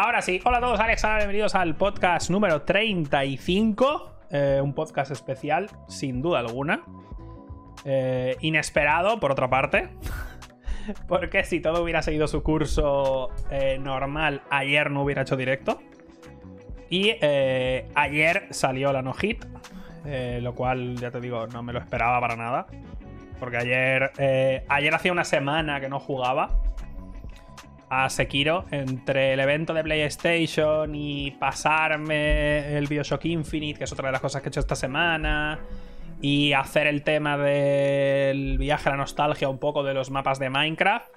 Ahora 0.00 0.22
sí, 0.22 0.40
hola 0.44 0.58
a 0.58 0.60
todos, 0.60 0.78
Alex, 0.78 1.02
bienvenidos 1.16 1.56
al 1.56 1.74
podcast 1.74 2.30
número 2.30 2.62
35. 2.62 4.28
Eh, 4.30 4.60
un 4.62 4.72
podcast 4.72 5.10
especial, 5.10 5.68
sin 5.88 6.22
duda 6.22 6.38
alguna. 6.38 6.84
Eh, 7.84 8.36
inesperado, 8.38 9.18
por 9.18 9.32
otra 9.32 9.50
parte. 9.50 9.88
Porque 11.08 11.42
si 11.42 11.58
todo 11.58 11.82
hubiera 11.82 12.02
seguido 12.02 12.28
su 12.28 12.44
curso 12.44 13.30
eh, 13.50 13.80
normal, 13.80 14.42
ayer 14.50 14.88
no 14.92 15.02
hubiera 15.02 15.22
hecho 15.22 15.36
directo. 15.36 15.82
Y 16.88 17.16
ayer 17.20 18.46
salió 18.50 18.92
la 18.92 19.02
no 19.02 19.14
hit. 19.14 19.44
lo 20.04 20.54
cual, 20.54 20.94
ya 20.94 21.10
te 21.10 21.20
digo, 21.20 21.48
no 21.48 21.64
me 21.64 21.72
lo 21.72 21.80
esperaba 21.80 22.20
para 22.20 22.36
nada. 22.36 22.68
Porque 23.40 23.56
ayer. 23.56 24.12
ayer 24.68 24.94
hacía 24.94 25.10
una 25.10 25.24
semana 25.24 25.80
que 25.80 25.88
no 25.88 25.98
jugaba 25.98 26.67
a 27.90 28.08
Sekiro 28.10 28.66
entre 28.70 29.32
el 29.32 29.40
evento 29.40 29.72
de 29.74 29.82
PlayStation 29.82 30.94
y 30.94 31.32
pasarme 31.32 32.76
el 32.76 32.86
Bioshock 32.86 33.24
Infinite, 33.26 33.78
que 33.78 33.84
es 33.84 33.92
otra 33.92 34.08
de 34.08 34.12
las 34.12 34.20
cosas 34.20 34.42
que 34.42 34.48
he 34.48 34.50
hecho 34.50 34.60
esta 34.60 34.74
semana, 34.74 35.60
y 36.20 36.52
hacer 36.52 36.86
el 36.86 37.02
tema 37.02 37.36
del 37.36 38.58
viaje 38.58 38.88
a 38.88 38.92
la 38.92 38.98
nostalgia 38.98 39.48
un 39.48 39.58
poco 39.58 39.82
de 39.82 39.94
los 39.94 40.10
mapas 40.10 40.38
de 40.38 40.50
Minecraft. 40.50 41.08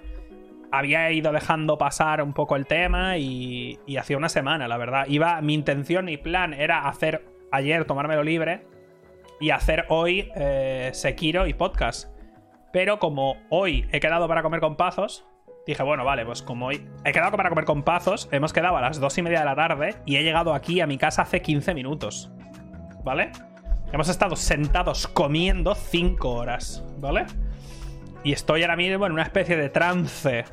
Había 0.70 1.10
ido 1.10 1.32
dejando 1.32 1.76
pasar 1.76 2.22
un 2.22 2.32
poco 2.32 2.56
el 2.56 2.66
tema 2.66 3.18
y, 3.18 3.78
hacía 3.98 4.16
una 4.16 4.30
semana, 4.30 4.68
la 4.68 4.78
verdad. 4.78 5.06
Iba, 5.08 5.40
mi 5.42 5.54
intención 5.54 6.08
y 6.08 6.16
plan 6.16 6.54
era 6.54 6.88
hacer 6.88 7.26
ayer, 7.50 7.84
tomármelo 7.84 8.22
libre 8.22 8.64
y 9.38 9.50
hacer 9.50 9.84
hoy 9.88 10.30
eh, 10.34 10.90
Sekiro 10.94 11.46
y 11.46 11.52
podcast. 11.52 12.08
Pero 12.72 12.98
como 12.98 13.36
hoy 13.50 13.86
he 13.92 14.00
quedado 14.00 14.28
para 14.28 14.42
comer 14.42 14.60
con 14.60 14.76
Pazos, 14.76 15.26
Dije, 15.66 15.82
bueno, 15.84 16.04
vale, 16.04 16.26
pues 16.26 16.42
como 16.42 16.66
hoy 16.66 16.88
he 17.04 17.12
quedado 17.12 17.36
para 17.36 17.48
comer 17.48 17.64
con 17.64 17.84
pazos, 17.84 18.28
hemos 18.32 18.52
quedado 18.52 18.76
a 18.76 18.80
las 18.80 18.98
dos 18.98 19.16
y 19.18 19.22
media 19.22 19.40
de 19.40 19.44
la 19.44 19.54
tarde 19.54 19.94
y 20.04 20.16
he 20.16 20.24
llegado 20.24 20.54
aquí 20.54 20.80
a 20.80 20.88
mi 20.88 20.98
casa 20.98 21.22
hace 21.22 21.40
15 21.40 21.72
minutos. 21.74 22.32
¿Vale? 23.04 23.30
Hemos 23.92 24.08
estado 24.08 24.34
sentados 24.34 25.06
comiendo 25.06 25.74
5 25.74 26.30
horas, 26.30 26.84
¿vale? 26.98 27.26
Y 28.24 28.32
estoy 28.32 28.62
ahora 28.62 28.76
mismo 28.76 29.06
en 29.06 29.12
una 29.12 29.22
especie 29.22 29.56
de 29.56 29.68
trance. 29.68 30.44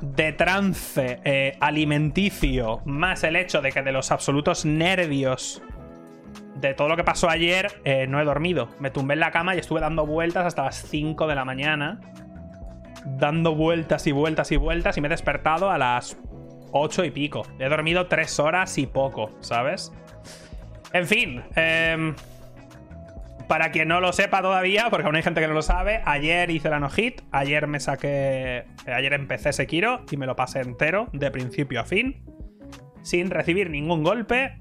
De 0.00 0.32
trance 0.32 1.20
eh, 1.24 1.56
alimenticio, 1.60 2.82
más 2.84 3.24
el 3.24 3.36
hecho 3.36 3.62
de 3.62 3.72
que 3.72 3.82
de 3.82 3.92
los 3.92 4.12
absolutos 4.12 4.64
nervios 4.64 5.62
de 6.56 6.74
todo 6.74 6.88
lo 6.88 6.96
que 6.96 7.04
pasó 7.04 7.30
ayer, 7.30 7.80
eh, 7.84 8.06
no 8.06 8.20
he 8.20 8.24
dormido. 8.24 8.68
Me 8.78 8.90
tumbé 8.90 9.14
en 9.14 9.20
la 9.20 9.30
cama 9.30 9.54
y 9.54 9.58
estuve 9.58 9.80
dando 9.80 10.06
vueltas 10.06 10.46
hasta 10.46 10.64
las 10.64 10.82
5 10.88 11.26
de 11.26 11.34
la 11.34 11.44
mañana 11.44 12.00
dando 13.04 13.54
vueltas 13.54 14.06
y 14.06 14.12
vueltas 14.12 14.50
y 14.52 14.56
vueltas 14.56 14.96
y 14.96 15.00
me 15.00 15.08
he 15.08 15.10
despertado 15.10 15.70
a 15.70 15.78
las 15.78 16.16
8 16.72 17.04
y 17.04 17.10
pico. 17.10 17.42
He 17.58 17.68
dormido 17.68 18.06
3 18.06 18.40
horas 18.40 18.76
y 18.78 18.86
poco, 18.86 19.30
¿sabes? 19.40 19.92
En 20.92 21.06
fin, 21.06 21.42
em, 21.54 22.14
para 23.48 23.70
quien 23.70 23.88
no 23.88 24.00
lo 24.00 24.12
sepa 24.12 24.42
todavía, 24.42 24.88
porque 24.90 25.06
aún 25.06 25.16
hay 25.16 25.22
gente 25.22 25.40
que 25.40 25.48
no 25.48 25.54
lo 25.54 25.62
sabe, 25.62 26.00
ayer 26.04 26.50
hice 26.50 26.70
la 26.70 26.80
no-hit, 26.80 27.20
ayer 27.30 27.66
me 27.66 27.80
saqué, 27.80 28.64
ayer 28.86 29.12
empecé 29.12 29.52
Sekiro 29.52 30.04
y 30.10 30.16
me 30.16 30.26
lo 30.26 30.36
pasé 30.36 30.60
entero, 30.60 31.08
de 31.12 31.30
principio 31.30 31.80
a 31.80 31.84
fin, 31.84 32.24
sin 33.02 33.30
recibir 33.30 33.70
ningún 33.70 34.02
golpe 34.02 34.58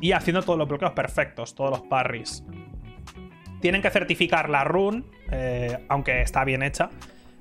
y 0.00 0.12
haciendo 0.12 0.42
todos 0.42 0.58
los 0.58 0.68
bloqueos 0.68 0.92
perfectos, 0.92 1.54
todos 1.54 1.70
los 1.70 1.82
parries. 1.82 2.44
Tienen 3.60 3.82
que 3.82 3.90
certificar 3.90 4.48
la 4.48 4.64
run, 4.64 5.10
eh, 5.30 5.78
aunque 5.88 6.22
está 6.22 6.44
bien 6.44 6.62
hecha. 6.62 6.90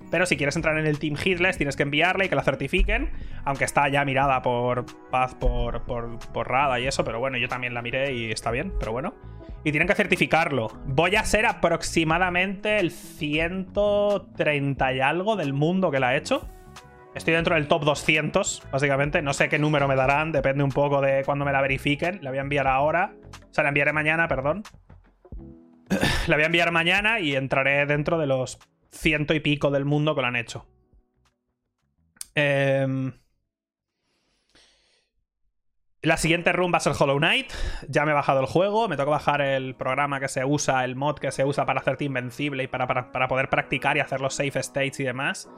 Pero 0.10 0.26
si 0.26 0.38
quieres 0.38 0.56
entrar 0.56 0.78
en 0.78 0.86
el 0.86 1.00
Team 1.00 1.16
Hitless, 1.22 1.58
tienes 1.58 1.76
que 1.76 1.84
enviarla 1.84 2.26
y 2.26 2.30
que 2.30 2.36
la 2.36 2.44
certifiquen. 2.44 3.12
Aunque 3.44 3.66
está 3.66 3.90
ya 3.90 4.06
mirada 4.06 4.42
por 4.42 4.86
Paz, 5.10 5.36
por, 5.36 5.84
por, 5.84 6.18
por 6.32 6.50
Rada 6.50 6.80
y 6.80 6.88
eso. 6.88 7.04
Pero 7.04 7.20
bueno, 7.20 7.38
yo 7.38 7.50
también 7.50 7.74
la 7.74 7.82
miré 7.82 8.14
y 8.14 8.32
está 8.32 8.52
bien, 8.52 8.74
pero 8.80 8.94
bueno. 8.94 9.16
Y 9.64 9.72
tienen 9.72 9.88
que 9.88 9.96
certificarlo. 9.96 10.70
Voy 10.86 11.16
a 11.18 11.26
ser 11.26 11.46
aproximadamente 11.46 12.80
el 12.80 12.92
130 12.92 14.94
y 14.94 15.00
algo 15.02 15.36
del 15.36 15.54
mundo 15.54 15.92
que 15.92 16.00
la 16.00 16.10
ha 16.10 16.16
hecho. 16.16 16.48
Estoy 17.14 17.34
dentro 17.34 17.56
del 17.56 17.68
top 17.68 17.84
200, 17.84 18.64
básicamente. 18.72 19.22
No 19.22 19.34
sé 19.34 19.50
qué 19.50 19.60
número 19.60 19.88
me 19.88 19.96
darán, 19.96 20.32
depende 20.32 20.64
un 20.64 20.72
poco 20.72 21.02
de 21.02 21.24
cuando 21.26 21.46
me 21.46 21.52
la 21.52 21.62
verifiquen. 21.62 22.20
La 22.22 22.30
voy 22.30 22.38
a 22.38 22.42
enviar 22.42 22.68
ahora. 22.68 23.14
O 23.50 23.54
sea, 23.54 23.64
la 23.64 23.70
enviaré 23.70 23.92
mañana, 23.92 24.28
perdón. 24.28 24.64
La 26.28 26.36
voy 26.36 26.44
a 26.44 26.48
enviar 26.48 26.72
mañana 26.72 27.20
y 27.20 27.36
entraré 27.36 27.86
dentro 27.86 28.18
de 28.18 28.28
los 28.28 28.60
ciento 28.92 29.34
y 29.34 29.40
pico 29.40 29.72
del 29.72 29.86
mundo 29.86 30.16
que 30.16 30.22
lo 30.22 30.28
han 30.28 30.36
hecho. 30.36 30.66
Em, 32.36 33.14
la 36.02 36.18
siguiente 36.18 36.54
run 36.54 36.72
va 36.72 36.78
a 36.78 36.82
ser 36.82 36.94
Hollow 36.98 37.18
Knight. 37.18 37.52
Ya 37.90 38.06
me 38.06 38.12
he 38.12 38.14
bajado 38.14 38.40
el 38.40 38.46
juego. 38.46 38.88
Me 38.88 38.96
toca 38.96 39.10
bajar 39.10 39.42
el 39.42 39.76
programa 39.76 40.20
que 40.20 40.28
se 40.28 40.46
usa, 40.46 40.84
el 40.86 40.96
mod 40.96 41.18
que 41.18 41.32
se 41.32 41.46
usa 41.46 41.66
para 41.66 41.80
hacerte 41.80 42.06
invencible 42.06 42.64
y 42.64 42.68
para, 42.68 42.88
para, 42.88 43.28
poder 43.28 43.50
practicar 43.50 43.98
y 43.98 44.02
hacer 44.02 44.22
los 44.22 44.36
safe 44.36 44.60
states 44.60 45.00
y 45.00 45.04
demás. 45.04 45.50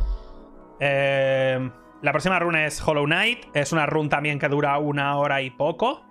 Em, 0.79 1.71
la 2.01 2.11
próxima 2.11 2.39
run 2.39 2.55
es 2.55 2.81
Hollow 2.81 3.05
Knight. 3.05 3.45
Es 3.53 3.73
una 3.73 3.85
run 3.85 4.09
también 4.09 4.39
que 4.39 4.47
dura 4.47 4.77
una 4.77 5.17
hora 5.17 5.41
y 5.41 5.49
poco. 5.49 6.08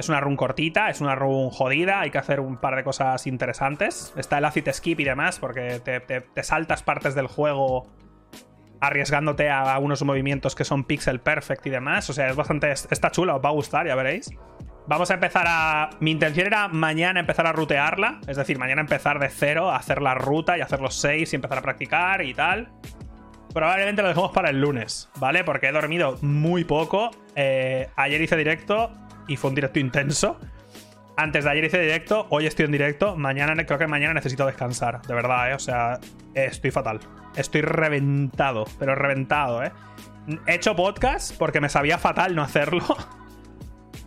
Es 0.00 0.08
una 0.08 0.18
run 0.18 0.34
cortita, 0.34 0.88
es 0.88 1.02
una 1.02 1.14
run 1.14 1.50
jodida, 1.50 2.00
hay 2.00 2.10
que 2.10 2.16
hacer 2.16 2.40
un 2.40 2.56
par 2.56 2.74
de 2.74 2.82
cosas 2.82 3.26
interesantes. 3.26 4.14
Está 4.16 4.38
el 4.38 4.46
acid 4.46 4.66
skip 4.72 4.98
y 4.98 5.04
demás, 5.04 5.38
porque 5.38 5.78
te, 5.78 6.42
saltas 6.42 6.82
partes 6.82 7.14
del 7.14 7.26
juego 7.26 7.86
arriesgándote 8.80 9.50
a 9.50 9.78
unos 9.78 10.02
movimientos 10.02 10.54
que 10.54 10.64
son 10.64 10.84
pixel 10.84 11.20
perfect 11.20 11.66
y 11.66 11.70
demás. 11.70 12.08
O 12.08 12.14
sea, 12.14 12.30
es 12.30 12.34
bastante. 12.34 12.72
Está 12.72 13.10
chula, 13.10 13.36
os 13.36 13.44
va 13.44 13.50
a 13.50 13.52
gustar, 13.52 13.86
ya 13.86 13.94
veréis. 13.94 14.30
Vamos 14.86 15.10
a 15.10 15.14
empezar 15.14 15.44
a. 15.46 15.90
Mi 16.00 16.12
intención 16.12 16.46
era 16.46 16.68
mañana 16.68 17.20
empezar 17.20 17.46
a 17.46 17.52
rutearla. 17.52 18.22
Es 18.26 18.38
decir, 18.38 18.58
mañana 18.58 18.80
empezar 18.80 19.18
de 19.18 19.28
cero, 19.28 19.70
a 19.70 19.76
hacer 19.76 20.00
la 20.00 20.14
ruta 20.14 20.56
y 20.56 20.62
hacer 20.62 20.80
los 20.80 20.94
seis 20.94 21.30
y 21.34 21.36
empezar 21.36 21.58
a 21.58 21.62
practicar 21.62 22.22
y 22.22 22.32
tal. 22.32 22.72
Probablemente 23.52 24.00
lo 24.00 24.08
dejemos 24.08 24.32
para 24.32 24.48
el 24.48 24.62
lunes, 24.62 25.10
¿vale? 25.16 25.44
Porque 25.44 25.68
he 25.68 25.72
dormido 25.72 26.16
muy 26.22 26.64
poco. 26.64 27.10
Eh, 27.36 27.90
ayer 27.96 28.22
hice 28.22 28.36
directo 28.38 28.90
y 29.30 29.36
fue 29.36 29.50
un 29.50 29.54
directo 29.54 29.78
intenso. 29.78 30.38
Antes 31.16 31.44
de 31.44 31.50
ayer 31.50 31.64
hice 31.64 31.80
directo, 31.80 32.26
hoy 32.30 32.46
estoy 32.46 32.64
en 32.64 32.72
directo. 32.72 33.16
Mañana, 33.16 33.54
creo 33.64 33.78
que 33.78 33.86
mañana 33.86 34.12
necesito 34.12 34.44
descansar, 34.44 35.02
de 35.02 35.14
verdad, 35.14 35.52
¿eh? 35.52 35.54
O 35.54 35.58
sea, 35.58 36.00
estoy 36.34 36.72
fatal. 36.72 36.98
Estoy 37.36 37.60
reventado, 37.62 38.64
pero 38.78 38.96
reventado, 38.96 39.62
¿eh? 39.62 39.70
He 40.46 40.56
hecho 40.56 40.74
podcast 40.74 41.36
porque 41.38 41.60
me 41.60 41.68
sabía 41.68 41.96
fatal 41.96 42.34
no 42.34 42.42
hacerlo. 42.42 42.84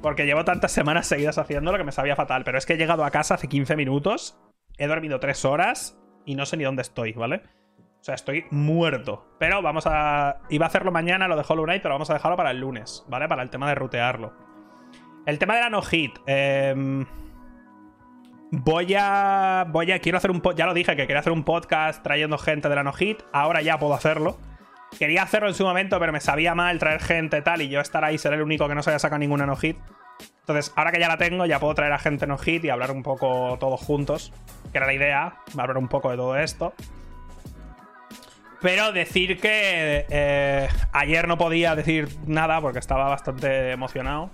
Porque 0.01 0.25
llevo 0.25 0.43
tantas 0.43 0.73
semanas 0.73 1.07
seguidas 1.07 1.37
haciéndolo 1.37 1.77
que 1.77 1.85
me 1.85 1.93
sabía 1.93 2.17
fatal. 2.17 2.43
Pero 2.43 2.57
es 2.57 2.65
que 2.65 2.73
he 2.73 2.77
llegado 2.77 3.05
a 3.05 3.11
casa 3.11 3.35
hace 3.35 3.47
15 3.47 3.77
minutos, 3.77 4.37
he 4.77 4.85
dormido 4.85 5.21
3 5.21 5.45
horas 5.45 5.97
y 6.25 6.35
no 6.35 6.45
sé 6.45 6.57
ni 6.57 6.65
dónde 6.65 6.81
estoy, 6.81 7.13
¿vale? 7.13 7.41
O 8.01 8.03
sea, 8.03 8.15
estoy 8.15 8.43
muerto. 8.51 9.25
Pero 9.39 9.61
vamos 9.61 9.87
a. 9.87 10.39
Iba 10.49 10.65
a 10.65 10.67
hacerlo 10.67 10.91
mañana, 10.91 11.29
lo 11.29 11.37
de 11.37 11.45
Hollow 11.47 11.63
Knight, 11.63 11.81
pero 11.81 11.95
vamos 11.95 12.09
a 12.09 12.15
dejarlo 12.15 12.35
para 12.35 12.51
el 12.51 12.59
lunes, 12.59 13.05
¿vale? 13.07 13.29
Para 13.29 13.43
el 13.43 13.49
tema 13.49 13.69
de 13.69 13.75
rutearlo. 13.75 14.33
El 15.25 15.39
tema 15.39 15.55
de 15.55 15.61
la 15.61 15.69
no-hit. 15.69 16.17
Em, 16.25 17.05
voy 18.51 18.93
a. 18.97 19.65
Voy 19.69 19.91
a. 19.91 19.99
Quiero 19.99 20.17
hacer 20.17 20.31
un. 20.31 20.41
Ya 20.55 20.65
lo 20.65 20.73
dije 20.73 20.95
que 20.95 21.07
quería 21.07 21.19
hacer 21.19 21.31
un 21.31 21.43
podcast 21.43 22.03
trayendo 22.03 22.37
gente 22.37 22.67
de 22.67 22.75
la 22.75 22.83
no-hit. 22.83 23.21
Ahora 23.31 23.61
ya 23.61 23.79
puedo 23.79 23.93
hacerlo. 23.93 24.37
Quería 24.99 25.23
hacerlo 25.23 25.47
en 25.47 25.55
su 25.55 25.63
momento, 25.63 25.99
pero 25.99 26.11
me 26.11 26.19
sabía 26.19 26.53
mal 26.53 26.77
traer 26.77 27.01
gente 27.01 27.41
tal 27.41 27.61
y 27.61 27.69
yo 27.69 27.79
estar 27.79 28.03
ahí 28.03 28.17
ser 28.17 28.33
el 28.33 28.41
único 28.41 28.67
que 28.67 28.75
no 28.75 28.83
se 28.83 28.91
haya 28.91 28.99
sacado 28.99 29.19
ninguna 29.19 29.45
no-hit. 29.45 29.77
Entonces, 30.41 30.73
ahora 30.75 30.91
que 30.91 30.99
ya 30.99 31.07
la 31.07 31.17
tengo, 31.17 31.45
ya 31.45 31.59
puedo 31.59 31.73
traer 31.73 31.93
a 31.93 31.99
gente 31.99 32.27
no-hit 32.27 32.65
y 32.65 32.69
hablar 32.69 32.91
un 32.91 33.01
poco 33.01 33.57
todos 33.59 33.79
juntos. 33.79 34.33
Que 34.71 34.77
era 34.77 34.87
la 34.87 34.93
idea, 34.93 35.37
hablar 35.57 35.77
un 35.77 35.87
poco 35.87 36.11
de 36.11 36.17
todo 36.17 36.37
esto. 36.37 36.73
Pero 38.61 38.91
decir 38.91 39.39
que 39.39 40.05
eh, 40.09 40.69
ayer 40.91 41.27
no 41.27 41.37
podía 41.37 41.75
decir 41.75 42.09
nada 42.27 42.61
porque 42.61 42.79
estaba 42.79 43.09
bastante 43.09 43.71
emocionado. 43.71 44.29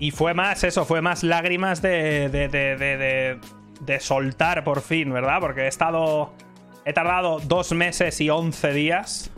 Y 0.00 0.12
fue 0.12 0.32
más 0.32 0.64
eso, 0.64 0.86
fue 0.86 1.02
más 1.02 1.22
lágrimas 1.22 1.82
de, 1.82 2.30
de, 2.30 2.48
de, 2.48 3.38
de, 3.80 4.00
soltar 4.00 4.64
por 4.64 4.80
fin, 4.80 5.12
¿verdad? 5.12 5.38
Porque 5.40 5.62
he 5.62 5.68
estado... 5.68 6.32
He 6.86 6.94
tardado 6.94 7.38
dos 7.40 7.72
meses 7.72 8.18
y 8.22 8.30
once 8.30 8.72
días. 8.72 9.30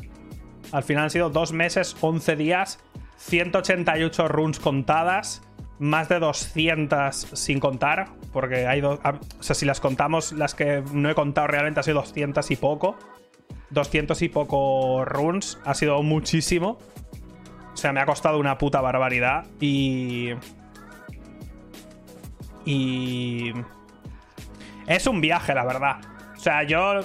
Al 0.71 0.85
final 0.85 1.05
han 1.05 1.11
sido 1.11 1.29
dos 1.31 1.53
meses, 1.53 1.97
once 2.01 2.37
días, 2.37 2.79
188 3.17 4.29
runs 4.29 4.61
contadas, 4.61 5.43
más 5.81 6.09
de 6.09 6.21
200 6.21 7.15
sin 7.33 7.59
contar, 7.59 8.11
porque 8.33 8.69
hay 8.69 8.81
dos... 8.81 9.01
O 9.41 9.43
sea, 9.43 9.57
si 9.57 9.67
las 9.67 9.81
contamos, 9.81 10.31
las 10.31 10.55
que 10.55 10.85
no 10.93 11.11
he 11.11 11.15
contado 11.17 11.49
realmente 11.49 11.81
ha 11.81 11.83
sido 11.83 11.97
200 12.03 12.49
y 12.53 12.57
poco. 12.57 12.97
200 13.71 14.23
y 14.23 14.29
poco 14.29 15.05
runs, 15.05 15.59
ha 15.65 15.75
sido 15.75 16.01
muchísimo. 16.05 16.79
O 17.73 17.77
sea, 17.77 17.93
me 17.93 18.01
ha 18.01 18.07
costado 18.07 18.39
una 18.39 18.59
puta 18.59 18.81
barbaridad 18.81 19.47
y... 19.61 20.31
Y... 22.65 23.53
Es 24.87 25.07
un 25.07 25.21
viaje, 25.21 25.55
la 25.55 25.65
verdad. 25.65 25.97
O 26.37 26.41
sea, 26.41 26.63
yo 26.65 27.01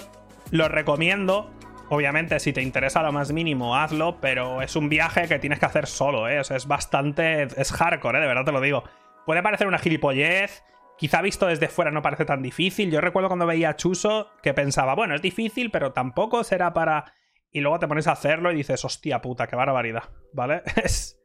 lo 0.52 0.68
recomiendo 0.68 1.52
obviamente, 1.90 2.40
si 2.40 2.54
te 2.54 2.62
interesa 2.62 3.02
lo 3.02 3.12
más 3.12 3.32
mínimo, 3.32 3.76
hazlo, 3.76 4.20
pero 4.20 4.62
es 4.62 4.76
un 4.76 4.90
viaje 4.90 5.28
que 5.28 5.40
tienes 5.40 5.60
que 5.60 5.66
hacer 5.66 5.88
solo, 5.88 6.28
¿eh? 6.28 6.40
O 6.40 6.44
sea, 6.44 6.58
es 6.58 6.68
bastante. 6.68 7.44
Es 7.44 7.72
hardcore, 7.72 8.18
¿eh? 8.18 8.22
De 8.22 8.28
verdad 8.28 8.46
te 8.46 8.52
lo 8.52 8.62
digo. 8.62 8.84
Puede 9.26 9.44
parecer 9.44 9.68
una 9.68 9.80
gilipollez. 9.80 10.64
Quizá 10.98 11.22
visto 11.22 11.46
desde 11.46 11.68
fuera 11.68 11.92
no 11.92 12.02
parece 12.02 12.26
tan 12.26 12.42
difícil. 12.42 12.90
Yo 12.92 13.02
recuerdo 13.02 13.30
cuando 13.30 13.46
veía 13.46 13.70
a 13.70 13.76
Chuso 13.76 14.32
que 14.42 14.54
pensaba, 14.54 14.96
bueno, 14.96 15.14
es 15.14 15.22
difícil, 15.22 15.70
pero 15.72 15.94
tampoco 15.94 16.44
será 16.44 16.74
para. 16.74 17.14
Y 17.52 17.62
luego 17.62 17.80
te 17.80 17.88
pones 17.88 18.08
a 18.08 18.12
hacerlo 18.12 18.52
y 18.52 18.56
dices, 18.56 18.84
hostia 18.86 19.22
puta, 19.22 19.48
qué 19.48 19.56
barbaridad, 19.56 20.04
¿vale? 20.34 20.64
Es, 20.84 21.20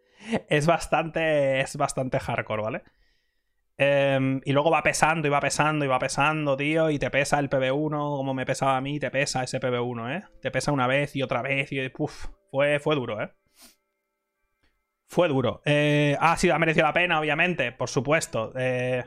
es 0.48 0.66
bastante. 0.66 1.60
Es 1.60 1.76
bastante 1.76 2.20
hardcore, 2.20 2.62
¿vale? 2.62 2.82
Em, 3.78 4.40
y 4.44 4.52
luego 4.52 4.70
va 4.70 4.82
pesando 4.82 5.26
y 5.26 5.30
va 5.30 5.40
pesando 5.40 5.84
y 5.84 5.88
va 5.88 5.98
pesando, 5.98 6.56
tío, 6.56 6.90
y 6.90 6.98
te 6.98 7.10
pesa 7.10 7.38
el 7.38 7.50
PB1 7.50 8.16
como 8.16 8.34
me 8.34 8.46
pesaba 8.46 8.76
a 8.76 8.80
mí, 8.80 9.00
te 9.00 9.10
pesa 9.10 9.42
ese 9.42 9.60
PB1, 9.60 10.18
¿eh? 10.18 10.24
Te 10.40 10.50
pesa 10.50 10.72
una 10.72 10.86
vez 10.86 11.16
y 11.16 11.22
otra 11.22 11.42
vez 11.42 11.72
y 11.72 11.88
puf, 11.88 12.28
fue, 12.50 12.78
fue 12.78 12.94
duro, 12.94 13.20
¿eh? 13.20 13.32
Fue 15.08 15.28
duro. 15.28 15.62
Eh, 15.64 16.16
ha 16.20 16.36
sido, 16.36 16.54
ha 16.54 16.58
merecido 16.58 16.86
la 16.86 16.92
pena, 16.92 17.18
obviamente, 17.18 17.72
por 17.72 17.88
supuesto. 17.88 18.52
Eh, 18.56 19.04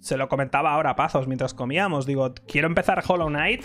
se 0.00 0.16
lo 0.16 0.28
comentaba 0.28 0.72
ahora 0.72 0.90
a 0.90 0.96
Pazos 0.96 1.26
mientras 1.26 1.54
comíamos. 1.54 2.06
Digo, 2.06 2.34
quiero 2.46 2.68
empezar 2.68 3.02
Hollow 3.06 3.28
Knight 3.28 3.64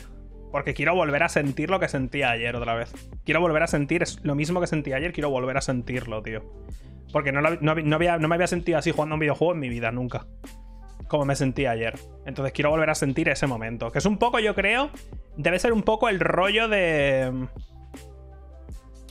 porque 0.52 0.74
quiero 0.74 0.96
volver 0.96 1.24
a 1.24 1.30
sentir 1.30 1.70
lo 1.70 1.80
que 1.80 1.88
sentía 1.88 2.32
ayer 2.32 2.56
otra 2.56 2.74
vez. 2.74 2.92
Quiero 3.24 3.42
volver 3.42 3.64
a 3.64 3.68
sentir 3.68 4.04
lo 4.24 4.36
mismo 4.36 4.60
que 4.62 4.68
sentí 4.68 4.94
ayer, 4.94 5.14
quiero 5.14 5.30
volver 5.30 5.58
a 5.58 5.62
sentirlo, 5.62 6.22
tío. 6.22 6.44
Porque 7.12 7.32
no, 7.32 7.42
no, 7.42 7.76
no 7.76 8.00
me 8.00 8.36
había 8.36 8.48
sentido 8.48 8.78
así 8.78 8.92
jugando 8.92 9.16
un 9.16 9.20
videojuego 9.20 9.54
en 9.54 9.60
mi 9.60 9.70
vida, 9.70 9.92
nunca. 9.92 10.28
Como 11.08 11.26
me 11.26 11.36
sentí 11.36 11.66
ayer. 11.66 11.98
Entonces 12.26 12.54
quiero 12.54 12.70
volver 12.70 12.90
a 12.90 12.96
sentir 12.96 13.30
ese 13.30 13.48
momento. 13.48 13.92
Que 13.92 13.98
es 13.98 14.06
un 14.06 14.18
poco, 14.18 14.40
yo 14.40 14.54
creo, 14.54 14.92
debe 15.36 15.58
ser 15.60 15.74
un 15.74 15.84
poco 15.84 16.10
el 16.10 16.20
rollo 16.20 16.68
de... 16.68 17.48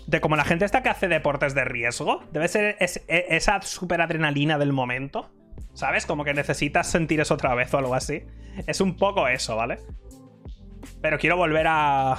De 0.07 0.21
como 0.21 0.37
la 0.37 0.45
gente 0.45 0.65
esta 0.65 0.83
que 0.83 0.89
hace 0.89 1.09
deportes 1.09 1.55
de 1.55 1.65
riesgo. 1.65 2.23
Debe 2.33 2.49
ser 2.49 2.77
e, 2.81 3.27
esa 3.31 3.61
super 3.63 4.01
adrenalina 4.01 4.59
del 4.59 4.73
momento. 4.73 5.31
¿Sabes? 5.75 6.07
Como 6.07 6.25
que 6.25 6.35
necesitas 6.35 6.89
sentir 6.89 7.21
eso 7.21 7.35
otra 7.35 7.55
vez 7.55 7.75
o 7.75 7.79
algo 7.79 7.95
así. 7.95 8.25
Es 8.67 8.81
un 8.81 8.97
poco 8.97 9.29
eso, 9.29 9.57
¿vale? 9.57 9.79
Pero 11.01 11.19
quiero 11.19 11.37
volver 11.37 11.67
a 11.69 12.19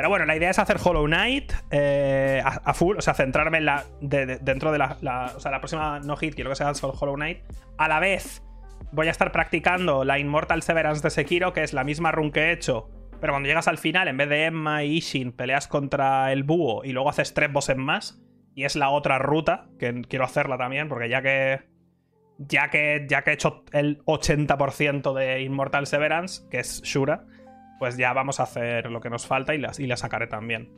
pero 0.00 0.08
bueno, 0.08 0.24
la 0.24 0.34
idea 0.34 0.48
es 0.48 0.58
hacer 0.58 0.78
Hollow 0.82 1.04
Knight 1.04 1.52
eh, 1.70 2.42
a, 2.42 2.72
full, 2.72 2.96
o 2.96 3.02
sea, 3.02 3.12
centrarme 3.12 3.58
en 3.58 3.66
la, 3.66 3.84
dentro 4.00 4.72
de 4.72 4.78
la, 4.78 5.32
O 5.36 5.40
sea, 5.40 5.50
la 5.50 5.60
próxima 5.60 6.00
no 6.00 6.16
hit, 6.16 6.34
quiero 6.34 6.48
que 6.48 6.56
sea 6.56 6.72
Hollow 6.72 7.16
Knight. 7.16 7.40
A 7.76 7.86
la 7.86 8.00
vez, 8.00 8.42
voy 8.92 9.08
a 9.08 9.10
estar 9.10 9.30
practicando 9.30 10.04
la 10.04 10.18
Immortal 10.18 10.62
Severance 10.62 11.02
de 11.02 11.10
Sekiro, 11.10 11.52
que 11.52 11.62
es 11.62 11.74
la 11.74 11.84
misma 11.84 12.12
run 12.12 12.32
que 12.32 12.44
he 12.44 12.52
hecho. 12.52 12.88
Pero 13.20 13.34
cuando 13.34 13.48
llegas 13.48 13.68
al 13.68 13.76
final, 13.76 14.08
en 14.08 14.16
vez 14.16 14.30
de 14.30 14.46
Emma 14.46 14.84
y 14.84 14.96
Ishin, 14.96 15.32
peleas 15.32 15.68
contra 15.68 16.32
el 16.32 16.44
búho 16.44 16.82
y 16.82 16.92
luego 16.92 17.10
haces 17.10 17.34
tres 17.34 17.52
bosses 17.52 17.76
más. 17.76 18.22
Y 18.54 18.64
es 18.64 18.76
la 18.76 18.88
otra 18.88 19.18
ruta, 19.18 19.68
que 19.78 20.00
quiero 20.08 20.24
hacerla 20.24 20.56
también, 20.56 20.88
porque 20.88 21.10
ya 21.10 21.20
que. 21.20 21.68
Ya 22.38 22.70
que, 22.70 23.06
ya 23.06 23.20
que 23.20 23.32
he 23.32 23.34
hecho 23.34 23.64
el 23.72 24.02
80% 24.06 25.12
de 25.12 25.42
Immortal 25.42 25.86
Severance, 25.86 26.48
que 26.48 26.60
es 26.60 26.80
Shura 26.80 27.26
pues 27.80 27.96
ya 27.96 28.12
vamos 28.12 28.40
a 28.40 28.42
hacer 28.42 28.90
lo 28.90 29.00
que 29.00 29.08
nos 29.08 29.26
falta 29.26 29.54
y 29.54 29.58
la, 29.58 29.72
y 29.78 29.86
la 29.86 29.96
sacaré 29.96 30.26
también. 30.26 30.68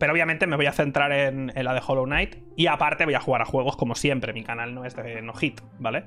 Pero 0.00 0.12
obviamente 0.12 0.48
me 0.48 0.56
voy 0.56 0.66
a 0.66 0.72
centrar 0.72 1.12
en, 1.12 1.52
la 1.54 1.72
de 1.72 1.80
Hollow 1.86 2.04
Knight. 2.04 2.34
Y 2.56 2.66
aparte 2.66 3.04
voy 3.04 3.14
a 3.14 3.20
jugar 3.20 3.42
a 3.42 3.44
juegos 3.44 3.76
como 3.76 3.94
siempre. 3.94 4.32
Mi 4.32 4.42
canal 4.42 4.74
no 4.74 4.84
es 4.84 4.96
de 4.96 5.22
no 5.22 5.32
hit, 5.34 5.60
¿vale? 5.78 6.06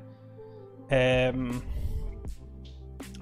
Em, 0.89 1.51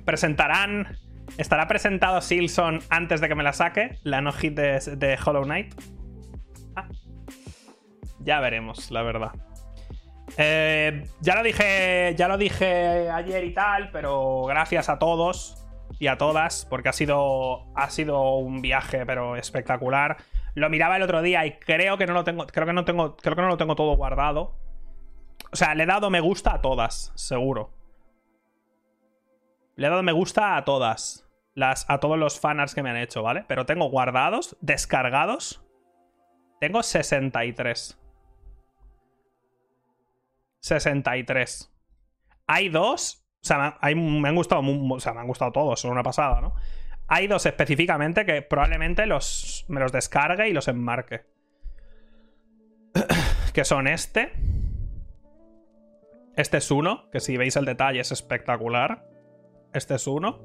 presentarán. 0.06 0.98
¿Estará 1.38 1.68
presentado 1.68 2.20
Silson 2.20 2.80
antes 2.90 3.22
de 3.22 3.28
que 3.28 3.36
me 3.36 3.44
la 3.44 3.54
saque? 3.54 4.00
La 4.02 4.22
no 4.22 4.32
hit 4.32 4.56
de, 4.56 5.20
Hollow 5.24 5.44
Knight. 5.44 5.76
Ah. 6.76 6.88
Ya 8.22 8.40
veremos, 8.40 8.90
la 8.90 9.04
verdad. 9.04 9.34
Eh, 10.40 11.04
ya 11.22 11.36
lo 11.36 11.44
dije. 11.44 12.16
Ya 12.18 12.28
lo 12.28 12.40
dije 12.40 13.12
ayer 13.12 13.44
y 13.44 13.54
tal, 13.54 13.92
pero 13.92 14.46
gracias 14.46 14.90
a 14.90 14.98
todos 14.98 15.63
y 16.00 16.08
a 16.08 16.18
todas, 16.18 16.66
porque 16.70 16.90
ha 16.90 16.94
sido, 16.94 17.66
ha 17.76 17.90
sido 17.90 18.38
un 18.38 18.62
viaje, 18.62 19.06
pero 19.06 19.36
espectacular. 19.36 20.18
Lo 20.56 20.70
miraba 20.70 20.98
el 20.98 21.04
otro 21.04 21.22
día 21.22 21.46
y 21.46 21.58
creo 21.60 21.98
que 21.98 22.06
no 22.06 22.14
lo 22.14 22.24
tengo, 22.24 22.46
creo 22.48 22.66
que 22.66 22.74
no 22.74 22.86
tengo, 22.86 23.16
creo 23.18 23.36
que 23.36 23.42
no 23.42 23.48
lo 23.48 23.58
tengo 23.58 23.76
todo 23.76 23.96
guardado. 23.96 24.56
O 25.52 25.56
sea, 25.56 25.76
le 25.76 25.84
he 25.84 25.88
dado 25.88 26.10
me 26.10 26.20
gusta 26.20 26.54
a 26.54 26.62
todas, 26.62 27.12
seguro. 27.16 27.72
Le 29.76 29.88
he 29.88 29.90
dado 29.90 30.04
me 30.04 30.12
gusta 30.12 30.58
a 30.58 30.66
todas. 30.66 31.22
Las, 31.56 31.86
a 31.88 32.00
todos 32.00 32.18
los 32.18 32.40
fanarts 32.40 32.74
que 32.74 32.82
me 32.82 32.90
han 32.90 32.98
hecho, 32.98 33.22
¿vale? 33.22 33.46
Pero 33.48 33.68
tengo 33.68 33.88
guardados, 33.90 34.58
descargados. 34.60 35.64
Tengo 36.60 36.82
63. 36.82 38.00
63. 40.60 41.72
Hay 42.48 42.70
dos 42.70 43.23
o 43.44 43.46
sea, 43.46 43.78
me 43.82 44.30
han 44.30 44.36
gustado, 44.36 44.62
o 44.62 45.00
sea, 45.02 45.14
me 45.14 45.20
han 45.20 45.28
gustado 45.28 45.52
todos, 45.52 45.78
son 45.78 45.92
una 45.92 46.02
pasada, 46.02 46.40
¿no? 46.40 46.56
Hay 47.08 47.28
dos 47.28 47.46
específicamente 47.46 48.26
que 48.26 48.42
probablemente 48.42 49.06
los, 49.06 49.66
me 49.68 49.82
los 49.82 49.92
descargue 49.92 50.48
y 50.48 50.54
los 50.54 50.70
enmarque. 50.70 51.26
que 53.54 53.66
son 53.66 53.88
este. 53.88 54.32
Este 56.38 56.58
es 56.58 56.72
uno, 56.72 57.10
que 57.12 57.20
si 57.20 57.36
veis 57.36 57.58
el 57.58 57.66
detalle 57.66 58.00
es 58.00 58.14
espectacular. 58.14 59.10
Este 59.74 59.96
es 59.96 60.08
uno. 60.08 60.40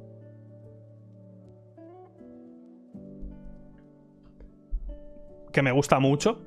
Que 5.52 5.62
me 5.62 5.70
gusta 5.70 6.00
mucho. 6.00 6.42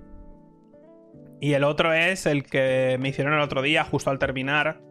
Y 1.39 1.53
el 1.53 1.63
otro 1.63 1.93
es 1.93 2.25
el 2.25 2.43
que 2.43 2.97
me 2.99 3.07
hicieron 3.07 3.33
el 3.33 3.39
otro 3.39 3.61
día, 3.61 3.85
justo 3.85 4.09
al 4.09 4.19
terminar 4.19 4.81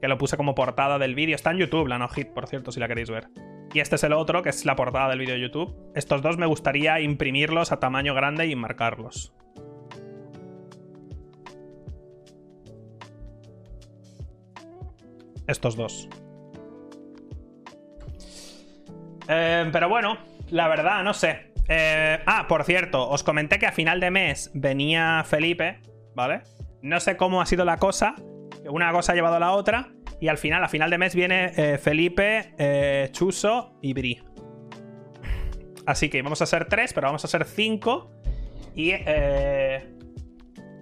que 0.00 0.08
lo 0.08 0.18
puse 0.18 0.36
como 0.36 0.54
portada 0.54 0.98
del 0.98 1.14
vídeo. 1.14 1.34
Está 1.34 1.50
en 1.50 1.58
YouTube, 1.58 1.86
la 1.86 1.98
no 1.98 2.08
hit, 2.08 2.28
por 2.28 2.46
cierto, 2.46 2.72
si 2.72 2.80
la 2.80 2.88
queréis 2.88 3.10
ver. 3.10 3.28
Y 3.72 3.80
este 3.80 3.96
es 3.96 4.04
el 4.04 4.12
otro, 4.12 4.42
que 4.42 4.48
es 4.48 4.64
la 4.64 4.74
portada 4.74 5.08
del 5.10 5.18
vídeo 5.18 5.34
de 5.34 5.40
YouTube. 5.40 5.92
Estos 5.94 6.22
dos 6.22 6.36
me 6.38 6.46
gustaría 6.46 7.00
imprimirlos 7.00 7.70
a 7.70 7.78
tamaño 7.78 8.14
grande 8.14 8.46
y 8.46 8.56
marcarlos. 8.56 9.32
Estos 15.46 15.76
dos. 15.76 16.08
Eh, 19.28 19.68
pero 19.72 19.88
bueno, 19.88 20.18
la 20.50 20.68
verdad, 20.68 21.04
no 21.04 21.14
sé. 21.14 21.52
Eh, 21.68 22.18
ah, 22.26 22.46
por 22.48 22.64
cierto, 22.64 23.08
os 23.08 23.22
comenté 23.22 23.58
que 23.60 23.66
a 23.66 23.72
final 23.72 24.00
de 24.00 24.10
mes 24.10 24.50
venía 24.54 25.22
Felipe, 25.24 25.80
¿vale? 26.16 26.42
No 26.82 26.98
sé 26.98 27.16
cómo 27.16 27.40
ha 27.40 27.46
sido 27.46 27.64
la 27.64 27.76
cosa, 27.76 28.16
una 28.68 28.92
cosa 28.92 29.12
ha 29.12 29.14
llevado 29.14 29.36
a 29.36 29.40
la 29.40 29.52
otra. 29.52 29.92
Y 30.20 30.28
al 30.28 30.36
final, 30.36 30.62
a 30.62 30.68
final 30.68 30.90
de 30.90 30.98
mes 30.98 31.14
viene 31.14 31.52
eh, 31.56 31.78
Felipe, 31.78 32.54
eh, 32.58 33.08
Chuso 33.10 33.78
y 33.80 33.94
Bri. 33.94 34.22
Así 35.86 36.10
que 36.10 36.20
vamos 36.20 36.42
a 36.42 36.46
ser 36.46 36.66
tres, 36.66 36.92
pero 36.92 37.06
vamos 37.06 37.24
a 37.24 37.28
ser 37.28 37.44
cinco. 37.46 38.12
Y 38.74 38.90
eh, 38.92 39.96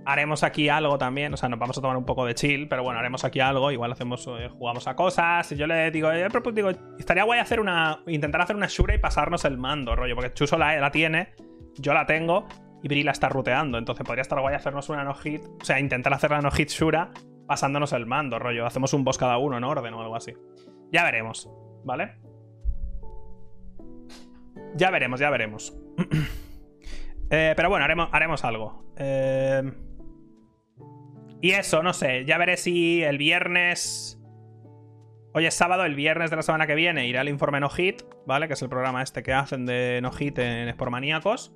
haremos 0.04 0.42
aquí 0.42 0.68
algo 0.68 0.98
también. 0.98 1.32
O 1.32 1.36
sea, 1.36 1.48
nos 1.48 1.60
vamos 1.60 1.78
a 1.78 1.80
tomar 1.80 1.96
un 1.96 2.04
poco 2.04 2.26
de 2.26 2.34
chill, 2.34 2.66
pero 2.68 2.82
bueno, 2.82 2.98
haremos 2.98 3.24
aquí 3.24 3.38
algo. 3.38 3.70
Igual 3.70 3.92
hacemos, 3.92 4.28
jugamos 4.58 4.88
a 4.88 4.96
cosas. 4.96 5.50
Yo 5.50 5.68
le 5.68 5.92
digo, 5.92 6.10
digo, 6.52 6.70
estaría 6.98 7.22
guay 7.22 7.38
hacer 7.38 7.60
una. 7.60 8.02
Intentar 8.08 8.40
hacer 8.40 8.56
una 8.56 8.66
Shura 8.66 8.96
y 8.96 8.98
pasarnos 8.98 9.44
el 9.44 9.56
mando, 9.56 9.94
rollo. 9.94 10.16
Porque 10.16 10.34
Chuso 10.34 10.58
la, 10.58 10.76
la 10.80 10.90
tiene, 10.90 11.28
yo 11.76 11.94
la 11.94 12.06
tengo. 12.06 12.48
Y 12.82 12.88
Bri 12.88 13.04
la 13.04 13.12
está 13.12 13.28
ruteando. 13.28 13.78
Entonces 13.78 14.04
podría 14.04 14.22
estar 14.22 14.40
guay 14.40 14.56
hacernos 14.56 14.88
una 14.88 15.04
no 15.04 15.14
hit. 15.14 15.42
O 15.60 15.64
sea, 15.64 15.78
intentar 15.78 16.12
hacer 16.12 16.32
la 16.32 16.40
no 16.40 16.50
hit 16.50 16.70
Shura 16.70 17.12
pasándonos 17.48 17.92
el 17.94 18.06
mando, 18.06 18.38
rollo. 18.38 18.66
Hacemos 18.66 18.92
un 18.92 19.02
boss 19.02 19.18
cada 19.18 19.38
uno 19.38 19.56
en 19.56 19.64
orden 19.64 19.94
o 19.94 20.02
algo 20.02 20.14
así. 20.14 20.34
Ya 20.92 21.02
veremos, 21.02 21.50
¿vale? 21.82 22.16
Ya 24.76 24.90
veremos, 24.90 25.18
ya 25.18 25.30
veremos. 25.30 25.76
Eh, 27.30 27.52
pero 27.54 27.68
bueno, 27.68 27.84
haremos, 27.84 28.08
haremos 28.10 28.42
algo. 28.42 28.90
Eh, 28.96 29.62
y 31.42 31.50
eso, 31.50 31.82
no 31.82 31.92
sé. 31.92 32.24
Ya 32.24 32.38
veré 32.38 32.56
si 32.56 33.02
el 33.02 33.18
viernes. 33.18 34.18
Hoy 35.34 35.44
es 35.44 35.52
sábado, 35.52 35.84
el 35.84 35.94
viernes 35.94 36.30
de 36.30 36.36
la 36.36 36.42
semana 36.42 36.66
que 36.66 36.74
viene 36.74 37.06
irá 37.06 37.20
el 37.20 37.28
informe 37.28 37.60
No 37.60 37.68
Hit, 37.68 38.00
¿vale? 38.26 38.48
Que 38.48 38.54
es 38.54 38.62
el 38.62 38.70
programa 38.70 39.02
este 39.02 39.22
que 39.22 39.34
hacen 39.34 39.66
de 39.66 40.00
No 40.00 40.10
Hit 40.10 40.38
en 40.38 40.70
Sportmaníacos. 40.70 41.54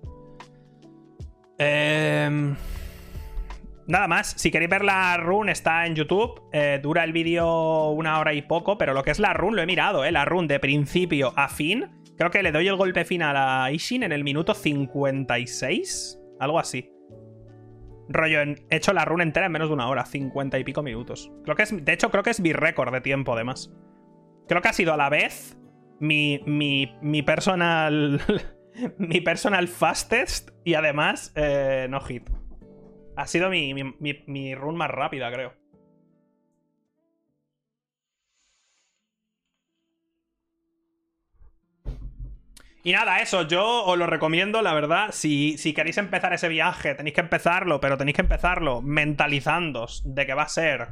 Eh. 1.57 2.55
Nada 3.87 4.07
más, 4.07 4.35
si 4.37 4.51
queréis 4.51 4.71
ver 4.71 4.85
la 4.85 5.17
run 5.17 5.49
está 5.49 5.87
en 5.87 5.95
YouTube. 5.95 6.43
Eh, 6.53 6.79
dura 6.83 7.05
el 7.05 7.13
vídeo 7.13 7.91
una 7.91 8.19
hora 8.21 8.33
y 8.33 8.43
poco, 8.43 8.79
pero 8.79 8.95
lo 8.95 9.03
que 9.03 9.11
es 9.11 9.19
la 9.19 9.33
run 9.33 9.57
lo 9.57 9.63
he 9.63 9.67
mirado, 9.67 10.05
¿eh? 10.05 10.13
La 10.13 10.25
run 10.25 10.47
de 10.47 10.61
principio 10.61 11.33
a 11.37 11.49
fin. 11.49 11.91
Creo 12.17 12.31
que 12.31 12.43
le 12.43 12.53
doy 12.53 12.69
el 12.69 12.77
golpe 12.77 13.05
final 13.05 13.37
a 13.37 13.71
Ishin 13.73 14.05
en 14.05 14.13
el 14.13 14.23
minuto 14.23 14.55
56. 14.55 16.21
Algo 16.39 16.59
así. 16.59 16.91
Rollo, 18.09 18.41
he 18.43 18.77
hecho 18.77 18.93
la 18.93 19.05
run 19.05 19.23
entera 19.23 19.47
en 19.47 19.53
menos 19.53 19.69
de 19.69 19.75
una 19.75 19.89
hora, 19.89 20.05
50 20.05 20.59
y 20.59 20.65
pico 20.65 20.83
minutos. 20.83 21.33
Creo 21.45 21.57
que 21.57 21.63
es, 21.63 21.85
de 21.85 21.93
hecho, 21.93 22.11
creo 22.11 22.23
que 22.23 22.31
es 22.31 22.41
mi 22.41 22.53
récord 22.53 22.93
de 22.93 23.01
tiempo, 23.01 23.33
además. 23.33 23.73
Creo 24.49 24.61
que 24.61 24.69
ha 24.69 24.73
sido 24.73 24.93
a 24.93 24.97
la 24.97 25.09
vez 25.09 25.59
mi, 25.99 26.41
mi, 26.47 26.97
mi 27.01 27.23
personal. 27.23 28.21
mi 28.99 29.21
personal 29.21 29.69
fastest 29.69 30.51
y 30.65 30.75
además 30.75 31.33
eh, 31.35 31.87
no 31.91 32.01
hit. 32.01 32.29
Ha 33.17 33.27
sido 33.27 33.51
mi, 33.51 33.75
mi, 33.75 34.25
mi 34.27 34.55
run 34.55 34.77
más 34.77 34.91
rápida, 34.91 35.31
creo. 35.31 35.63
Y 42.85 42.93
nada, 42.93 43.19
eso, 43.19 43.47
yo 43.47 43.85
os 43.85 43.97
lo 43.97 44.07
recomiendo, 44.07 44.61
la 44.61 44.75
verdad. 44.75 45.11
Si, 45.13 45.57
si, 45.57 45.73
queréis 45.73 45.99
empezar 45.99 46.33
ese 46.33 46.49
viaje, 46.49 46.95
tenéis 46.95 47.15
que 47.15 47.21
empezarlo, 47.21 47.81
pero 47.81 47.97
tenéis 47.97 48.17
que 48.17 48.23
empezarlo 48.23 48.83
mentalizándos 48.83 50.03
de 50.05 50.27
que 50.27 50.35
va 50.35 50.43
a 50.43 50.49
ser 50.49 50.89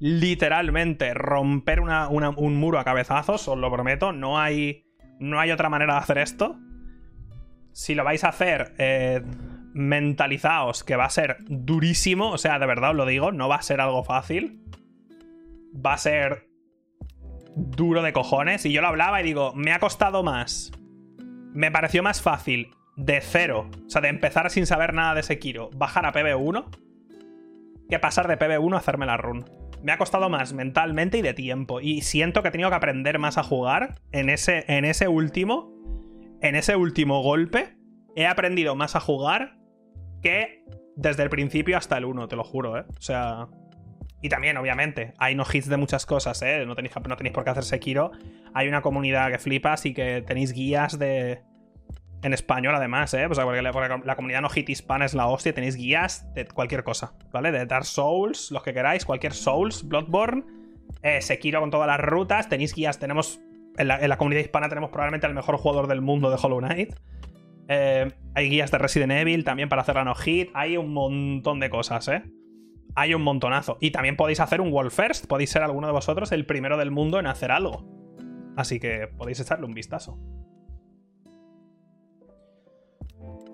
literalmente 0.00 1.14
romper 1.14 1.78
un 1.80 2.56
muro 2.56 2.80
a 2.80 2.84
cabezazos, 2.84 3.46
os 3.46 3.56
lo 3.56 3.70
prometo. 3.70 4.12
No 4.12 4.40
hay, 4.40 4.84
no 5.20 5.38
hay 5.38 5.52
otra 5.52 5.68
manera 5.68 5.94
de 5.94 6.00
hacer 6.00 6.18
esto. 6.18 6.58
Si 7.70 7.94
lo 7.94 8.02
vais 8.02 8.24
a 8.24 8.30
hacer, 8.30 8.74
eh, 8.78 9.22
mentalizaos 9.72 10.84
que 10.84 10.96
va 10.96 11.04
a 11.04 11.10
ser 11.10 11.36
durísimo. 11.48 12.30
O 12.30 12.38
sea, 12.38 12.58
de 12.58 12.66
verdad 12.66 12.90
os 12.90 12.96
lo 12.96 13.06
digo, 13.06 13.32
no 13.32 13.48
va 13.48 13.56
a 13.56 13.62
ser 13.62 13.80
algo 13.80 14.04
fácil. 14.04 14.60
Va 15.74 15.94
a 15.94 15.98
ser 15.98 16.48
duro 17.54 18.02
de 18.02 18.12
cojones. 18.12 18.64
Y 18.66 18.72
yo 18.72 18.80
lo 18.80 18.88
hablaba 18.88 19.20
y 19.20 19.24
digo, 19.24 19.52
me 19.54 19.72
ha 19.72 19.78
costado 19.78 20.22
más 20.22 20.72
me 21.54 21.70
pareció 21.70 22.02
más 22.02 22.22
fácil 22.22 22.70
de 22.96 23.20
cero, 23.20 23.70
o 23.86 23.90
sea, 23.90 24.00
de 24.00 24.08
empezar 24.08 24.50
sin 24.50 24.66
saber 24.66 24.94
nada 24.94 25.14
de 25.14 25.22
Sekiro, 25.22 25.70
bajar 25.74 26.06
a 26.06 26.12
PB1, 26.12 26.66
que 27.88 27.98
pasar 27.98 28.28
de 28.28 28.38
PB1 28.38 28.74
a 28.74 28.78
hacerme 28.78 29.06
la 29.06 29.16
run. 29.16 29.44
Me 29.82 29.92
ha 29.92 29.98
costado 29.98 30.30
más 30.30 30.52
mentalmente 30.52 31.18
y 31.18 31.22
de 31.22 31.34
tiempo. 31.34 31.80
Y 31.80 32.02
siento 32.02 32.40
que 32.40 32.48
he 32.48 32.52
tenido 32.52 32.70
que 32.70 32.76
aprender 32.76 33.18
más 33.18 33.36
a 33.36 33.42
jugar 33.42 33.96
en 34.12 34.30
ese, 34.30 34.64
en 34.68 34.84
ese 34.84 35.08
último. 35.08 35.74
En 36.40 36.54
ese 36.54 36.76
último 36.76 37.20
golpe. 37.20 37.76
He 38.14 38.26
aprendido 38.26 38.76
más 38.76 38.94
a 38.94 39.00
jugar 39.00 39.58
que 40.22 40.64
desde 40.96 41.22
el 41.22 41.30
principio 41.30 41.76
hasta 41.76 41.96
el 41.98 42.04
1, 42.04 42.28
te 42.28 42.36
lo 42.36 42.44
juro, 42.44 42.78
¿eh? 42.78 42.84
O 42.88 43.02
sea. 43.02 43.48
Y 44.24 44.28
también, 44.28 44.56
obviamente, 44.56 45.14
hay 45.18 45.34
no 45.34 45.44
hits 45.50 45.68
de 45.68 45.76
muchas 45.76 46.06
cosas, 46.06 46.40
¿eh? 46.42 46.64
No 46.64 46.76
tenéis, 46.76 46.94
no 47.08 47.16
tenéis 47.16 47.34
por 47.34 47.42
qué 47.42 47.50
hacer 47.50 47.64
Sekiro. 47.64 48.12
Hay 48.54 48.68
una 48.68 48.80
comunidad 48.80 49.32
que 49.32 49.38
flipas 49.38 49.84
y 49.84 49.94
que 49.94 50.22
tenéis 50.22 50.52
guías 50.52 50.98
de. 50.98 51.42
En 52.22 52.32
español, 52.32 52.72
además, 52.76 53.12
¿eh? 53.14 53.26
porque, 53.28 53.62
la, 53.62 54.14
comunidad 54.14 54.42
no 54.42 54.48
hit 54.48 54.68
hispana 54.68 55.04
es 55.04 55.12
la 55.12 55.26
hostia. 55.26 55.52
Tenéis 55.52 55.74
guías 55.74 56.32
de 56.34 56.46
cualquier 56.46 56.84
cosa, 56.84 57.14
¿vale? 57.32 57.50
De 57.50 57.66
Dark 57.66 57.84
Souls, 57.84 58.52
los 58.52 58.62
que 58.62 58.72
queráis, 58.72 59.04
cualquier 59.04 59.32
Souls, 59.32 59.82
Bloodborne, 59.88 60.44
eh, 61.02 61.20
Sekiro 61.20 61.58
con 61.58 61.72
todas 61.72 61.88
las 61.88 61.98
rutas. 61.98 62.48
Tenéis 62.48 62.74
guías, 62.74 63.00
tenemos. 63.00 63.40
En 63.76 63.88
la, 63.88 64.16
comunidad 64.18 64.42
hispana 64.42 64.68
tenemos 64.68 64.90
probablemente 64.90 65.26
el 65.26 65.34
mejor 65.34 65.56
jugador 65.56 65.88
del 65.88 66.00
mundo 66.00 66.30
de 66.30 66.38
Hollow 66.40 66.58
Knight. 66.58 66.94
Eh, 67.72 68.12
hay 68.34 68.48
guías 68.50 68.70
de 68.70 68.78
Resident 68.78 69.12
Evil 69.12 69.44
también 69.44 69.68
para 69.68 69.82
hacer 69.82 69.96
no 70.04 70.14
hit. 70.14 70.50
Hay 70.54 70.76
un 70.76 70.92
montón 70.92 71.60
de 71.60 71.70
cosas, 71.70 72.08
¿eh? 72.08 72.22
hay 72.94 73.14
un 73.14 73.22
montonazo. 73.22 73.78
Y 73.80 73.90
también 73.90 74.16
podéis 74.16 74.40
hacer 74.40 74.60
un 74.60 74.72
World 74.72 74.92
First. 74.92 75.26
Podéis 75.26 75.50
ser 75.50 75.62
alguno 75.62 75.86
de 75.86 75.92
vosotros 75.92 76.32
el 76.32 76.46
primero 76.46 76.76
del 76.76 76.90
mundo 76.90 77.18
en 77.18 77.26
hacer 77.26 77.50
algo. 77.50 77.84
Así 78.56 78.78
que 78.78 79.08
podéis 79.16 79.40
echarle 79.40 79.66
un 79.66 79.74
vistazo. 79.74 80.18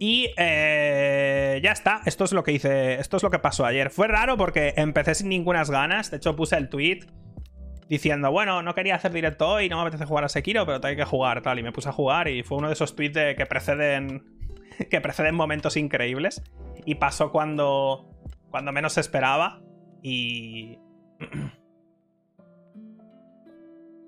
Y 0.00 0.32
eh, 0.36 1.60
ya 1.60 1.72
está. 1.72 2.02
Esto 2.06 2.22
es 2.22 2.30
lo 2.30 2.44
que 2.44 2.52
hice. 2.52 3.00
Esto 3.00 3.16
es 3.16 3.22
lo 3.24 3.30
que 3.30 3.40
pasó 3.40 3.66
ayer. 3.66 3.90
Fue 3.90 4.06
raro 4.06 4.36
porque 4.36 4.74
empecé 4.76 5.16
sin 5.16 5.28
ninguna 5.28 5.64
ganas. 5.64 6.12
De 6.12 6.18
hecho, 6.18 6.36
puse 6.36 6.56
el 6.56 6.68
tweet 6.68 7.00
diciendo, 7.88 8.30
bueno, 8.30 8.62
no 8.62 8.74
quería 8.74 8.96
hacer 8.96 9.12
directo 9.12 9.48
hoy, 9.48 9.68
no 9.68 9.76
me 9.76 9.82
apetece 9.82 10.04
jugar 10.04 10.24
a 10.24 10.28
Sekiro, 10.28 10.66
pero 10.66 10.80
tengo 10.80 10.96
que 10.96 11.04
jugar, 11.04 11.42
tal. 11.42 11.58
Y 11.58 11.62
me 11.62 11.72
puse 11.72 11.88
a 11.88 11.92
jugar 11.92 12.28
y 12.28 12.42
fue 12.42 12.58
uno 12.58 12.68
de 12.68 12.74
esos 12.74 12.94
tweets 12.94 13.14
de 13.14 13.36
que 13.36 13.46
preceden. 13.46 14.24
que 14.90 15.00
preceden 15.00 15.34
momentos 15.34 15.76
increíbles. 15.76 16.42
Y 16.84 16.96
pasó 16.96 17.32
cuando 17.32 18.08
cuando 18.50 18.72
menos 18.72 18.98
esperaba. 18.98 19.60
Y. 20.02 20.78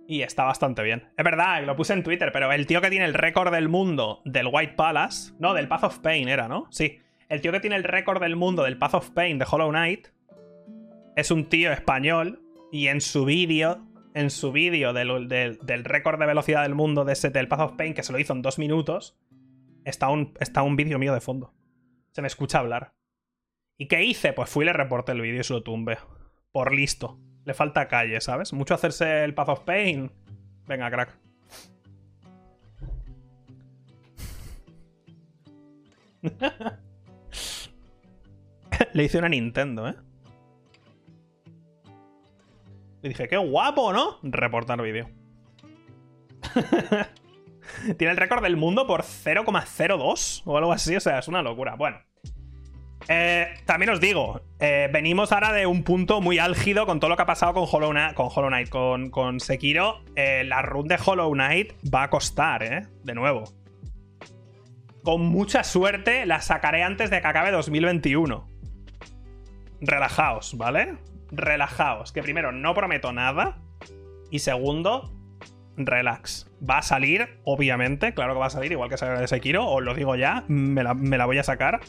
y 0.07 0.23
está 0.23 0.45
bastante 0.45 0.83
bien. 0.83 1.09
Es 1.17 1.25
verdad, 1.25 1.65
lo 1.65 1.77
puse 1.77 1.93
en 1.93 2.03
Twitter, 2.03 2.31
pero 2.33 2.51
el 2.53 2.67
tío 2.67 2.81
que 2.81 2.91
tiene 2.91 3.05
el 3.05 3.15
récord 3.15 3.53
del 3.53 3.69
mundo 3.69 4.23
del 4.25 4.49
White 4.51 4.75
Palace. 4.75 5.33
No, 5.39 5.55
del 5.55 5.69
Path 5.69 5.85
of 5.85 5.99
Pain 6.01 6.29
era, 6.29 6.49
¿no? 6.49 6.67
Sí. 6.71 6.99
El 7.29 7.41
tío 7.41 7.53
que 7.53 7.61
tiene 7.61 7.77
el 7.77 7.85
récord 7.85 8.21
del 8.21 8.35
mundo 8.35 8.65
del 8.65 8.77
Path 8.77 8.95
of 8.95 9.11
Pain 9.11 9.39
de 9.39 9.47
Hollow 9.49 9.71
Knight. 9.71 10.09
Es 11.17 11.31
un 11.31 11.49
tío 11.49 11.73
español. 11.73 12.43
Y 12.73 12.89
en 12.89 13.01
su 13.01 13.25
vídeo. 13.25 13.87
En 14.13 14.31
su 14.31 14.51
vídeo 14.51 14.93
del, 14.93 15.29
del, 15.29 15.85
récord 15.85 16.19
de 16.19 16.27
velocidad 16.27 16.63
del 16.63 16.75
mundo 16.75 17.05
de 17.05 17.13
ese, 17.13 17.31
del 17.31 17.47
Path 17.47 17.61
of 17.61 17.77
Pain, 17.77 17.95
que 17.95 18.03
se 18.03 18.13
lo 18.13 18.19
hizo 18.19 18.33
en 18.33 18.43
dos 18.43 18.59
minutos. 18.59 19.17
Está 19.85 20.09
un, 20.09 20.35
está 20.41 20.63
un 20.63 20.75
vídeo 20.75 20.99
mío 20.99 21.15
de 21.15 21.21
fondo. 21.21 21.55
Se 22.13 22.21
me 22.21 22.27
escucha 22.27 22.59
hablar. 22.59 22.93
¿Y 23.79 23.87
qué 23.87 24.03
hice? 24.03 24.33
Pues 24.33 24.51
fui 24.51 24.65
y 24.65 24.67
le 24.67 24.73
reporté 24.73 25.13
el 25.13 25.21
vídeo 25.21 25.41
y 25.41 25.45
se 25.45 25.53
lo 25.53 25.63
tumbe. 25.63 25.99
Por 26.51 26.75
listo. 26.75 27.21
Le 27.45 27.55
falta 27.55 27.87
calle, 27.87 28.21
¿sabes? 28.21 28.53
Mucho 28.53 28.75
hacerse 28.75 29.23
el 29.23 29.33
Path 29.33 29.51
of 29.51 29.61
Pain. 29.61 30.11
Venga, 30.67 30.91
crack. 30.91 31.17
le 38.93 39.05
hice 39.05 39.19
una 39.19 39.29
Nintendo, 39.29 39.89
¿eh? 39.89 39.95
Le 43.03 43.09
dije, 43.09 43.29
qué 43.29 43.37
guapo, 43.37 43.93
¿no? 43.93 44.19
Reportar 44.23 44.81
vídeo. 44.83 45.09
Tiene 47.97 48.13
el 48.13 48.17
récord 48.17 48.43
del 48.43 48.57
mundo 48.57 48.87
por 48.87 49.03
0,02 49.03 50.43
o 50.45 50.57
algo 50.57 50.73
así, 50.73 50.97
o 50.97 51.01
sea, 51.01 51.19
es 51.19 51.29
una 51.29 51.43
locura. 51.43 51.77
Bueno. 51.77 51.99
Eh, 53.09 53.49
también 53.65 53.91
os 53.91 54.01
digo, 54.01 54.43
eh, 54.61 54.89
venimos 54.93 55.33
ahora 55.33 55.53
de 55.53 55.67
un 55.67 55.83
punto 55.83 56.21
muy 56.21 56.39
álgido 56.39 56.87
con 56.87 57.01
todo 57.01 57.09
lo 57.09 57.17
que 57.17 57.23
ha 57.23 57.27
pasado 57.27 57.55
con 57.55 57.67
Hollow 57.71 57.91
Knight, 57.91 58.69
con, 58.69 59.11
Hollow 59.13 59.41
Sekiro. 59.41 60.03
Eh, 60.15 60.45
la 60.45 60.63
run 60.63 60.87
de 60.87 60.99
Hollow 61.05 61.33
Knight 61.33 61.73
va 61.93 62.05
a 62.05 62.11
costar, 62.11 62.63
¿eh? 62.63 62.87
De 63.03 63.15
nuevo. 63.15 63.45
Con 65.03 65.23
mucha 65.23 65.65
suerte 65.65 66.27
la 66.27 66.41
sacaré 66.41 66.83
antes 66.83 67.11
de 67.11 67.21
que 67.21 67.27
acabe 67.27 67.51
2021. 67.51 68.47
Relajaos, 69.81 70.57
¿vale? 70.57 70.99
Relajaos. 71.31 72.13
Que 72.13 72.23
primero, 72.23 72.53
no 72.53 72.75
prometo 72.75 73.13
nada. 73.13 73.59
Y 74.31 74.41
segundo, 74.41 75.13
relax. 75.77 76.51
Va 76.69 76.79
a 76.79 76.83
salir, 76.83 77.41
obviamente, 77.45 78.15
claro 78.15 78.35
que 78.35 78.41
va 78.41 78.47
a 78.47 78.51
salir, 78.51 78.73
igual 78.73 78.91
que 78.91 78.97
sale 78.97 79.19
de 79.21 79.29
Sekiro, 79.29 79.67
os 79.67 79.83
lo 79.83 79.95
digo 79.95 80.15
ya, 80.17 80.45
me 80.49 80.83
la 80.83 81.27
voy 81.27 81.39
a 81.39 81.43
sacar 81.43 81.81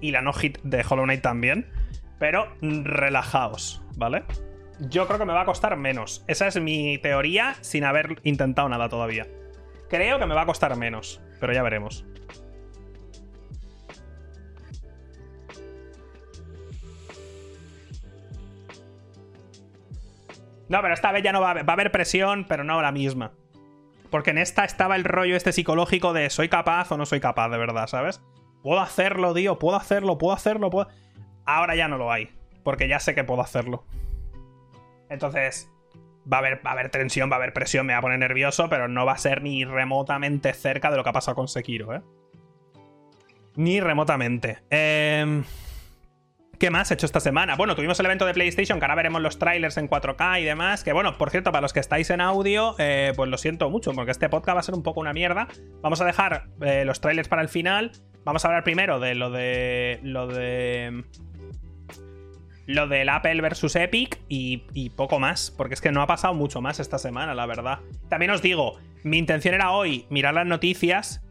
y 0.00 0.12
la 0.12 0.22
no 0.22 0.32
hit 0.32 0.58
de 0.62 0.84
Hollow 0.88 1.04
Knight 1.04 1.22
también. 1.22 1.70
Pero 2.18 2.48
relajaos, 2.60 3.82
¿vale? 3.96 4.24
Yo 4.80 5.06
creo 5.06 5.18
que 5.18 5.24
me 5.24 5.32
va 5.32 5.42
a 5.42 5.44
costar 5.44 5.76
menos. 5.76 6.24
Esa 6.28 6.46
es 6.46 6.60
mi 6.60 6.98
teoría 6.98 7.54
sin 7.60 7.84
haber 7.84 8.20
intentado 8.22 8.68
nada 8.68 8.88
todavía. 8.88 9.26
Creo 9.88 10.18
que 10.18 10.26
me 10.26 10.34
va 10.34 10.42
a 10.42 10.46
costar 10.46 10.76
menos, 10.76 11.20
pero 11.40 11.52
ya 11.52 11.62
veremos. 11.62 12.04
No, 20.68 20.82
pero 20.82 20.94
esta 20.94 21.12
vez 21.12 21.22
ya 21.22 21.32
no 21.32 21.40
va 21.40 21.52
a, 21.52 21.72
haber, 21.72 21.90
presión, 21.90 22.46
pero 22.48 22.64
no 22.64 22.80
la 22.82 22.92
misma. 22.92 23.32
Porque 24.10 24.30
en 24.30 24.38
esta 24.38 24.64
estaba 24.64 24.96
el 24.96 25.04
rollo 25.04 25.36
este 25.36 25.52
psicológico 25.52 26.12
de 26.12 26.30
soy 26.30 26.48
capaz 26.48 26.92
o 26.92 26.96
no 26.96 27.06
soy 27.06 27.20
capaz, 27.20 27.48
de 27.48 27.58
verdad, 27.58 27.86
¿sabes? 27.86 28.22
Puedo 28.62 28.80
hacerlo, 28.80 29.34
tío, 29.34 29.58
puedo 29.58 29.76
hacerlo, 29.76 30.18
puedo 30.18 30.34
hacerlo, 30.34 30.70
puedo... 30.70 30.88
Ahora 31.44 31.74
ya 31.74 31.88
no 31.88 31.96
lo 31.96 32.12
hay, 32.12 32.30
porque 32.64 32.88
ya 32.88 33.00
sé 33.00 33.14
que 33.14 33.24
puedo 33.24 33.40
hacerlo. 33.40 33.84
Entonces, 35.08 35.70
va 36.30 36.38
a 36.38 36.40
haber, 36.40 36.66
va 36.66 36.70
a 36.70 36.72
haber 36.74 36.90
tensión, 36.90 37.30
va 37.30 37.36
a 37.36 37.38
haber 37.38 37.54
presión, 37.54 37.86
me 37.86 37.94
va 37.94 38.00
a 38.00 38.02
poner 38.02 38.18
nervioso, 38.18 38.68
pero 38.68 38.88
no 38.88 39.06
va 39.06 39.12
a 39.12 39.18
ser 39.18 39.42
ni 39.42 39.64
remotamente 39.64 40.52
cerca 40.52 40.90
de 40.90 40.96
lo 40.96 41.04
que 41.04 41.10
ha 41.10 41.14
pasado 41.14 41.34
con 41.34 41.48
Sekiro, 41.48 41.94
¿eh? 41.94 42.02
Ni 43.56 43.80
remotamente. 43.80 44.58
Eh... 44.70 45.42
¿Qué 46.58 46.70
más 46.70 46.90
he 46.90 46.94
hecho 46.94 47.06
esta 47.06 47.20
semana? 47.20 47.54
Bueno, 47.54 47.76
tuvimos 47.76 48.00
el 48.00 48.06
evento 48.06 48.26
de 48.26 48.34
PlayStation, 48.34 48.80
que 48.80 48.84
ahora 48.84 48.96
veremos 48.96 49.22
los 49.22 49.38
trailers 49.38 49.76
en 49.76 49.88
4K 49.88 50.40
y 50.40 50.44
demás. 50.44 50.82
Que 50.82 50.92
bueno, 50.92 51.16
por 51.16 51.30
cierto, 51.30 51.52
para 51.52 51.62
los 51.62 51.72
que 51.72 51.78
estáis 51.78 52.10
en 52.10 52.20
audio, 52.20 52.74
eh, 52.78 53.12
pues 53.14 53.30
lo 53.30 53.38
siento 53.38 53.70
mucho, 53.70 53.92
porque 53.92 54.10
este 54.10 54.28
podcast 54.28 54.56
va 54.56 54.60
a 54.60 54.64
ser 54.64 54.74
un 54.74 54.82
poco 54.82 54.98
una 54.98 55.12
mierda. 55.12 55.46
Vamos 55.82 56.00
a 56.00 56.04
dejar 56.04 56.48
eh, 56.60 56.84
los 56.84 57.00
trailers 57.00 57.28
para 57.28 57.42
el 57.42 57.48
final. 57.48 57.92
Vamos 58.24 58.44
a 58.44 58.48
hablar 58.48 58.64
primero 58.64 58.98
de 58.98 59.14
lo 59.14 59.30
de. 59.30 60.00
Lo 60.02 60.26
de. 60.26 61.04
Lo 62.66 62.88
del 62.88 63.08
Apple 63.08 63.40
versus 63.40 63.76
Epic 63.76 64.20
y, 64.28 64.64
y 64.74 64.90
poco 64.90 65.20
más, 65.20 65.52
porque 65.52 65.74
es 65.74 65.80
que 65.80 65.92
no 65.92 66.02
ha 66.02 66.06
pasado 66.06 66.34
mucho 66.34 66.60
más 66.60 66.80
esta 66.80 66.98
semana, 66.98 67.34
la 67.34 67.46
verdad. 67.46 67.78
También 68.10 68.30
os 68.30 68.42
digo, 68.42 68.78
mi 69.04 69.16
intención 69.16 69.54
era 69.54 69.70
hoy 69.70 70.06
mirar 70.10 70.34
las 70.34 70.44
noticias 70.44 71.22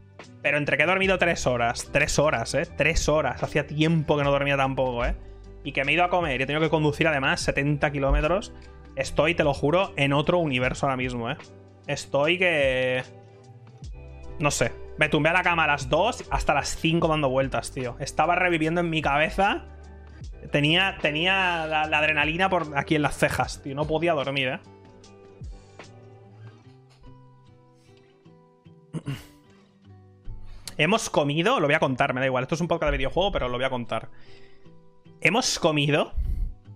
pero 0.42 0.58
entre 0.58 0.76
que 0.76 0.84
he 0.84 0.86
dormido 0.86 1.18
tres 1.18 1.46
horas, 1.46 1.88
tres 1.92 2.18
horas, 2.18 2.54
¿eh? 2.54 2.66
Tres 2.76 3.08
horas. 3.08 3.42
Hacía 3.42 3.66
tiempo 3.66 4.16
que 4.16 4.24
no 4.24 4.30
dormía 4.30 4.56
tampoco, 4.56 5.04
¿eh? 5.04 5.16
Y 5.64 5.72
que 5.72 5.84
me 5.84 5.92
he 5.92 5.94
ido 5.94 6.04
a 6.04 6.10
comer 6.10 6.40
y 6.40 6.44
he 6.44 6.46
tenido 6.46 6.62
que 6.62 6.70
conducir 6.70 7.08
además 7.08 7.40
70 7.40 7.90
kilómetros. 7.90 8.52
Estoy, 8.96 9.34
te 9.34 9.44
lo 9.44 9.54
juro, 9.54 9.92
en 9.96 10.12
otro 10.12 10.38
universo 10.38 10.86
ahora 10.86 10.96
mismo, 10.96 11.30
¿eh? 11.30 11.36
Estoy 11.86 12.38
que. 12.38 13.02
No 14.38 14.50
sé. 14.50 14.72
Me 14.98 15.08
tumbé 15.08 15.28
a 15.30 15.32
la 15.32 15.42
cama 15.42 15.64
a 15.64 15.68
las 15.68 15.88
2 15.88 16.24
hasta 16.30 16.54
las 16.54 16.76
5 16.76 17.06
dando 17.06 17.28
vueltas, 17.28 17.70
tío. 17.72 17.96
Estaba 18.00 18.34
reviviendo 18.34 18.80
en 18.80 18.90
mi 18.90 19.00
cabeza. 19.00 19.66
Tenía, 20.50 20.98
tenía 21.00 21.66
la, 21.66 21.82
adrenalina 21.82 22.48
por 22.48 22.76
aquí 22.76 22.96
en 22.96 23.02
las 23.02 23.16
cejas, 23.16 23.62
tío. 23.62 23.74
No 23.74 23.86
podía 23.86 24.14
dormir, 24.14 24.48
eh. 24.48 24.60
Hemos 30.78 31.10
comido, 31.10 31.58
lo 31.58 31.66
voy 31.66 31.74
a 31.74 31.80
contar, 31.80 32.14
me 32.14 32.20
da 32.20 32.26
igual. 32.26 32.44
Esto 32.44 32.54
es 32.54 32.60
un 32.60 32.68
podcast 32.68 32.92
de 32.92 32.98
videojuego, 32.98 33.32
pero 33.32 33.48
lo 33.48 33.58
voy 33.58 33.64
a 33.64 33.70
contar. 33.70 34.10
Hemos 35.20 35.58
comido 35.58 36.12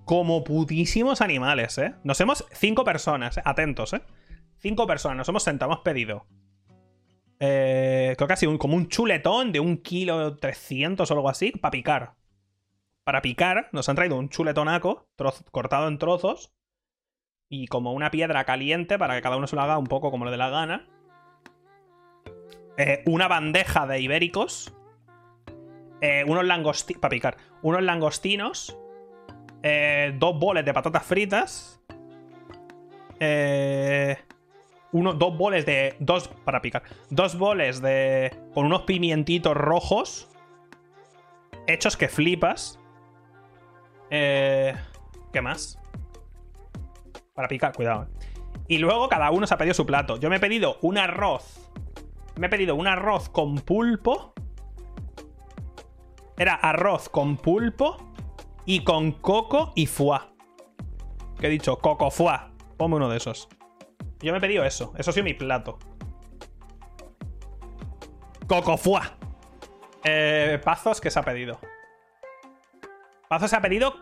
como 0.05 0.43
putísimos 0.43 1.21
animales, 1.21 1.79
¿eh? 1.79 1.95
Nos 2.03 2.21
hemos. 2.21 2.45
Cinco 2.51 2.83
personas, 2.83 3.39
¿eh? 3.39 3.43
atentos, 3.45 3.93
¿eh? 3.93 4.03
Cinco 4.59 4.89
personas, 4.89 5.19
nos 5.19 5.29
hemos 5.29 5.45
sentado, 5.45 5.71
hemos 5.71 5.85
pedido. 5.85 6.27
Eh, 7.39 8.15
creo 8.17 8.27
que 8.27 8.35
ha 8.35 8.37
sido 8.37 8.59
como 8.59 8.77
un 8.77 8.89
chuletón 8.89 9.53
de 9.53 9.61
un 9.61 9.77
kilo 9.77 10.37
300 10.37 11.09
o 11.09 11.15
algo 11.15 11.29
así, 11.29 11.53
para 11.53 11.71
picar. 11.71 12.15
Para 13.05 13.23
picar, 13.23 13.69
nos 13.71 13.89
han 13.89 13.95
traído 13.95 14.17
un 14.17 14.31
chuletonaco 14.31 15.07
cortado 15.53 15.87
en 15.87 15.99
trozos 15.99 16.53
y 17.49 17.69
como 17.69 17.93
una 17.93 18.11
piedra 18.11 18.45
caliente 18.45 18.99
para 18.99 19.15
que 19.15 19.23
cada 19.23 19.37
uno 19.37 19.47
se 19.47 19.55
lo 19.55 19.63
haga 19.63 19.79
un 19.79 19.87
poco 19.87 20.11
como 20.11 20.25
le 20.25 20.33
dé 20.33 20.39
la 20.39 20.51
gana. 20.51 20.89
Eh, 22.79 23.03
una 23.07 23.29
bandeja 23.29 23.87
de 23.87 24.01
ibéricos, 24.01 24.73
eh, 26.01 26.25
unos 26.27 26.45
langostinos, 26.45 27.01
para 27.01 27.11
picar, 27.11 27.37
unos 27.61 27.83
langostinos, 27.83 28.79
eh, 29.63 30.15
dos 30.19 30.39
boles 30.39 30.65
de 30.65 30.73
patatas 30.73 31.05
fritas, 31.05 31.81
uno, 34.91 35.13
dos 35.15 35.37
boles 35.37 35.65
de, 35.67 35.95
dos, 36.01 36.29
para 36.29 36.61
picar, 36.61 36.83
dos 37.11 37.37
boles 37.37 37.81
de, 37.83 38.35
con 38.55 38.67
unos 38.67 38.83
pimientitos 38.83 39.57
rojos, 39.57 40.29
hechos 41.67 41.97
que 41.97 42.09
flipas. 42.09 42.79
¿Qué 44.11 44.75
más? 45.41 45.79
Para 47.35 47.49
picar, 47.49 47.73
cuidado. 47.73 48.09
Y 48.67 48.79
luego 48.79 49.09
cada 49.09 49.31
uno 49.31 49.47
se 49.47 49.55
ha 49.55 49.57
pedido 49.57 49.75
su 49.75 49.87
plato. 49.87 50.19
Yo 50.19 50.29
me 50.29 50.37
he 50.37 50.41
pedido 50.41 50.79
un 50.83 50.99
arroz 50.99 51.62
me 52.37 52.47
he 52.47 52.51
pedido 52.51 52.75
un 52.75 52.87
arroz 52.87 53.29
con 53.29 53.57
pulpo. 53.57 54.33
Era 56.37 56.55
arroz 56.55 57.09
con 57.09 57.37
pulpo 57.37 57.97
y 58.65 58.85
con 58.85 59.13
coco 59.13 59.73
y 59.75 59.87
foie. 59.87 60.21
¿Qué 61.39 61.47
he 61.47 61.51
dicho? 61.51 61.79
Coco 61.79 62.11
foie. 62.11 62.39
Ponme 62.77 62.97
uno 62.97 63.09
de 63.09 63.19
esos. 63.19 63.49
Yo 64.21 64.33
me 64.33 64.39
he 64.39 64.41
pedido 64.41 64.65
eso. 64.65 64.93
Eso 64.97 65.11
ha 65.11 65.13
sido 65.13 65.25
mi 65.25 65.35
plato. 65.35 65.79
Coco 68.47 68.77
foie. 68.77 69.03
Eh, 70.05 70.61
Pazos, 70.65 71.01
¿qué 71.01 71.11
se 71.11 71.19
ha 71.19 71.23
pedido? 71.23 71.59
Pazos 73.29 73.51
se 73.51 73.57
ha 73.57 73.61
pedido. 73.61 73.95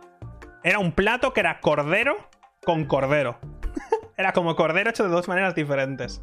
Era 0.63 0.79
un 0.79 0.93
plato 0.93 1.33
que 1.33 1.41
era 1.41 1.61
cordero 1.61 2.17
con 2.65 2.85
cordero. 2.85 3.39
era 4.17 4.33
como 4.33 4.57
cordero 4.57 4.91
hecho 4.91 5.05
de 5.05 5.11
dos 5.11 5.29
maneras 5.29 5.55
diferentes. 5.55 6.23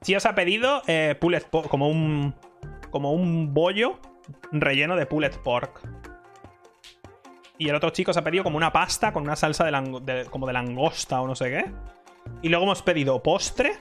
Si 0.00 0.14
os 0.14 0.26
ha 0.26 0.34
pedido 0.34 0.82
eh, 0.86 1.16
pulled 1.20 1.44
pork, 1.50 1.68
como 1.68 1.88
un. 1.88 2.34
Como 2.90 3.12
un 3.12 3.52
bollo 3.52 3.98
relleno 4.52 4.96
de 4.96 5.06
pulled 5.06 5.36
pork. 5.42 5.82
Y 7.58 7.68
el 7.68 7.74
otro 7.74 7.90
chico 7.90 8.12
se 8.12 8.20
ha 8.20 8.24
pedido 8.24 8.44
como 8.44 8.56
una 8.56 8.72
pasta 8.72 9.12
con 9.12 9.24
una 9.24 9.36
salsa 9.36 9.64
de, 9.64 10.26
como 10.30 10.46
de 10.46 10.52
langosta 10.52 11.20
o 11.20 11.26
no 11.26 11.34
sé 11.34 11.50
qué. 11.50 11.72
Y 12.40 12.48
luego 12.48 12.64
hemos 12.64 12.82
pedido 12.82 13.22
postre. 13.22 13.72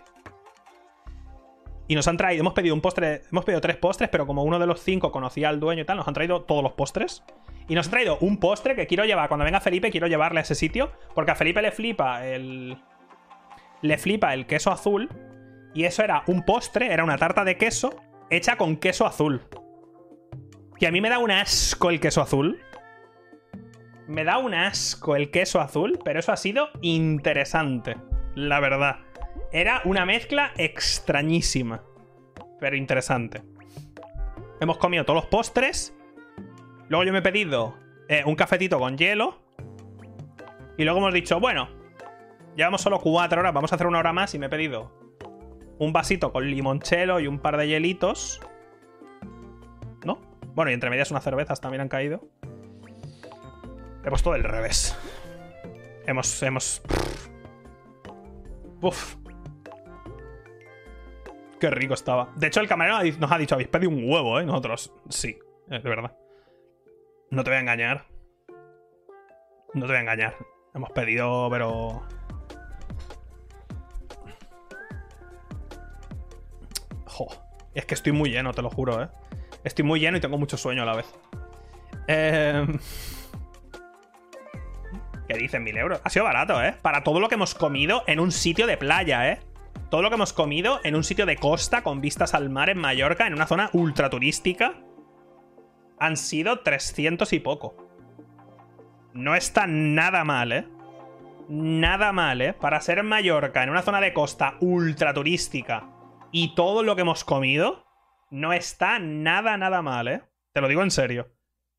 Y 1.87 1.95
nos 1.95 2.07
han 2.07 2.17
traído, 2.17 2.41
hemos 2.41 2.53
pedido 2.53 2.75
un 2.75 2.81
postre, 2.81 3.21
hemos 3.31 3.45
pedido 3.45 3.61
tres 3.61 3.77
postres, 3.77 4.09
pero 4.09 4.27
como 4.27 4.43
uno 4.43 4.59
de 4.59 4.65
los 4.65 4.81
cinco 4.81 5.11
conocía 5.11 5.47
al 5.47 5.59
dueño 5.59 5.83
y 5.83 5.85
tal, 5.85 5.97
nos 5.97 6.07
han 6.07 6.13
traído 6.13 6.41
todos 6.41 6.63
los 6.63 6.73
postres. 6.73 7.23
Y 7.69 7.75
nos 7.75 7.87
han 7.87 7.91
traído 7.91 8.17
un 8.19 8.39
postre 8.39 8.75
que 8.75 8.87
quiero 8.87 9.05
llevar, 9.05 9.29
cuando 9.29 9.45
venga 9.45 9.61
Felipe, 9.61 9.91
quiero 9.91 10.07
llevarle 10.07 10.39
a 10.39 10.43
ese 10.43 10.55
sitio, 10.55 10.91
porque 11.13 11.31
a 11.31 11.35
Felipe 11.35 11.61
le 11.61 11.71
flipa 11.71 12.25
el... 12.25 12.77
Le 13.83 13.97
flipa 13.99 14.33
el 14.33 14.47
queso 14.47 14.71
azul 14.71 15.07
y 15.77 15.85
eso 15.85 16.03
era 16.03 16.23
un 16.25 16.41
postre, 16.41 16.91
era 16.91 17.03
una 17.03 17.19
tarta 17.19 17.43
de 17.43 17.55
queso 17.55 18.01
hecha 18.31 18.57
con 18.57 18.77
queso 18.77 19.05
azul. 19.05 19.43
Que 20.79 20.87
a 20.87 20.91
mí 20.91 21.01
me 21.01 21.09
da 21.09 21.19
un 21.19 21.29
asco 21.29 21.91
el 21.91 21.99
queso 21.99 22.19
azul. 22.19 22.59
Me 24.07 24.23
da 24.23 24.39
un 24.39 24.55
asco 24.55 25.15
el 25.15 25.29
queso 25.29 25.61
azul, 25.61 25.99
pero 26.03 26.19
eso 26.19 26.31
ha 26.31 26.37
sido 26.37 26.69
interesante, 26.81 27.95
la 28.33 28.59
verdad. 28.59 29.01
Era 29.51 29.81
una 29.85 30.03
mezcla 30.03 30.51
extrañísima, 30.57 31.83
pero 32.59 32.75
interesante. 32.75 33.43
Hemos 34.59 34.79
comido 34.79 35.05
todos 35.05 35.17
los 35.21 35.29
postres. 35.29 35.95
Luego 36.89 37.03
yo 37.03 37.13
me 37.13 37.19
he 37.19 37.21
pedido 37.21 37.77
eh, 38.09 38.23
un 38.25 38.35
cafetito 38.35 38.79
con 38.79 38.97
hielo. 38.97 39.43
Y 40.75 40.85
luego 40.85 40.97
hemos 40.97 41.13
dicho, 41.13 41.39
bueno, 41.39 41.69
llevamos 42.55 42.81
solo 42.81 42.99
cuatro 42.99 43.41
horas, 43.41 43.53
vamos 43.53 43.71
a 43.71 43.75
hacer 43.75 43.85
una 43.85 43.99
hora 43.99 44.11
más 44.11 44.33
y 44.33 44.39
me 44.39 44.47
he 44.47 44.49
pedido 44.49 45.05
un 45.79 45.93
vasito 45.93 46.31
con 46.31 46.49
limonchelo 46.49 47.19
y 47.19 47.27
un 47.27 47.39
par 47.39 47.57
de 47.57 47.67
hielitos. 47.67 48.41
¿No? 50.03 50.19
Bueno, 50.53 50.71
y 50.71 50.73
entre 50.73 50.89
medias 50.89 51.11
unas 51.11 51.23
cervezas 51.23 51.61
también 51.61 51.81
han 51.81 51.89
caído. 51.89 52.27
Hemos 54.03 54.23
todo 54.23 54.33
del 54.33 54.43
revés. 54.43 54.97
Hemos. 56.05 56.41
Hemos. 56.41 56.81
Uf. 58.81 59.15
Qué 61.59 61.69
rico 61.69 61.93
estaba. 61.93 62.31
De 62.35 62.47
hecho, 62.47 62.61
el 62.61 62.67
camarero 62.67 62.99
nos 63.19 63.31
ha 63.31 63.37
dicho: 63.37 63.55
habéis 63.55 63.67
pedido 63.67 63.89
un 63.91 64.09
huevo, 64.09 64.39
¿eh? 64.39 64.45
Nosotros, 64.45 64.93
sí, 65.09 65.37
de 65.67 65.79
verdad. 65.79 66.15
No 67.29 67.43
te 67.43 67.49
voy 67.49 67.57
a 67.57 67.61
engañar. 67.61 68.05
No 69.73 69.81
te 69.81 69.87
voy 69.87 69.97
a 69.97 70.01
engañar. 70.01 70.35
Hemos 70.73 70.91
pedido, 70.91 71.49
pero. 71.51 72.03
Es 77.77 77.85
que 77.85 77.93
estoy 77.93 78.11
muy 78.11 78.31
lleno, 78.31 78.53
te 78.53 78.63
lo 78.63 78.71
juro, 78.71 79.03
¿eh? 79.03 79.07
Estoy 79.63 79.85
muy 79.85 79.99
lleno 79.99 80.17
y 80.17 80.19
tengo 80.19 80.37
mucho 80.39 80.57
sueño 80.57 80.81
a 80.81 80.85
la 80.85 80.95
vez. 80.95 81.05
Eh... 82.07 82.65
¿Qué 85.27 85.37
dicen? 85.37 85.63
Mil 85.63 85.77
euros. 85.77 86.01
Ha 86.03 86.09
sido 86.09 86.25
barato, 86.25 86.63
¿eh? 86.63 86.75
Para 86.81 87.03
todo 87.03 87.19
lo 87.19 87.29
que 87.29 87.35
hemos 87.35 87.53
comido 87.53 88.03
en 88.07 88.19
un 88.19 88.31
sitio 88.31 88.65
de 88.65 88.77
playa, 88.77 89.29
¿eh? 89.29 89.39
Todo 89.91 90.01
lo 90.01 90.09
que 90.09 90.15
hemos 90.15 90.33
comido 90.33 90.79
en 90.83 90.95
un 90.95 91.03
sitio 91.03 91.27
de 91.27 91.35
costa 91.35 91.83
con 91.83 92.01
vistas 92.01 92.33
al 92.33 92.49
mar 92.49 92.69
en 92.69 92.79
Mallorca, 92.79 93.27
en 93.27 93.33
una 93.33 93.45
zona 93.45 93.69
ultra 93.73 94.09
turística, 94.09 94.73
han 95.99 96.17
sido 96.17 96.61
300 96.61 97.31
y 97.33 97.39
poco. 97.39 97.75
No 99.13 99.35
está 99.35 99.67
nada 99.67 100.23
mal, 100.23 100.51
¿eh? 100.51 100.67
Nada 101.47 102.11
mal, 102.11 102.41
¿eh? 102.41 102.53
Para 102.53 102.81
ser 102.81 102.97
en 102.97 103.05
Mallorca, 103.05 103.61
en 103.61 103.69
una 103.69 103.83
zona 103.83 104.01
de 104.01 104.13
costa 104.13 104.55
ultra 104.61 105.13
turística, 105.13 105.89
y 106.37 106.53
todo 106.53 106.83
lo 106.83 106.95
que 106.95 107.01
hemos 107.01 107.23
comido 107.23 107.83
no 108.29 108.53
está 108.53 108.99
nada, 108.99 109.57
nada 109.57 109.81
mal, 109.81 110.07
¿eh? 110.07 110.21
Te 110.53 110.61
lo 110.61 110.67
digo 110.67 110.83
en 110.83 110.91
serio. 110.91 111.31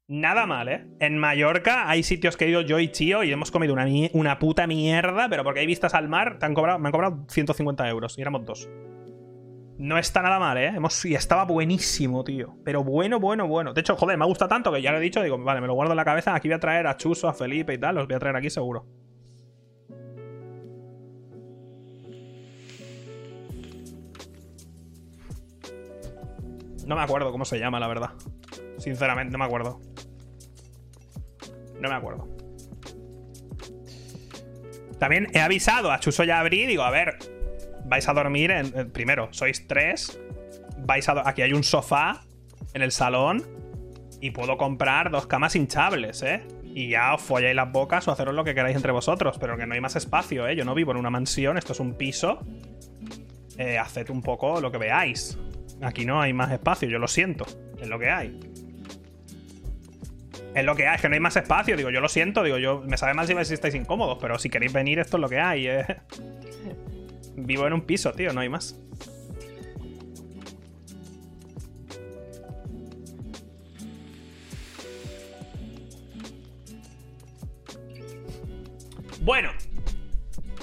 Nada 0.09 0.47
mal, 0.47 0.68
¿eh? 0.68 0.85
En 0.99 1.16
Mallorca 1.16 1.88
hay 1.88 2.03
sitios 2.03 2.37
que 2.37 2.47
he 2.47 2.49
ido 2.49 2.62
yo 2.62 2.81
y 2.81 2.90
Chío 2.90 3.23
y 3.23 3.31
hemos 3.31 3.53
comido 3.53 3.73
una, 3.73 3.87
una 4.14 4.40
puta 4.40 4.66
mierda, 4.66 5.29
pero 5.29 5.44
porque 5.44 5.61
hay 5.61 5.66
vistas 5.66 5.94
al 5.94 6.09
mar, 6.09 6.40
te 6.40 6.47
han 6.47 6.55
cobrado, 6.55 6.81
me 6.81 6.88
han 6.88 6.92
cobrado 6.92 7.25
150 7.29 7.88
euros 7.88 8.18
y 8.18 8.23
éramos 8.23 8.47
dos. 8.47 8.68
No 9.79 9.97
está 9.97 10.23
nada 10.23 10.40
mal, 10.40 10.59
¿eh? 10.59 10.73
Hemos, 10.75 11.05
y 11.05 11.14
estaba 11.14 11.44
buenísimo, 11.44 12.25
tío. 12.25 12.57
Pero 12.64 12.83
bueno, 12.83 13.21
bueno, 13.21 13.47
bueno. 13.47 13.75
De 13.75 13.81
hecho, 13.81 13.94
joder, 13.94 14.18
me 14.18 14.27
gusta 14.27 14.49
tanto 14.49 14.73
que 14.73 14.83
ya 14.83 14.90
lo 14.90 14.99
he 14.99 15.03
dicho. 15.03 15.23
Digo, 15.23 15.38
vale, 15.38 15.61
me 15.61 15.68
lo 15.68 15.75
guardo 15.75 15.92
en 15.92 15.99
la 15.99 16.05
cabeza. 16.05 16.35
Aquí 16.35 16.49
voy 16.49 16.57
a 16.57 16.59
traer 16.59 16.88
a 16.88 16.97
Chuso, 16.97 17.29
a 17.29 17.33
Felipe 17.33 17.75
y 17.75 17.79
tal. 17.79 17.94
Los 17.94 18.09
voy 18.09 18.16
a 18.16 18.18
traer 18.18 18.35
aquí 18.35 18.51
seguro. 18.51 19.08
No 26.88 26.96
me 26.96 27.03
acuerdo 27.03 27.31
cómo 27.31 27.44
se 27.44 27.59
llama, 27.59 27.79
la 27.79 27.87
verdad. 27.87 28.12
Sinceramente, 28.79 29.31
no 29.31 29.38
me 29.38 29.44
acuerdo. 29.44 29.79
No 31.79 31.88
me 31.90 31.94
acuerdo. 31.94 32.27
También 34.98 35.29
he 35.35 35.40
avisado 35.40 35.92
a 35.92 36.01
Chuso 36.01 36.24
y 36.24 36.31
a 36.31 36.40
Abri, 36.40 36.64
digo, 36.64 36.83
a 36.83 36.90
ver, 36.90 37.18
vais 37.85 38.09
a 38.09 38.14
dormir 38.14 38.51
en. 38.51 38.90
primero, 38.90 39.29
sois 39.33 39.66
tres. 39.68 40.18
Vais 40.79 41.07
a. 41.11 41.29
Aquí 41.29 41.42
hay 41.42 41.53
un 41.53 41.62
sofá 41.62 42.22
en 42.72 42.81
el 42.81 42.90
salón. 42.90 43.44
Y 44.22 44.31
puedo 44.31 44.57
comprar 44.57 45.11
dos 45.11 45.27
camas 45.27 45.55
hinchables, 45.57 46.22
¿eh? 46.22 46.42
Y 46.64 46.88
ya 46.88 47.14
os 47.14 47.20
folláis 47.20 47.55
las 47.55 47.70
bocas 47.70 48.09
o 48.09 48.12
haceros 48.12 48.35
lo 48.35 48.44
que 48.44 48.55
queráis 48.55 48.74
entre 48.74 48.92
vosotros. 48.92 49.37
Pero 49.38 49.59
que 49.59 49.66
no 49.66 49.74
hay 49.74 49.81
más 49.83 49.94
espacio, 49.94 50.48
¿eh? 50.48 50.57
Yo 50.57 50.64
no 50.64 50.74
vivo 50.74 50.92
en 50.92 50.96
una 50.96 51.11
mansión, 51.11 51.59
esto 51.59 51.74
es 51.74 51.81
un 51.81 51.92
piso. 51.98 52.38
Eh, 53.59 53.77
haced 53.77 54.09
un 54.09 54.22
poco 54.22 54.59
lo 54.62 54.72
que 54.72 54.79
veáis. 54.79 55.38
Aquí 55.81 56.05
no 56.05 56.21
hay 56.21 56.33
más 56.33 56.51
espacio, 56.53 56.88
yo 56.88 56.99
lo 56.99 57.09
siento. 57.09 57.47
Es 57.81 57.88
lo 57.88 57.99
que 57.99 58.11
hay. 58.11 58.38
Es 60.55 60.64
lo 60.64 60.75
que 60.75 60.88
hay, 60.88 60.97
es 60.97 61.03
que 61.03 61.09
no 61.09 61.14
hay 61.14 61.21
más 61.21 61.37
espacio. 61.37 61.77
Digo, 61.77 61.91
yo 61.91 62.01
lo 62.01 62.09
siento, 62.09 62.43
digo, 62.43 62.59
yo 62.59 62.83
me 62.87 62.97
sabe 62.97 63.14
mal 63.14 63.27
si 63.27 63.55
estáis 63.55 63.75
incómodos, 63.75 64.19
pero 64.21 64.38
si 64.38 64.49
queréis 64.49 64.73
venir, 64.73 64.99
esto 64.99 65.17
es 65.17 65.21
lo 65.21 65.29
que 65.29 65.38
hay. 65.38 65.69
¿eh? 65.69 65.85
Vivo 67.37 67.67
en 67.67 67.73
un 67.73 67.83
piso, 67.83 68.12
tío, 68.12 68.33
no 68.33 68.41
hay 68.41 68.49
más. 68.49 68.77
Bueno, 79.21 79.51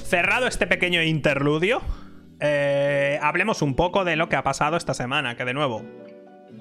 cerrado 0.03 0.47
este 0.47 0.65
pequeño 0.65 1.03
interludio, 1.03 1.81
eh, 2.39 3.04
hablemos 3.21 3.61
un 3.61 3.75
poco 3.75 4.03
de 4.05 4.15
lo 4.15 4.29
que 4.29 4.35
ha 4.35 4.43
pasado 4.43 4.77
esta 4.77 4.93
semana, 4.93 5.35
que 5.35 5.45
de 5.45 5.53
nuevo, 5.53 5.83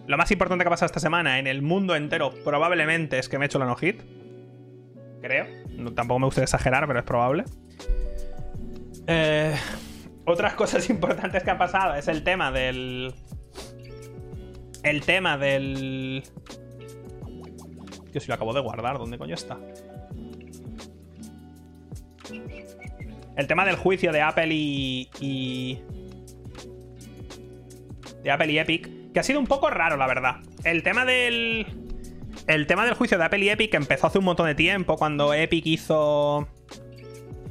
lo 0.07 0.17
más 0.17 0.31
importante 0.31 0.65
que 0.65 0.69
ha 0.69 0.71
pasado 0.71 0.87
esta 0.87 1.01
semana 1.01 1.39
en 1.39 1.47
el 1.47 1.63
mundo 1.63 1.97
entero 1.97 2.33
probablemente 2.45 3.19
es 3.19 3.29
que 3.29 3.39
me 3.39 3.45
he 3.45 3.47
hecho 3.47 3.59
la 3.59 3.67
no-hit. 3.67 4.03
Creo. 5.21 5.47
tampoco 5.95 6.19
me 6.19 6.27
gusta 6.27 6.43
exagerar, 6.43 6.87
pero 6.87 6.99
es 6.99 7.05
probable. 7.05 7.45
Eh, 9.07 9.55
otras 10.27 10.55
cosas 10.55 10.89
importantes 10.91 11.43
que 11.43 11.51
han 11.51 11.59
pasado 11.59 11.95
es 11.95 12.09
el 12.09 12.23
tema 12.23 12.51
del... 12.51 13.15
El 14.83 15.01
tema 15.01 15.39
del... 15.39 16.23
Tío, 18.13 18.21
si 18.21 18.29
lo 18.29 18.35
acabo 18.35 18.53
de 18.53 18.61
guardar, 18.61 18.99
¿dónde 18.99 19.17
coño 19.17 19.35
está? 19.35 19.59
El 23.37 23.47
tema 23.47 23.65
del 23.65 23.77
juicio 23.77 24.13
de 24.13 24.23
Apple 24.23 24.49
y, 24.51 25.09
y. 25.21 25.81
De 28.25 28.33
Apple 28.33 28.51
y 28.51 28.59
Epic. 28.59 29.13
Que 29.13 29.21
ha 29.21 29.23
sido 29.23 29.39
un 29.39 29.47
poco 29.47 29.71
raro, 29.71 29.97
la 29.97 30.09
verdad. 30.09 30.37
El 30.65 30.83
tema 30.83 31.05
del. 31.05 31.67
El 32.49 32.67
tema 32.67 32.85
del 32.85 32.95
juicio 32.95 33.17
de 33.17 33.25
Apple 33.25 33.45
y 33.45 33.49
Epic 33.51 33.73
empezó 33.75 34.09
hace 34.09 34.19
un 34.19 34.25
montón 34.25 34.47
de 34.47 34.57
tiempo. 34.57 34.97
Cuando 34.97 35.33
Epic 35.33 35.65
hizo. 35.67 36.49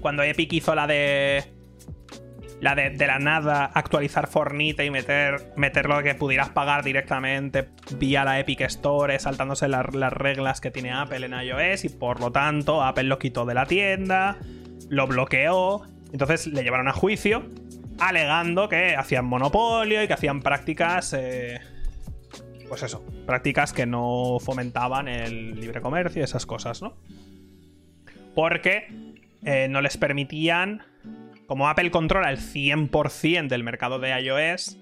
Cuando 0.01 0.23
Epic 0.23 0.51
hizo 0.51 0.75
la 0.75 0.87
de. 0.87 1.45
La 2.59 2.75
de, 2.75 2.95
la 2.95 3.19
nada 3.19 3.65
actualizar 3.73 4.27
Fornite 4.27 4.85
y 4.85 4.89
meter, 4.89 5.51
meter 5.57 5.89
lo 5.89 6.01
que 6.01 6.15
pudieras 6.15 6.47
pagar 6.49 6.81
directamente 6.83 7.67
vía 7.97 8.23
la 8.23 8.39
Epic 8.39 8.61
Store, 8.61 9.19
saltándose 9.19 9.67
las 9.67 9.85
reglas 10.13 10.61
que 10.61 10.71
tiene 10.71 10.93
Apple 10.93 11.25
en 11.25 11.33
iOS. 11.33 11.83
Y 11.83 11.89
por 11.89 12.21
lo 12.21 12.31
tanto, 12.31 12.81
Apple 12.81 13.03
lo 13.03 13.19
quitó 13.19 13.45
de 13.45 13.53
la 13.53 13.65
tienda 13.65 14.37
lo 14.89 15.07
bloqueó, 15.07 15.81
entonces 16.11 16.47
le 16.47 16.63
llevaron 16.63 16.87
a 16.87 16.93
juicio, 16.93 17.43
alegando 17.99 18.69
que 18.69 18.95
hacían 18.95 19.25
monopolio 19.25 20.03
y 20.03 20.07
que 20.07 20.13
hacían 20.13 20.41
prácticas... 20.41 21.13
Eh, 21.13 21.59
pues 22.67 22.81
eso, 22.81 23.05
prácticas 23.27 23.71
que 23.71 23.85
no 23.85 24.37
fomentaban 24.39 25.07
el 25.07 25.59
libre 25.59 25.81
comercio 25.81 26.21
y 26.21 26.23
esas 26.23 26.45
cosas, 26.47 26.81
¿no? 26.81 26.95
Porque 28.33 28.87
eh, 29.43 29.67
no 29.69 29.79
les 29.81 29.97
permitían, 29.97 30.81
como 31.45 31.69
Apple 31.69 31.91
controla 31.91 32.31
el 32.31 32.39
100% 32.39 33.47
del 33.47 33.63
mercado 33.63 33.99
de 33.99 34.19
iOS, 34.19 34.77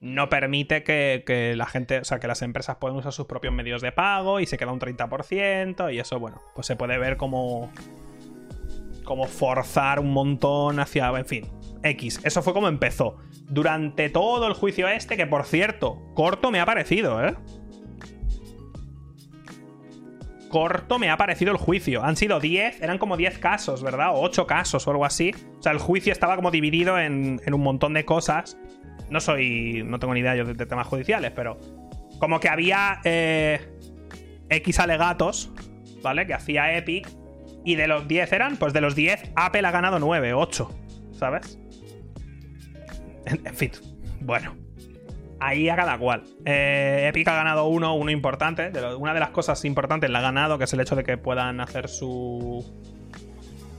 no 0.00 0.28
permite 0.28 0.82
que, 0.82 1.22
que, 1.24 1.54
la 1.54 1.66
gente, 1.66 2.00
o 2.00 2.04
sea, 2.04 2.18
que 2.18 2.26
las 2.26 2.42
empresas 2.42 2.76
puedan 2.76 2.96
usar 2.96 3.12
sus 3.12 3.26
propios 3.26 3.54
medios 3.54 3.82
de 3.82 3.92
pago 3.92 4.40
y 4.40 4.46
se 4.46 4.58
queda 4.58 4.72
un 4.72 4.80
30% 4.80 5.94
y 5.94 6.00
eso, 6.00 6.18
bueno, 6.18 6.42
pues 6.54 6.66
se 6.66 6.76
puede 6.76 6.98
ver 6.98 7.16
como 7.16 7.70
como 9.06 9.26
forzar 9.26 10.00
un 10.00 10.12
montón 10.12 10.78
hacia. 10.80 11.08
En 11.16 11.24
fin, 11.24 11.46
X. 11.82 12.20
Eso 12.24 12.42
fue 12.42 12.52
como 12.52 12.68
empezó. 12.68 13.16
Durante 13.48 14.10
todo 14.10 14.46
el 14.48 14.52
juicio 14.52 14.88
este, 14.88 15.16
que 15.16 15.26
por 15.26 15.44
cierto, 15.44 16.02
corto 16.14 16.50
me 16.50 16.60
ha 16.60 16.66
parecido, 16.66 17.24
¿eh? 17.24 17.34
Corto 20.50 20.98
me 20.98 21.10
ha 21.10 21.16
parecido 21.16 21.52
el 21.52 21.56
juicio. 21.56 22.04
Han 22.04 22.16
sido 22.16 22.40
10, 22.40 22.82
eran 22.82 22.98
como 22.98 23.16
10 23.16 23.38
casos, 23.38 23.82
¿verdad? 23.82 24.10
O 24.14 24.20
8 24.22 24.46
casos 24.46 24.86
o 24.86 24.90
algo 24.90 25.04
así. 25.04 25.32
O 25.58 25.62
sea, 25.62 25.72
el 25.72 25.78
juicio 25.78 26.12
estaba 26.12 26.36
como 26.36 26.50
dividido 26.50 26.98
en, 26.98 27.40
un 27.50 27.60
montón 27.62 27.94
de 27.94 28.04
cosas. 28.04 28.58
No 29.08 29.20
soy. 29.20 29.82
No 29.84 29.98
tengo 29.98 30.14
ni 30.14 30.20
idea 30.20 30.34
yo 30.34 30.44
de, 30.44 30.66
temas 30.66 30.86
judiciales, 30.86 31.32
pero. 31.34 31.58
Como 32.18 32.40
que 32.40 32.48
había. 32.48 33.00
Eh, 33.04 33.60
X 34.48 34.78
alegatos, 34.78 35.52
¿vale? 36.02 36.26
Que 36.26 36.34
hacía 36.34 36.76
Epic 36.76 37.08
y 37.66 37.74
de 37.74 37.88
los 37.88 38.06
10 38.06 38.32
eran, 38.32 38.56
pues 38.58 38.72
de 38.72 38.80
los 38.80 38.94
10, 38.94 39.32
Apple 39.34 39.66
ha 39.66 39.72
ganado 39.72 39.98
9, 39.98 40.34
8, 40.34 40.70
¿sabes? 41.18 41.58
En, 43.26 43.54
fin, 43.56 43.72
bueno. 44.20 44.54
Ahí 45.40 45.68
a 45.68 45.74
cada 45.74 45.98
cual. 45.98 46.22
Eh, 46.44 47.06
Epic 47.08 47.26
ha 47.26 47.34
ganado 47.34 47.66
uno, 47.66 47.94
uno 47.96 48.12
importante. 48.12 48.70
una 48.96 49.12
de 49.12 49.20
las 49.20 49.30
cosas 49.30 49.64
importantes 49.64 50.08
la 50.08 50.20
ha 50.20 50.22
ganado, 50.22 50.58
que 50.58 50.64
es 50.64 50.72
el 50.72 50.80
hecho 50.80 50.94
de 50.94 51.02
que 51.02 51.18
puedan 51.18 51.60
hacer 51.60 51.88
su. 51.88 52.64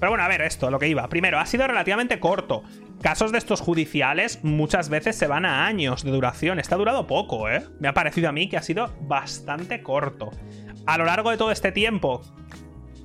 Pero 0.02 0.12
bueno, 0.12 0.24
a 0.26 0.28
ver, 0.28 0.42
esto, 0.42 0.70
lo 0.70 0.80
que 0.80 0.90
iba. 0.90 1.08
Primero, 1.08 1.40
ha 1.40 1.46
sido 1.46 1.66
relativamente 1.66 2.20
corto. 2.20 2.64
Casos 3.02 3.32
de 3.32 3.38
estos 3.38 3.62
judiciales 3.62 4.44
muchas 4.44 4.90
veces 4.90 5.16
se 5.16 5.28
van 5.28 5.46
a 5.46 5.66
años 5.66 6.04
de 6.04 6.12
duración. 6.12 6.60
Está 6.60 6.76
durado 6.76 7.08
poco, 7.08 7.50
¿eh? 7.50 7.64
Me 7.80 7.88
ha 7.88 7.94
parecido 7.94 8.28
a 8.28 8.34
mí 8.34 8.50
que 8.50 8.58
ha 8.58 8.62
sido 8.62 8.94
bastante 9.02 9.82
corto. 9.82 10.30
A 10.86 10.98
lo 10.98 11.06
largo 11.06 11.32
de 11.32 11.38
todo 11.38 11.52
este 11.52 11.72
tiempo, 11.72 12.22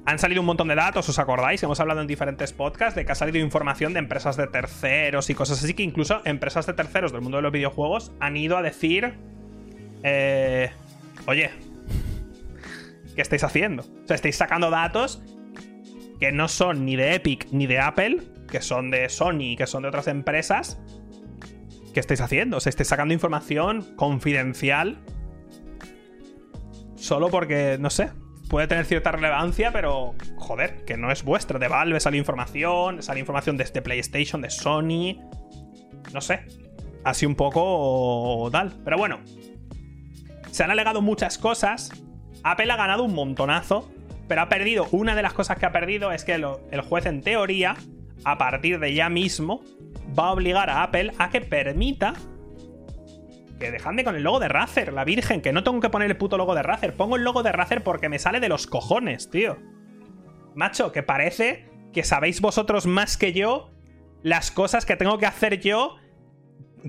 han 0.04 0.18
salido 0.18 0.40
un 0.40 0.46
montón 0.46 0.68
de 0.68 0.74
datos, 0.74 1.08
¿os 1.08 1.18
acordáis? 1.18 1.62
Hemos 1.62 1.78
hablado 1.78 2.00
en 2.00 2.06
diferentes 2.06 2.52
podcasts 2.52 2.96
de 2.96 3.06
que 3.06 3.12
ha 3.12 3.14
salido 3.14 3.38
información 3.38 3.92
de 3.92 4.00
empresas 4.00 4.36
de 4.36 4.48
terceros 4.48 5.30
y 5.30 5.34
cosas 5.34 5.62
así, 5.62 5.74
que 5.74 5.82
incluso 5.82 6.22
empresas 6.24 6.66
de 6.66 6.72
terceros 6.72 7.12
del 7.12 7.20
mundo 7.20 7.38
de 7.38 7.42
los 7.42 7.52
videojuegos 7.52 8.12
han 8.20 8.36
ido 8.36 8.56
a 8.56 8.62
decir... 8.62 9.14
Eh, 10.02 10.70
oye, 11.26 11.50
¿qué 13.14 13.22
estáis 13.22 13.44
haciendo? 13.44 13.82
O 13.82 14.06
sea, 14.06 14.16
estáis 14.16 14.36
sacando 14.36 14.70
datos 14.70 15.22
que 16.18 16.32
no 16.32 16.48
son 16.48 16.84
ni 16.84 16.96
de 16.96 17.14
Epic 17.14 17.46
ni 17.52 17.66
de 17.66 17.78
Apple, 17.78 18.22
que 18.50 18.60
son 18.60 18.90
de 18.90 19.08
Sony, 19.08 19.56
que 19.56 19.66
son 19.68 19.82
de 19.82 19.88
otras 19.88 20.08
empresas. 20.08 20.80
¿Qué 21.94 22.00
estáis 22.00 22.20
haciendo? 22.20 22.56
O 22.56 22.60
sea, 22.60 22.70
estáis 22.70 22.88
sacando 22.88 23.14
información 23.14 23.94
confidencial 23.94 24.98
solo 26.96 27.28
porque, 27.28 27.76
no 27.78 27.90
sé, 27.90 28.10
puede 28.52 28.66
tener 28.66 28.84
cierta 28.84 29.10
relevancia, 29.12 29.72
pero 29.72 30.14
joder, 30.36 30.84
que 30.84 30.98
no 30.98 31.10
es 31.10 31.24
vuestra. 31.24 31.58
De 31.58 31.68
Valve 31.68 31.98
sale 32.00 32.18
información, 32.18 33.02
sale 33.02 33.18
información 33.18 33.56
desde 33.56 33.80
PlayStation, 33.80 34.42
de 34.42 34.50
Sony. 34.50 35.16
No 36.12 36.20
sé. 36.20 36.44
Así 37.02 37.24
un 37.24 37.34
poco 37.34 38.50
tal. 38.52 38.74
Pero 38.84 38.98
bueno. 38.98 39.20
Se 40.50 40.64
han 40.64 40.70
alegado 40.70 41.00
muchas 41.00 41.38
cosas. 41.38 41.92
Apple 42.44 42.70
ha 42.70 42.76
ganado 42.76 43.04
un 43.04 43.14
montonazo. 43.14 43.90
Pero 44.28 44.42
ha 44.42 44.50
perdido. 44.50 44.86
Una 44.90 45.14
de 45.14 45.22
las 45.22 45.32
cosas 45.32 45.56
que 45.56 45.64
ha 45.64 45.72
perdido 45.72 46.12
es 46.12 46.22
que 46.22 46.34
el 46.34 46.80
juez, 46.82 47.06
en 47.06 47.22
teoría, 47.22 47.74
a 48.22 48.36
partir 48.36 48.78
de 48.80 48.92
ya 48.92 49.08
mismo, 49.08 49.62
va 50.16 50.26
a 50.26 50.32
obligar 50.32 50.68
a 50.68 50.82
Apple 50.82 51.14
a 51.16 51.30
que 51.30 51.40
permita 51.40 52.12
que 53.62 53.70
dejadme 53.70 54.02
con 54.02 54.16
el 54.16 54.24
logo 54.24 54.40
de 54.40 54.48
Razer, 54.48 54.92
la 54.92 55.04
virgen, 55.04 55.40
que 55.40 55.52
no 55.52 55.62
tengo 55.62 55.80
que 55.80 55.88
poner 55.88 56.10
el 56.10 56.16
puto 56.16 56.36
logo 56.36 56.56
de 56.56 56.64
Razer. 56.64 56.96
Pongo 56.96 57.14
el 57.14 57.22
logo 57.22 57.44
de 57.44 57.52
Razer 57.52 57.84
porque 57.84 58.08
me 58.08 58.18
sale 58.18 58.40
de 58.40 58.48
los 58.48 58.66
cojones, 58.66 59.30
tío. 59.30 59.56
Macho, 60.56 60.90
que 60.90 61.04
parece 61.04 61.70
que 61.92 62.02
sabéis 62.02 62.40
vosotros 62.40 62.86
más 62.86 63.16
que 63.16 63.32
yo 63.32 63.70
las 64.24 64.50
cosas 64.50 64.84
que 64.84 64.96
tengo 64.96 65.18
que 65.18 65.26
hacer 65.26 65.60
yo 65.60 65.96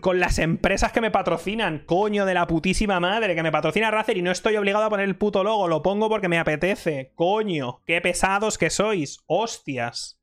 con 0.01 0.19
las 0.19 0.39
empresas 0.39 0.91
que 0.91 1.01
me 1.01 1.12
patrocinan. 1.12 1.83
Coño 1.86 2.25
de 2.25 2.33
la 2.33 2.47
putísima 2.47 2.99
madre, 2.99 3.36
que 3.36 3.43
me 3.43 3.51
patrocina 3.51 3.91
Razer 3.91 4.17
y 4.17 4.23
no 4.23 4.31
estoy 4.31 4.57
obligado 4.57 4.86
a 4.86 4.89
poner 4.89 5.07
el 5.07 5.15
puto 5.15 5.43
logo, 5.43 5.67
lo 5.67 5.83
pongo 5.83 6.09
porque 6.09 6.27
me 6.27 6.39
apetece. 6.39 7.12
Coño, 7.13 7.83
qué 7.86 8.01
pesados 8.01 8.57
que 8.57 8.71
sois. 8.71 9.19
Hostias. 9.27 10.19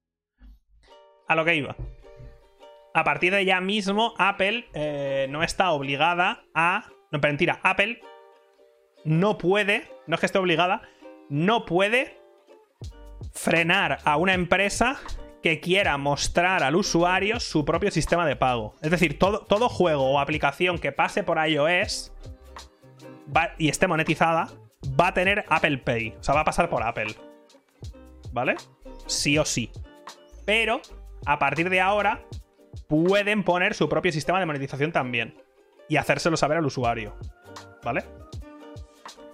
A 1.29 1.37
lo 1.37 1.45
que 1.45 1.55
iba 1.55 1.77
a 2.95 3.05
partir 3.05 3.33
de 3.33 3.45
ya 3.45 3.61
mismo, 3.61 4.15
Apple 4.19 4.69
eh, 4.75 5.27
no 5.31 5.43
está 5.43 5.71
obligada 5.71 6.45
a. 6.55 6.85
No, 7.11 7.21
pero 7.21 7.33
mentira, 7.33 7.61
Apple 7.63 8.01
no 9.05 9.39
puede, 9.39 9.89
no 10.07 10.15
es 10.15 10.21
que 10.21 10.27
esté 10.27 10.39
obligada, 10.39 10.83
no 11.29 11.65
puede 11.65 12.19
frenar 13.33 13.99
a 14.05 14.17
una 14.17 14.35
empresa 14.35 14.99
que 15.43 15.61
quiera 15.61 15.97
mostrar 15.97 16.63
al 16.63 16.77
usuario 16.77 17.41
su 17.41 17.65
propio 17.65 17.91
sistema 17.91 18.27
de 18.27 18.37
pago. 18.37 18.75
Es 18.83 18.91
decir, 18.91 19.19
todo, 19.19 19.41
todo 19.41 19.69
juego 19.69 20.11
o 20.11 20.21
aplicación 20.21 20.79
que 20.79 20.93
pase 20.93 21.23
por 21.23 21.39
iOS 21.45 22.13
y 23.59 23.69
esté 23.69 23.87
monetizada 23.87 24.49
va 25.01 25.09
a 25.09 25.15
tener 25.15 25.45
Apple 25.49 25.79
Pay. 25.79 26.17
O 26.21 26.23
sea, 26.23 26.35
va 26.35 26.41
a 26.41 26.45
pasar 26.45 26.69
por 26.69 26.83
Apple. 26.83 27.15
¿Vale? 28.33 28.57
Sí 29.07 29.39
o 29.39 29.45
sí. 29.45 29.71
Pero, 30.45 30.81
a 31.27 31.39
partir 31.39 31.71
de 31.71 31.81
ahora, 31.81 32.23
pueden 32.91 33.45
poner 33.45 33.75
su 33.75 33.89
propio 33.89 34.11
sistema 34.11 34.41
de 34.41 34.47
monetización 34.47 34.91
también. 34.91 35.41
Y 35.89 35.97
hacérselo 35.97 36.37
saber 36.37 36.59
al 36.59 36.67
usuario. 36.67 37.17
¿Vale? 37.83 38.05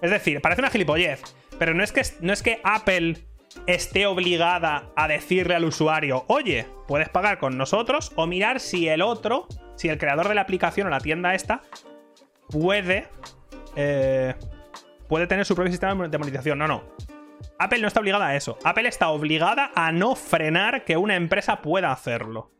Es 0.01 0.11
decir, 0.11 0.41
parece 0.41 0.61
una 0.61 0.69
gilipollez. 0.69 1.21
Pero 1.57 1.73
no 1.73 1.83
es 1.83 1.91
que, 1.91 2.03
no 2.21 2.31
es 2.31 2.43
que 2.43 2.61
Apple 2.63 3.17
esté 3.65 4.05
obligada 4.05 4.91
a 4.95 5.07
decirle 5.07 5.55
al 5.55 5.65
usuario, 5.65 6.23
oye, 6.27 6.67
puedes 6.87 7.09
pagar 7.09 7.39
con 7.39 7.57
nosotros, 7.57 8.11
o 8.15 8.27
mirar 8.27 8.59
si 8.59 8.87
el 8.87 9.01
otro, 9.01 9.47
si 9.75 9.89
el 9.89 9.97
creador 9.97 10.27
de 10.27 10.35
la 10.35 10.41
aplicación 10.41 10.85
o 10.85 10.89
la 10.91 10.99
tienda 10.99 11.33
esta, 11.33 11.63
puede. 12.49 13.07
Eh, 13.75 14.35
puede 15.07 15.25
tener 15.25 15.45
su 15.45 15.55
propio 15.55 15.71
sistema 15.71 16.07
de 16.07 16.17
monetización. 16.17 16.59
No, 16.59 16.67
no. 16.67 16.83
Apple 17.57 17.79
no 17.79 17.87
está 17.87 18.01
obligada 18.01 18.27
a 18.27 18.35
eso. 18.35 18.59
Apple 18.63 18.87
está 18.87 19.09
obligada 19.09 19.71
a 19.73 19.91
no 19.91 20.15
frenar 20.15 20.85
que 20.85 20.95
una 20.95 21.15
empresa 21.15 21.63
pueda 21.63 21.91
hacerlo. 21.91 22.51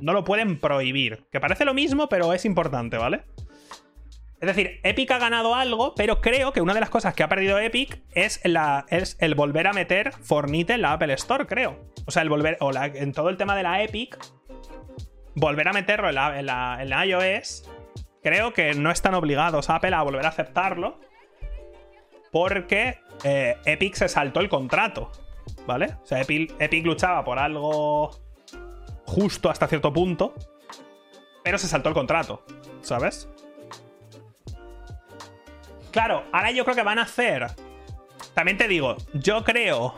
No 0.00 0.12
lo 0.12 0.24
pueden 0.24 0.58
prohibir. 0.60 1.24
Que 1.30 1.40
parece 1.40 1.64
lo 1.64 1.74
mismo, 1.74 2.08
pero 2.08 2.32
es 2.32 2.44
importante, 2.44 2.98
¿vale? 2.98 3.24
Es 4.44 4.48
decir, 4.48 4.80
Epic 4.82 5.10
ha 5.10 5.18
ganado 5.18 5.54
algo, 5.54 5.94
pero 5.94 6.20
creo 6.20 6.52
que 6.52 6.60
una 6.60 6.74
de 6.74 6.80
las 6.80 6.90
cosas 6.90 7.14
que 7.14 7.22
ha 7.22 7.28
perdido 7.30 7.58
Epic 7.58 8.02
es, 8.12 8.42
la, 8.44 8.84
es 8.90 9.16
el 9.20 9.34
volver 9.34 9.66
a 9.66 9.72
meter 9.72 10.12
Fornite 10.12 10.74
en 10.74 10.82
la 10.82 10.92
Apple 10.92 11.14
Store, 11.14 11.46
creo. 11.46 11.78
O 12.04 12.10
sea, 12.10 12.22
el 12.22 12.28
volver. 12.28 12.58
O 12.60 12.70
en 12.74 13.12
todo 13.12 13.30
el 13.30 13.38
tema 13.38 13.56
de 13.56 13.62
la 13.62 13.82
Epic. 13.82 14.18
Volver 15.34 15.68
a 15.68 15.72
meterlo 15.72 16.10
en 16.10 16.14
la, 16.16 16.38
en 16.38 16.90
la, 16.90 17.06
iOS. 17.06 17.70
Creo 18.22 18.52
que 18.52 18.74
no 18.74 18.90
están 18.90 19.14
obligados 19.14 19.70
Apple 19.70 19.94
a 19.94 20.02
volver 20.02 20.26
a 20.26 20.28
aceptarlo. 20.28 21.00
Porque 22.30 22.98
eh, 23.22 23.56
Epic 23.64 23.94
se 23.94 24.08
saltó 24.08 24.40
el 24.40 24.50
contrato. 24.50 25.10
¿Vale? 25.66 25.96
O 26.02 26.06
sea, 26.06 26.20
Epic 26.20 26.84
luchaba 26.84 27.24
por 27.24 27.38
algo 27.38 28.23
justo 29.14 29.48
hasta 29.48 29.68
cierto 29.68 29.92
punto. 29.92 30.34
Pero 31.42 31.58
se 31.58 31.68
saltó 31.68 31.88
el 31.88 31.94
contrato. 31.94 32.44
¿Sabes? 32.82 33.28
Claro, 35.92 36.24
ahora 36.32 36.50
yo 36.50 36.64
creo 36.64 36.74
que 36.74 36.82
van 36.82 36.98
a 36.98 37.02
hacer. 37.02 37.46
También 38.34 38.58
te 38.58 38.66
digo, 38.66 38.96
yo 39.12 39.44
creo. 39.44 39.94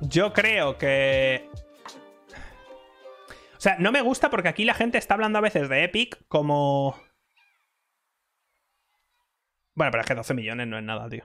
Yo 0.00 0.32
creo 0.32 0.78
que. 0.78 1.50
O 3.56 3.60
sea, 3.60 3.76
no 3.78 3.92
me 3.92 4.00
gusta 4.00 4.30
porque 4.30 4.48
aquí 4.48 4.64
la 4.64 4.74
gente 4.74 4.96
está 4.96 5.14
hablando 5.14 5.38
a 5.38 5.42
veces 5.42 5.68
de 5.68 5.84
Epic 5.84 6.22
como. 6.28 6.96
Bueno, 9.74 9.90
pero 9.90 10.02
es 10.02 10.06
que 10.06 10.14
12 10.14 10.34
millones 10.34 10.66
no 10.68 10.78
es 10.78 10.84
nada, 10.84 11.08
tío. 11.08 11.24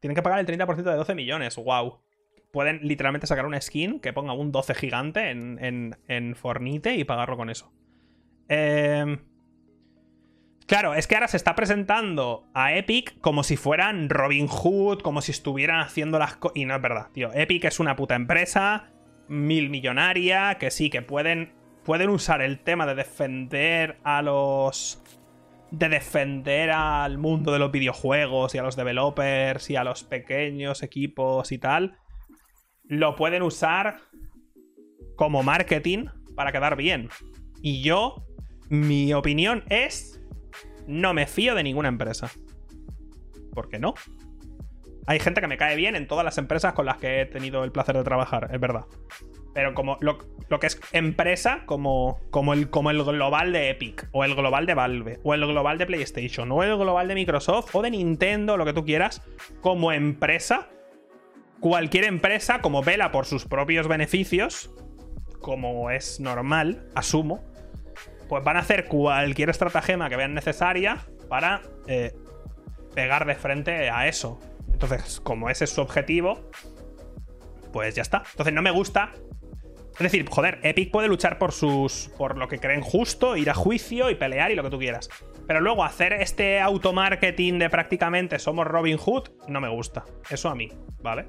Tienen 0.00 0.14
que 0.14 0.22
pagar 0.22 0.40
el 0.40 0.46
30% 0.46 0.76
de 0.76 0.96
12 0.96 1.14
millones, 1.14 1.56
wow. 1.56 2.00
Pueden 2.52 2.80
literalmente 2.82 3.26
sacar 3.26 3.46
una 3.46 3.60
skin 3.60 4.00
que 4.00 4.12
ponga 4.12 4.32
un 4.32 4.52
12 4.52 4.74
gigante 4.74 5.30
en, 5.30 5.62
en, 5.62 5.96
en 6.08 6.34
Fornite 6.34 6.96
y 6.96 7.04
pagarlo 7.04 7.36
con 7.36 7.50
eso. 7.50 7.72
Eh. 8.48 9.18
Claro, 10.70 10.94
es 10.94 11.08
que 11.08 11.16
ahora 11.16 11.26
se 11.26 11.36
está 11.36 11.56
presentando 11.56 12.46
a 12.54 12.76
Epic 12.76 13.18
como 13.20 13.42
si 13.42 13.56
fueran 13.56 14.08
Robin 14.08 14.46
Hood, 14.46 15.00
como 15.00 15.20
si 15.20 15.32
estuvieran 15.32 15.80
haciendo 15.80 16.16
las 16.20 16.36
cosas. 16.36 16.56
Y 16.56 16.64
no 16.64 16.76
es 16.76 16.80
verdad, 16.80 17.08
tío. 17.12 17.32
Epic 17.34 17.64
es 17.64 17.80
una 17.80 17.96
puta 17.96 18.14
empresa, 18.14 18.92
mil 19.26 19.68
millonaria, 19.68 20.58
que 20.60 20.70
sí, 20.70 20.88
que 20.88 21.02
pueden, 21.02 21.52
pueden 21.82 22.08
usar 22.08 22.40
el 22.40 22.60
tema 22.60 22.86
de 22.86 22.94
defender 22.94 23.98
a 24.04 24.22
los. 24.22 25.02
de 25.72 25.88
defender 25.88 26.70
al 26.70 27.18
mundo 27.18 27.50
de 27.50 27.58
los 27.58 27.72
videojuegos 27.72 28.54
y 28.54 28.58
a 28.58 28.62
los 28.62 28.76
developers 28.76 29.70
y 29.70 29.74
a 29.74 29.82
los 29.82 30.04
pequeños 30.04 30.84
equipos 30.84 31.50
y 31.50 31.58
tal. 31.58 31.98
Lo 32.90 33.14
pueden 33.14 33.42
usar 33.42 33.98
como 35.14 35.44
marketing 35.44 36.06
para 36.34 36.50
quedar 36.50 36.74
bien. 36.74 37.08
Y 37.62 37.82
yo, 37.82 38.26
mi 38.68 39.14
opinión 39.14 39.62
es 39.68 40.20
no 40.88 41.14
me 41.14 41.28
fío 41.28 41.54
de 41.54 41.62
ninguna 41.62 41.88
empresa. 41.88 42.32
¿Por 43.54 43.68
qué 43.68 43.78
no? 43.78 43.94
Hay 45.06 45.20
gente 45.20 45.40
que 45.40 45.46
me 45.46 45.56
cae 45.56 45.76
bien 45.76 45.94
en 45.94 46.08
todas 46.08 46.24
las 46.24 46.36
empresas 46.36 46.72
con 46.72 46.84
las 46.84 46.96
que 46.96 47.20
he 47.20 47.26
tenido 47.26 47.62
el 47.62 47.70
placer 47.70 47.96
de 47.96 48.02
trabajar, 48.02 48.50
es 48.52 48.58
verdad. 48.58 48.86
Pero 49.54 49.72
como 49.72 49.96
lo, 50.00 50.18
que 50.58 50.66
es 50.66 50.80
empresa, 50.90 51.62
como, 51.66 52.18
como, 52.30 52.54
el, 52.54 52.70
como 52.70 52.90
el 52.90 53.04
global 53.04 53.52
de 53.52 53.70
Epic, 53.70 54.08
o 54.10 54.24
el 54.24 54.34
global 54.34 54.66
de 54.66 54.74
Valve, 54.74 55.20
o 55.22 55.32
el 55.32 55.46
global 55.46 55.78
de 55.78 55.86
PlayStation, 55.86 56.50
o 56.50 56.64
el 56.64 56.76
global 56.76 57.06
de 57.06 57.14
Microsoft, 57.14 57.72
o 57.72 57.82
de 57.82 57.92
Nintendo, 57.92 58.56
lo 58.56 58.64
que 58.64 58.72
tú 58.72 58.84
quieras, 58.84 59.22
como 59.60 59.92
empresa, 59.92 60.68
cualquier 61.60 62.04
empresa, 62.04 62.60
como 62.60 62.82
vela 62.82 63.12
por 63.12 63.26
sus 63.26 63.44
propios 63.44 63.86
beneficios, 63.86 64.70
como 65.40 65.90
es 65.90 66.20
normal, 66.20 66.88
asumo, 66.94 67.44
pues 68.28 68.44
van 68.44 68.56
a 68.56 68.60
hacer 68.60 68.86
cualquier 68.86 69.50
estratagema 69.50 70.08
que 70.08 70.16
vean 70.16 70.34
necesaria 70.34 70.98
para 71.28 71.62
eh, 71.86 72.12
pegar 72.94 73.26
de 73.26 73.34
frente 73.34 73.90
a 73.90 74.08
eso. 74.08 74.38
Entonces, 74.72 75.20
como 75.20 75.50
ese 75.50 75.64
es 75.64 75.70
su 75.70 75.80
objetivo, 75.80 76.50
pues 77.72 77.94
ya 77.94 78.02
está. 78.02 78.22
Entonces 78.30 78.54
no 78.54 78.62
me 78.62 78.70
gusta. 78.70 79.10
Es 79.92 79.98
decir, 79.98 80.26
joder, 80.30 80.60
Epic 80.62 80.90
puede 80.90 81.08
luchar 81.08 81.38
por 81.38 81.52
sus. 81.52 82.10
por 82.16 82.38
lo 82.38 82.48
que 82.48 82.58
creen 82.58 82.80
justo, 82.80 83.36
ir 83.36 83.50
a 83.50 83.54
juicio 83.54 84.10
y 84.10 84.14
pelear 84.14 84.50
y 84.50 84.54
lo 84.54 84.62
que 84.62 84.70
tú 84.70 84.78
quieras. 84.78 85.10
Pero 85.46 85.60
luego 85.60 85.84
hacer 85.84 86.12
este 86.14 86.60
automarketing 86.60 87.58
de 87.58 87.68
prácticamente 87.68 88.38
somos 88.38 88.66
Robin 88.66 88.96
Hood, 88.96 89.30
no 89.48 89.60
me 89.60 89.68
gusta. 89.68 90.04
Eso 90.30 90.48
a 90.48 90.54
mí, 90.54 90.68
¿vale? 91.02 91.26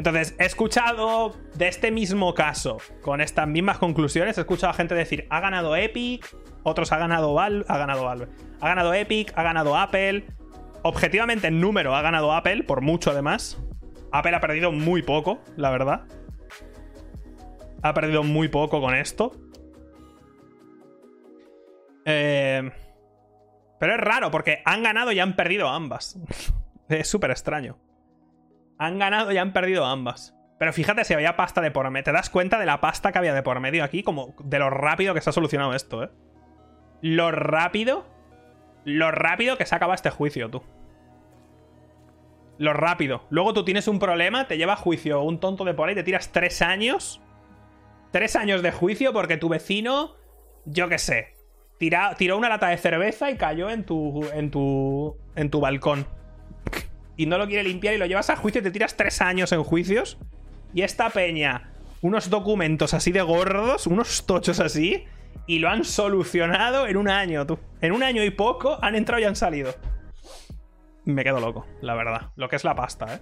Entonces, 0.00 0.34
he 0.38 0.46
escuchado 0.46 1.36
de 1.56 1.68
este 1.68 1.90
mismo 1.90 2.32
caso, 2.32 2.78
con 3.02 3.20
estas 3.20 3.46
mismas 3.46 3.76
conclusiones, 3.76 4.38
he 4.38 4.40
escuchado 4.40 4.70
a 4.70 4.72
gente 4.72 4.94
decir, 4.94 5.26
ha 5.28 5.40
ganado 5.40 5.76
Epic, 5.76 6.34
otros 6.62 6.90
ha 6.92 6.96
ganado 6.96 7.34
Valve, 7.34 7.66
ha 7.68 7.76
ganado 7.76 8.04
Valve, 8.04 8.28
ha 8.62 8.68
ganado 8.68 8.94
Epic, 8.94 9.30
ha 9.36 9.42
ganado 9.42 9.76
Apple. 9.76 10.24
Objetivamente 10.84 11.48
en 11.48 11.60
número 11.60 11.94
ha 11.94 12.00
ganado 12.00 12.32
Apple, 12.32 12.62
por 12.62 12.80
mucho 12.80 13.10
además. 13.10 13.62
Apple 14.10 14.34
ha 14.34 14.40
perdido 14.40 14.72
muy 14.72 15.02
poco, 15.02 15.42
la 15.58 15.68
verdad. 15.68 16.06
Ha 17.82 17.92
perdido 17.92 18.22
muy 18.22 18.48
poco 18.48 18.80
con 18.80 18.94
esto. 18.94 19.32
Eh, 22.06 22.70
pero 23.78 23.96
es 23.96 24.00
raro, 24.00 24.30
porque 24.30 24.62
han 24.64 24.82
ganado 24.82 25.12
y 25.12 25.20
han 25.20 25.36
perdido 25.36 25.68
ambas. 25.68 26.18
es 26.88 27.06
súper 27.06 27.32
extraño 27.32 27.76
han 28.80 28.98
ganado 28.98 29.30
y 29.30 29.36
han 29.36 29.52
perdido 29.52 29.84
ambas. 29.84 30.34
Pero 30.58 30.72
fíjate 30.72 31.04
si 31.04 31.12
había 31.12 31.36
pasta 31.36 31.60
de 31.60 31.70
por 31.70 31.88
medio. 31.90 32.04
Te 32.04 32.12
das 32.12 32.30
cuenta 32.30 32.58
de 32.58 32.64
la 32.64 32.80
pasta 32.80 33.12
que 33.12 33.18
había 33.18 33.34
de 33.34 33.42
por 33.42 33.60
medio 33.60 33.84
aquí, 33.84 34.02
como 34.02 34.34
de 34.42 34.58
lo 34.58 34.70
rápido 34.70 35.12
que 35.12 35.20
se 35.20 35.28
ha 35.28 35.34
solucionado 35.34 35.74
esto, 35.74 36.04
¿eh? 36.04 36.10
Lo 37.02 37.30
rápido. 37.30 38.06
Lo 38.84 39.10
rápido 39.10 39.58
que 39.58 39.66
se 39.66 39.74
acaba 39.74 39.94
este 39.94 40.08
juicio, 40.08 40.50
tú. 40.50 40.62
Lo 42.56 42.72
rápido. 42.72 43.26
Luego 43.28 43.52
tú 43.52 43.66
tienes 43.66 43.86
un 43.86 43.98
problema, 43.98 44.48
te 44.48 44.56
lleva 44.56 44.72
a 44.72 44.76
juicio 44.76 45.22
un 45.22 45.40
tonto 45.40 45.64
de 45.64 45.74
por 45.74 45.90
ahí, 45.90 45.94
te 45.94 46.02
tiras 46.02 46.32
tres 46.32 46.62
años. 46.62 47.20
Tres 48.12 48.34
años 48.34 48.62
de 48.62 48.72
juicio 48.72 49.12
porque 49.12 49.36
tu 49.36 49.50
vecino, 49.50 50.16
yo 50.64 50.88
qué 50.88 50.98
sé, 50.98 51.36
tiró 52.16 52.38
una 52.38 52.48
lata 52.48 52.68
de 52.68 52.78
cerveza 52.78 53.30
y 53.30 53.36
cayó 53.36 53.68
en 53.68 53.84
tu, 53.84 54.24
en 54.32 54.50
tu, 54.50 55.18
en 55.36 55.50
tu 55.50 55.60
balcón 55.60 56.06
y 57.20 57.26
no 57.26 57.36
lo 57.36 57.46
quiere 57.46 57.64
limpiar 57.64 57.92
y 57.92 57.98
lo 57.98 58.06
llevas 58.06 58.30
a 58.30 58.36
juicio 58.36 58.62
y 58.62 58.64
te 58.64 58.70
tiras 58.70 58.96
tres 58.96 59.20
años 59.20 59.52
en 59.52 59.62
juicios. 59.62 60.16
Y 60.72 60.80
esta 60.80 61.10
peña, 61.10 61.70
unos 62.00 62.30
documentos 62.30 62.94
así 62.94 63.12
de 63.12 63.20
gordos, 63.20 63.86
unos 63.86 64.24
tochos 64.24 64.58
así, 64.58 65.04
y 65.46 65.58
lo 65.58 65.68
han 65.68 65.84
solucionado 65.84 66.86
en 66.86 66.96
un 66.96 67.10
año, 67.10 67.46
tú. 67.46 67.58
En 67.82 67.92
un 67.92 68.02
año 68.02 68.24
y 68.24 68.30
poco 68.30 68.78
han 68.82 68.94
entrado 68.94 69.20
y 69.20 69.26
han 69.26 69.36
salido. 69.36 69.74
Me 71.04 71.22
quedo 71.22 71.40
loco, 71.40 71.66
la 71.82 71.94
verdad. 71.94 72.30
Lo 72.36 72.48
que 72.48 72.56
es 72.56 72.64
la 72.64 72.74
pasta, 72.74 73.16
¿eh? 73.16 73.20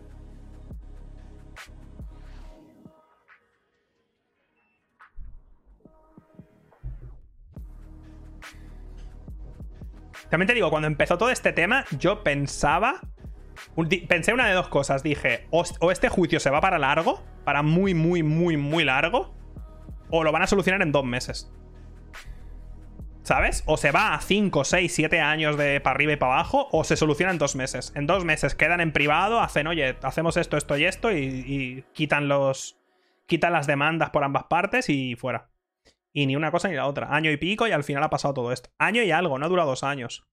También 10.31 10.47
te 10.47 10.55
digo, 10.55 10.71
cuando 10.71 10.87
empezó 10.87 11.19
todo 11.19 11.31
este 11.31 11.53
tema, 11.53 11.85
yo 11.99 12.23
pensaba 12.23 13.01
Pensé 14.09 14.33
una 14.33 14.49
de 14.49 14.55
dos 14.55 14.69
cosas. 14.69 15.03
Dije, 15.03 15.47
o, 15.51 15.91
este 15.91 16.09
juicio 16.09 16.41
se 16.41 16.51
va 16.51 16.61
para 16.61 16.79
largo, 16.79 17.23
para 17.45 17.62
muy, 17.62 17.95
muy, 17.95 18.23
muy, 18.23 18.57
muy 18.57 18.85
largo, 18.85 19.35
o 20.11 20.25
lo 20.25 20.33
van 20.33 20.43
a 20.43 20.47
solucionar 20.47 20.83
en 20.83 20.91
dos 20.91 21.05
meses. 21.05 21.53
¿Sabes? 23.23 23.62
O 23.67 23.77
se 23.77 23.91
va 23.91 24.14
a 24.14 24.21
5, 24.21 24.64
6, 24.64 24.93
7 24.93 25.21
años 25.21 25.59
de 25.59 25.81
para 25.81 25.95
arriba 25.95 26.12
y 26.12 26.17
para 26.17 26.35
abajo, 26.35 26.69
o 26.73 26.83
se 26.83 26.97
soluciona 26.97 27.31
en 27.31 27.38
dos 27.38 27.57
meses. 27.57 27.93
En 27.95 28.07
dos 28.07 28.25
meses 28.25 28.55
quedan 28.55 28.81
en 28.81 28.93
privado, 28.93 29.41
hacen, 29.41 29.67
oye, 29.67 29.97
hacemos 30.03 30.37
esto, 30.38 30.57
esto 30.57 30.77
y 30.79 30.85
esto, 30.85 31.12
y, 31.12 31.25
y 31.47 31.85
quitan 31.93 32.27
los. 32.27 32.81
quitan 33.27 33.53
las 33.53 33.67
demandas 33.67 34.11
por 34.11 34.25
ambas 34.25 34.45
partes 34.45 34.88
y 34.88 35.14
fuera. 35.14 35.51
Y 36.12 36.27
ni 36.27 36.37
una 36.37 36.51
cosa 36.51 36.69
ni 36.69 36.75
la 36.75 36.87
otra. 36.87 37.14
Año 37.14 37.31
y 37.31 37.37
pico, 37.37 37.69
y 37.69 37.73
al 37.73 37.85
final 37.85 38.03
ha 38.03 38.11
pasado 38.11 38.35
todo 38.35 38.51
esto. 38.51 38.71
Año 38.79 39.03
y 39.03 39.11
algo, 39.11 39.38
no 39.38 39.45
ha 39.47 39.49
durado 39.49 39.69
dos 39.69 39.85
años. 39.85 40.27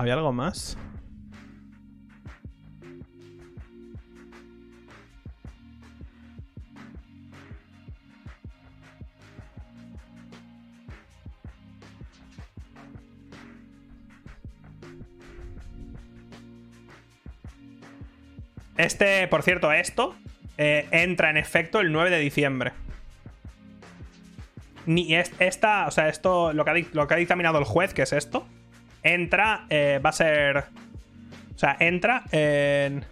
¿Había 0.00 0.14
algo 0.14 0.32
más? 0.32 0.78
Este, 18.78 19.28
por 19.28 19.42
cierto, 19.42 19.70
esto 19.70 20.16
eh, 20.56 20.88
entra 20.92 21.28
en 21.28 21.36
efecto 21.36 21.80
el 21.80 21.92
9 21.92 22.08
de 22.08 22.20
diciembre. 22.20 22.72
ni 24.86 25.14
esta, 25.14 25.86
o 25.86 25.90
sea, 25.90 26.08
esto, 26.08 26.54
lo 26.54 26.64
que, 26.64 26.70
ha, 26.70 26.74
lo 26.94 27.06
que 27.06 27.12
ha 27.12 27.18
dictaminado 27.18 27.58
el 27.58 27.66
juez, 27.66 27.92
que 27.92 28.00
es 28.00 28.14
esto, 28.14 28.46
entra, 29.02 29.66
eh, 29.70 30.00
va 30.04 30.10
a 30.10 30.12
ser. 30.12 30.64
O 31.54 31.58
sea, 31.58 31.76
entra 31.78 32.24
en. 32.32 33.04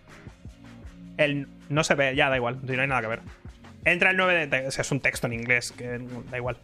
El, 1.16 1.48
no 1.68 1.84
se 1.84 1.94
ve, 1.94 2.14
ya 2.14 2.30
da 2.30 2.36
igual, 2.36 2.60
no 2.62 2.80
hay 2.80 2.88
nada 2.88 3.00
que 3.00 3.06
ver. 3.08 3.20
Entra 3.84 4.10
el 4.10 4.16
9 4.16 4.46
de. 4.46 4.66
O 4.66 4.70
sea, 4.70 4.82
es 4.82 4.90
un 4.92 5.00
texto 5.00 5.26
en 5.26 5.32
inglés, 5.34 5.72
que 5.72 5.98
da 6.30 6.36
igual. 6.36 6.56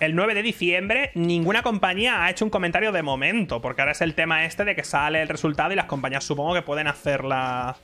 El 0.00 0.14
9 0.14 0.34
de 0.34 0.42
diciembre, 0.42 1.10
ninguna 1.14 1.62
compañía 1.62 2.24
ha 2.24 2.30
hecho 2.30 2.44
un 2.44 2.50
comentario 2.50 2.90
de 2.90 3.02
momento, 3.02 3.60
porque 3.60 3.82
ahora 3.82 3.92
es 3.92 4.00
el 4.00 4.14
tema 4.14 4.46
este 4.46 4.64
de 4.64 4.74
que 4.74 4.82
sale 4.82 5.20
el 5.20 5.28
resultado 5.28 5.72
y 5.72 5.76
las 5.76 5.84
compañías 5.84 6.24
supongo 6.24 6.54
que 6.54 6.62
pueden 6.62 6.86
hacerla. 6.86 7.76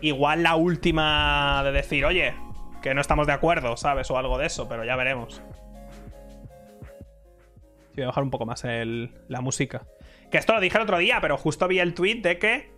Igual 0.00 0.42
la 0.42 0.56
última 0.56 1.62
de 1.64 1.72
decir, 1.72 2.04
oye, 2.04 2.34
que 2.82 2.94
no 2.94 3.00
estamos 3.00 3.26
de 3.26 3.34
acuerdo, 3.34 3.76
¿sabes? 3.76 4.10
O 4.10 4.16
algo 4.16 4.38
de 4.38 4.46
eso, 4.46 4.68
pero 4.68 4.84
ya 4.84 4.96
veremos. 4.96 5.42
Voy 7.96 8.04
a 8.04 8.08
bajar 8.08 8.24
un 8.24 8.30
poco 8.30 8.46
más 8.46 8.64
la 8.64 9.40
música. 9.40 9.86
Que 10.30 10.38
esto 10.38 10.54
lo 10.54 10.60
dije 10.60 10.76
el 10.76 10.84
otro 10.84 10.98
día, 10.98 11.18
pero 11.20 11.36
justo 11.36 11.68
vi 11.68 11.78
el 11.78 11.94
tweet 11.94 12.22
de 12.22 12.38
que. 12.38 12.76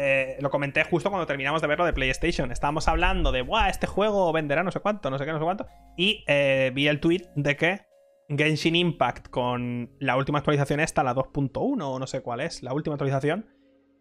Eh, 0.00 0.38
lo 0.40 0.50
comenté 0.50 0.84
justo 0.84 1.10
cuando 1.10 1.26
terminamos 1.26 1.60
de 1.60 1.66
verlo 1.66 1.84
de 1.84 1.92
PlayStation. 1.92 2.52
Estábamos 2.52 2.86
hablando 2.86 3.32
de, 3.32 3.42
¡buah! 3.42 3.68
Este 3.68 3.88
juego 3.88 4.32
venderá 4.32 4.62
no 4.62 4.70
sé 4.70 4.78
cuánto, 4.78 5.10
no 5.10 5.18
sé 5.18 5.24
qué, 5.24 5.32
no 5.32 5.38
sé 5.38 5.44
cuánto. 5.44 5.66
Y 5.96 6.24
eh, 6.28 6.70
vi 6.72 6.86
el 6.86 7.00
tweet 7.00 7.24
de 7.34 7.56
que 7.56 7.80
Genshin 8.28 8.76
Impact 8.76 9.28
con 9.28 9.90
la 9.98 10.16
última 10.16 10.38
actualización 10.38 10.80
esta, 10.80 11.02
la 11.02 11.14
2.1 11.14 11.82
o 11.82 11.98
no 11.98 12.06
sé 12.06 12.20
cuál 12.20 12.40
es, 12.40 12.62
la 12.62 12.72
última 12.74 12.94
actualización, 12.94 13.48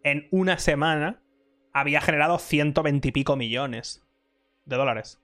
en 0.04 0.28
una 0.32 0.60
semana 0.60 1.24
había 1.74 2.02
generado 2.02 2.38
120 2.38 3.08
y 3.08 3.12
pico 3.12 3.36
millones 3.36 4.06
de 4.66 4.76
dólares. 4.76 5.22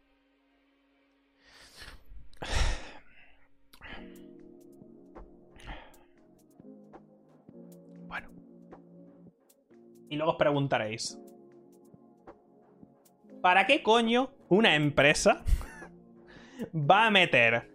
Y 10.13 10.15
luego 10.15 10.34
os 10.34 10.38
preguntaréis. 10.38 11.19
¿Para 13.41 13.65
qué 13.65 13.82
coño 13.82 14.30
una 14.47 14.76
empresa 14.76 15.43
va 16.71 17.08
a 17.08 17.10
meter 17.10 17.71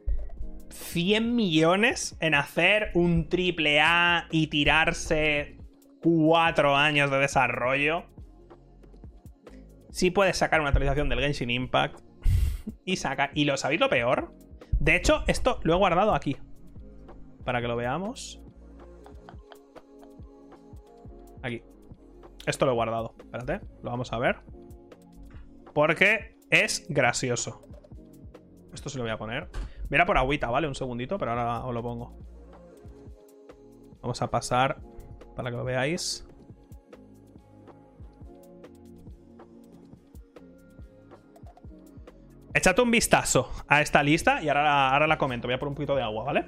100 0.71 1.35
millones 1.35 2.17
en 2.21 2.37
hacer 2.37 2.93
un 2.95 3.29
triple 3.29 3.81
A 3.81 4.29
y 4.31 4.47
tirarse 4.47 5.59
4 6.01 6.77
años 6.77 7.11
de 7.11 7.19
desarrollo? 7.19 8.05
Si 9.91 10.13
puedes 10.13 10.37
sacar 10.37 10.61
una 10.61 10.69
actualización 10.69 11.09
del 11.09 11.19
Genshin 11.19 11.51
Impact 11.51 11.99
y 12.85 12.99
saca. 12.99 13.33
¿Y 13.35 13.47
lo 13.47 13.57
sabéis 13.57 13.81
lo 13.81 13.89
peor? 13.89 14.33
De 14.79 14.95
hecho, 14.95 15.25
esto 15.27 15.59
lo 15.65 15.75
he 15.75 15.77
guardado 15.77 16.15
aquí. 16.15 16.37
Para 17.45 17.61
que 17.61 17.67
lo 17.67 17.75
veamos. 17.75 18.41
Esto 22.49 22.65
lo 22.65 22.73
he 22.73 22.75
guardado. 22.75 23.15
Espérate, 23.19 23.61
lo 23.83 23.91
vamos 23.91 24.11
a 24.15 24.19
ver. 24.19 24.37
Porque 25.75 26.39
es 26.49 26.87
gracioso. 26.89 27.63
Esto 28.73 28.89
se 28.89 28.97
lo 28.97 29.05
voy 29.05 29.13
a 29.13 29.19
poner. 29.19 29.51
Mira 29.91 30.07
por 30.07 30.17
agüita, 30.17 30.49
¿vale? 30.49 30.67
Un 30.67 30.75
segundito, 30.75 31.19
pero 31.19 31.33
ahora 31.33 31.67
os 31.67 31.75
lo 31.75 31.83
pongo. 31.83 32.17
Vamos 34.01 34.23
a 34.23 34.31
pasar 34.31 34.81
para 35.37 35.51
que 35.51 35.59
lo 35.59 35.65
veáis. 35.65 36.27
Echate 42.55 42.81
un 42.81 42.91
vistazo 42.91 43.53
a 43.69 43.83
esta 43.83 44.03
lista 44.03 44.43
y 44.43 44.49
ahora, 44.49 44.89
ahora 44.95 45.07
la 45.07 45.19
comento. 45.19 45.49
Voy 45.49 45.55
a 45.55 45.59
por 45.59 45.69
un 45.69 45.75
poquito 45.75 45.95
de 45.95 46.03
agua, 46.03 46.25
¿vale? 46.25 46.47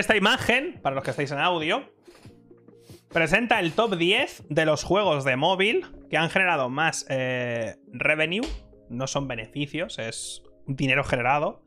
Esta 0.00 0.16
imagen, 0.16 0.80
para 0.80 0.94
los 0.94 1.04
que 1.04 1.10
estáis 1.10 1.30
en 1.30 1.40
audio, 1.40 1.84
presenta 3.10 3.60
el 3.60 3.74
top 3.74 3.96
10 3.96 4.44
de 4.48 4.64
los 4.64 4.82
juegos 4.82 5.26
de 5.26 5.36
móvil 5.36 5.84
que 6.08 6.16
han 6.16 6.30
generado 6.30 6.70
más 6.70 7.04
eh, 7.10 7.76
revenue. 7.92 8.40
No 8.88 9.06
son 9.06 9.28
beneficios, 9.28 9.98
es 9.98 10.42
dinero 10.66 11.04
generado. 11.04 11.66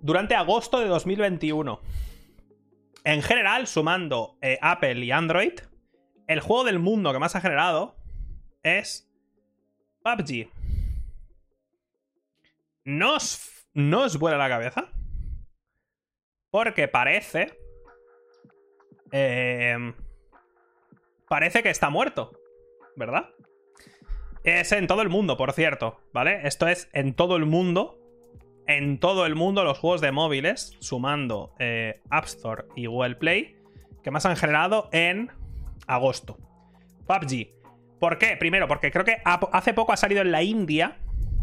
Durante 0.00 0.36
agosto 0.36 0.78
de 0.78 0.86
2021. 0.86 1.80
En 3.02 3.20
general, 3.20 3.66
sumando 3.66 4.38
eh, 4.40 4.60
Apple 4.62 5.04
y 5.04 5.10
Android, 5.10 5.54
el 6.28 6.38
juego 6.38 6.62
del 6.62 6.78
mundo 6.78 7.12
que 7.12 7.18
más 7.18 7.34
ha 7.34 7.40
generado 7.40 7.96
es 8.62 9.10
PUBG. 10.04 10.50
¿No 12.84 13.16
os, 13.16 13.66
¿No 13.72 14.02
os 14.02 14.20
vuela 14.20 14.38
la 14.38 14.48
cabeza? 14.48 14.93
Porque 16.54 16.86
parece. 16.86 17.58
Eh, 19.10 19.76
parece 21.28 21.64
que 21.64 21.70
está 21.70 21.90
muerto. 21.90 22.30
¿Verdad? 22.94 23.30
Es 24.44 24.70
en 24.70 24.86
todo 24.86 25.02
el 25.02 25.08
mundo, 25.08 25.36
por 25.36 25.52
cierto. 25.52 25.98
¿Vale? 26.12 26.46
Esto 26.46 26.68
es 26.68 26.88
en 26.92 27.14
todo 27.14 27.34
el 27.34 27.44
mundo. 27.44 27.98
En 28.68 29.00
todo 29.00 29.26
el 29.26 29.34
mundo 29.34 29.64
los 29.64 29.80
juegos 29.80 30.00
de 30.00 30.12
móviles, 30.12 30.76
sumando 30.78 31.56
eh, 31.58 32.00
App 32.08 32.26
Store 32.26 32.66
y 32.76 32.86
Google 32.86 33.16
Play, 33.16 33.56
que 34.04 34.12
más 34.12 34.24
han 34.24 34.36
generado 34.36 34.88
en 34.92 35.32
agosto. 35.88 36.38
PUBG. 37.08 37.48
¿Por 37.98 38.18
qué? 38.18 38.36
Primero, 38.36 38.68
porque 38.68 38.92
creo 38.92 39.04
que 39.04 39.20
hace 39.24 39.74
poco 39.74 39.92
ha 39.92 39.96
salido 39.96 40.22
en 40.22 40.30
la 40.30 40.44
India, 40.44 41.00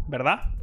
¿verdad? 0.08 0.54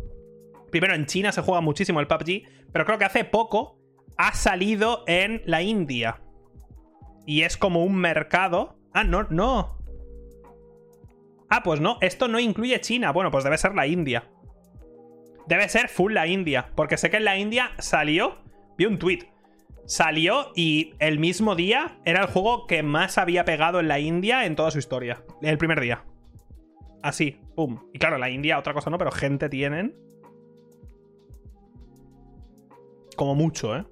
Primero 0.71 0.95
en 0.95 1.05
China 1.05 1.31
se 1.31 1.43
juega 1.43 1.61
muchísimo 1.61 1.99
el 1.99 2.07
PUBG, 2.07 2.71
pero 2.73 2.83
creo 2.85 2.97
que 2.97 3.05
hace 3.05 3.25
poco 3.25 3.78
ha 4.19 4.33
salido 4.33 5.05
en 5.07 5.41
la 5.45 5.61
India. 5.61 6.19
Y 7.25 7.43
es 7.43 7.55
como 7.55 7.85
un 7.85 7.95
mercado. 7.95 8.75
Ah, 8.93 9.05
no, 9.05 9.23
no. 9.29 9.77
Ah, 11.49 11.63
pues 11.63 11.79
no, 11.79 11.97
esto 12.01 12.27
no 12.27 12.37
incluye 12.37 12.81
China. 12.81 13.13
Bueno, 13.13 13.31
pues 13.31 13.45
debe 13.45 13.57
ser 13.57 13.73
la 13.75 13.87
India. 13.87 14.29
Debe 15.47 15.69
ser 15.69 15.87
full 15.87 16.13
la 16.13 16.27
India. 16.27 16.69
Porque 16.75 16.97
sé 16.97 17.09
que 17.09 17.15
en 17.15 17.23
la 17.23 17.37
India 17.37 17.71
salió. 17.79 18.39
Vi 18.77 18.87
un 18.87 18.99
tweet. 18.99 19.31
Salió 19.85 20.51
y 20.53 20.95
el 20.99 21.17
mismo 21.17 21.55
día 21.55 21.97
era 22.03 22.21
el 22.21 22.27
juego 22.27 22.67
que 22.67 22.83
más 22.83 23.17
había 23.17 23.45
pegado 23.45 23.79
en 23.79 23.87
la 23.87 23.99
India 23.99 24.45
en 24.45 24.57
toda 24.57 24.69
su 24.69 24.79
historia. 24.79 25.23
El 25.41 25.57
primer 25.57 25.79
día. 25.79 26.03
Así, 27.01 27.39
pum. 27.55 27.79
Y 27.93 27.99
claro, 27.99 28.17
la 28.17 28.29
India, 28.29 28.59
otra 28.59 28.73
cosa 28.73 28.89
no, 28.89 28.97
pero 28.97 29.11
gente 29.11 29.47
tienen. 29.47 29.95
Como 33.15 33.33
mucho, 33.33 33.77
¿eh? 33.77 33.85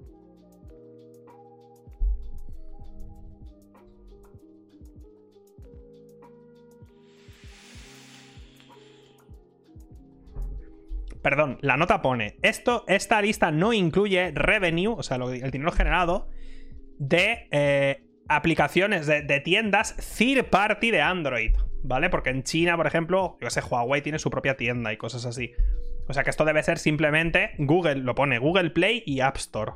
Perdón, 11.28 11.58
la 11.60 11.76
nota 11.76 12.00
pone, 12.00 12.36
esto, 12.40 12.86
esta 12.88 13.20
lista 13.20 13.50
no 13.50 13.74
incluye 13.74 14.30
revenue, 14.30 14.94
o 14.96 15.02
sea, 15.02 15.18
el 15.18 15.50
dinero 15.50 15.72
generado 15.72 16.30
de 16.98 17.48
eh, 17.50 18.02
aplicaciones 18.30 19.06
de, 19.06 19.40
tiendas 19.40 19.94
third 20.16 20.46
party 20.46 20.90
de 20.90 21.02
Android, 21.02 21.54
¿vale? 21.82 22.08
Porque 22.08 22.30
en 22.30 22.44
China, 22.44 22.78
por 22.78 22.86
ejemplo, 22.86 23.36
yo 23.42 23.50
sé, 23.50 23.60
Huawei 23.60 24.00
tiene 24.00 24.18
su 24.18 24.30
propia 24.30 24.56
tienda 24.56 24.90
y 24.90 24.96
cosas 24.96 25.26
así. 25.26 25.52
O 26.08 26.14
sea 26.14 26.24
que 26.24 26.30
esto 26.30 26.46
debe 26.46 26.62
ser 26.62 26.78
simplemente 26.78 27.50
Google, 27.58 27.96
lo 27.96 28.14
pone 28.14 28.38
Google 28.38 28.70
Play 28.70 29.02
y 29.04 29.20
App 29.20 29.36
Store, 29.36 29.72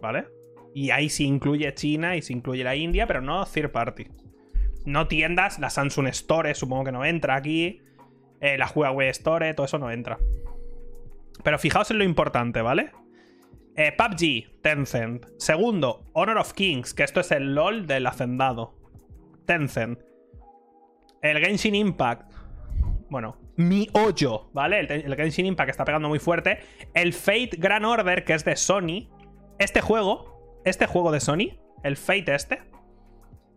¿vale? 0.00 0.24
Y 0.74 0.88
ahí 0.88 1.10
sí 1.10 1.26
incluye 1.26 1.74
China 1.74 2.16
y 2.16 2.22
sí 2.22 2.32
incluye 2.32 2.64
la 2.64 2.76
India, 2.76 3.06
pero 3.06 3.20
no 3.20 3.44
third 3.44 3.72
party. 3.72 4.06
No 4.86 5.06
tiendas, 5.06 5.58
la 5.58 5.68
Samsung 5.68 6.06
Store 6.06 6.54
supongo 6.54 6.84
que 6.84 6.92
no 6.92 7.04
entra 7.04 7.36
aquí, 7.36 7.82
eh, 8.40 8.56
la 8.56 8.70
Huawei 8.74 9.10
Store, 9.10 9.52
todo 9.52 9.66
eso 9.66 9.78
no 9.78 9.90
entra. 9.90 10.18
Pero 11.42 11.58
fijaos 11.58 11.90
en 11.90 11.98
lo 11.98 12.04
importante, 12.04 12.62
¿vale? 12.62 12.92
Eh, 13.76 13.92
PUBG, 13.92 14.60
Tencent. 14.60 15.26
Segundo, 15.38 16.04
Honor 16.12 16.38
of 16.38 16.52
Kings, 16.52 16.94
que 16.94 17.04
esto 17.04 17.20
es 17.20 17.30
el 17.30 17.54
LOL 17.54 17.86
del 17.86 18.06
hacendado. 18.06 18.74
Tencent. 19.46 20.00
El 21.22 21.38
Genshin 21.38 21.74
Impact. 21.74 22.32
Bueno, 23.08 23.36
mi 23.56 23.88
hoyo, 23.92 24.50
¿vale? 24.52 24.80
El, 24.80 24.90
el 24.90 25.16
Genshin 25.16 25.46
Impact 25.46 25.70
está 25.70 25.84
pegando 25.84 26.08
muy 26.08 26.18
fuerte. 26.18 26.58
El 26.94 27.12
Fate 27.12 27.50
Grand 27.58 27.84
Order, 27.84 28.24
que 28.24 28.34
es 28.34 28.44
de 28.44 28.56
Sony. 28.56 29.08
Este 29.58 29.80
juego, 29.80 30.60
este 30.64 30.86
juego 30.86 31.10
de 31.10 31.20
Sony, 31.20 31.58
el 31.82 31.96
Fate 31.96 32.34
este. 32.34 32.62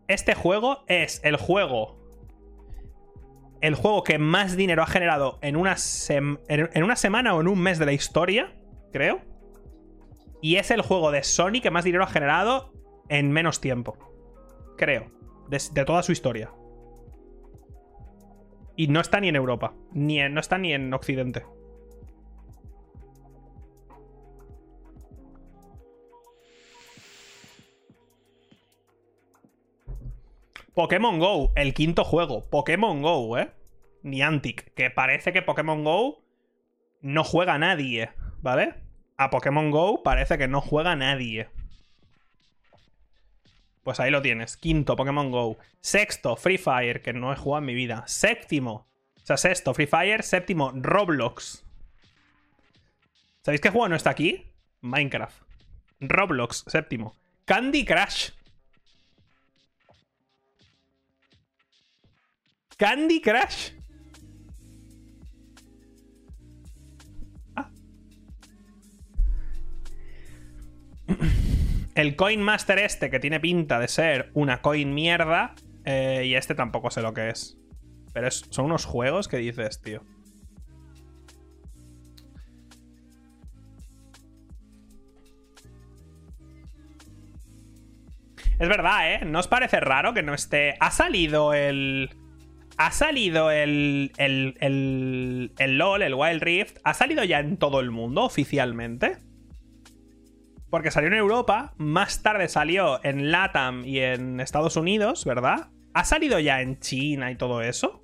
Este 0.08 0.36
juego 0.36 0.84
es 0.88 1.22
el 1.24 1.36
juego 1.36 2.01
el 3.62 3.76
juego 3.76 4.03
que 4.03 4.18
más 4.18 4.55
dinero 4.55 4.84
ha 4.84 4.88
generado 4.88 5.38
en 5.41 5.55
una, 5.55 5.76
en 6.09 6.84
una 6.84 6.95
semana 6.95 7.36
o 7.36 7.41
en 7.41 7.47
un 7.47 7.62
mes 7.62 7.80
de 7.80 7.86
la 7.86 7.93
historia, 7.93 8.53
creo. 8.91 9.22
Y 10.41 10.55
es 10.55 10.72
el 10.72 10.82
juego 10.82 11.12
de 11.12 11.24
Sony 11.24 11.62
que 11.62 11.70
más 11.70 11.84
dinero 11.84 12.03
ha 12.03 12.07
generado 12.07 12.74
en 13.09 13.32
menos 13.32 13.62
tiempo. 13.62 13.97
Creo. 14.78 15.12
De, 15.49 15.86
toda 15.86 16.01
su 16.01 16.12
historia. 16.12 16.51
Y 18.76 18.88
no 18.88 18.99
está 18.99 19.20
ni 19.20 19.28
en 19.28 19.36
Europa. 19.36 19.76
Ni 19.91 20.18
no 20.30 20.39
está 20.39 20.57
ni 20.57 20.74
en 20.74 20.93
Occidente. 20.93 21.45
Pokémon 30.82 31.20
Go, 31.20 31.52
el 31.56 31.76
quinto 31.76 32.04
juego. 32.04 32.50
Pokémon 32.50 33.04
Go, 33.04 33.38
¿eh? 33.38 33.52
Niantic. 34.02 34.74
Que 34.74 34.90
parece 34.90 35.32
que 35.32 35.44
Pokémon 35.44 35.84
Go 35.84 36.24
no 37.02 37.24
juega 37.24 37.60
nadie, 37.60 38.10
¿vale? 38.42 38.74
A 39.16 39.30
Pokémon 39.30 39.70
Go 39.70 40.02
parece 40.02 40.40
que 40.40 40.48
no 40.48 40.60
juega 40.60 40.96
nadie. 40.96 41.50
Pues 43.84 44.00
ahí 44.00 44.10
lo 44.10 44.24
tienes. 44.24 44.58
Quinto, 44.58 44.96
Pokémon 44.96 45.30
Go. 45.30 45.60
Sexto, 45.82 46.36
Free 46.36 46.58
Fire, 46.58 47.04
que 47.04 47.14
no 47.14 47.32
he 47.32 47.36
jugado 47.36 47.60
en 47.60 47.68
mi 47.68 47.76
vida. 47.76 48.04
Séptimo. 48.08 48.88
O 49.18 49.24
sea, 49.24 49.38
sexto, 49.38 49.76
Free 49.76 49.86
Fire. 49.86 50.24
Séptimo, 50.24 50.72
Roblox. 50.74 51.64
¿Sabéis 53.44 53.62
qué 53.62 53.70
juego 53.70 53.88
no 53.88 53.96
está 53.96 54.10
aquí? 54.10 54.48
Minecraft. 54.82 55.44
Roblox, 56.00 56.64
séptimo. 56.66 57.16
Candy 57.46 57.86
Crush. 57.86 58.32
Candy 62.82 63.22
Crush. 63.22 63.74
Ah. 67.56 67.70
El 71.94 72.16
Coin 72.16 72.42
Master 72.42 72.80
este, 72.80 73.12
que 73.12 73.20
tiene 73.20 73.40
pinta 73.40 73.78
de 73.78 73.88
ser 73.88 74.32
una 74.34 74.64
coin 74.64 74.96
mierda, 74.96 75.54
eh, 75.86 76.24
y 76.26 76.34
este 76.34 76.56
tampoco 76.56 76.90
sé 76.90 77.04
lo 77.04 77.14
que 77.14 77.30
es. 77.30 77.56
Pero 78.14 78.32
son 78.32 78.66
unos 78.66 78.86
juegos 78.86 79.28
que 79.28 79.38
dices, 79.38 79.80
tío. 79.80 80.04
Es 88.58 88.68
verdad, 88.68 89.14
¿eh? 89.14 89.26
¿No 89.26 89.38
os 89.38 89.48
parece 89.48 89.80
raro 89.80 90.16
que 90.16 90.24
no 90.24 90.34
esté... 90.34 90.78
Ha 90.80 90.90
salido 90.90 91.54
el 91.54 92.10
ha 92.86 92.92
salido 92.92 93.52
el, 93.52 94.12
el, 94.18 95.52
el, 95.58 95.78
LOL, 95.78 96.02
el 96.02 96.16
Wild 96.16 96.42
Rift, 96.42 96.78
ha 96.84 96.96
salido 96.96 97.24
ya 97.24 97.40
en 97.40 97.58
todo 97.58 97.80
el 97.80 97.92
mundo 97.92 98.24
oficialmente. 98.24 99.18
Porque 100.72 100.90
salió 100.90 101.10
en 101.10 101.16
Europa, 101.16 101.76
más 101.78 102.24
tarde 102.24 102.48
salió 102.48 103.00
en 103.04 103.32
LATAM 103.32 103.86
y 103.86 104.00
en 104.00 104.40
Estados 104.40 104.78
Unidos, 104.78 105.26
¿verdad? 105.26 105.70
¿Ha 105.94 106.06
salido 106.06 106.40
ya 106.40 106.62
en 106.62 106.80
China 106.80 107.30
y 107.30 107.36
todo 107.36 107.62
eso? 107.62 108.04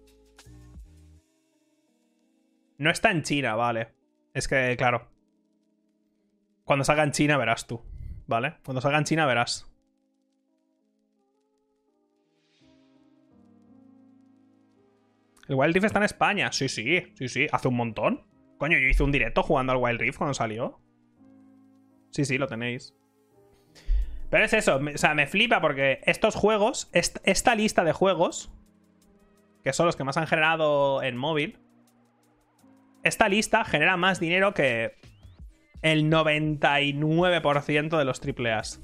No 2.78 2.92
está 2.92 3.10
en 3.10 3.24
China, 3.24 3.56
vale. 3.56 3.88
Es 4.36 4.48
que, 4.48 4.76
claro. 4.78 5.10
Cuando 6.66 6.86
salga 6.86 7.04
en 7.04 7.14
China 7.14 7.38
verás 7.38 7.66
tú, 7.66 7.82
¿vale? 8.28 8.58
Cuando 8.64 8.82
salga 8.82 9.00
en 9.00 9.06
China 9.06 9.26
verás. 9.26 9.74
El 15.48 15.56
Wild 15.56 15.74
Rift 15.74 15.86
está 15.86 16.00
en 16.00 16.06
España. 16.06 16.52
Sí, 16.52 16.68
sí, 16.68 17.14
sí, 17.16 17.28
sí. 17.28 17.48
Hace 17.52 17.68
un 17.68 17.76
montón. 17.76 18.26
Coño, 18.58 18.78
yo 18.78 18.88
hice 18.88 19.04
un 19.04 19.12
directo 19.12 19.44
jugando 19.44 19.72
al 19.72 19.78
Wild 19.78 20.00
Rift 20.00 20.18
cuando 20.18 20.34
salió. 20.34 20.80
Sí, 22.12 22.26
sí, 22.26 22.38
lo 22.38 22.48
tenéis. 22.48 22.96
Pero 24.30 24.44
es 24.44 24.54
eso, 24.54 24.78
o 24.78 24.98
sea, 24.98 25.14
me 25.14 25.26
flipa 25.26 25.62
porque 25.62 26.02
estos 26.04 26.36
juegos, 26.36 26.90
esta 26.92 27.56
lista 27.56 27.86
de 27.86 27.94
juegos, 27.94 28.52
que 29.64 29.72
son 29.72 29.86
los 29.86 29.96
que 29.96 30.04
más 30.04 30.18
han 30.18 30.28
generado 30.28 31.02
en 31.02 31.16
móvil, 31.16 31.60
esta 33.04 33.30
lista 33.30 33.64
genera 33.64 33.96
más 33.96 34.20
dinero 34.20 34.54
que 34.54 34.96
el 35.82 36.12
99% 36.12 37.98
de 37.98 38.04
los 38.04 38.22
AAAs. 38.22 38.82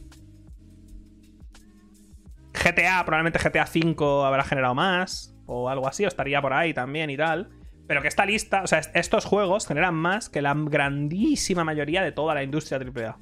GTA, 2.54 3.04
probablemente 3.04 3.40
GTA 3.40 3.66
V 3.66 4.26
habrá 4.26 4.46
generado 4.46 4.76
más 4.76 5.33
o 5.54 5.70
algo 5.70 5.88
así, 5.88 6.06
o 6.06 6.08
estaría 6.08 6.42
por 6.42 6.54
ahí 6.54 6.74
también 6.74 7.10
y 7.10 7.18
tal. 7.18 7.50
Pero 7.88 8.02
que 8.02 8.08
esta 8.08 8.26
lista, 8.26 8.64
o 8.64 8.68
sea, 8.68 8.80
estos 8.94 9.26
juegos 9.26 9.68
generan 9.68 9.96
más 9.96 10.30
que 10.30 10.42
la 10.42 10.54
grandísima 10.56 11.64
mayoría 11.64 12.02
de 12.02 12.12
toda 12.12 12.34
la 12.34 12.44
industria 12.44 12.80
AAA. 12.80 13.18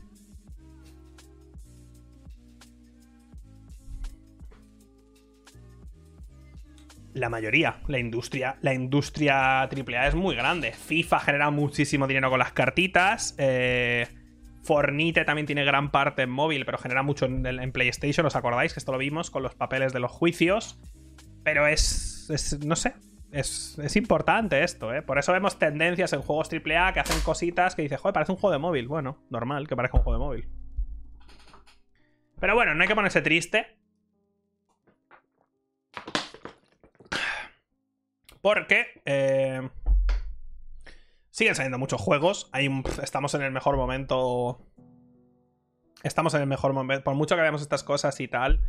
La 7.13 7.29
mayoría, 7.29 7.81
la 7.87 7.99
industria, 7.99 8.55
la 8.61 8.73
industria 8.73 9.63
AAA 9.63 10.07
es 10.07 10.15
muy 10.15 10.35
grande. 10.35 10.71
FIFA 10.71 11.19
genera 11.19 11.49
muchísimo 11.49 12.07
dinero 12.07 12.29
con 12.29 12.39
las 12.39 12.53
cartitas. 12.53 13.35
Eh, 13.37 14.07
Fornite 14.63 15.25
también 15.25 15.45
tiene 15.45 15.65
gran 15.65 15.91
parte 15.91 16.21
en 16.21 16.29
móvil, 16.29 16.65
pero 16.65 16.77
genera 16.77 17.03
mucho 17.03 17.25
en, 17.25 17.45
en 17.45 17.71
PlayStation. 17.71 18.25
¿Os 18.25 18.35
acordáis 18.35 18.73
que 18.73 18.79
esto 18.79 18.93
lo 18.93 18.97
vimos 18.97 19.29
con 19.29 19.43
los 19.43 19.55
papeles 19.55 19.91
de 19.91 19.99
los 19.99 20.11
juicios? 20.11 20.79
Pero 21.43 21.67
es, 21.67 22.10
no 22.65 22.75
sé, 22.75 22.93
es, 23.31 23.77
es, 23.79 23.95
importante 23.95 24.63
esto, 24.63 24.93
¿eh? 24.93 25.01
Por 25.01 25.17
eso 25.17 25.31
vemos 25.31 25.57
tendencias 25.57 26.11
en 26.13 26.21
juegos 26.21 26.49
AAA 26.51 26.93
que 26.93 26.99
hacen 26.99 27.19
cositas 27.21 27.75
que 27.75 27.81
dices, 27.81 27.99
joder, 27.99 28.13
parece 28.13 28.31
un 28.31 28.37
juego 28.37 28.51
de 28.51 28.59
móvil. 28.59 28.87
Bueno, 28.87 29.23
normal 29.29 29.67
que 29.67 29.75
parezca 29.75 29.97
un 29.97 30.03
juego 30.03 30.19
de 30.19 30.25
móvil. 30.25 30.49
Pero 32.39 32.55
bueno, 32.55 32.73
no 32.73 32.81
hay 32.81 32.87
que 32.87 32.95
ponerse 32.95 33.21
triste. 33.21 33.77
Porque 38.41 39.01
eh, 39.05 39.69
siguen 41.29 41.55
saliendo 41.55 41.77
muchos 41.77 42.01
juegos. 42.01 42.49
estamos 43.01 43.33
en 43.35 43.43
el 43.43 43.51
mejor 43.51 43.77
momento. 43.77 44.59
Estamos 46.03 46.33
en 46.33 46.41
el 46.41 46.47
mejor 46.47 46.73
momento. 46.73 47.03
Por 47.03 47.15
mucho 47.15 47.35
que 47.35 47.41
veamos 47.41 47.61
estas 47.61 47.83
cosas 47.83 48.19
y 48.19 48.27
tal. 48.27 48.59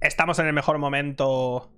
Estamos 0.00 0.38
en 0.38 0.46
el 0.46 0.54
mejor 0.54 0.78
momento 0.78 1.70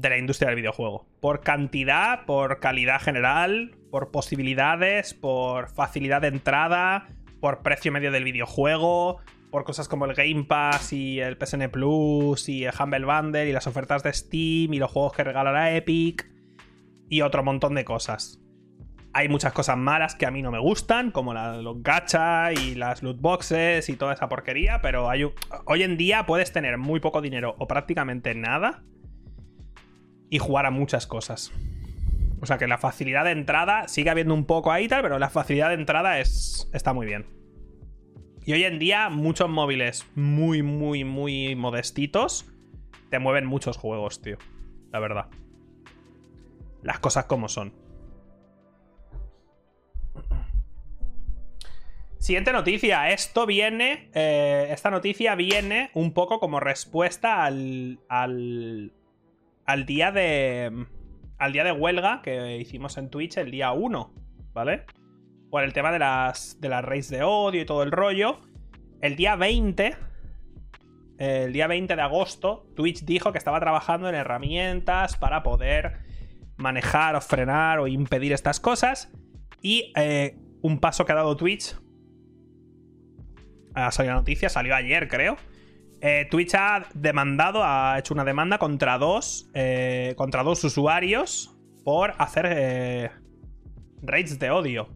de 0.00 0.08
la 0.08 0.18
industria 0.18 0.48
del 0.48 0.56
videojuego. 0.56 1.06
Por 1.20 1.40
cantidad, 1.40 2.24
por 2.24 2.58
calidad 2.58 3.00
general, 3.00 3.76
por 3.90 4.10
posibilidades, 4.10 5.12
por 5.12 5.68
facilidad 5.68 6.22
de 6.22 6.28
entrada, 6.28 7.08
por 7.40 7.62
precio 7.62 7.92
medio 7.92 8.10
del 8.10 8.24
videojuego, 8.24 9.18
por 9.50 9.64
cosas 9.64 9.88
como 9.88 10.06
el 10.06 10.14
Game 10.14 10.44
Pass 10.44 10.92
y 10.92 11.20
el 11.20 11.36
PSN 11.36 11.70
Plus 11.70 12.48
y 12.48 12.64
el 12.64 12.72
Humble 12.78 13.04
Bundle 13.04 13.48
y 13.48 13.52
las 13.52 13.66
ofertas 13.66 14.02
de 14.02 14.12
Steam 14.12 14.72
y 14.72 14.78
los 14.78 14.90
juegos 14.90 15.12
que 15.12 15.24
regalará 15.24 15.74
Epic 15.74 16.30
y 17.08 17.20
otro 17.20 17.42
montón 17.42 17.74
de 17.74 17.84
cosas. 17.84 18.40
Hay 19.12 19.28
muchas 19.28 19.52
cosas 19.52 19.76
malas 19.76 20.14
que 20.14 20.24
a 20.24 20.30
mí 20.30 20.40
no 20.40 20.52
me 20.52 20.60
gustan, 20.60 21.10
como 21.10 21.34
los 21.34 21.82
gacha 21.82 22.52
y 22.52 22.76
las 22.76 23.02
loot 23.02 23.20
boxes 23.20 23.88
y 23.88 23.96
toda 23.96 24.14
esa 24.14 24.28
porquería, 24.28 24.80
pero 24.82 25.10
hay 25.10 25.24
hoy 25.66 25.82
en 25.82 25.96
día 25.96 26.26
puedes 26.26 26.52
tener 26.52 26.78
muy 26.78 27.00
poco 27.00 27.20
dinero 27.20 27.56
o 27.58 27.66
prácticamente 27.66 28.34
nada 28.36 28.84
y 30.30 30.38
jugar 30.38 30.64
a 30.66 30.70
muchas 30.70 31.06
cosas. 31.06 31.52
O 32.40 32.46
sea 32.46 32.56
que 32.56 32.66
la 32.66 32.78
facilidad 32.78 33.24
de 33.24 33.32
entrada 33.32 33.86
sigue 33.88 34.08
habiendo 34.08 34.32
un 34.32 34.46
poco 34.46 34.72
ahí 34.72 34.88
tal, 34.88 35.02
pero 35.02 35.18
la 35.18 35.28
facilidad 35.28 35.68
de 35.68 35.74
entrada 35.74 36.20
es, 36.20 36.70
está 36.72 36.94
muy 36.94 37.06
bien. 37.06 37.26
Y 38.46 38.54
hoy 38.54 38.64
en 38.64 38.78
día 38.78 39.10
muchos 39.10 39.50
móviles 39.50 40.06
muy, 40.14 40.62
muy, 40.62 41.04
muy 41.04 41.54
modestitos 41.54 42.46
te 43.10 43.18
mueven 43.18 43.44
muchos 43.44 43.76
juegos, 43.76 44.22
tío. 44.22 44.38
La 44.92 45.00
verdad. 45.00 45.26
Las 46.82 47.00
cosas 47.00 47.26
como 47.26 47.48
son. 47.48 47.74
Siguiente 52.18 52.52
noticia. 52.52 53.10
Esto 53.10 53.46
viene. 53.46 54.10
Eh, 54.14 54.68
esta 54.70 54.90
noticia 54.90 55.34
viene 55.34 55.90
un 55.94 56.14
poco 56.14 56.38
como 56.38 56.60
respuesta 56.60 57.44
al, 57.44 57.98
al, 58.08 58.92
al 59.70 59.86
día 59.86 60.12
de. 60.12 60.86
Al 61.38 61.52
día 61.52 61.64
de 61.64 61.72
huelga 61.72 62.20
que 62.22 62.58
hicimos 62.58 62.98
en 62.98 63.08
Twitch 63.08 63.38
el 63.38 63.50
día 63.50 63.72
1, 63.72 64.12
¿vale? 64.52 64.84
por 65.50 65.64
el 65.64 65.72
tema 65.72 65.92
de 65.92 65.98
las, 65.98 66.60
de 66.60 66.68
las 66.68 66.84
raids 66.84 67.10
de 67.10 67.22
odio 67.22 67.60
y 67.60 67.66
todo 67.66 67.82
el 67.82 67.90
rollo. 67.90 68.40
El 69.00 69.16
día 69.16 69.36
20, 69.36 69.96
el 71.18 71.52
día 71.52 71.66
20 71.66 71.96
de 71.96 72.02
agosto, 72.02 72.66
Twitch 72.76 73.04
dijo 73.04 73.32
que 73.32 73.38
estaba 73.38 73.58
trabajando 73.58 74.08
en 74.08 74.14
herramientas 74.14 75.16
para 75.16 75.42
poder 75.42 75.98
manejar 76.56 77.16
o 77.16 77.20
frenar 77.20 77.80
o 77.80 77.88
impedir 77.88 78.32
estas 78.32 78.60
cosas. 78.60 79.10
Y 79.60 79.92
eh, 79.96 80.36
un 80.62 80.78
paso 80.78 81.04
que 81.04 81.12
ha 81.12 81.16
dado 81.16 81.36
Twitch. 81.36 81.74
Ha 83.74 83.90
salido 83.90 84.14
la 84.14 84.20
noticia, 84.20 84.48
salió 84.48 84.74
ayer, 84.74 85.08
creo. 85.08 85.36
Eh, 86.00 86.26
Twitch 86.30 86.54
ha 86.54 86.86
demandado, 86.94 87.62
ha 87.62 87.98
hecho 87.98 88.14
una 88.14 88.24
demanda 88.24 88.58
contra 88.58 88.98
dos. 88.98 89.50
Eh, 89.54 90.14
contra 90.16 90.42
dos 90.42 90.62
usuarios 90.64 91.56
por 91.84 92.14
hacer 92.18 93.12
raids 94.02 94.38
de 94.38 94.50
odio. 94.50 94.88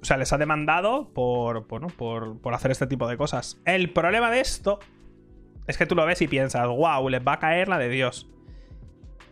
O 0.00 0.04
sea, 0.04 0.18
les 0.18 0.32
ha 0.32 0.38
demandado 0.38 1.12
por, 1.14 1.66
por, 1.66 2.40
por 2.40 2.54
hacer 2.54 2.70
este 2.70 2.86
tipo 2.86 3.08
de 3.08 3.16
cosas. 3.16 3.60
El 3.64 3.90
problema 3.90 4.30
de 4.30 4.40
esto 4.40 4.78
es 5.66 5.78
que 5.78 5.86
tú 5.86 5.94
lo 5.94 6.04
ves 6.04 6.20
y 6.20 6.28
piensas, 6.28 6.66
wow, 6.66 7.08
les 7.08 7.26
va 7.26 7.34
a 7.34 7.38
caer 7.38 7.68
la 7.68 7.78
de 7.78 7.88
Dios. 7.88 8.28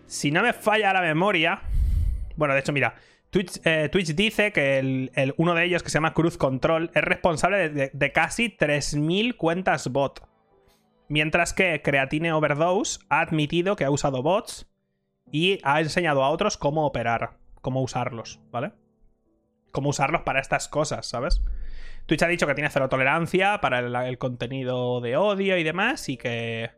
Si 0.07 0.31
no 0.31 0.43
me 0.43 0.53
falla 0.53 0.93
la 0.93 1.03
memoria. 1.03 1.63
Bueno, 2.37 2.55
de 2.55 2.61
hecho, 2.61 2.73
mira. 2.73 2.95
Twitch, 3.33 3.61
eh, 3.65 3.91
dice 4.15 4.53
que 4.53 4.79
el, 4.79 5.35
uno 5.39 5.55
de 5.55 5.65
ellos, 5.65 5.83
que 5.83 5.89
se 5.89 5.95
llama 5.95 6.13
Cruz 6.13 6.37
Control, 6.37 6.91
es 6.95 7.03
responsable 7.03 7.71
de, 7.71 7.91
de 7.91 8.13
casi 8.13 8.51
3.000 8.51 9.39
cuentas 9.39 9.89
bot. 9.89 10.29
Mientras 11.09 11.55
que 11.55 11.81
Creatine 11.83 12.35
Overdose 12.35 13.01
ha 13.09 13.21
admitido 13.21 13.75
que 13.75 13.87
ha 13.87 13.91
usado 13.91 14.23
bots 14.23 14.71
y 15.31 15.61
ha 15.63 15.81
enseñado 15.81 16.23
a 16.23 16.29
otros 16.29 16.59
cómo 16.59 16.85
operar, 16.85 17.39
cómo 17.63 17.81
usarlos, 17.81 18.39
¿vale? 18.51 18.73
Cómo 19.71 19.89
usarlos 19.89 20.21
para 20.23 20.41
estas 20.41 20.69
cosas, 20.69 21.07
¿sabes? 21.07 21.43
Twitch 22.05 22.23
ha 22.23 22.29
dicho 22.29 22.47
que 22.47 22.55
tiene 22.55 22.69
cero 22.69 22.91
tolerancia 22.91 23.63
para 23.63 23.79
el, 23.79 24.19
contenido 24.19 25.01
de 25.01 25.17
odio 25.17 25.57
y 25.57 25.63
demás 25.63 26.11
y 26.11 26.19
que, 26.19 26.71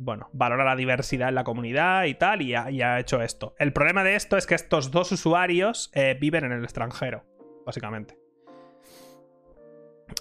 bueno, 0.00 0.30
valora 0.32 0.64
la 0.64 0.76
diversidad 0.76 1.28
en 1.28 1.34
la 1.34 1.44
comunidad 1.44 2.04
y 2.04 2.14
tal 2.14 2.40
y 2.40 2.54
ha, 2.54 2.98
hecho 2.98 3.20
esto. 3.20 3.54
El 3.58 3.74
problema 3.74 4.02
de 4.02 4.14
esto 4.14 4.38
es 4.38 4.46
que 4.46 4.54
estos 4.54 4.90
dos 4.90 5.12
usuarios 5.12 5.90
eh, 5.94 6.16
viven 6.18 6.44
en 6.44 6.52
el 6.52 6.64
extranjero, 6.64 7.22
básicamente. 7.66 8.16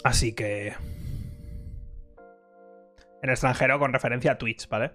Así 0.03 0.35
que... 0.35 0.73
En 3.21 3.29
el 3.29 3.31
extranjero 3.31 3.79
con 3.79 3.93
referencia 3.93 4.33
a 4.33 4.37
Twitch, 4.37 4.67
¿vale? 4.67 4.91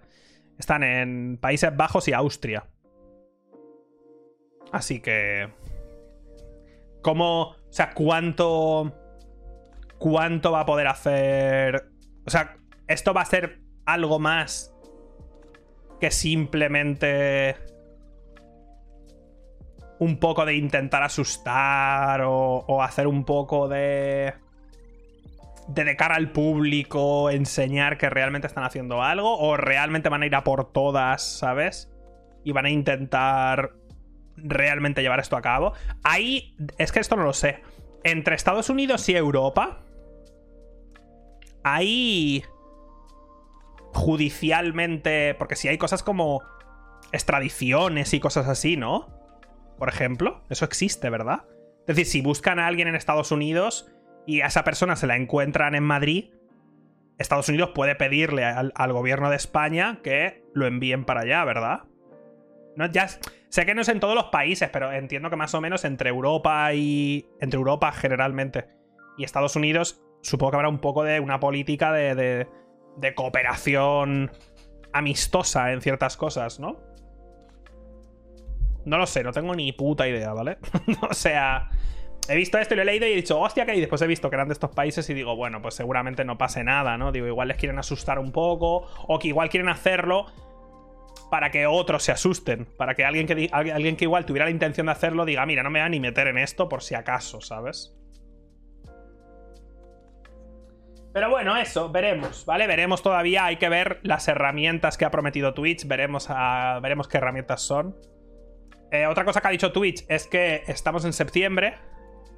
Están 0.58 0.82
en 0.82 1.38
Países 1.38 1.74
Bajos 1.74 2.06
y 2.08 2.12
Austria. 2.12 2.66
Así 4.70 5.00
que... 5.00 5.48
¿Cómo... 7.00 7.42
O 7.42 7.72
sea, 7.72 7.94
cuánto... 7.94 9.00
¿Cuánto 9.96 10.52
va 10.52 10.60
a 10.60 10.66
poder 10.66 10.88
hacer? 10.88 11.90
O 12.26 12.30
sea, 12.30 12.58
esto 12.86 13.14
va 13.14 13.22
a 13.22 13.26
ser 13.26 13.62
algo 13.86 14.18
más 14.18 14.73
que 16.04 16.10
simplemente 16.10 17.56
un 19.98 20.18
poco 20.18 20.44
de 20.44 20.54
intentar 20.54 21.02
asustar 21.02 22.20
o, 22.26 22.82
hacer 22.82 23.06
un 23.06 23.24
poco 23.24 23.68
de 23.68 24.34
de 25.66 25.96
cara 25.96 26.16
al 26.16 26.30
público 26.30 27.30
enseñar 27.30 27.96
que 27.96 28.10
realmente 28.10 28.46
están 28.46 28.64
haciendo 28.64 29.02
algo 29.02 29.38
o 29.38 29.56
realmente 29.56 30.10
van 30.10 30.22
a 30.22 30.26
ir 30.26 30.34
a 30.34 30.44
por 30.44 30.70
todas, 30.72 31.22
¿sabes? 31.22 31.90
Y 32.44 32.52
van 32.52 32.66
a 32.66 32.70
intentar 32.70 33.72
realmente 34.36 35.00
llevar 35.00 35.20
esto 35.20 35.38
a 35.38 35.40
cabo. 35.40 35.72
Ahí 36.02 36.54
es 36.76 36.92
que 36.92 37.00
esto 37.00 37.16
no 37.16 37.22
lo 37.22 37.32
sé. 37.32 37.62
Entre 38.02 38.34
Estados 38.34 38.68
Unidos 38.68 39.08
y 39.08 39.16
Europa 39.16 39.80
hay 41.62 42.44
judicialmente, 43.94 45.34
porque 45.34 45.56
si 45.56 45.68
hay 45.68 45.78
cosas 45.78 46.02
como 46.02 46.42
extradiciones 47.12 48.12
y 48.12 48.20
cosas 48.20 48.48
así, 48.48 48.76
¿no? 48.76 49.08
Por 49.78 49.88
ejemplo, 49.88 50.42
eso 50.50 50.64
existe, 50.64 51.10
¿verdad? 51.10 51.44
Es 51.86 51.96
decir, 51.96 52.06
si 52.06 52.20
buscan 52.20 52.58
a 52.58 52.66
alguien 52.66 52.88
en 52.88 52.94
Estados 52.94 53.30
Unidos 53.30 53.90
y 54.26 54.40
a 54.40 54.46
esa 54.46 54.64
persona 54.64 54.96
se 54.96 55.06
la 55.06 55.16
encuentran 55.16 55.74
en 55.74 55.84
Madrid, 55.84 56.30
Estados 57.18 57.48
Unidos 57.48 57.70
puede 57.74 57.94
pedirle 57.94 58.44
al, 58.44 58.92
gobierno 58.92 59.30
de 59.30 59.36
España 59.36 60.00
que 60.02 60.42
lo 60.52 60.66
envíen 60.66 61.04
para 61.04 61.20
allá, 61.20 61.44
¿verdad? 61.44 61.84
No, 62.76 62.86
ya, 62.86 63.06
sé 63.48 63.66
que 63.66 63.74
no 63.74 63.82
es 63.82 63.88
en 63.88 64.00
todos 64.00 64.16
los 64.16 64.24
países, 64.26 64.68
pero 64.72 64.92
entiendo 64.92 65.30
que 65.30 65.36
más 65.36 65.54
o 65.54 65.60
menos 65.60 65.84
entre 65.84 66.10
Europa 66.10 66.74
y. 66.74 67.28
Entre 67.40 67.56
Europa 67.56 67.92
generalmente. 67.92 68.66
Y 69.16 69.22
Estados 69.22 69.54
Unidos 69.54 70.04
supongo 70.22 70.52
que 70.52 70.56
habrá 70.56 70.68
un 70.68 70.80
poco 70.80 71.04
de 71.04 71.20
una 71.20 71.38
política 71.38 71.92
de, 71.92 72.14
de, 72.14 72.48
cooperación 73.14 74.30
amistosa 74.92 75.72
en 75.72 75.80
ciertas 75.80 76.16
cosas, 76.16 76.60
¿no? 76.60 76.80
No 78.84 78.98
lo 78.98 79.06
sé, 79.06 79.22
no 79.22 79.32
tengo 79.32 79.54
ni 79.54 79.72
puta 79.72 80.06
idea, 80.06 80.32
¿vale? 80.32 80.58
o 81.10 81.14
sea, 81.14 81.70
he 82.28 82.36
visto 82.36 82.58
esto 82.58 82.74
y 82.74 82.76
lo 82.76 82.82
he 82.82 82.86
leído 82.86 83.06
y 83.06 83.12
he 83.12 83.16
dicho, 83.16 83.40
hostia, 83.40 83.66
que 83.66 83.74
y 83.74 83.80
después 83.80 84.00
he 84.02 84.06
visto 84.06 84.30
que 84.30 84.36
eran 84.36 84.48
de 84.48 84.54
estos 84.54 84.70
países 84.70 85.08
y 85.10 85.14
digo, 85.14 85.36
bueno, 85.36 85.60
pues 85.62 85.74
seguramente 85.74 86.24
no 86.24 86.38
pase 86.38 86.64
nada, 86.64 86.96
¿no? 86.96 87.12
Digo, 87.12 87.26
igual 87.26 87.48
les 87.48 87.56
quieren 87.56 87.78
asustar 87.78 88.18
un 88.18 88.32
poco 88.32 88.86
o 89.08 89.18
que 89.18 89.28
igual 89.28 89.48
quieren 89.48 89.68
hacerlo 89.68 90.26
para 91.30 91.50
que 91.50 91.66
otros 91.66 92.04
se 92.04 92.12
asusten, 92.12 92.66
para 92.76 92.94
que 92.94 93.04
alguien 93.04 93.26
que, 93.26 93.50
alguien 93.52 93.96
que 93.96 94.04
igual 94.04 94.24
tuviera 94.26 94.44
la 94.44 94.50
intención 94.50 94.86
de 94.86 94.92
hacerlo 94.92 95.24
diga, 95.24 95.44
mira, 95.46 95.62
no 95.62 95.70
me 95.70 95.80
va 95.80 95.88
ni 95.88 95.98
meter 95.98 96.28
en 96.28 96.38
esto 96.38 96.68
por 96.68 96.82
si 96.82 96.94
acaso, 96.94 97.40
¿sabes? 97.40 97.96
Pero 101.14 101.30
bueno, 101.30 101.56
eso, 101.56 101.90
veremos, 101.90 102.44
¿vale? 102.44 102.66
Veremos 102.66 103.00
todavía, 103.00 103.44
hay 103.44 103.56
que 103.56 103.68
ver 103.68 104.00
las 104.02 104.26
herramientas 104.26 104.98
que 104.98 105.04
ha 105.04 105.12
prometido 105.12 105.54
Twitch, 105.54 105.86
veremos, 105.86 106.28
veremos 106.82 107.06
qué 107.06 107.18
herramientas 107.18 107.62
son. 107.62 107.96
Eh, 108.90 109.06
otra 109.06 109.24
cosa 109.24 109.40
que 109.40 109.46
ha 109.46 109.52
dicho 109.52 109.70
Twitch 109.70 110.04
es 110.08 110.26
que 110.26 110.64
estamos 110.66 111.04
en 111.04 111.12
septiembre 111.12 111.78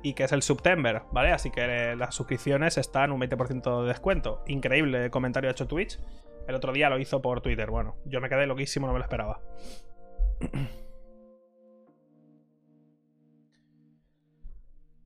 y 0.03 0.12
que 0.12 0.24
es 0.24 0.33
el 0.33 0.43
September, 0.43 1.05
¿vale? 1.11 1.33
Así 1.33 1.51
que 1.51 1.97
las 1.97 2.14
suscripciones 2.14 2.77
están 2.77 3.12
un 3.12 3.20
20% 3.22 3.81
de 3.81 3.89
descuento. 3.89 4.45
Increíble 4.47 5.09
comentario 5.09 5.49
ha 5.49 5.53
hecho 5.53 5.66
Twitch. 5.66 5.99
El 6.47 6.55
otro 6.55 6.74
día 6.74 6.91
lo 6.91 6.99
hizo 6.99 7.22
por 7.22 7.41
Twitter. 7.41 7.70
Bueno, 7.70 7.97
yo 8.05 8.20
me 8.20 8.29
quedé 8.29 8.47
loquísimo, 8.47 8.87
no 8.87 8.93
me 8.93 8.99
lo 8.99 9.05
esperaba. 9.07 9.41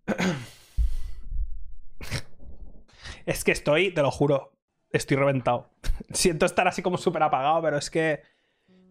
Es 3.31 3.45
que 3.45 3.53
estoy, 3.53 3.93
te 3.93 4.03
lo 4.03 4.11
juro, 4.11 4.51
estoy 4.91 5.17
reventado. 5.17 5.71
Siento 6.11 6.47
estar 6.47 6.67
así 6.67 6.83
como 6.83 6.99
súper 6.99 7.23
apagado, 7.23 7.63
pero 7.63 7.79
es 7.79 7.89
que. 7.89 8.23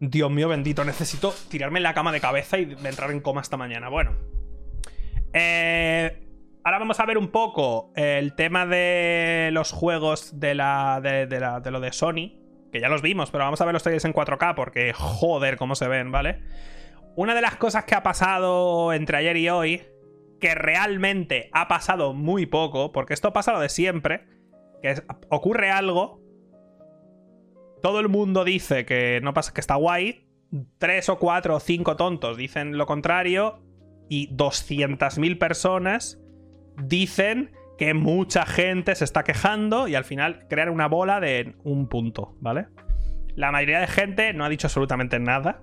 Dios 0.01 0.31
mío 0.31 0.47
bendito, 0.47 0.85
necesito 0.85 1.35
tirarme 1.49 1.79
en 1.79 1.83
la 1.83 1.93
cama 1.93 2.13
de 2.13 2.21
cabeza 2.21 2.57
y 2.57 2.73
entrar 2.85 3.11
en 3.11 3.19
coma 3.19 3.41
esta 3.41 3.57
mañana. 3.57 3.89
Bueno. 3.89 4.15
Eh, 5.33 6.25
ahora 6.63 6.79
vamos 6.79 7.01
a 7.01 7.05
ver 7.05 7.17
un 7.17 7.31
poco 7.31 7.91
el 7.97 8.33
tema 8.35 8.65
de 8.65 9.49
los 9.51 9.73
juegos 9.73 10.39
de, 10.39 10.55
la, 10.55 11.01
de, 11.03 11.27
de, 11.27 11.71
lo 11.71 11.81
de 11.81 11.91
Sony. 11.91 12.31
Que 12.71 12.79
ya 12.79 12.87
los 12.87 13.01
vimos, 13.01 13.31
pero 13.31 13.43
vamos 13.43 13.59
a 13.59 13.65
ver 13.65 13.73
los 13.73 13.83
trailers 13.83 14.05
en 14.05 14.13
4K 14.13 14.55
porque 14.55 14.93
joder 14.93 15.57
cómo 15.57 15.75
se 15.75 15.89
ven, 15.89 16.13
¿vale? 16.13 16.43
Una 17.17 17.35
de 17.35 17.41
las 17.41 17.57
cosas 17.57 17.83
que 17.83 17.93
ha 17.93 18.03
pasado 18.03 18.93
entre 18.93 19.17
ayer 19.17 19.35
y 19.35 19.49
hoy 19.49 19.83
que 20.39 20.55
realmente 20.55 21.49
ha 21.53 21.67
pasado 21.67 22.13
muy 22.13 22.45
poco, 22.45 22.91
porque 22.91 23.13
esto 23.13 23.33
pasa 23.33 23.53
lo 23.53 23.59
de 23.59 23.69
siempre, 23.69 24.25
que 24.81 24.95
ocurre 25.29 25.71
algo, 25.71 26.21
todo 27.81 27.99
el 27.99 28.09
mundo 28.09 28.43
dice 28.43 28.85
que 28.85 29.19
no 29.21 29.33
pasa, 29.33 29.53
que 29.53 29.61
está 29.61 29.75
guay, 29.75 30.27
tres 30.77 31.09
o 31.09 31.19
cuatro 31.19 31.55
o 31.55 31.59
cinco 31.59 31.95
tontos 31.95 32.37
dicen 32.37 32.77
lo 32.77 32.85
contrario 32.85 33.61
y 34.09 34.35
200.000 34.35 35.37
personas 35.37 36.19
dicen 36.83 37.51
que 37.77 37.93
mucha 37.93 38.45
gente 38.45 38.95
se 38.95 39.05
está 39.05 39.23
quejando 39.23 39.87
y 39.87 39.95
al 39.95 40.03
final 40.03 40.47
crean 40.49 40.69
una 40.69 40.87
bola 40.87 41.19
de 41.19 41.55
un 41.63 41.87
punto, 41.87 42.35
¿vale? 42.41 42.67
La 43.35 43.51
mayoría 43.51 43.79
de 43.79 43.87
gente 43.87 44.33
no 44.33 44.43
ha 44.43 44.49
dicho 44.49 44.67
absolutamente 44.67 45.19
nada 45.19 45.61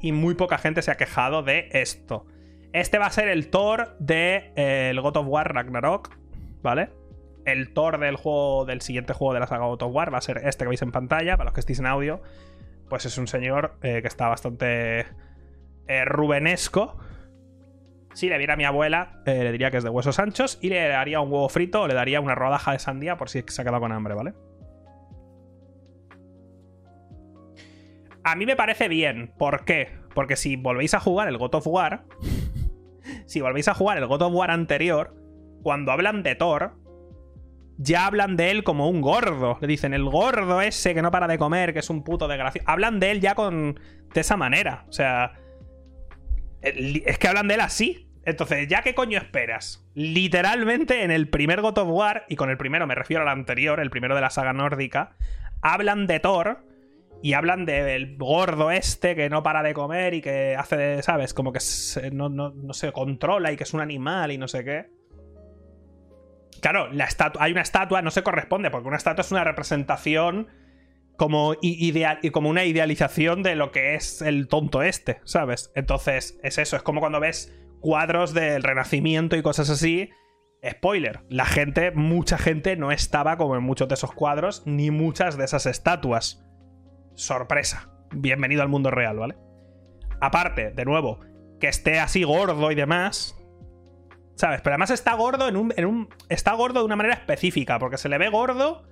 y 0.00 0.12
muy 0.12 0.34
poca 0.34 0.58
gente 0.58 0.80
se 0.80 0.90
ha 0.90 0.96
quejado 0.96 1.42
de 1.42 1.68
esto. 1.72 2.26
Este 2.72 2.98
va 2.98 3.06
a 3.06 3.10
ser 3.10 3.28
el 3.28 3.50
Thor 3.50 3.96
del 3.98 4.06
de, 4.06 4.52
eh, 4.56 4.94
God 5.00 5.16
of 5.18 5.26
War 5.28 5.52
Ragnarok, 5.52 6.16
¿vale? 6.62 6.90
El 7.44 7.74
Thor 7.74 7.98
del 7.98 8.16
juego 8.16 8.64
del 8.64 8.80
siguiente 8.80 9.12
juego 9.12 9.34
de 9.34 9.40
la 9.40 9.46
saga 9.46 9.66
God 9.66 9.82
of 9.82 9.94
War 9.94 10.12
va 10.12 10.18
a 10.18 10.22
ser 10.22 10.38
este 10.44 10.64
que 10.64 10.68
veis 10.68 10.82
en 10.82 10.92
pantalla, 10.92 11.36
para 11.36 11.46
los 11.46 11.54
que 11.54 11.60
estéis 11.60 11.80
en 11.80 11.86
audio. 11.86 12.22
Pues 12.88 13.04
es 13.04 13.18
un 13.18 13.26
señor 13.26 13.76
eh, 13.82 14.00
que 14.00 14.08
está 14.08 14.28
bastante 14.28 15.06
eh, 15.86 16.04
rubenesco. 16.06 16.98
Si 18.14 18.28
le 18.28 18.38
viera 18.38 18.54
a 18.54 18.56
mi 18.56 18.64
abuela, 18.64 19.22
le 19.24 19.52
diría 19.52 19.70
que 19.70 19.78
es 19.78 19.84
de 19.84 19.90
huesos 19.90 20.18
anchos 20.18 20.58
y 20.60 20.68
le 20.68 20.86
daría 20.86 21.20
un 21.20 21.32
huevo 21.32 21.48
frito 21.48 21.82
o 21.82 21.88
le 21.88 21.94
daría 21.94 22.20
una 22.20 22.34
rodaja 22.34 22.72
de 22.72 22.78
sandía 22.78 23.16
por 23.16 23.30
si 23.30 23.42
se 23.46 23.62
ha 23.62 23.64
quedado 23.64 23.80
con 23.80 23.90
hambre, 23.90 24.14
¿vale? 24.14 24.34
A 28.24 28.36
mí 28.36 28.46
me 28.46 28.54
parece 28.54 28.88
bien. 28.88 29.32
¿Por 29.38 29.64
qué? 29.64 29.88
Porque 30.14 30.36
si 30.36 30.56
volvéis 30.56 30.94
a 30.94 31.00
jugar 31.00 31.28
el 31.28 31.38
God 31.38 31.54
of 31.54 31.66
War, 31.66 32.04
si 33.32 33.40
volvéis 33.40 33.66
a 33.68 33.74
jugar 33.74 33.96
el 33.96 34.06
God 34.06 34.22
of 34.22 34.34
War 34.34 34.50
anterior, 34.50 35.14
cuando 35.62 35.90
hablan 35.90 36.22
de 36.22 36.34
Thor, 36.34 36.74
ya 37.78 38.06
hablan 38.06 38.36
de 38.36 38.50
él 38.50 38.62
como 38.62 38.88
un 38.88 39.00
gordo. 39.00 39.58
Le 39.60 39.66
dicen, 39.66 39.94
el 39.94 40.04
gordo 40.04 40.60
ese 40.60 40.94
que 40.94 41.02
no 41.02 41.10
para 41.10 41.26
de 41.26 41.38
comer, 41.38 41.72
que 41.72 41.78
es 41.78 41.88
un 41.88 42.04
puto 42.04 42.28
desgraciado. 42.28 42.68
Hablan 42.70 43.00
de 43.00 43.10
él 43.10 43.20
ya 43.20 43.34
con. 43.34 43.80
de 44.12 44.20
esa 44.20 44.36
manera. 44.36 44.84
O 44.88 44.92
sea. 44.92 45.32
Es 46.60 47.18
que 47.18 47.26
hablan 47.26 47.48
de 47.48 47.54
él 47.54 47.60
así. 47.60 48.08
Entonces, 48.24 48.68
¿ya 48.68 48.82
qué 48.82 48.94
coño 48.94 49.18
esperas? 49.18 49.84
Literalmente 49.94 51.02
en 51.02 51.10
el 51.10 51.28
primer 51.28 51.60
God 51.60 51.78
of 51.78 51.88
War, 51.88 52.24
y 52.28 52.36
con 52.36 52.50
el 52.50 52.56
primero 52.56 52.86
me 52.86 52.94
refiero 52.94 53.22
al 53.22 53.28
anterior, 53.28 53.80
el 53.80 53.90
primero 53.90 54.14
de 54.14 54.20
la 54.20 54.30
saga 54.30 54.52
nórdica, 54.52 55.16
hablan 55.60 56.06
de 56.06 56.20
Thor 56.20 56.64
y 57.22 57.34
hablan 57.34 57.64
del 57.64 58.16
gordo 58.16 58.70
este 58.70 59.14
que 59.14 59.30
no 59.30 59.42
para 59.42 59.62
de 59.62 59.74
comer 59.74 60.14
y 60.14 60.20
que 60.20 60.56
hace, 60.56 61.02
¿sabes? 61.02 61.32
Como 61.34 61.52
que 61.52 61.60
no, 62.12 62.28
no 62.28 62.72
se 62.74 62.92
controla 62.92 63.52
y 63.52 63.56
que 63.56 63.62
es 63.62 63.72
un 63.72 63.80
animal 63.80 64.32
y 64.32 64.38
no 64.38 64.48
sé 64.48 64.64
qué. 64.64 65.02
Claro, 66.60 66.92
la 66.92 67.08
hay 67.40 67.52
una 67.52 67.62
estatua, 67.62 68.02
no 68.02 68.12
se 68.12 68.22
corresponde, 68.22 68.70
porque 68.70 68.86
una 68.86 68.96
estatua 68.96 69.22
es 69.22 69.32
una 69.32 69.42
representación 69.42 70.48
como, 71.16 71.54
ideal, 71.60 72.20
como 72.32 72.48
una 72.48 72.64
idealización 72.64 73.42
de 73.42 73.56
lo 73.56 73.72
que 73.72 73.94
es 73.96 74.22
el 74.22 74.46
tonto 74.46 74.82
este, 74.82 75.20
¿sabes? 75.24 75.72
Entonces, 75.74 76.38
es 76.42 76.58
eso, 76.58 76.76
es 76.76 76.82
como 76.82 77.00
cuando 77.00 77.18
ves 77.18 77.52
cuadros 77.80 78.32
del 78.32 78.62
Renacimiento 78.62 79.36
y 79.36 79.42
cosas 79.42 79.70
así. 79.70 80.10
Spoiler, 80.68 81.20
la 81.28 81.46
gente, 81.46 81.90
mucha 81.90 82.38
gente 82.38 82.76
no 82.76 82.92
estaba 82.92 83.36
como 83.36 83.56
en 83.56 83.64
muchos 83.64 83.88
de 83.88 83.94
esos 83.94 84.12
cuadros, 84.12 84.62
ni 84.64 84.92
muchas 84.92 85.36
de 85.36 85.44
esas 85.44 85.66
estatuas. 85.66 86.44
Sorpresa. 87.14 87.90
Bienvenido 88.12 88.62
al 88.62 88.68
mundo 88.68 88.90
real, 88.90 89.18
¿vale? 89.18 89.36
Aparte, 90.20 90.70
de 90.70 90.84
nuevo, 90.84 91.20
que 91.60 91.68
esté 91.68 91.98
así 91.98 92.22
gordo 92.24 92.70
y 92.70 92.74
demás, 92.74 93.36
¿Sabes? 94.34 94.60
Pero 94.62 94.74
además 94.74 94.90
está 94.90 95.14
gordo 95.14 95.48
en 95.48 95.56
un, 95.56 96.08
Está 96.28 96.52
gordo 96.54 96.80
de 96.80 96.86
una 96.86 96.96
manera 96.96 97.14
específica, 97.14 97.78
porque 97.78 97.98
se 97.98 98.08
le 98.08 98.18
ve 98.18 98.28
gordo, 98.28 98.82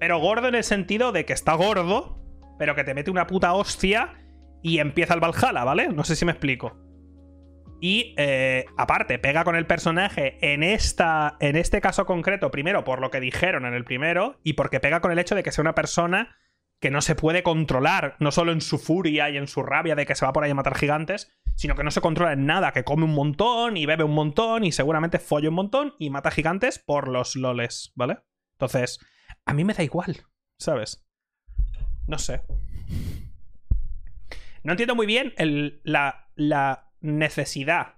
pero 0.00 0.18
gordo 0.18 0.48
en 0.48 0.54
el 0.54 0.64
sentido 0.64 1.12
de 1.12 1.24
que 1.24 1.32
está 1.32 1.54
gordo, 1.54 2.18
pero 2.58 2.74
que 2.74 2.84
te 2.84 2.94
mete 2.94 3.10
una 3.10 3.26
puta 3.26 3.52
hostia 3.52 4.14
y 4.62 4.78
empieza 4.78 5.14
el 5.14 5.20
Valhalla, 5.20 5.64
¿vale? 5.64 5.88
No 5.88 6.04
sé 6.04 6.16
si 6.16 6.24
me 6.24 6.32
explico. 6.32 6.76
Y 7.80 8.14
eh, 8.16 8.64
aparte, 8.76 9.20
pega 9.20 9.44
con 9.44 9.54
el 9.54 9.66
personaje 9.66 10.36
en, 10.40 10.64
esta, 10.64 11.36
en 11.38 11.54
este 11.54 11.80
caso 11.80 12.06
concreto, 12.06 12.50
primero 12.50 12.82
por 12.82 13.00
lo 13.00 13.10
que 13.10 13.20
dijeron 13.20 13.66
en 13.66 13.74
el 13.74 13.84
primero, 13.84 14.40
y 14.42 14.54
porque 14.54 14.80
pega 14.80 15.00
con 15.00 15.12
el 15.12 15.18
hecho 15.20 15.36
de 15.36 15.44
que 15.44 15.52
sea 15.52 15.62
una 15.62 15.76
persona 15.76 16.36
que 16.80 16.90
no 16.90 17.02
se 17.02 17.14
puede 17.14 17.42
controlar, 17.42 18.16
no 18.20 18.30
solo 18.30 18.52
en 18.52 18.60
su 18.60 18.78
furia 18.78 19.30
y 19.30 19.36
en 19.36 19.48
su 19.48 19.62
rabia 19.62 19.96
de 19.96 20.06
que 20.06 20.14
se 20.14 20.24
va 20.24 20.32
por 20.32 20.44
ahí 20.44 20.50
a 20.50 20.54
matar 20.54 20.76
gigantes, 20.76 21.32
sino 21.56 21.74
que 21.74 21.82
no 21.82 21.90
se 21.90 22.00
controla 22.00 22.32
en 22.32 22.46
nada, 22.46 22.72
que 22.72 22.84
come 22.84 23.04
un 23.04 23.14
montón 23.14 23.76
y 23.76 23.86
bebe 23.86 24.04
un 24.04 24.14
montón 24.14 24.64
y 24.64 24.70
seguramente 24.70 25.18
folla 25.18 25.48
un 25.48 25.56
montón 25.56 25.94
y 25.98 26.10
mata 26.10 26.30
gigantes 26.30 26.78
por 26.78 27.08
los 27.08 27.34
loles, 27.34 27.92
¿vale? 27.96 28.18
Entonces, 28.58 29.00
a 29.44 29.54
mí 29.54 29.64
me 29.64 29.74
da 29.74 29.82
igual, 29.82 30.24
¿sabes? 30.58 31.04
No 32.06 32.18
sé. 32.18 32.42
No 34.62 34.72
entiendo 34.72 34.94
muy 34.94 35.06
bien 35.06 35.34
la, 35.82 36.30
la 36.36 36.92
necesidad 37.00 37.97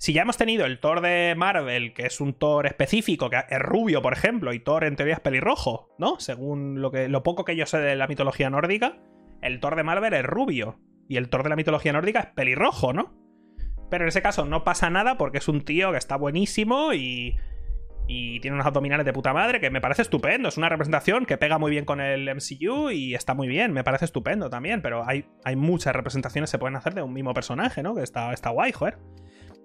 si 0.00 0.14
ya 0.14 0.22
hemos 0.22 0.38
tenido 0.38 0.64
el 0.64 0.80
Thor 0.80 1.02
de 1.02 1.34
Marvel, 1.36 1.92
que 1.92 2.06
es 2.06 2.22
un 2.22 2.32
Thor 2.32 2.66
específico, 2.66 3.28
que 3.28 3.36
es 3.50 3.58
rubio, 3.58 4.00
por 4.00 4.14
ejemplo, 4.14 4.54
y 4.54 4.58
Thor 4.58 4.84
en 4.84 4.96
teoría 4.96 5.16
es 5.16 5.20
pelirrojo, 5.20 5.90
¿no? 5.98 6.18
Según 6.18 6.80
lo, 6.80 6.90
que, 6.90 7.10
lo 7.10 7.22
poco 7.22 7.44
que 7.44 7.54
yo 7.54 7.66
sé 7.66 7.76
de 7.76 7.96
la 7.96 8.06
mitología 8.06 8.48
nórdica, 8.48 8.96
el 9.42 9.60
Thor 9.60 9.76
de 9.76 9.82
Marvel 9.82 10.14
es 10.14 10.24
rubio. 10.24 10.80
Y 11.06 11.18
el 11.18 11.28
Thor 11.28 11.42
de 11.42 11.50
la 11.50 11.56
mitología 11.56 11.92
nórdica 11.92 12.20
es 12.20 12.26
pelirrojo, 12.28 12.94
¿no? 12.94 13.12
Pero 13.90 14.04
en 14.04 14.08
ese 14.08 14.22
caso 14.22 14.46
no 14.46 14.64
pasa 14.64 14.88
nada 14.88 15.18
porque 15.18 15.36
es 15.36 15.48
un 15.48 15.66
tío 15.66 15.92
que 15.92 15.98
está 15.98 16.16
buenísimo 16.16 16.94
y, 16.94 17.36
y 18.08 18.40
tiene 18.40 18.54
unos 18.54 18.66
abdominales 18.66 19.04
de 19.04 19.12
puta 19.12 19.34
madre 19.34 19.60
que 19.60 19.68
me 19.68 19.82
parece 19.82 20.00
estupendo. 20.00 20.48
Es 20.48 20.56
una 20.56 20.70
representación 20.70 21.26
que 21.26 21.36
pega 21.36 21.58
muy 21.58 21.70
bien 21.70 21.84
con 21.84 22.00
el 22.00 22.26
MCU 22.34 22.88
y 22.90 23.14
está 23.14 23.34
muy 23.34 23.48
bien, 23.48 23.74
me 23.74 23.84
parece 23.84 24.06
estupendo 24.06 24.48
también. 24.48 24.80
Pero 24.80 25.06
hay, 25.06 25.26
hay 25.44 25.56
muchas 25.56 25.94
representaciones 25.94 26.48
que 26.48 26.52
se 26.52 26.58
pueden 26.58 26.76
hacer 26.76 26.94
de 26.94 27.02
un 27.02 27.12
mismo 27.12 27.34
personaje, 27.34 27.82
¿no? 27.82 27.94
Que 27.94 28.02
está, 28.02 28.32
está 28.32 28.48
guay, 28.48 28.72
joder. 28.72 28.96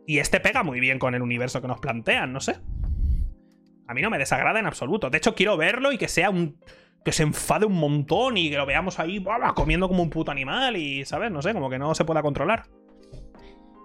Y 0.08 0.20
este 0.20 0.40
pega 0.40 0.64
muy 0.64 0.80
bien 0.80 1.00
con 1.00 1.16
el 1.16 1.22
universo 1.22 1.62
que 1.62 1.68
nos 1.68 1.80
plantean, 1.80 2.32
no 2.32 2.40
sé. 2.40 2.58
A 3.88 3.94
mí 3.94 4.02
no 4.02 4.10
me 4.10 4.18
desagrada 4.18 4.60
en 4.60 4.66
absoluto. 4.66 5.10
De 5.10 5.18
hecho, 5.18 5.36
quiero 5.36 5.58
verlo 5.58 5.92
y 5.92 5.98
que 5.98 6.08
sea 6.08 6.30
un. 6.30 6.60
que 7.04 7.12
se 7.12 7.24
enfade 7.24 7.66
un 7.66 7.78
montón 7.78 8.38
y 8.38 8.50
que 8.50 8.58
lo 8.58 8.66
veamos 8.66 9.00
ahí 9.00 9.24
comiendo 9.56 9.88
como 9.88 10.04
un 10.04 10.10
puto 10.10 10.32
animal 10.32 10.76
y, 10.78 11.06
¿sabes? 11.06 11.32
No 11.32 11.42
sé, 11.42 11.54
como 11.54 11.70
que 11.70 11.80
no 11.80 11.94
se 11.96 12.06
pueda 12.06 12.22
controlar. 12.22 12.66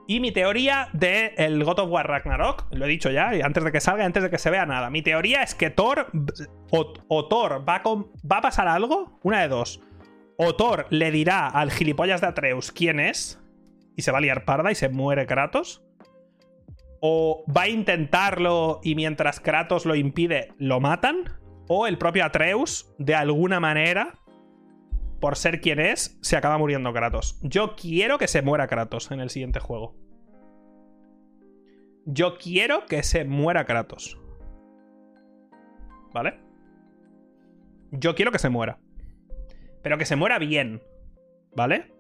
Y 0.07 0.19
mi 0.19 0.33
teoría 0.33 0.89
del 0.93 1.33
el 1.37 1.65
God 1.65 1.81
of 1.81 1.91
War 1.91 2.09
Ragnarok, 2.09 2.67
lo 2.73 2.85
he 2.85 2.89
dicho 2.89 3.11
ya, 3.11 3.31
antes 3.45 3.63
de 3.63 3.71
que 3.71 3.81
salga, 3.81 4.05
antes 4.05 4.23
de 4.23 4.31
que 4.31 4.39
se 4.39 4.51
vea 4.51 4.67
nada. 4.67 4.91
Mi 4.91 5.03
teoría 5.03 5.43
es 5.43 5.55
que 5.55 5.71
Thor. 5.71 6.11
O, 6.71 7.29
Thor 7.29 7.69
va, 7.69 7.83
va 7.85 8.37
a 8.39 8.41
pasar 8.41 8.69
algo, 8.69 9.19
una 9.23 9.43
de 9.43 9.49
dos. 9.49 9.81
O 10.37 10.57
Thor 10.57 10.87
le 10.91 11.11
dirá 11.11 11.47
al 11.47 11.71
gilipollas 11.71 12.21
de 12.23 12.27
Atreus 12.27 12.73
quién 12.73 12.99
es, 12.99 13.41
y 13.97 14.03
se 14.03 14.11
va 14.11 14.19
a 14.19 14.21
liar 14.23 14.45
parda 14.45 14.73
y 14.73 14.75
se 14.75 14.89
muere 14.89 15.27
Kratos 15.27 15.85
o 17.01 17.45
va 17.55 17.63
a 17.63 17.69
intentarlo 17.69 18.81
y 18.83 18.95
mientras 18.95 19.41
Kratos 19.41 19.87
lo 19.87 19.95
impide, 19.95 20.53
lo 20.59 20.81
matan, 20.81 21.25
o 21.69 21.87
el 21.87 21.99
propio 21.99 22.25
Atreus, 22.25 22.95
de 22.99 23.15
alguna 23.15 23.61
manera, 23.61 24.19
por 25.21 25.37
ser 25.37 25.61
quien 25.61 25.81
es, 25.81 26.19
se 26.21 26.37
acaba 26.37 26.59
muriendo 26.59 26.93
Kratos. 26.93 27.39
Yo 27.43 27.77
quiero 27.77 28.19
que 28.19 28.29
se 28.29 28.43
muera 28.43 28.67
Kratos 28.67 29.11
en 29.11 29.21
el 29.21 29.31
siguiente 29.31 29.61
juego. 29.61 29.97
Yo 32.07 32.39
quiero 32.39 32.87
que 32.87 33.03
se 33.03 33.25
muera 33.25 33.67
Kratos. 33.67 34.19
¿Vale? 36.13 36.41
Yo 37.93 38.15
quiero 38.15 38.33
que 38.33 38.39
se 38.39 38.49
muera. 38.49 38.81
Pero 39.83 39.97
que 39.97 40.07
se 40.07 40.17
muera 40.17 40.39
bien. 40.39 40.83
¿Vale? 41.55 41.93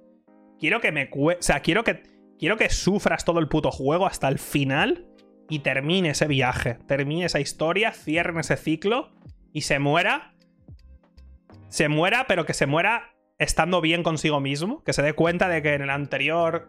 Quiero 0.59 0.81
que 0.81 0.93
me... 0.93 1.09
O 1.13 1.31
sea, 1.39 1.61
quiero 1.61 1.85
que 1.85 2.03
Quiero 2.41 2.57
que 2.57 2.71
sufras 2.71 3.27
todo 3.27 3.39
el 3.39 3.49
puto 3.49 3.71
juego 3.71 4.07
hasta 4.07 4.27
el 4.27 4.39
final 4.39 5.07
y 5.51 5.59
termine 5.59 6.09
ese 6.09 6.27
viaje, 6.27 6.79
termine 6.89 7.27
esa 7.27 7.39
historia, 7.39 7.93
cierre 7.93 8.41
ese 8.41 8.57
ciclo 8.57 9.11
y 9.53 9.61
se 9.61 9.79
muera. 9.79 10.33
Se 11.69 11.91
muera, 11.91 12.25
pero 12.27 12.47
que 12.47 12.55
se 12.55 12.65
muera 12.65 13.15
estando 13.39 13.83
bien 13.83 14.03
consigo 14.03 14.41
mismo, 14.41 14.83
que 14.85 14.95
se 14.95 15.03
dé 15.03 15.13
cuenta 15.13 15.49
de 15.49 15.61
que 15.61 15.75
en 15.75 15.83
el 15.83 15.91
anterior 15.91 16.69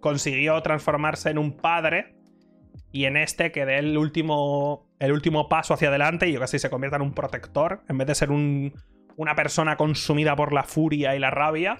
consiguió 0.00 0.60
transformarse 0.60 1.30
en 1.30 1.38
un 1.38 1.56
padre 1.56 2.14
y 2.92 3.06
en 3.06 3.16
este 3.16 3.52
que 3.52 3.64
dé 3.64 3.78
el 3.78 3.96
último, 3.96 4.86
el 4.98 5.12
último 5.12 5.48
paso 5.48 5.72
hacia 5.72 5.88
adelante 5.88 6.28
y 6.28 6.32
yo 6.32 6.40
casi 6.40 6.58
se 6.58 6.68
convierta 6.68 6.96
en 6.96 7.02
un 7.02 7.14
protector, 7.14 7.84
en 7.88 7.96
vez 7.96 8.06
de 8.06 8.14
ser 8.14 8.30
una 8.30 9.34
persona 9.34 9.78
consumida 9.78 10.36
por 10.36 10.52
la 10.52 10.64
furia 10.64 11.16
y 11.16 11.18
la 11.18 11.30
rabia, 11.30 11.78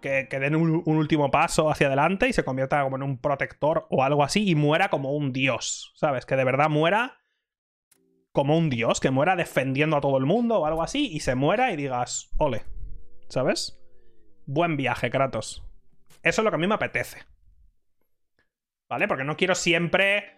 que, 0.00 0.26
den 0.30 0.54
un, 0.56 0.82
último 0.86 1.30
paso 1.30 1.70
hacia 1.70 1.88
adelante 1.88 2.28
y 2.28 2.32
se 2.32 2.44
convierta 2.44 2.82
como 2.82 2.96
en 2.96 3.02
un 3.02 3.18
protector 3.18 3.86
o 3.90 4.04
algo 4.04 4.22
así 4.22 4.48
y 4.48 4.54
muera 4.54 4.88
como 4.88 5.12
un 5.12 5.32
dios, 5.32 5.92
¿sabes? 5.96 6.26
Que 6.26 6.36
de 6.36 6.44
verdad 6.44 6.68
muera 6.68 7.18
como 8.32 8.56
un 8.56 8.70
dios, 8.70 9.00
que 9.00 9.10
muera 9.10 9.36
defendiendo 9.36 9.96
a 9.96 10.00
todo 10.00 10.16
el 10.18 10.26
mundo 10.26 10.60
o 10.60 10.66
algo 10.66 10.82
así 10.82 11.08
y 11.12 11.20
se 11.20 11.34
muera 11.34 11.72
y 11.72 11.76
digas, 11.76 12.30
ole, 12.38 12.64
¿sabes? 13.28 13.80
Buen 14.46 14.76
viaje, 14.76 15.10
Kratos. 15.10 15.64
Eso 16.22 16.40
es 16.40 16.44
lo 16.44 16.50
que 16.50 16.56
a 16.56 16.58
mí 16.58 16.66
me 16.66 16.74
apetece. 16.74 17.24
¿Vale? 18.88 19.06
Porque 19.06 19.24
no 19.24 19.36
quiero 19.36 19.54
siempre 19.54 20.37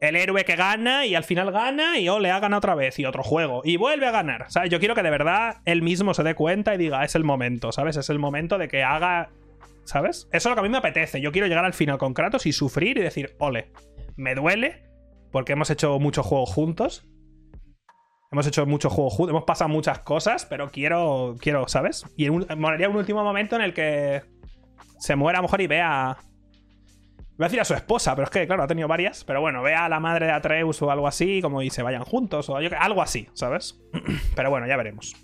el 0.00 0.16
héroe 0.16 0.44
que 0.44 0.56
gana 0.56 1.04
y 1.04 1.14
al 1.14 1.24
final 1.24 1.52
gana 1.52 1.98
y 1.98 2.08
ole, 2.08 2.30
ha 2.30 2.40
ganado 2.40 2.58
otra 2.58 2.74
vez 2.74 2.98
y 2.98 3.04
otro 3.04 3.22
juego 3.22 3.60
y 3.64 3.76
vuelve 3.76 4.06
a 4.06 4.10
ganar. 4.10 4.46
¿Sabes? 4.50 4.70
Yo 4.70 4.78
quiero 4.78 4.94
que 4.94 5.02
de 5.02 5.10
verdad 5.10 5.58
él 5.66 5.82
mismo 5.82 6.14
se 6.14 6.22
dé 6.22 6.34
cuenta 6.34 6.74
y 6.74 6.78
diga, 6.78 7.04
es 7.04 7.14
el 7.14 7.24
momento, 7.24 7.70
¿sabes? 7.70 7.96
Es 7.96 8.08
el 8.08 8.18
momento 8.18 8.58
de 8.58 8.68
que 8.68 8.82
haga. 8.82 9.30
¿Sabes? 9.84 10.28
Eso 10.32 10.48
es 10.48 10.50
lo 10.50 10.54
que 10.54 10.60
a 10.60 10.62
mí 10.62 10.68
me 10.68 10.78
apetece. 10.78 11.20
Yo 11.20 11.32
quiero 11.32 11.48
llegar 11.48 11.64
al 11.64 11.72
final 11.74 11.98
con 11.98 12.14
Kratos 12.14 12.46
y 12.46 12.52
sufrir 12.52 12.96
y 12.98 13.02
decir, 13.02 13.34
ole, 13.38 13.72
me 14.16 14.34
duele 14.34 14.84
porque 15.32 15.52
hemos 15.52 15.70
hecho 15.70 15.98
muchos 15.98 16.24
juegos 16.24 16.50
juntos. 16.50 17.06
Hemos 18.32 18.46
hecho 18.46 18.64
muchos 18.66 18.92
juegos 18.92 19.14
juntos, 19.14 19.30
hemos 19.30 19.44
pasado 19.44 19.68
muchas 19.68 19.98
cosas, 20.00 20.46
pero 20.46 20.70
quiero, 20.70 21.34
quiero, 21.40 21.66
¿sabes? 21.66 22.04
Y 22.16 22.28
un, 22.28 22.46
un 22.48 22.96
último 22.96 23.24
momento 23.24 23.56
en 23.56 23.62
el 23.62 23.74
que 23.74 24.22
se 25.00 25.16
muera 25.16 25.40
a 25.40 25.42
lo 25.42 25.48
mejor 25.48 25.60
y 25.60 25.66
vea 25.66 26.16
Voy 27.40 27.46
a 27.46 27.48
decir 27.48 27.60
a 27.60 27.64
su 27.64 27.72
esposa, 27.72 28.14
pero 28.14 28.26
es 28.26 28.30
que, 28.30 28.46
claro, 28.46 28.64
ha 28.64 28.66
tenido 28.66 28.86
varias. 28.86 29.24
Pero 29.24 29.40
bueno, 29.40 29.62
vea 29.62 29.86
a 29.86 29.88
la 29.88 29.98
madre 29.98 30.26
de 30.26 30.32
Atreus 30.32 30.82
o 30.82 30.90
algo 30.90 31.08
así, 31.08 31.40
como 31.40 31.62
y 31.62 31.70
se 31.70 31.82
vayan 31.82 32.04
juntos, 32.04 32.50
o 32.50 32.56
algo 32.56 33.00
así, 33.00 33.30
¿sabes? 33.32 33.80
Pero 34.36 34.50
bueno, 34.50 34.66
ya 34.66 34.76
veremos. 34.76 35.14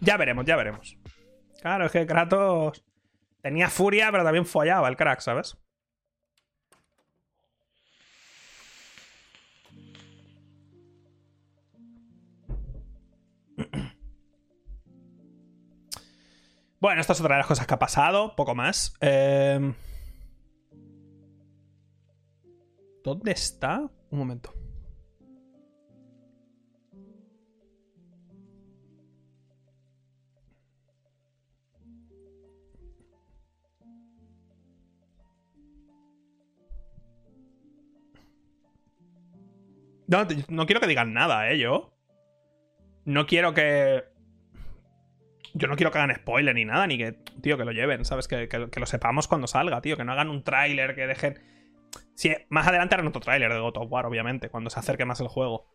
Ya 0.00 0.16
veremos, 0.16 0.44
ya 0.44 0.56
veremos. 0.56 0.98
Claro, 1.62 1.86
es 1.86 1.92
que 1.92 2.04
Kratos 2.04 2.84
tenía 3.42 3.70
furia, 3.70 4.10
pero 4.10 4.24
también 4.24 4.44
follaba 4.44 4.88
el 4.88 4.96
crack, 4.96 5.20
¿sabes? 5.20 5.56
Bueno, 16.84 17.00
esta 17.00 17.14
es 17.14 17.20
otra 17.22 17.36
de 17.36 17.38
las 17.38 17.46
cosas 17.46 17.66
que 17.66 17.72
ha 17.72 17.78
pasado, 17.78 18.36
poco 18.36 18.54
más. 18.54 18.94
Eh, 19.00 19.72
¿Dónde 23.02 23.32
está? 23.32 23.88
Un 24.10 24.18
momento. 24.18 24.52
No, 40.06 40.26
no 40.48 40.66
quiero 40.66 40.82
que 40.82 40.86
digan 40.86 41.14
nada, 41.14 41.50
¿eh? 41.50 41.58
Yo. 41.58 41.94
No 43.06 43.24
quiero 43.24 43.54
que. 43.54 44.13
Yo 45.56 45.68
no 45.68 45.76
quiero 45.76 45.92
que 45.92 45.98
hagan 45.98 46.14
spoiler 46.16 46.54
ni 46.54 46.64
nada, 46.64 46.86
ni 46.88 46.98
que, 46.98 47.12
tío, 47.40 47.56
que 47.56 47.64
lo 47.64 47.70
lleven, 47.70 48.04
¿sabes? 48.04 48.26
Que, 48.26 48.48
lo 48.48 48.86
sepamos 48.86 49.28
cuando 49.28 49.46
salga, 49.46 49.80
tío. 49.80 49.96
Que 49.96 50.04
no 50.04 50.12
hagan 50.12 50.28
un 50.28 50.42
tráiler, 50.42 50.96
que 50.96 51.06
dejen. 51.06 51.38
Sí, 52.16 52.34
más 52.48 52.66
adelante 52.66 52.96
harán 52.96 53.06
otro 53.06 53.20
tráiler 53.20 53.52
de 53.52 53.60
God 53.60 53.76
of 53.76 53.90
War, 53.90 54.04
obviamente, 54.06 54.48
cuando 54.48 54.68
se 54.68 54.80
acerque 54.80 55.04
más 55.04 55.20
el 55.20 55.28
juego. 55.28 55.66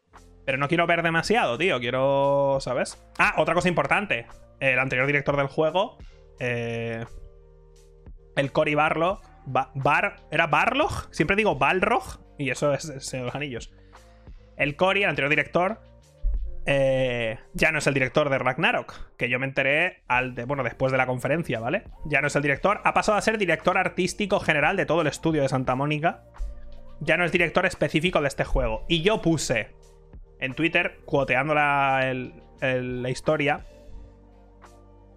Pero 0.46 0.58
no 0.58 0.68
quiero 0.68 0.86
ver 0.86 1.02
demasiado, 1.02 1.58
tío. 1.58 1.80
Quiero. 1.80 2.58
¿Sabes? 2.60 3.02
Ah, 3.18 3.36
otra 3.38 3.54
cosa 3.54 3.70
importante. 3.70 4.28
El 4.60 4.80
anterior 4.80 5.08
director 5.08 5.38
del 5.38 5.48
juego. 5.48 5.98
Eh, 6.40 7.06
el 8.36 8.52
Cory 8.52 8.76
Barlog. 8.76 9.22
Bar, 9.46 10.18
¿Era 10.30 10.48
Barlog? 10.48 11.08
Siempre 11.12 11.38
digo 11.38 11.56
Balrog. 11.56 12.20
Y 12.38 12.50
eso 12.50 12.74
es, 12.74 12.86
es 12.90 13.14
los 13.14 13.34
anillos. 13.34 13.72
El 14.58 14.76
Cory, 14.76 15.04
el 15.04 15.10
anterior 15.10 15.30
director, 15.30 15.80
eh, 16.66 17.40
ya 17.54 17.72
no 17.72 17.80
es 17.80 17.88
el 17.88 17.94
director 17.94 18.30
de 18.30 18.38
Ragnarok, 18.38 19.16
que 19.18 19.30
yo 19.30 19.40
me 19.40 19.46
enteré 19.46 20.04
al 20.08 20.36
de, 20.36 20.46
bueno, 20.46 20.64
después 20.64 20.92
de 20.92 20.98
la 20.98 21.06
conferencia, 21.06 21.60
¿vale? 21.60 21.84
Ya 22.06 22.22
no 22.22 22.28
es 22.28 22.36
el 22.36 22.42
director, 22.42 22.82
ha 22.84 22.94
pasado 22.94 23.18
a 23.18 23.22
ser 23.22 23.38
director 23.38 23.78
artístico 23.78 24.40
general 24.40 24.76
de 24.76 24.86
todo 24.86 25.02
el 25.02 25.08
estudio 25.08 25.42
de 25.42 25.50
Santa 25.50 25.76
Mónica. 25.76 26.24
Ya 27.02 27.18
no 27.18 27.24
es 27.24 27.32
director 27.32 27.66
específico 27.66 28.22
de 28.22 28.28
este 28.28 28.44
juego. 28.44 28.86
Y 28.90 29.02
yo 29.02 29.22
puse 29.22 29.72
en 30.40 30.54
Twitter, 30.54 31.00
cuoteando 31.06 31.54
la, 31.54 32.14
la 32.62 33.10
historia, 33.10 33.66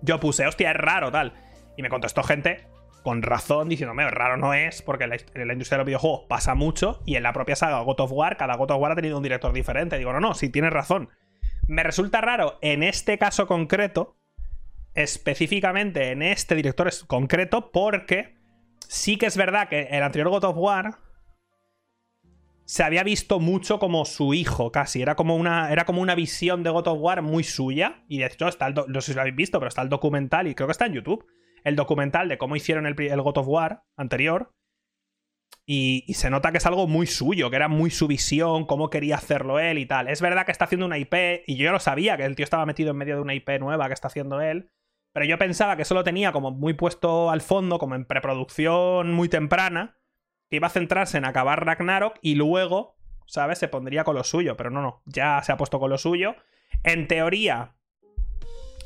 yo 0.01 0.21
puse, 0.21 0.47
hostia, 0.47 0.71
es 0.71 0.77
raro, 0.77 1.11
tal. 1.11 1.33
Y 1.77 1.83
me 1.83 1.89
contestó 1.89 2.23
gente 2.23 2.67
con 3.03 3.23
razón 3.23 3.69
diciéndome, 3.69 4.09
raro 4.11 4.37
no 4.37 4.55
es, 4.55 4.83
porque 4.83 5.05
en 5.05 5.11
la, 5.11 5.53
industria 5.53 5.77
de 5.77 5.79
los 5.79 5.87
videojuegos 5.87 6.23
pasa 6.29 6.55
mucho 6.55 7.01
y 7.05 7.17
en 7.17 7.23
la 7.23 7.33
propia 7.33 7.57
saga 7.57 7.81
God 7.81 8.01
of 8.01 8.13
War, 8.13 8.37
cada 8.37 8.57
God 8.57 8.71
of 8.71 8.81
War 8.81 8.93
ha 8.93 8.97
tenido 8.97 9.17
un 9.17 9.23
director 9.23 9.53
diferente. 9.53 9.99
Digo, 9.99 10.13
no, 10.13 10.21
no, 10.21 10.35
si 10.35 10.51
tienes 10.51 10.73
razón. 10.73 11.09
Me 11.73 11.83
resulta 11.83 12.21
raro 12.21 12.59
en 12.61 12.83
este 12.83 13.17
caso 13.17 13.47
concreto, 13.47 14.19
específicamente 14.93 16.11
en 16.11 16.21
este 16.21 16.55
director 16.55 16.91
concreto, 17.07 17.73
porque 17.73 18.37
sí 18.89 19.17
que 19.17 19.25
es 19.25 19.39
verdad 19.39 19.71
que 19.71 19.85
el 19.85 20.03
anterior 20.03 20.29
God 20.29 20.45
of 20.45 20.59
War 20.59 20.99
se 22.67 22.83
había 22.83 23.03
visto 23.05 23.41
mucho 23.41 23.79
como 23.79 24.05
su 24.05 24.35
hijo, 24.35 24.71
casi. 24.71 25.01
Era 25.01 25.15
como 25.15 25.35
una, 25.35 25.73
era 25.73 25.87
como 25.87 26.03
una 26.03 26.15
visión 26.15 26.63
de 26.63 26.69
God 26.69 26.89
of 26.89 26.99
War 27.01 27.23
muy 27.23 27.43
suya. 27.43 28.05
Y 28.07 28.19
de 28.19 28.27
hecho, 28.27 28.49
está 28.49 28.69
no 28.69 29.01
sé 29.01 29.13
si 29.13 29.15
lo 29.15 29.23
habéis 29.23 29.37
visto, 29.37 29.59
pero 29.59 29.71
está 29.71 29.81
el 29.81 29.89
documental 29.89 30.49
y 30.49 30.55
creo 30.55 30.67
que 30.67 30.73
está 30.73 30.85
en 30.85 30.93
YouTube 30.93 31.25
el 31.65 31.75
documental 31.75 32.29
de 32.29 32.37
cómo 32.37 32.55
hicieron 32.55 32.85
el, 32.85 32.95
God 32.95 33.39
of 33.39 33.49
War 33.49 33.85
anterior. 33.97 34.53
Y, 35.65 36.13
se 36.15 36.31
nota 36.31 36.51
que 36.51 36.59
es 36.59 36.67
algo 36.67 36.89
muy 36.89 37.07
suyo, 37.07 37.49
que 37.51 37.57
era 37.57 37.69
muy 37.69 37.91
su 37.91 38.09
visión, 38.09 38.67
cómo 38.67 38.91
quería 38.91 39.17
hacerlo 39.17 39.59
él 39.59 39.79
y 39.79 39.87
tal. 39.87 40.09
Es 40.09 40.21
verdad 40.21 40.45
que 40.45 40.53
está 40.53 40.65
haciendo 40.65 40.87
una 40.87 40.99
IP, 40.99 41.45
y 41.47 41.57
yo 41.57 41.71
lo 41.71 41.79
sabía, 41.79 42.17
que 42.17 42.25
el 42.25 42.35
tío 42.35 42.45
estaba 42.45 42.67
metido 42.67 42.91
en 42.91 42.97
medio 42.97 43.17
de 43.17 43.23
una 43.23 43.35
IP 43.35 43.49
nueva 43.61 43.87
que 43.87 43.95
está 43.95 44.09
haciendo 44.09 44.41
él. 44.41 44.71
Pero 45.13 45.27
yo 45.27 45.39
pensaba 45.39 45.77
que 45.77 45.83
eso 45.83 45.95
lo 45.95 46.05
tenía 46.05 46.33
como 46.33 46.51
muy 46.51 46.75
puesto 46.75 47.31
al 47.31 47.43
fondo, 47.43 47.79
como 47.79 47.95
en 47.95 48.07
preproducción 48.07 49.13
muy 49.13 49.29
temprana, 49.29 49.99
que 50.51 50.57
iba 50.57 50.67
a 50.67 50.71
centrarse 50.71 51.19
en 51.19 51.27
acabar 51.27 51.65
Ragnarok 51.65 52.19
y 52.23 52.35
luego, 52.35 52.97
¿sabes? 53.27 53.59
Se 53.59 53.69
pondría 53.69 54.05
con 54.05 54.17
lo 54.17 54.25
suyo. 54.25 54.57
Pero 54.57 54.71
no, 54.71 54.81
no, 54.81 55.03
ya 55.05 55.43
se 55.43 55.53
ha 55.53 55.57
puesto 55.57 55.79
con 55.79 55.91
lo 55.91 55.99
suyo. 55.99 56.35
En 56.83 57.09
teoría, 57.09 57.75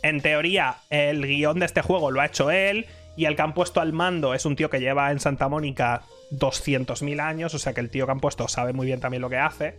en 0.03 0.21
teoría, 0.21 0.77
el 0.91 1.27
guion 1.27 1.61
de 1.61 1.67
este 1.67 1.83
juego 1.83 2.11
lo 2.11 2.21
ha 2.21 2.27
hecho 2.27 2.51
él. 2.51 2.87
Y 3.17 3.25
el 3.25 3.35
que 3.35 3.43
han 3.43 3.55
puesto 3.55 3.81
al 3.81 3.93
mando 3.93 4.35
es 4.35 4.45
un 4.45 4.57
tío 4.57 4.69
que 4.69 4.81
lleva 4.81 5.11
en 5.11 5.21
Santa 5.21 5.49
Mónica 5.49 6.03
200.000 6.31 7.21
años. 7.21 7.55
O 7.55 7.59
sea 7.59 7.75
que 7.75 7.81
el 7.81 7.91
tío 7.91 8.07
que 8.07 8.13
han 8.13 8.21
puesto 8.21 8.49
sabe 8.49 8.73
muy 8.73 8.87
bien 8.87 9.01
también 9.01 9.23
lo 9.23 9.31
que 9.31 9.39
hace. 9.39 9.79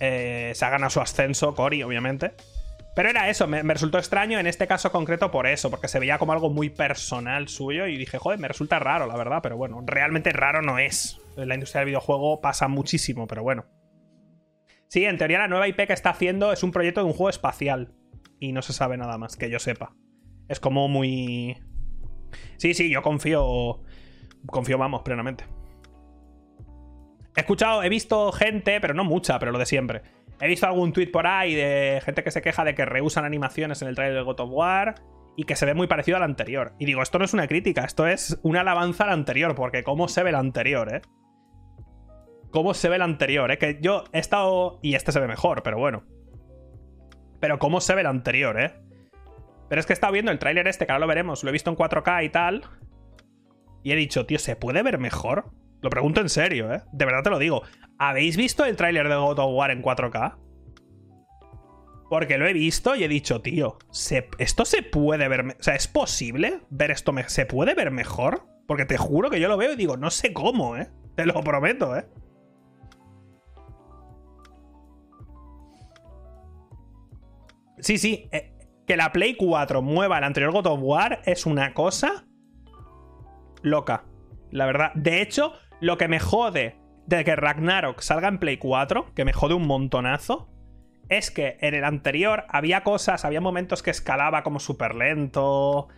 Eh, 0.00 0.52
se 0.54 0.64
ha 0.64 0.70
ganado 0.70 0.90
su 0.90 1.00
ascenso, 1.00 1.54
Cory, 1.54 1.82
obviamente. 1.82 2.32
Pero 2.96 3.10
era 3.10 3.28
eso, 3.28 3.46
me, 3.46 3.62
resultó 3.62 3.98
extraño 3.98 4.38
en 4.38 4.46
este 4.46 4.66
caso 4.66 4.90
concreto 4.90 5.30
por 5.30 5.46
eso, 5.46 5.68
porque 5.70 5.86
se 5.86 5.98
veía 5.98 6.16
como 6.16 6.32
algo 6.32 6.48
muy 6.48 6.70
personal 6.70 7.46
suyo 7.46 7.86
y 7.86 7.98
dije, 7.98 8.16
joder, 8.16 8.38
me 8.38 8.48
resulta 8.48 8.78
raro, 8.78 9.06
la 9.06 9.18
verdad, 9.18 9.40
pero 9.42 9.58
bueno, 9.58 9.82
realmente 9.84 10.32
raro 10.32 10.62
no 10.62 10.78
es. 10.78 11.20
En 11.36 11.48
la 11.48 11.54
industria 11.54 11.80
del 11.80 11.88
videojuego 11.88 12.40
pasa 12.40 12.68
muchísimo, 12.68 13.26
pero 13.26 13.42
bueno. 13.42 13.66
Sí, 14.88 15.04
en 15.04 15.18
teoría 15.18 15.40
la 15.40 15.48
nueva 15.48 15.68
IP 15.68 15.86
que 15.86 15.92
está 15.92 16.08
haciendo 16.08 16.54
es 16.54 16.62
un 16.62 16.72
proyecto 16.72 17.00
de 17.00 17.06
un 17.06 17.12
juego 17.12 17.28
espacial 17.28 17.92
y 18.40 18.52
no 18.52 18.62
se 18.62 18.72
sabe 18.72 18.96
nada 18.96 19.18
más, 19.18 19.36
que 19.36 19.50
yo 19.50 19.58
sepa. 19.58 19.94
Es 20.48 20.58
como 20.58 20.88
muy... 20.88 21.58
Sí, 22.56 22.72
sí, 22.72 22.88
yo 22.88 23.02
confío... 23.02 23.82
Confío, 24.46 24.78
vamos, 24.78 25.02
plenamente. 25.02 25.44
He 27.34 27.40
escuchado, 27.40 27.82
he 27.82 27.88
visto 27.88 28.32
gente, 28.32 28.80
pero 28.80 28.94
no 28.94 29.04
mucha, 29.04 29.38
pero 29.38 29.52
lo 29.52 29.58
de 29.58 29.66
siempre. 29.66 30.02
He 30.40 30.48
visto 30.48 30.66
algún 30.66 30.92
tweet 30.92 31.08
por 31.08 31.26
ahí 31.26 31.54
de 31.54 32.00
gente 32.04 32.22
que 32.22 32.30
se 32.30 32.42
queja 32.42 32.64
de 32.64 32.74
que 32.74 32.84
rehusan 32.84 33.24
animaciones 33.24 33.82
en 33.82 33.88
el 33.88 33.94
trailer 33.94 34.16
de 34.16 34.22
God 34.22 34.40
of 34.40 34.50
War 34.52 34.94
y 35.36 35.44
que 35.44 35.56
se 35.56 35.66
ve 35.66 35.74
muy 35.74 35.86
parecido 35.86 36.16
al 36.16 36.22
anterior. 36.22 36.72
Y 36.78 36.86
digo, 36.86 37.02
esto 37.02 37.18
no 37.18 37.24
es 37.24 37.34
una 37.34 37.46
crítica, 37.46 37.84
esto 37.84 38.06
es 38.06 38.38
una 38.42 38.60
alabanza 38.60 39.04
al 39.04 39.10
anterior, 39.10 39.54
porque 39.54 39.82
cómo 39.82 40.08
se 40.08 40.22
ve 40.22 40.30
el 40.30 40.36
anterior, 40.36 40.94
¿eh? 40.94 41.02
Cómo 42.50 42.72
se 42.72 42.88
ve 42.88 42.96
el 42.96 43.02
anterior, 43.02 43.50
¿eh? 43.50 43.58
Que 43.58 43.78
yo 43.82 44.04
he 44.12 44.18
estado... 44.18 44.78
Y 44.82 44.94
este 44.94 45.12
se 45.12 45.20
ve 45.20 45.26
mejor, 45.26 45.62
pero 45.62 45.78
bueno. 45.78 46.04
Pero 47.38 47.58
cómo 47.58 47.82
se 47.82 47.94
ve 47.94 48.00
el 48.00 48.06
anterior, 48.06 48.58
¿eh? 48.58 48.72
Pero 49.68 49.80
es 49.80 49.86
que 49.86 49.92
he 49.92 49.94
estado 49.94 50.12
viendo 50.12 50.32
el 50.32 50.38
tráiler 50.38 50.68
este, 50.68 50.86
que 50.86 50.92
ahora 50.92 51.00
lo 51.00 51.06
veremos. 51.06 51.44
Lo 51.44 51.50
he 51.50 51.52
visto 51.52 51.70
en 51.70 51.76
4K 51.76 52.24
y 52.24 52.28
tal. 52.30 52.64
Y 53.86 53.92
he 53.92 53.94
dicho, 53.94 54.26
tío, 54.26 54.40
¿se 54.40 54.56
puede 54.56 54.82
ver 54.82 54.98
mejor? 54.98 55.52
Lo 55.80 55.90
pregunto 55.90 56.20
en 56.20 56.28
serio, 56.28 56.74
¿eh? 56.74 56.82
De 56.90 57.04
verdad 57.04 57.22
te 57.22 57.30
lo 57.30 57.38
digo. 57.38 57.62
¿Habéis 57.98 58.36
visto 58.36 58.64
el 58.64 58.74
tráiler 58.74 59.08
de 59.08 59.14
God 59.14 59.38
of 59.38 59.54
War 59.54 59.70
en 59.70 59.80
4K? 59.80 60.36
Porque 62.10 62.36
lo 62.36 62.48
he 62.48 62.52
visto 62.52 62.96
y 62.96 63.04
he 63.04 63.08
dicho, 63.08 63.42
tío, 63.42 63.78
¿esto 64.38 64.64
se 64.64 64.82
puede 64.82 65.28
ver? 65.28 65.56
O 65.60 65.62
sea, 65.62 65.76
¿es 65.76 65.86
posible 65.86 66.62
ver 66.68 66.90
esto? 66.90 67.14
¿Se 67.28 67.46
puede 67.46 67.74
ver 67.74 67.92
mejor? 67.92 68.48
Porque 68.66 68.86
te 68.86 68.98
juro 68.98 69.30
que 69.30 69.38
yo 69.38 69.46
lo 69.46 69.56
veo 69.56 69.74
y 69.74 69.76
digo, 69.76 69.96
no 69.96 70.10
sé 70.10 70.32
cómo, 70.32 70.76
¿eh? 70.76 70.90
Te 71.14 71.24
lo 71.24 71.40
prometo, 71.44 71.96
¿eh? 71.96 72.08
Sí, 77.78 77.98
sí. 77.98 78.28
Eh, 78.32 78.52
que 78.84 78.96
la 78.96 79.12
Play 79.12 79.36
4 79.36 79.80
mueva 79.80 80.18
el 80.18 80.24
anterior 80.24 80.50
God 80.50 80.66
of 80.66 80.80
War 80.82 81.22
es 81.24 81.46
una 81.46 81.72
cosa 81.72 82.26
loca. 83.66 84.04
La 84.50 84.66
verdad. 84.66 84.92
De 84.94 85.20
hecho, 85.20 85.52
lo 85.80 85.98
que 85.98 86.08
me 86.08 86.20
jode 86.20 86.76
de 87.06 87.24
que 87.24 87.36
Ragnarok 87.36 88.00
salga 88.00 88.28
en 88.28 88.38
Play 88.38 88.56
4, 88.56 89.12
que 89.14 89.24
me 89.24 89.32
jode 89.32 89.54
un 89.54 89.66
montonazo, 89.66 90.48
es 91.08 91.30
que 91.30 91.58
en 91.60 91.74
el 91.74 91.84
anterior 91.84 92.44
había 92.48 92.82
cosas, 92.82 93.24
había 93.24 93.40
momentos 93.40 93.82
que 93.82 93.90
escalaba 93.90 94.42
como 94.42 94.60
súper 94.60 94.94
lento. 94.94 95.88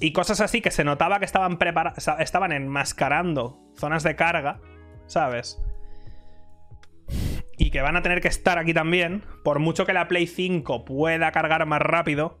Y 0.00 0.12
cosas 0.12 0.40
así 0.40 0.60
que 0.60 0.70
se 0.70 0.84
notaba 0.84 1.18
que 1.18 1.24
estaban 1.24 1.58
estaban 2.18 2.52
enmascarando 2.52 3.60
zonas 3.74 4.02
de 4.02 4.16
carga, 4.16 4.60
¿sabes? 5.06 5.60
y 7.58 7.70
que 7.70 7.82
van 7.82 7.96
a 7.96 8.02
tener 8.02 8.20
que 8.20 8.28
estar 8.28 8.56
aquí 8.56 8.72
también, 8.72 9.24
por 9.42 9.58
mucho 9.58 9.84
que 9.84 9.92
la 9.92 10.06
Play 10.06 10.28
5 10.28 10.84
pueda 10.84 11.32
cargar 11.32 11.66
más 11.66 11.82
rápido, 11.82 12.38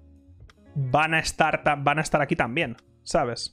van 0.76 1.12
a 1.12 1.18
estar, 1.18 1.62
van 1.82 1.98
a 1.98 2.02
estar 2.02 2.22
aquí 2.22 2.36
también, 2.36 2.76
¿sabes? 3.02 3.50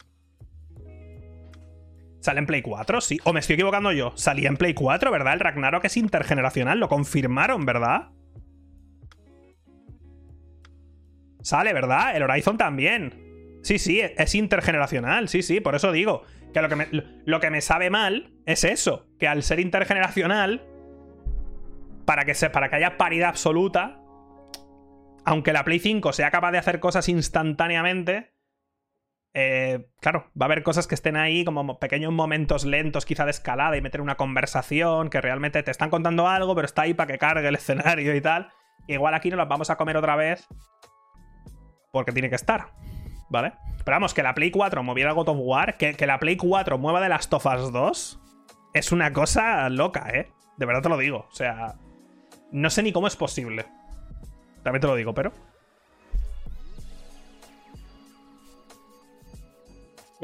¿Sale 2.25 2.39
en 2.39 2.47
Play 2.47 2.63
4? 2.63 3.01
Sí. 3.01 3.19
¿O 3.23 3.33
me 3.33 3.39
estoy 3.39 3.53
equivocando 3.53 3.91
yo? 3.91 4.11
Salía 4.15 4.49
en 4.49 4.57
Play 4.57 4.73
4, 4.73 5.11
¿verdad? 5.11 5.33
El 5.33 5.39
Ragnarok 5.41 5.85
es 5.85 5.95
intergeneracional, 5.95 6.79
lo 6.79 6.89
confirmaron, 6.89 7.67
¿verdad? 7.67 8.07
Sale, 11.43 11.71
¿verdad? 11.71 12.15
El 12.15 12.23
Horizon 12.23 12.57
también. 12.57 13.59
Sí, 13.61 13.77
sí, 13.77 14.01
es 14.01 14.33
intergeneracional, 14.33 15.29
sí, 15.29 15.43
sí, 15.43 15.59
por 15.59 15.75
eso 15.75 15.91
digo 15.91 16.23
que 16.51 16.63
lo 16.63 16.69
que 16.69 16.75
me, 16.75 16.87
lo 16.91 17.39
que 17.39 17.51
me 17.51 17.61
sabe 17.61 17.91
mal 17.91 18.33
es 18.47 18.63
eso, 18.63 19.05
que 19.19 19.27
al 19.27 19.43
ser 19.43 19.59
intergeneracional 19.59 20.65
para 22.05 22.25
que, 22.25 22.33
se, 22.33 22.49
para 22.49 22.69
que 22.69 22.77
haya 22.77 22.97
paridad 22.97 23.29
absoluta, 23.29 23.99
aunque 25.25 25.53
la 25.53 25.63
Play 25.63 25.77
5 25.77 26.11
sea 26.11 26.31
capaz 26.31 26.53
de 26.53 26.57
hacer 26.57 26.79
cosas 26.79 27.07
instantáneamente, 27.07 28.34
eh, 29.37 29.85
claro, 29.99 30.31
va 30.39 30.45
a 30.45 30.47
haber 30.47 30.63
cosas 30.63 30.87
que 30.87 30.95
estén 30.95 31.17
ahí 31.17 31.43
como 31.43 31.77
pequeños 31.77 32.13
momentos 32.13 32.63
lentos 32.63 33.05
quizá 33.05 33.25
de 33.25 33.31
escalada 33.31 33.75
y 33.75 33.81
meter 33.81 33.99
una 33.99 34.15
conversación 34.15 35.09
que 35.09 35.19
realmente 35.19 35.61
te 35.61 35.71
están 35.71 35.89
contando 35.89 36.29
algo, 36.29 36.55
pero 36.55 36.65
está 36.65 36.83
ahí 36.83 36.93
para 36.93 37.11
que 37.11 37.19
cargue 37.19 37.45
el 37.45 37.55
escenario 37.55 38.15
y 38.15 38.21
tal. 38.21 38.49
Igual 38.87 39.13
aquí 39.13 39.29
no 39.29 39.35
las 39.35 39.49
vamos 39.49 39.69
a 39.69 39.75
comer 39.75 39.97
otra 39.97 40.15
vez 40.15 40.47
porque 41.91 42.13
tiene 42.13 42.29
que 42.29 42.35
estar, 42.35 42.67
¿vale? 43.29 43.53
Pero 43.83 43.95
vamos, 43.95 44.13
que 44.13 44.23
la 44.23 44.33
Play 44.33 44.51
4 44.51 44.81
moviera 44.83 45.11
God 45.11 45.27
of 45.27 45.37
War, 45.41 45.75
que, 45.75 45.95
que 45.95 46.07
la 46.07 46.17
Play 46.17 46.37
4 46.37 46.77
mueva 46.77 47.01
de 47.01 47.09
las 47.09 47.27
Tofas 47.27 47.73
2, 47.73 48.19
es 48.73 48.91
una 48.93 49.11
cosa 49.11 49.67
loca, 49.69 50.09
¿eh? 50.13 50.31
De 50.55 50.65
verdad 50.65 50.81
te 50.81 50.89
lo 50.89 50.97
digo. 50.97 51.27
O 51.29 51.35
sea, 51.35 51.75
no 52.53 52.69
sé 52.69 52.83
ni 52.83 52.93
cómo 52.93 53.07
es 53.07 53.17
posible. 53.17 53.65
También 54.63 54.79
te 54.79 54.87
lo 54.87 54.95
digo, 54.95 55.13
pero... 55.13 55.33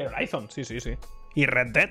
El 0.02 0.14
Horizon, 0.14 0.50
sí, 0.50 0.64
sí, 0.64 0.80
sí. 0.80 0.96
Y 1.34 1.46
Red 1.46 1.72
Dead. 1.72 1.90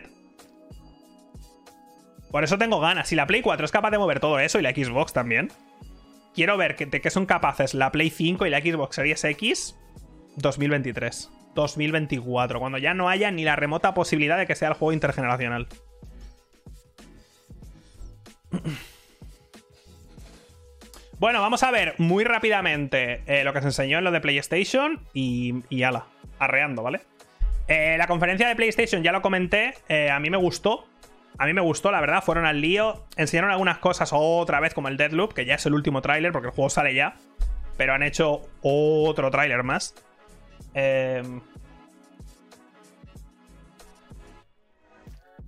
Por 2.29 2.43
eso 2.43 2.57
tengo 2.57 2.79
ganas. 2.79 3.07
Si 3.07 3.15
la 3.15 3.27
Play 3.27 3.41
4 3.41 3.65
es 3.65 3.71
capaz 3.71 3.91
de 3.91 3.97
mover 3.97 4.19
todo 4.19 4.39
eso 4.39 4.59
y 4.59 4.61
la 4.61 4.71
Xbox 4.71 5.13
también, 5.13 5.49
quiero 6.33 6.57
ver 6.57 6.75
que, 6.75 6.85
de 6.85 7.01
qué 7.01 7.09
son 7.09 7.25
capaces 7.25 7.73
la 7.73 7.91
Play 7.91 8.09
5 8.09 8.45
y 8.45 8.49
la 8.49 8.61
Xbox 8.61 8.95
Series 8.95 9.23
X 9.23 9.75
2023. 10.37 11.29
2024, 11.53 12.59
cuando 12.59 12.77
ya 12.77 12.93
no 12.93 13.09
haya 13.09 13.29
ni 13.31 13.43
la 13.43 13.57
remota 13.57 13.93
posibilidad 13.93 14.37
de 14.37 14.47
que 14.47 14.55
sea 14.55 14.69
el 14.69 14.75
juego 14.75 14.93
intergeneracional. 14.93 15.67
Bueno, 21.19 21.39
vamos 21.39 21.61
a 21.61 21.69
ver 21.69 21.93
muy 21.99 22.23
rápidamente 22.23 23.21
eh, 23.27 23.43
lo 23.43 23.53
que 23.53 23.59
se 23.59 23.67
enseñó 23.67 23.99
en 23.99 24.03
lo 24.03 24.09
de 24.09 24.21
PlayStation 24.21 25.05
y, 25.13 25.53
y 25.69 25.83
ala, 25.83 26.07
arreando, 26.39 26.81
¿vale? 26.81 27.01
Eh, 27.67 27.95
la 27.97 28.07
conferencia 28.07 28.47
de 28.47 28.55
PlayStation 28.55 29.03
ya 29.03 29.11
lo 29.11 29.21
comenté, 29.21 29.75
eh, 29.87 30.09
a 30.09 30.19
mí 30.19 30.29
me 30.29 30.37
gustó. 30.37 30.85
A 31.37 31.45
mí 31.45 31.53
me 31.53 31.61
gustó, 31.61 31.91
la 31.91 32.01
verdad, 32.01 32.21
fueron 32.23 32.45
al 32.45 32.61
lío, 32.61 33.05
enseñaron 33.15 33.51
algunas 33.51 33.77
cosas 33.77 34.11
otra 34.13 34.59
vez 34.59 34.73
como 34.73 34.89
el 34.89 34.97
Deadloop, 34.97 35.33
que 35.33 35.45
ya 35.45 35.55
es 35.55 35.65
el 35.65 35.73
último 35.73 36.01
tráiler 36.01 36.31
porque 36.31 36.49
el 36.49 36.53
juego 36.53 36.69
sale 36.69 36.93
ya, 36.93 37.15
pero 37.77 37.93
han 37.93 38.03
hecho 38.03 38.41
otro 38.61 39.31
tráiler 39.31 39.63
más. 39.63 39.95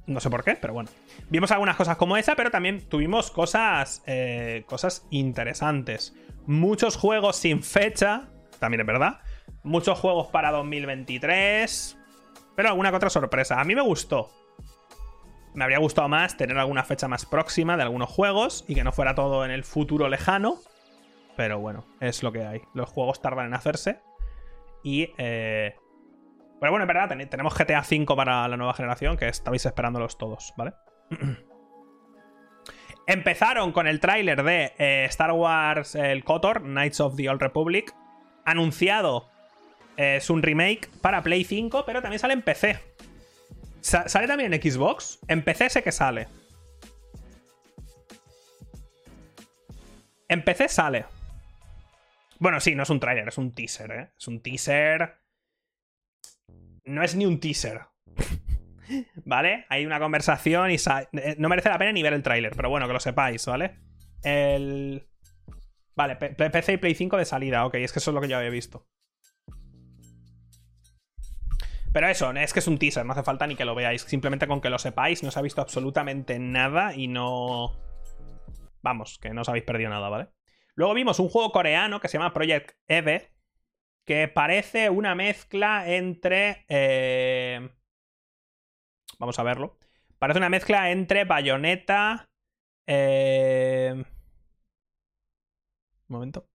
No 0.06 0.20
sé 0.20 0.30
por 0.30 0.44
qué, 0.44 0.56
pero 0.56 0.74
bueno. 0.74 0.90
Vimos 1.30 1.52
algunas 1.52 1.76
cosas 1.76 1.98
como 1.98 2.18
esa, 2.18 2.36
pero 2.36 2.52
también 2.52 2.82
tuvimos 2.82 3.32
cosas, 3.32 4.04
eh, 4.06 4.64
cosas 4.68 5.06
interesantes. 5.10 6.14
Muchos 6.46 6.98
juegos 6.98 7.38
sin 7.38 7.64
fecha, 7.64 8.28
también 8.60 8.82
es 8.82 8.88
verdad. 8.88 9.22
Muchos 9.64 9.98
juegos 9.98 10.28
para 10.28 10.52
2023. 10.52 11.98
Pero 12.56 12.70
alguna 12.70 12.90
que 12.90 12.98
otra 12.98 13.10
sorpresa. 13.10 13.60
A 13.60 13.64
mí 13.64 13.76
me 13.76 13.82
gustó. 13.82 14.30
Me 15.54 15.64
habría 15.64 15.80
gustado 15.80 16.08
más 16.10 16.36
tener 16.38 16.58
alguna 16.58 16.84
fecha 16.84 17.08
más 17.08 17.26
próxima 17.26 17.78
de 17.78 17.84
algunos 17.84 18.10
juegos 18.10 18.66
y 18.68 18.76
que 18.76 18.84
no 18.84 18.92
fuera 18.92 19.16
todo 19.16 19.46
en 19.46 19.52
el 19.52 19.64
futuro 19.64 20.10
lejano. 20.10 20.58
Pero 21.38 21.60
bueno, 21.60 21.86
es 22.00 22.24
lo 22.24 22.32
que 22.32 22.46
hay. 22.46 22.62
Los 22.74 22.90
juegos 22.90 23.22
tardan 23.22 23.48
en 23.48 23.54
hacerse. 23.54 24.00
Y 24.84 25.12
eh, 25.18 25.76
pero 26.64 26.72
bueno, 26.72 26.86
es 26.86 26.88
verdad, 26.88 27.10
tenemos 27.30 27.54
GTA 27.54 27.82
V 27.82 28.16
para 28.16 28.48
la 28.48 28.56
nueva 28.56 28.74
generación, 28.74 29.18
que 29.18 29.28
estabais 29.28 29.66
esperándolos 29.66 30.18
todos, 30.18 30.54
¿vale? 30.56 30.72
Empezaron 33.06 33.74
con 33.74 33.86
el 33.86 34.00
tráiler 34.00 34.44
de 34.44 34.74
eh, 34.78 35.04
Star 35.10 35.34
Wars 35.34 35.94
el 35.96 36.24
KOTOR, 36.24 36.62
Knights 36.62 37.02
of 37.02 37.18
the 37.18 37.28
Old 37.30 37.42
Republic. 37.42 37.94
Anunciado 38.46 39.28
es 39.98 40.30
un 40.30 40.42
remake 40.42 40.90
para 41.02 41.22
Play 41.24 41.44
5, 41.44 41.84
pero 41.86 42.02
también 42.02 42.20
sale 42.20 42.34
en 42.34 42.42
PC. 42.42 42.80
¿Sale 43.82 44.28
también 44.28 44.54
en 44.54 44.62
Xbox? 44.62 45.20
En 45.28 45.44
PC 45.44 45.70
sé 45.70 45.84
que 45.84 45.92
sale. 45.92 46.28
En 50.30 50.44
PC 50.44 50.70
sale. 50.70 51.06
Bueno, 52.40 52.60
sí, 52.60 52.76
no 52.76 52.84
es 52.84 52.90
un 52.90 53.00
tráiler, 53.00 53.28
es 53.28 53.38
un 53.38 53.54
teaser, 53.54 53.92
¿eh? 53.92 54.10
Es 54.18 54.28
un 54.28 54.42
teaser 54.42 55.24
no 56.86 57.04
es 57.04 57.16
ni 57.16 57.26
un 57.26 57.40
teaser. 57.40 57.82
¿Vale? 59.26 59.66
Hay 59.70 59.86
una 59.86 60.00
conversación 60.00 60.72
y 60.72 60.76
eh, 60.76 61.36
no 61.38 61.50
merece 61.50 61.70
la 61.70 61.78
pena 61.78 61.92
ni 61.92 62.04
ver 62.04 62.14
el 62.14 62.24
tráiler, 62.24 62.54
pero 62.56 62.70
bueno, 62.70 62.88
que 62.88 62.94
lo 62.94 63.00
sepáis, 63.00 63.46
¿vale? 63.46 63.80
El... 64.24 65.08
Vale, 65.96 66.16
PC 66.16 66.74
y 66.74 66.78
Play 66.78 66.96
5 66.96 67.18
de 67.18 67.26
salida, 67.26 67.66
ok, 67.66 67.76
es 67.76 67.94
que 67.94 68.00
eso 68.00 68.12
es 68.12 68.16
lo 68.16 68.22
que 68.22 68.28
yo 68.28 68.38
había 68.38 68.50
visto. 68.50 68.88
Pero 71.94 72.08
eso, 72.10 72.32
es 72.32 72.54
que 72.54 72.60
es 72.60 72.68
un 72.68 72.80
teaser, 72.80 73.06
no 73.06 73.14
hace 73.14 73.22
falta 73.22 73.46
ni 73.46 73.56
que 73.56 73.66
lo 73.66 73.76
veáis. 73.76 74.02
Simplemente 74.02 74.48
con 74.48 74.62
que 74.62 74.72
lo 74.72 74.80
sepáis, 74.80 75.22
no 75.22 75.30
se 75.30 75.38
ha 75.38 75.44
visto 75.44 75.62
absolutamente 75.62 76.40
nada 76.40 76.96
y 76.96 77.08
no... 77.08 77.78
Vamos, 78.82 79.20
que 79.20 79.30
no 79.30 79.42
os 79.42 79.50
habéis 79.50 79.64
perdido 79.64 79.92
nada, 79.92 80.10
¿vale? 80.10 80.30
Luego 80.74 80.96
vimos 80.96 81.20
un 81.20 81.30
juego 81.30 81.52
coreano 81.52 82.00
que 82.00 82.08
se 82.08 82.18
llama 82.18 82.34
Project 82.34 82.72
Eve, 82.88 83.32
que 84.06 84.28
parece 84.28 84.90
una 84.90 85.14
mezcla 85.14 85.88
entre... 85.88 86.66
Eh, 86.68 87.70
vamos 89.20 89.38
a 89.38 89.44
verlo. 89.44 89.78
Parece 90.18 90.40
una 90.40 90.50
mezcla 90.50 90.90
entre 90.90 91.26
Bayonetta... 91.26 92.28
Eh, 92.88 93.94
un 93.96 94.06
momento. 96.08 96.50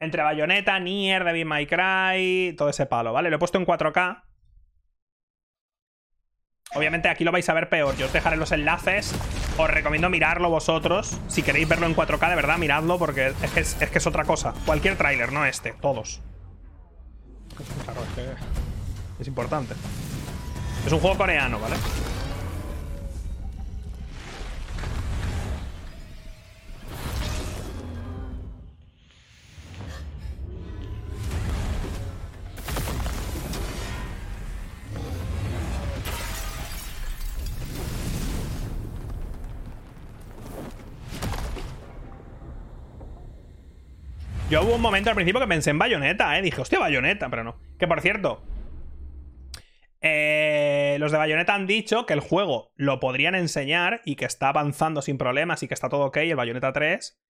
Entre 0.00 0.22
Bayonetta, 0.22 0.78
Nier, 0.80 1.24
Devil 1.24 1.44
May 1.44 1.66
Cry, 1.66 2.54
todo 2.56 2.70
ese 2.70 2.86
palo, 2.86 3.12
¿vale? 3.12 3.30
Lo 3.30 3.36
he 3.36 3.38
puesto 3.38 3.58
en 3.58 3.66
4K 3.66 4.22
Obviamente 6.72 7.08
aquí 7.08 7.24
lo 7.24 7.32
vais 7.32 7.48
a 7.48 7.54
ver 7.54 7.68
peor. 7.68 7.96
Yo 7.96 8.06
os 8.06 8.12
dejaré 8.12 8.36
los 8.36 8.52
enlaces. 8.52 9.12
Os 9.58 9.68
recomiendo 9.68 10.08
mirarlo 10.08 10.50
vosotros. 10.50 11.18
Si 11.26 11.42
queréis 11.42 11.68
verlo 11.68 11.86
en 11.86 11.96
4K, 11.96 12.28
de 12.28 12.36
verdad, 12.36 12.58
miradlo 12.58 12.98
porque 12.98 13.34
es 13.42 13.50
que 13.50 13.60
es, 13.60 13.74
que 13.74 13.98
es 13.98 14.06
otra 14.06 14.24
cosa. 14.24 14.54
Cualquier 14.66 14.96
tráiler, 14.96 15.32
no 15.32 15.44
este. 15.44 15.72
Todos. 15.80 16.22
Claro, 17.84 18.00
es 18.02 18.14
que 18.14 19.22
es 19.22 19.28
importante. 19.28 19.74
Es 20.86 20.92
un 20.92 21.00
juego 21.00 21.18
coreano, 21.18 21.58
¿vale? 21.58 21.76
Yo 44.50 44.64
hubo 44.64 44.74
un 44.74 44.82
momento 44.82 45.10
al 45.10 45.14
principio 45.14 45.40
que 45.40 45.46
pensé 45.46 45.70
en 45.70 45.78
Bayonetta, 45.78 46.36
¿eh? 46.36 46.42
Dije, 46.42 46.60
hostia, 46.60 46.80
Bayonetta, 46.80 47.30
pero 47.30 47.44
no. 47.44 47.60
Que 47.78 47.86
por 47.86 48.00
cierto, 48.00 48.42
eh, 50.00 50.96
los 50.98 51.12
de 51.12 51.18
Bayonetta 51.18 51.54
han 51.54 51.68
dicho 51.68 52.04
que 52.04 52.14
el 52.14 52.20
juego 52.20 52.72
lo 52.74 52.98
podrían 52.98 53.36
enseñar 53.36 54.00
y 54.04 54.16
que 54.16 54.24
está 54.24 54.48
avanzando 54.48 55.02
sin 55.02 55.18
problemas 55.18 55.62
y 55.62 55.68
que 55.68 55.74
está 55.74 55.88
todo 55.88 56.06
ok, 56.06 56.16
el 56.16 56.34
Bayonetta 56.34 56.72
3. 56.72 57.22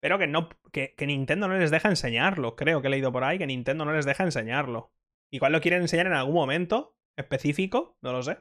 Pero 0.00 0.18
que 0.18 0.26
no. 0.26 0.50
Que, 0.70 0.94
Nintendo 1.06 1.48
no 1.48 1.56
les 1.56 1.70
deja 1.70 1.88
enseñarlo. 1.88 2.56
Creo 2.56 2.82
que 2.82 2.88
he 2.88 2.90
leído 2.90 3.10
por 3.10 3.24
ahí 3.24 3.38
que 3.38 3.46
Nintendo 3.46 3.86
no 3.86 3.94
les 3.94 4.04
deja 4.04 4.22
enseñarlo. 4.22 4.92
Igual 5.30 5.52
lo 5.52 5.62
quieren 5.62 5.80
enseñar 5.80 6.08
en 6.08 6.12
algún 6.12 6.34
momento 6.34 6.94
específico, 7.16 7.96
no 8.02 8.12
lo 8.12 8.22
sé. 8.22 8.36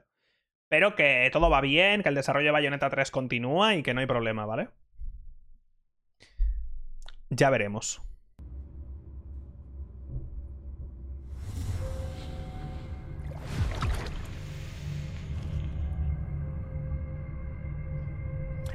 Pero 0.68 0.96
que 0.96 1.30
todo 1.32 1.50
va 1.50 1.62
bien, 1.62 2.04
que 2.04 2.10
el 2.10 2.16
desarrollo 2.16 2.48
de 2.48 2.52
Bayonetta 2.52 2.90
3 2.90 3.12
continúa 3.12 3.76
y 3.76 3.84
que 3.84 3.94
no 3.94 4.02
hay 4.02 4.08
problema, 4.08 4.46
¿vale? 4.46 4.68
Ya 7.36 7.50
veremos. 7.50 8.02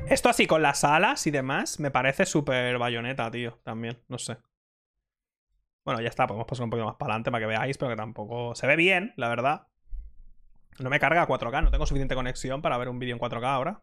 Esto 0.08 0.30
así 0.30 0.46
con 0.46 0.62
las 0.62 0.84
alas 0.84 1.26
y 1.26 1.30
demás 1.30 1.78
me 1.80 1.90
parece 1.90 2.24
súper 2.24 2.78
bayoneta, 2.78 3.30
tío. 3.30 3.58
También, 3.62 4.02
no 4.08 4.18
sé. 4.18 4.38
Bueno, 5.84 6.00
ya 6.00 6.08
está, 6.08 6.26
podemos 6.26 6.46
pasar 6.46 6.64
un 6.64 6.70
poquito 6.70 6.86
más 6.86 6.96
para 6.96 7.12
adelante 7.12 7.30
para 7.30 7.42
que 7.42 7.46
veáis, 7.46 7.78
pero 7.78 7.90
que 7.90 7.96
tampoco... 7.96 8.54
Se 8.54 8.66
ve 8.66 8.76
bien, 8.76 9.12
la 9.16 9.28
verdad. 9.28 9.68
No 10.78 10.90
me 10.90 10.98
carga 10.98 11.22
a 11.22 11.28
4K, 11.28 11.62
no 11.62 11.70
tengo 11.70 11.86
suficiente 11.86 12.14
conexión 12.14 12.62
para 12.62 12.78
ver 12.78 12.88
un 12.88 12.98
vídeo 12.98 13.14
en 13.14 13.20
4K 13.20 13.44
ahora. 13.44 13.82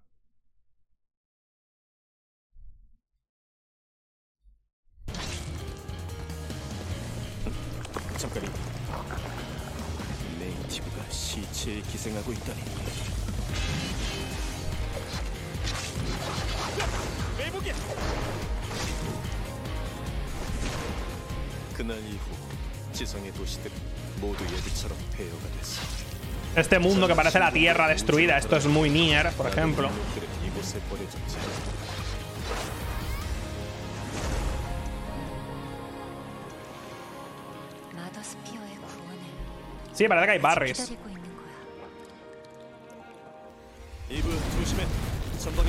Este 26.56 26.80
mundo 26.80 27.08
que 27.08 27.16
parece 27.16 27.40
la 27.40 27.52
tierra 27.52 27.90
destruida, 27.90 28.38
esto 28.38 28.56
es 28.56 28.66
muy 28.66 28.90
Nier, 28.90 29.32
por 29.32 29.48
ejemplo. 29.48 29.90
Sí, 39.96 40.10
parece 40.10 40.26
que 40.26 40.32
hay 40.34 40.40
barris. 40.40 40.94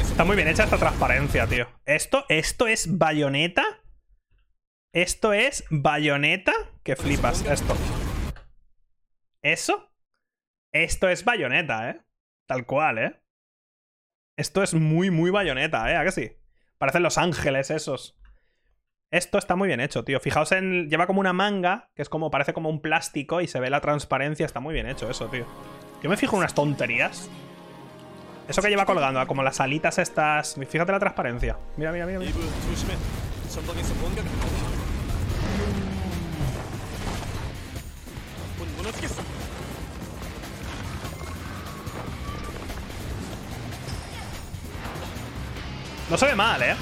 Está 0.00 0.24
muy 0.24 0.34
bien 0.34 0.48
hecha 0.48 0.64
esta 0.64 0.78
transparencia, 0.78 1.46
tío. 1.46 1.68
Esto, 1.84 2.24
esto 2.28 2.66
es 2.66 2.98
bayoneta. 2.98 3.64
Esto 4.92 5.32
es 5.32 5.64
bayoneta. 5.70 6.52
Que 6.82 6.96
flipas, 6.96 7.44
esto. 7.46 7.76
¿Eso? 9.42 9.92
Esto 10.72 11.08
es 11.08 11.24
bayoneta, 11.24 11.90
¿eh? 11.90 12.00
Tal 12.48 12.66
cual, 12.66 12.98
¿eh? 12.98 13.22
Esto 14.36 14.64
es 14.64 14.74
muy, 14.74 15.10
muy 15.10 15.30
bayoneta, 15.30 15.90
¿eh? 15.92 15.96
¿A 15.96 16.04
que 16.04 16.10
sí? 16.10 16.32
Parecen 16.78 17.04
los 17.04 17.16
ángeles 17.16 17.70
esos. 17.70 18.18
Esto 19.16 19.38
está 19.38 19.56
muy 19.56 19.66
bien 19.66 19.80
hecho, 19.80 20.04
tío. 20.04 20.20
Fijaos 20.20 20.52
en. 20.52 20.90
Lleva 20.90 21.06
como 21.06 21.20
una 21.20 21.32
manga, 21.32 21.88
que 21.96 22.02
es 22.02 22.10
como. 22.10 22.30
Parece 22.30 22.52
como 22.52 22.68
un 22.68 22.82
plástico 22.82 23.40
y 23.40 23.48
se 23.48 23.58
ve 23.60 23.70
la 23.70 23.80
transparencia. 23.80 24.44
Está 24.44 24.60
muy 24.60 24.74
bien 24.74 24.86
hecho 24.86 25.08
eso, 25.08 25.26
tío. 25.28 25.46
Yo 26.02 26.10
me 26.10 26.18
fijo 26.18 26.36
en 26.36 26.40
unas 26.40 26.52
tonterías. 26.52 27.30
Eso 28.46 28.60
que 28.60 28.68
lleva 28.68 28.84
colgando, 28.84 29.26
como 29.26 29.42
las 29.42 29.58
alitas 29.58 29.96
estas. 29.96 30.56
Fíjate 30.68 30.92
la 30.92 30.98
transparencia. 30.98 31.56
Mira, 31.78 31.92
mira, 31.92 32.04
mira. 32.04 32.18
mira. 32.18 32.30
No 46.10 46.18
se 46.18 46.26
ve 46.26 46.34
mal, 46.34 46.62
¿eh? 46.62 46.76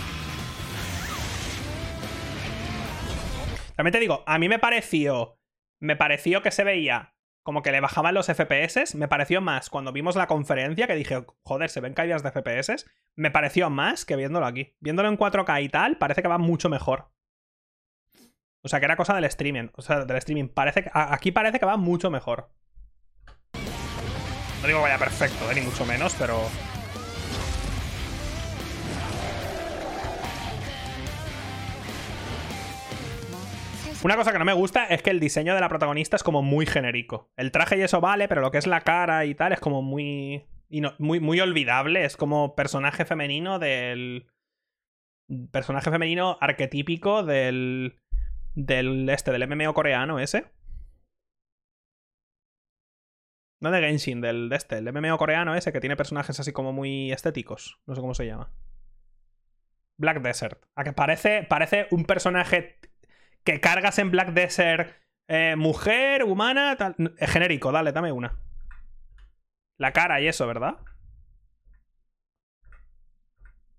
También 3.77 3.93
te 3.93 4.01
digo, 4.01 4.22
a 4.27 4.39
mí 4.39 4.49
me 4.49 4.59
pareció. 4.59 5.39
Me 5.81 5.97
pareció 5.97 6.43
que 6.43 6.51
se 6.51 6.64
veía 6.64 7.14
como 7.45 7.62
que 7.62 7.72
le 7.72 7.81
bajaban 7.81 8.14
los 8.14 8.27
FPS. 8.27 8.95
Me 8.95 9.07
pareció 9.07 9.41
más 9.41 9.68
cuando 9.68 9.93
vimos 9.93 10.16
la 10.16 10.27
conferencia 10.27 10.87
que 10.87 10.95
dije, 10.95 11.25
joder, 11.43 11.70
se 11.70 11.81
ven 11.81 11.95
caídas 11.95 12.22
de 12.22 12.31
FPS. 12.31 12.87
Me 13.16 13.31
pareció 13.31 13.70
más 13.70 14.05
que 14.05 14.16
viéndolo 14.16 14.47
aquí. 14.47 14.75
Viéndolo 14.81 15.09
en 15.09 15.18
4K 15.18 15.62
y 15.62 15.68
tal, 15.68 15.99
parece 15.99 16.22
que 16.22 16.29
va 16.29 16.39
mucho 16.39 16.68
mejor. 16.68 17.12
O 18.62 18.68
sea, 18.68 18.81
que 18.81 18.87
era 18.87 18.97
cosa 18.97 19.14
del 19.14 19.25
streaming. 19.25 19.68
O 19.75 19.83
sea, 19.83 20.07
del 20.07 20.16
streaming. 20.16 20.49
Parece 20.49 20.85
que, 20.85 20.91
aquí 20.95 21.33
parece 21.33 21.61
que 21.61 21.66
va 21.66 21.77
mucho 21.77 22.11
mejor. 22.11 22.51
No 24.62 24.66
digo 24.66 24.79
que 24.79 24.85
vaya 24.85 24.99
perfecto, 24.99 25.51
¿eh? 25.51 25.55
ni 25.55 25.61
mucho 25.61 25.85
menos, 25.85 26.16
pero. 26.18 26.41
Una 34.05 34.16
cosa 34.16 34.32
que 34.32 34.38
no 34.38 34.44
me 34.44 34.52
gusta 34.52 34.84
es 34.84 35.00
que 35.00 35.09
el 35.09 35.18
diseño 35.18 35.55
de 35.55 35.62
la 35.62 35.70
protagonista 35.70 36.16
es 36.16 36.22
como 36.22 36.42
muy 36.42 36.66
genérico. 36.66 37.32
El 37.38 37.50
traje 37.50 37.78
y 37.78 37.80
eso 37.80 38.02
vale, 38.02 38.28
pero 38.28 38.42
lo 38.42 38.50
que 38.50 38.59
es 38.59 38.66
la 38.66 38.82
cara 38.82 39.24
y 39.24 39.34
tal 39.34 39.55
es 39.55 39.61
como 39.61 39.80
muy. 39.80 40.44
muy, 40.98 41.20
muy 41.20 41.40
olvidable. 41.40 42.05
Es 42.05 42.18
como 42.18 42.55
personaje 42.55 43.07
femenino 43.07 43.59
del. 43.59 44.26
Personaje 45.50 45.90
femenino 45.90 46.36
arquetípico 46.42 47.22
del. 47.22 47.98
Del 48.55 49.09
este, 49.09 49.32
del 49.32 49.48
MMO 49.48 49.72
coreano 49.72 50.18
ese. 50.18 50.52
No 53.62 53.70
de 53.70 53.80
Genshin, 53.80 54.20
del 54.20 54.50
de 54.50 54.57
este, 54.57 54.76
el 54.76 54.92
MMO 54.92 55.16
coreano 55.16 55.55
ese 55.55 55.72
que 55.72 55.80
tiene 55.80 55.96
personajes 55.96 56.38
así 56.38 56.52
como 56.52 56.74
muy 56.74 57.11
estéticos. 57.11 57.80
No 57.86 57.94
sé 57.94 58.02
cómo 58.02 58.12
se 58.12 58.26
llama. 58.26 58.52
Black 59.96 60.20
Desert. 60.20 60.62
A 60.74 60.84
que 60.84 60.92
parece, 60.92 61.44
parece 61.44 61.86
un 61.90 62.05
personaje 62.05 62.78
que 63.45 63.61
cargas 63.61 63.99
en 63.99 64.11
Black 64.11 64.30
Desert 64.30 64.97
eh, 65.28 65.55
mujer, 65.57 66.24
humana, 66.24 66.76
tal. 66.76 66.97
genérico, 67.18 67.72
dale, 67.72 67.92
dame 67.92 68.12
una. 68.12 68.38
La 69.78 69.92
cara 69.92 70.20
y 70.20 70.28
eso, 70.28 70.47
¿verdad? 70.47 70.76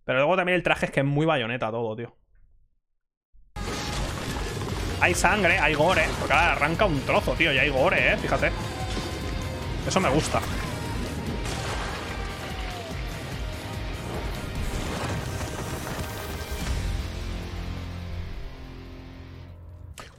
Pero 0.03 0.19
luego 0.19 0.35
también 0.35 0.55
el 0.55 0.63
traje 0.63 0.87
es 0.87 0.91
que 0.91 0.99
es 0.99 1.05
muy 1.05 1.25
bayoneta 1.25 1.71
todo, 1.71 1.95
tío. 1.95 2.15
Hay 5.01 5.13
sangre, 5.13 5.57
hay 5.59 5.73
gore. 5.73 6.05
Porque 6.19 6.33
ahora 6.33 6.51
arranca 6.53 6.85
un 6.85 6.99
trozo, 7.01 7.33
tío. 7.33 7.51
Y 7.51 7.57
hay 7.57 7.69
gore, 7.69 8.13
eh. 8.13 8.17
Fíjate. 8.17 8.51
Eso 9.87 9.99
me 9.99 10.09
gusta. 10.09 10.41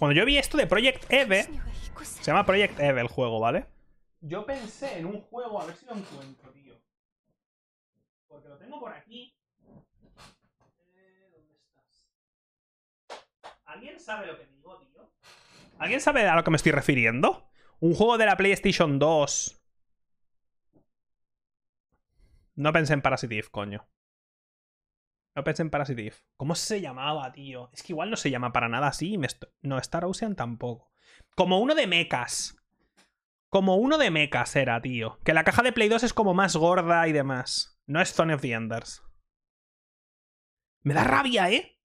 Cuando 0.06 0.20
yo 0.20 0.24
vi 0.24 0.38
esto 0.38 0.56
de 0.56 0.68
Project 0.68 1.04
Eve, 1.10 1.48
se 2.00 2.22
llama 2.22 2.46
Project 2.46 2.78
Eve 2.78 3.00
el 3.00 3.08
juego, 3.08 3.40
¿vale? 3.40 3.66
Yo 4.20 4.46
pensé 4.46 5.00
en 5.00 5.06
un 5.06 5.20
juego, 5.20 5.60
a 5.60 5.66
ver 5.66 5.74
si 5.74 5.84
lo 5.84 5.96
encuentro, 5.96 6.52
tío. 6.52 6.80
Porque 8.28 8.48
lo 8.48 8.56
tengo 8.56 8.78
por 8.78 8.92
aquí. 8.92 9.36
Eh, 10.94 11.28
¿Dónde 11.32 11.54
estás? 11.56 12.06
¿Alguien 13.64 13.98
sabe 13.98 14.28
lo 14.28 14.38
que 14.38 14.46
digo, 14.46 14.78
tío? 14.78 15.10
¿Alguien 15.80 16.00
sabe 16.00 16.28
a 16.28 16.36
lo 16.36 16.44
que 16.44 16.52
me 16.52 16.56
estoy 16.56 16.70
refiriendo? 16.70 17.50
Un 17.80 17.92
juego 17.96 18.16
de 18.16 18.26
la 18.26 18.36
PlayStation 18.36 19.00
2. 19.00 19.60
No 22.54 22.72
pensé 22.72 22.92
en 22.92 23.02
Parasitive, 23.02 23.48
coño. 23.50 23.88
No 25.36 25.44
pensé 25.44 25.60
en 25.60 25.68
Parasitive. 25.68 26.16
¿Cómo 26.38 26.54
se 26.54 26.80
llamaba, 26.80 27.30
tío? 27.30 27.68
Es 27.74 27.82
que 27.82 27.92
igual 27.92 28.10
no 28.10 28.16
se 28.16 28.30
llama 28.30 28.52
para 28.54 28.70
nada 28.70 28.86
así. 28.88 29.20
No, 29.60 29.76
Star 29.78 30.06
Ocean 30.06 30.34
tampoco. 30.34 30.90
Como 31.36 31.60
uno 31.60 31.74
de 31.74 31.86
mechas. 31.86 32.56
Como 33.50 33.76
uno 33.76 33.98
de 33.98 34.10
mechas 34.10 34.56
era, 34.56 34.80
tío. 34.80 35.18
Que 35.24 35.34
la 35.34 35.44
caja 35.44 35.62
de 35.62 35.72
Play 35.72 35.90
2 35.90 36.04
es 36.04 36.14
como 36.14 36.32
más 36.32 36.56
gorda 36.56 37.06
y 37.06 37.12
demás. 37.12 37.78
No 37.86 38.00
es 38.00 38.14
Zone 38.14 38.32
of 38.32 38.40
the 38.40 38.52
Enders. 38.52 39.02
Me 40.82 40.94
da 40.94 41.04
rabia, 41.04 41.50
¿eh? 41.50 41.78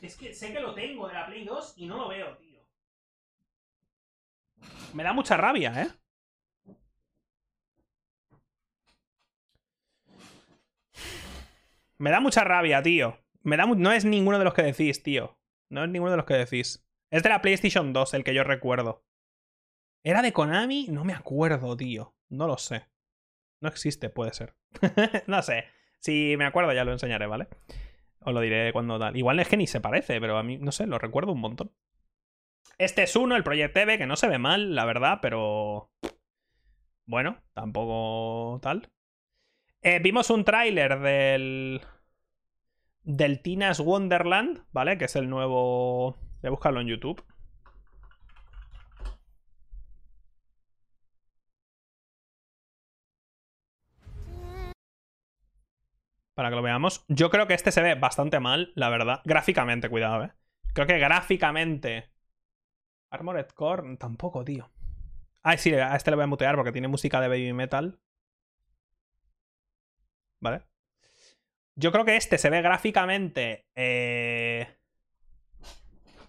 Es 0.00 0.16
que 0.16 0.32
sé 0.32 0.52
que 0.52 0.60
lo 0.60 0.74
tengo 0.74 1.08
de 1.08 1.14
la 1.14 1.26
Play 1.26 1.44
2 1.44 1.74
y 1.76 1.86
no 1.86 1.96
lo 1.96 2.08
veo, 2.08 2.36
tío. 2.36 2.60
Me 4.94 5.02
da 5.02 5.12
mucha 5.12 5.36
rabia, 5.36 5.82
¿eh? 5.82 5.88
Me 11.98 12.10
da 12.10 12.20
mucha 12.20 12.44
rabia, 12.44 12.82
tío. 12.82 13.18
Me 13.42 13.56
da 13.56 13.66
no 13.66 13.92
es 13.92 14.04
ninguno 14.04 14.38
de 14.38 14.44
los 14.44 14.54
que 14.54 14.62
decís, 14.62 15.02
tío. 15.02 15.38
No 15.70 15.84
es 15.84 15.90
ninguno 15.90 16.10
de 16.10 16.16
los 16.16 16.26
que 16.26 16.34
decís. 16.34 16.86
Es 17.10 17.22
de 17.22 17.28
la 17.28 17.40
PlayStation 17.40 17.92
2 17.92 18.14
el 18.14 18.24
que 18.24 18.34
yo 18.34 18.44
recuerdo. 18.44 19.04
¿Era 20.04 20.22
de 20.22 20.32
Konami? 20.32 20.86
No 20.88 21.04
me 21.04 21.14
acuerdo, 21.14 21.76
tío. 21.76 22.14
No 22.28 22.46
lo 22.46 22.58
sé. 22.58 22.86
No 23.60 23.68
existe, 23.68 24.10
puede 24.10 24.32
ser. 24.32 24.54
no 25.26 25.42
sé. 25.42 25.64
Si 25.98 26.36
me 26.36 26.44
acuerdo 26.44 26.72
ya 26.72 26.84
lo 26.84 26.92
enseñaré, 26.92 27.26
¿vale? 27.26 27.48
Os 28.20 28.34
lo 28.34 28.40
diré 28.40 28.72
cuando 28.72 28.98
tal. 28.98 29.16
Igual 29.16 29.40
es 29.40 29.48
que 29.48 29.56
ni 29.56 29.66
se 29.66 29.80
parece, 29.80 30.20
pero 30.20 30.36
a 30.36 30.42
mí, 30.42 30.58
no 30.58 30.72
sé, 30.72 30.86
lo 30.86 30.98
recuerdo 30.98 31.32
un 31.32 31.40
montón. 31.40 31.72
Este 32.78 33.04
es 33.04 33.16
uno, 33.16 33.36
el 33.36 33.44
Project 33.44 33.74
TV, 33.74 33.98
que 33.98 34.06
no 34.06 34.16
se 34.16 34.28
ve 34.28 34.38
mal, 34.38 34.74
la 34.74 34.84
verdad, 34.84 35.18
pero... 35.22 35.90
Bueno, 37.06 37.42
tampoco 37.54 38.60
tal. 38.60 38.90
Eh, 39.86 40.00
vimos 40.00 40.30
un 40.30 40.44
tráiler 40.44 40.98
del. 40.98 41.80
Del 43.04 43.40
Tina's 43.40 43.78
Wonderland, 43.78 44.64
¿vale? 44.72 44.98
Que 44.98 45.04
es 45.04 45.14
el 45.14 45.30
nuevo. 45.30 46.16
Voy 46.42 46.48
a 46.48 46.50
buscarlo 46.50 46.80
en 46.80 46.88
YouTube. 46.88 47.24
Para 56.34 56.50
que 56.50 56.56
lo 56.56 56.62
veamos. 56.62 57.04
Yo 57.06 57.30
creo 57.30 57.46
que 57.46 57.54
este 57.54 57.70
se 57.70 57.80
ve 57.80 57.94
bastante 57.94 58.40
mal, 58.40 58.72
la 58.74 58.88
verdad. 58.88 59.20
Gráficamente, 59.24 59.88
cuidado, 59.88 60.24
eh. 60.24 60.32
Creo 60.74 60.88
que 60.88 60.98
gráficamente. 60.98 62.10
Armored 63.10 63.46
Core, 63.54 63.96
tampoco, 63.98 64.44
tío. 64.44 64.68
Ah, 65.44 65.56
sí, 65.56 65.72
a 65.74 65.94
este 65.94 66.10
le 66.10 66.16
voy 66.16 66.24
a 66.24 66.26
mutear 66.26 66.56
porque 66.56 66.72
tiene 66.72 66.88
música 66.88 67.20
de 67.20 67.28
baby 67.28 67.52
metal. 67.52 68.00
¿Vale? 70.40 70.62
Yo 71.74 71.92
creo 71.92 72.04
que 72.04 72.16
este 72.16 72.38
se 72.38 72.50
ve 72.50 72.62
gráficamente. 72.62 73.66
Eh, 73.74 74.66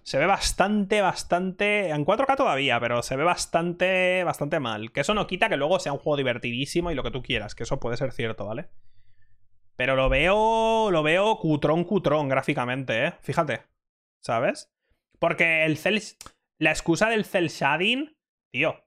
se 0.04 0.18
ve 0.18 0.26
bastante, 0.26 1.02
bastante. 1.02 1.90
En 1.90 2.06
4K 2.06 2.36
todavía, 2.38 2.80
pero 2.80 3.02
se 3.02 3.16
ve 3.16 3.24
bastante, 3.24 4.24
bastante 4.24 4.60
mal. 4.60 4.92
Que 4.92 5.02
eso 5.02 5.14
no 5.14 5.28
quita 5.28 5.50
que 5.50 5.58
luego 5.58 5.80
sea 5.80 5.94
un 5.94 6.00
juego 6.00 6.18
divertidísimo 6.18 6.92
y 6.92 6.96
lo 6.96 7.04
que 7.04 7.12
tú 7.12 7.22
quieras, 7.22 7.56
que 7.56 7.64
eso 7.64 7.80
puede 7.80 7.98
ser 7.98 8.12
cierto, 8.12 8.46
¿vale? 8.46 8.70
Pero 9.76 9.96
lo 9.96 10.10
veo. 10.10 10.92
Lo 10.92 11.04
veo 11.04 11.38
cutrón, 11.38 11.84
cutrón 11.84 12.30
gráficamente, 12.30 13.06
¿eh? 13.06 13.14
Fíjate. 13.22 13.64
¿Sabes? 14.22 14.72
Porque 15.20 15.66
el 15.66 15.78
cel. 15.78 16.02
La 16.60 16.72
excusa 16.72 17.10
del 17.10 17.26
cel 17.26 17.50
shading. 17.50 18.18
Tío. 18.52 18.84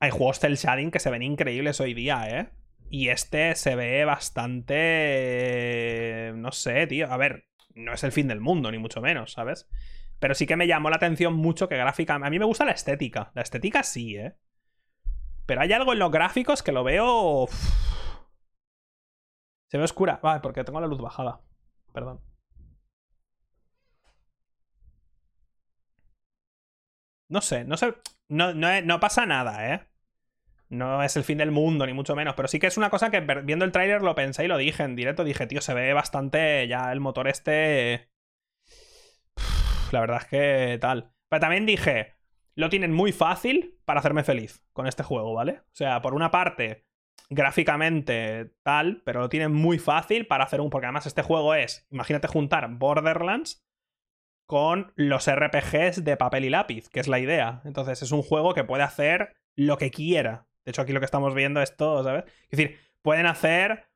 Hay 0.00 0.10
juegos 0.10 0.38
cel 0.40 0.56
shading 0.56 0.90
que 0.90 1.00
se 1.00 1.10
ven 1.10 1.22
increíbles 1.22 1.80
hoy 1.80 1.94
día, 1.94 2.28
¿eh? 2.28 2.50
Y 2.90 3.08
este 3.08 3.54
se 3.56 3.74
ve 3.76 4.04
bastante... 4.04 4.74
No 6.36 6.52
sé, 6.52 6.86
tío. 6.86 7.10
A 7.10 7.16
ver, 7.16 7.46
no 7.74 7.92
es 7.92 8.04
el 8.04 8.12
fin 8.12 8.28
del 8.28 8.40
mundo, 8.40 8.70
ni 8.70 8.78
mucho 8.78 9.00
menos, 9.00 9.32
¿sabes? 9.32 9.68
Pero 10.20 10.34
sí 10.34 10.46
que 10.46 10.56
me 10.56 10.66
llamó 10.66 10.90
la 10.90 10.96
atención 10.96 11.34
mucho 11.34 11.68
que 11.68 11.76
gráfica... 11.76 12.14
A 12.14 12.30
mí 12.30 12.38
me 12.38 12.44
gusta 12.44 12.64
la 12.64 12.72
estética. 12.72 13.32
La 13.34 13.42
estética 13.42 13.82
sí, 13.82 14.16
¿eh? 14.16 14.36
Pero 15.46 15.60
hay 15.60 15.72
algo 15.72 15.92
en 15.92 15.98
los 15.98 16.10
gráficos 16.10 16.62
que 16.62 16.72
lo 16.72 16.84
veo... 16.84 17.48
Se 19.68 19.78
ve 19.78 19.84
oscura. 19.84 20.20
Vale, 20.22 20.40
porque 20.40 20.64
tengo 20.64 20.80
la 20.80 20.86
luz 20.86 21.00
bajada. 21.00 21.40
Perdón. 21.92 22.20
No 27.28 27.40
sé, 27.40 27.64
no 27.64 27.76
sé. 27.76 27.94
No, 28.28 28.54
no, 28.54 28.80
no 28.82 29.00
pasa 29.00 29.26
nada, 29.26 29.74
¿eh? 29.74 29.86
No 30.68 31.02
es 31.02 31.16
el 31.16 31.24
fin 31.24 31.38
del 31.38 31.50
mundo, 31.50 31.86
ni 31.86 31.92
mucho 31.92 32.16
menos. 32.16 32.34
Pero 32.34 32.48
sí 32.48 32.58
que 32.58 32.66
es 32.66 32.76
una 32.76 32.90
cosa 32.90 33.10
que 33.10 33.20
viendo 33.20 33.64
el 33.64 33.72
tráiler 33.72 34.02
lo 34.02 34.14
pensé 34.14 34.44
y 34.44 34.48
lo 34.48 34.56
dije 34.56 34.82
en 34.82 34.96
directo. 34.96 35.24
Dije, 35.24 35.46
tío, 35.46 35.60
se 35.60 35.74
ve 35.74 35.92
bastante 35.92 36.66
ya 36.68 36.90
el 36.92 37.00
motor 37.00 37.28
este. 37.28 38.10
La 39.92 40.00
verdad 40.00 40.22
es 40.22 40.28
que 40.28 40.78
tal. 40.80 41.12
Pero 41.28 41.40
también 41.40 41.66
dije, 41.66 42.14
lo 42.54 42.68
tienen 42.68 42.92
muy 42.92 43.12
fácil 43.12 43.78
para 43.84 44.00
hacerme 44.00 44.24
feliz 44.24 44.64
con 44.72 44.86
este 44.86 45.02
juego, 45.02 45.34
¿vale? 45.34 45.60
O 45.60 45.74
sea, 45.74 46.02
por 46.02 46.14
una 46.14 46.30
parte, 46.30 46.86
gráficamente 47.30 48.54
tal, 48.62 49.02
pero 49.04 49.20
lo 49.20 49.28
tienen 49.28 49.52
muy 49.52 49.78
fácil 49.78 50.26
para 50.26 50.44
hacer 50.44 50.60
un... 50.60 50.70
Porque 50.70 50.86
además 50.86 51.06
este 51.06 51.22
juego 51.22 51.54
es, 51.54 51.86
imagínate 51.90 52.28
juntar 52.28 52.68
Borderlands 52.70 53.64
con 54.46 54.92
los 54.96 55.30
RPGs 55.30 56.04
de 56.04 56.16
papel 56.16 56.44
y 56.44 56.50
lápiz, 56.50 56.88
que 56.88 57.00
es 57.00 57.08
la 57.08 57.18
idea. 57.18 57.62
Entonces 57.64 58.02
es 58.02 58.12
un 58.12 58.22
juego 58.22 58.54
que 58.54 58.64
puede 58.64 58.82
hacer 58.82 59.34
lo 59.56 59.78
que 59.78 59.90
quiera. 59.90 60.46
De 60.64 60.70
hecho, 60.70 60.82
aquí 60.82 60.92
lo 60.92 61.00
que 61.00 61.06
estamos 61.06 61.34
viendo 61.34 61.60
es 61.60 61.76
todo, 61.76 62.02
¿sabes? 62.04 62.24
Es 62.50 62.58
decir, 62.58 62.78
pueden 63.02 63.26
hacer 63.26 63.86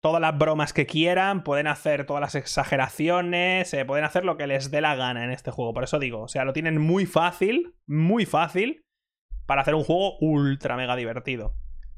todas 0.00 0.20
las 0.20 0.36
bromas 0.36 0.72
que 0.72 0.84
quieran, 0.84 1.44
pueden 1.44 1.68
hacer 1.68 2.06
todas 2.06 2.20
las 2.20 2.34
exageraciones, 2.34 3.72
eh, 3.72 3.84
pueden 3.84 4.04
hacer 4.04 4.24
lo 4.24 4.36
que 4.36 4.48
les 4.48 4.70
dé 4.70 4.80
la 4.80 4.96
gana 4.96 5.24
en 5.24 5.30
este 5.30 5.50
juego. 5.50 5.72
Por 5.72 5.84
eso 5.84 5.98
digo, 5.98 6.22
o 6.22 6.28
sea, 6.28 6.44
lo 6.44 6.52
tienen 6.52 6.78
muy 6.78 7.06
fácil, 7.06 7.74
muy 7.86 8.26
fácil 8.26 8.84
para 9.46 9.62
hacer 9.62 9.74
un 9.74 9.84
juego 9.84 10.18
ultra 10.18 10.76
mega 10.76 10.96
divertido. 10.96 11.54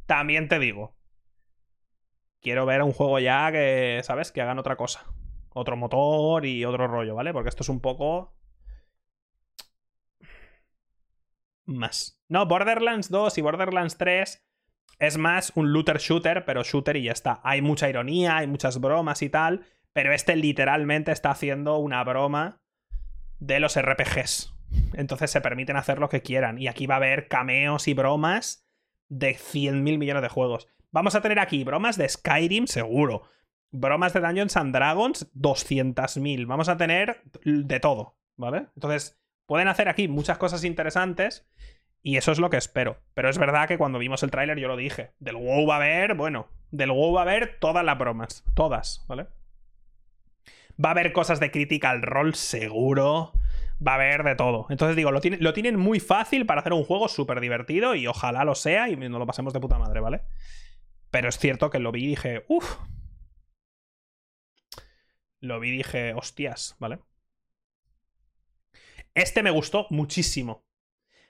También 0.07 0.49
te 0.49 0.59
digo, 0.59 0.95
quiero 2.41 2.67
ver 2.67 2.83
un 2.83 2.93
juego 2.93 3.19
ya 3.19 3.51
que, 3.51 4.01
¿sabes? 4.05 4.33
Que 4.33 4.43
hagan 4.43 4.59
otra 4.59 4.77
cosa. 4.77 5.07
Otro 5.55 5.77
motor 5.77 6.45
y 6.45 6.65
otro 6.65 6.87
rollo, 6.87 7.15
¿vale? 7.15 7.33
Porque 7.33 7.49
esto 7.49 7.63
es 7.63 7.69
un 7.69 7.81
poco... 7.81 8.35
Más. 11.67 12.21
No, 12.29 12.47
Borderlands 12.47 13.11
2 13.11 13.39
y 13.39 13.41
Borderlands 13.41 13.97
3 13.97 14.45
es 14.99 15.19
más 15.19 15.53
un 15.55 15.73
looter 15.73 15.99
shooter, 15.99 16.45
pero 16.45 16.63
shooter 16.63 16.97
y 16.97 17.05
ya 17.05 17.13
está. 17.13 17.41
Hay 17.43 17.63
mucha 17.63 17.89
ironía, 17.89 18.37
hay 18.37 18.47
muchas 18.47 18.81
bromas 18.81 19.23
y 19.23 19.29
tal, 19.29 19.65
pero 19.93 20.13
este 20.13 20.37
literalmente 20.37 21.13
está 21.13 21.31
haciendo 21.31 21.79
una 21.79 22.03
broma 22.05 22.61
de 23.39 23.61
los 23.61 23.81
RPGs. 23.81 24.53
Entonces 24.95 25.31
se 25.31 25.41
permiten 25.41 25.77
hacer 25.77 25.99
lo 25.99 26.09
que 26.09 26.23
quieran. 26.23 26.59
Y 26.59 26.69
aquí 26.69 26.87
va 26.87 26.95
a 26.95 26.99
haber 26.99 27.29
cameos 27.29 27.89
y 27.89 27.95
bromas 27.95 28.67
de 29.09 29.37
100.000 29.37 29.99
millones 29.99 30.23
de 30.23 30.29
juegos. 30.29 30.69
Vamos 30.91 31.15
a 31.15 31.21
tener 31.21 31.39
aquí 31.39 31.65
bromas 31.65 31.97
de 31.97 32.09
Skyrim, 32.09 32.67
seguro. 32.67 33.23
Bromas 33.71 34.13
de 34.13 34.21
Dungeons 34.21 34.57
and 34.57 34.75
Dragons, 34.75 35.33
200.000. 35.35 36.47
Vamos 36.47 36.69
a 36.69 36.77
tener 36.77 37.23
de 37.45 37.81
todo, 37.81 38.17
¿vale? 38.37 38.69
Entonces, 38.77 39.19
pueden 39.47 39.69
hacer 39.69 39.89
aquí 39.89 40.09
muchas 40.09 40.39
cosas 40.39 40.65
interesantes 40.65 41.47
y 42.03 42.19
eso 42.19 42.33
es 42.33 42.39
lo 42.39 42.51
que 42.51 42.59
espero. 42.59 42.99
Pero 43.15 43.31
es 43.31 43.39
verdad 43.39 43.67
que 43.67 43.79
cuando 43.79 43.99
vimos 43.99 44.23
el 44.23 44.31
tráiler 44.31 44.59
yo 44.59 44.69
lo 44.69 44.77
dije. 44.77 45.13
Del 45.21 45.37
WoW 45.37 45.67
va 45.67 45.75
a 45.75 45.79
haber, 45.79 46.15
bueno, 46.15 46.49
del 46.71 46.91
WoW 46.91 47.15
va 47.15 47.21
a 47.21 47.23
haber 47.23 47.59
todas 47.59 47.85
las 47.85 47.99
bromas. 47.99 48.45
Todas, 48.55 49.05
¿vale? 49.09 49.27
Va 50.83 50.91
a 50.91 50.93
haber 50.93 51.13
cosas 51.13 51.41
de 51.41 51.51
crítica 51.51 51.91
al 51.91 52.03
rol 52.03 52.35
seguro. 52.35 53.33
Va 53.85 53.93
a 53.93 53.95
haber 53.95 54.23
de 54.23 54.35
todo. 54.35 54.67
Entonces 54.69 54.97
digo, 54.97 55.11
lo, 55.11 55.21
lo 55.23 55.53
tienen 55.55 55.79
muy 55.79 55.99
fácil 55.99 56.45
para 56.45 56.61
hacer 56.61 56.75
un 56.75 56.85
juego 56.85 57.09
súper 57.09 57.41
divertido 57.41 57.95
y 57.95 58.07
ojalá 58.07 58.45
lo 58.45 58.55
sea 58.55 58.89
y 58.91 58.97
nos 58.97 59.19
lo 59.19 59.27
pasemos 59.27 59.53
de 59.53 59.61
puta 59.61 59.79
madre, 59.79 60.01
¿vale? 60.01 60.23
Pero 61.11 61.29
es 61.31 61.39
cierto 61.39 61.71
que 61.71 61.79
lo 61.79 61.91
vi 61.91 62.05
y 62.05 62.09
dije, 62.09 62.45
uff. 62.49 62.79
Lo 65.41 65.59
vi 65.59 65.71
y 65.71 65.77
dije, 65.79 66.13
hostias, 66.15 66.77
¿vale? 66.79 66.99
Este 69.15 69.45
me 69.45 69.51
gustó 69.51 69.87
muchísimo. 69.91 70.65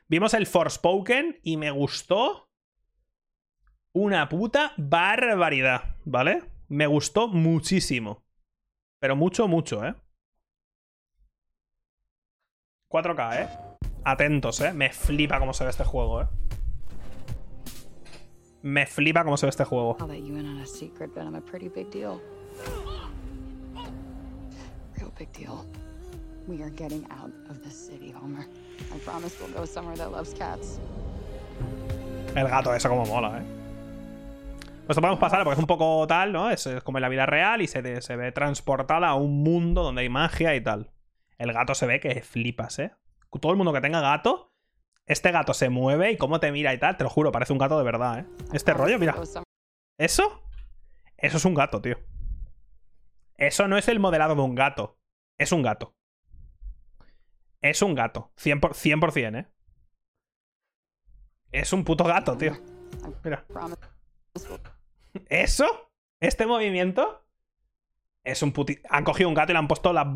Vimos 0.08 0.32
el 0.34 0.46
Forspoken 0.46 1.40
y 1.42 1.58
me 1.58 1.70
gustó 1.70 2.50
una 3.92 4.28
puta 4.28 4.72
barbaridad, 4.78 5.96
¿vale? 6.04 6.42
Me 6.68 6.86
gustó 6.86 7.28
muchísimo. 7.28 8.24
Pero 8.98 9.16
mucho, 9.16 9.48
mucho, 9.48 9.84
¿eh? 9.84 9.94
4K, 12.88 13.42
¿eh? 13.42 13.48
Atentos, 14.04 14.60
¿eh? 14.60 14.72
Me 14.72 14.90
flipa 14.90 15.38
cómo 15.38 15.52
se 15.52 15.64
ve 15.64 15.70
este 15.70 15.84
juego, 15.84 16.22
¿eh? 16.22 16.26
Me 18.62 18.86
flipa 18.86 19.24
cómo 19.24 19.36
se 19.36 19.44
ve 19.44 19.50
este 19.50 19.64
juego. 19.64 19.96
We 26.46 26.62
are 26.62 26.70
getting 26.70 27.06
out 27.10 27.32
of 27.48 27.62
the 27.62 27.70
city, 27.70 28.12
Homer. 28.12 28.46
I 28.92 28.98
promise 28.98 29.34
we'll 29.40 29.52
go 29.52 29.64
somewhere 29.64 29.96
that 29.96 30.10
loves 30.10 30.34
cats. 30.34 30.78
El 32.34 32.48
gato, 32.48 32.74
eso 32.74 32.88
como 32.88 33.06
mola, 33.06 33.38
eh. 33.38 33.44
Pues 34.86 34.98
podemos 34.98 35.18
pasar 35.18 35.44
porque 35.44 35.54
es 35.54 35.58
un 35.58 35.66
poco 35.66 36.06
tal, 36.06 36.32
¿no? 36.32 36.50
Es, 36.50 36.68
como 36.84 36.98
en 36.98 37.02
la 37.02 37.08
vida 37.08 37.24
real 37.24 37.62
y 37.62 37.66
se, 37.66 38.02
se, 38.02 38.16
ve 38.16 38.32
transportada 38.32 39.08
a 39.08 39.14
un 39.14 39.42
mundo 39.42 39.82
donde 39.82 40.02
hay 40.02 40.10
magia 40.10 40.54
y 40.54 40.60
tal. 40.60 40.90
El 41.38 41.52
gato 41.54 41.74
se 41.74 41.86
ve 41.86 42.00
que 42.00 42.20
flipas, 42.20 42.78
¿eh? 42.78 42.92
Todo 43.40 43.52
el 43.52 43.56
mundo 43.56 43.72
que 43.72 43.80
tenga 43.80 44.00
gato, 44.00 44.52
este 45.06 45.32
gato 45.32 45.54
se 45.54 45.70
mueve 45.70 46.12
y 46.12 46.16
cómo 46.18 46.38
te 46.40 46.52
mira 46.52 46.74
y 46.74 46.78
tal, 46.78 46.96
te 46.98 47.04
lo 47.04 47.10
juro, 47.10 47.32
parece 47.32 47.52
un 47.52 47.58
gato 47.58 47.78
de 47.78 47.84
verdad, 47.84 48.18
¿eh? 48.20 48.26
Este 48.52 48.74
rollo, 48.74 48.98
mira. 48.98 49.16
¿Eso? 49.96 50.42
Eso 51.16 51.36
es 51.38 51.44
un 51.46 51.54
gato, 51.54 51.80
tío. 51.80 51.96
Eso 53.36 53.66
no 53.66 53.78
es 53.78 53.88
el 53.88 53.98
modelado 53.98 54.34
de 54.34 54.42
un 54.42 54.54
gato. 54.54 54.98
Es 55.38 55.50
un 55.50 55.62
gato. 55.62 55.94
Es 57.64 57.80
un 57.80 57.94
gato. 57.94 58.30
100%, 58.36 59.38
¿eh? 59.38 59.46
Es 61.50 61.72
un 61.72 61.82
puto 61.82 62.04
gato, 62.04 62.36
tío. 62.36 62.52
Mira. 63.24 63.46
¿Eso? 65.30 65.90
¿Este 66.20 66.44
movimiento? 66.44 67.24
Es 68.22 68.42
un 68.42 68.52
puti... 68.52 68.80
Han 68.90 69.04
cogido 69.04 69.30
un 69.30 69.34
gato 69.34 69.52
y 69.52 69.54
le 69.54 69.60
han 69.60 69.68
puesto 69.68 69.94
las, 69.94 70.06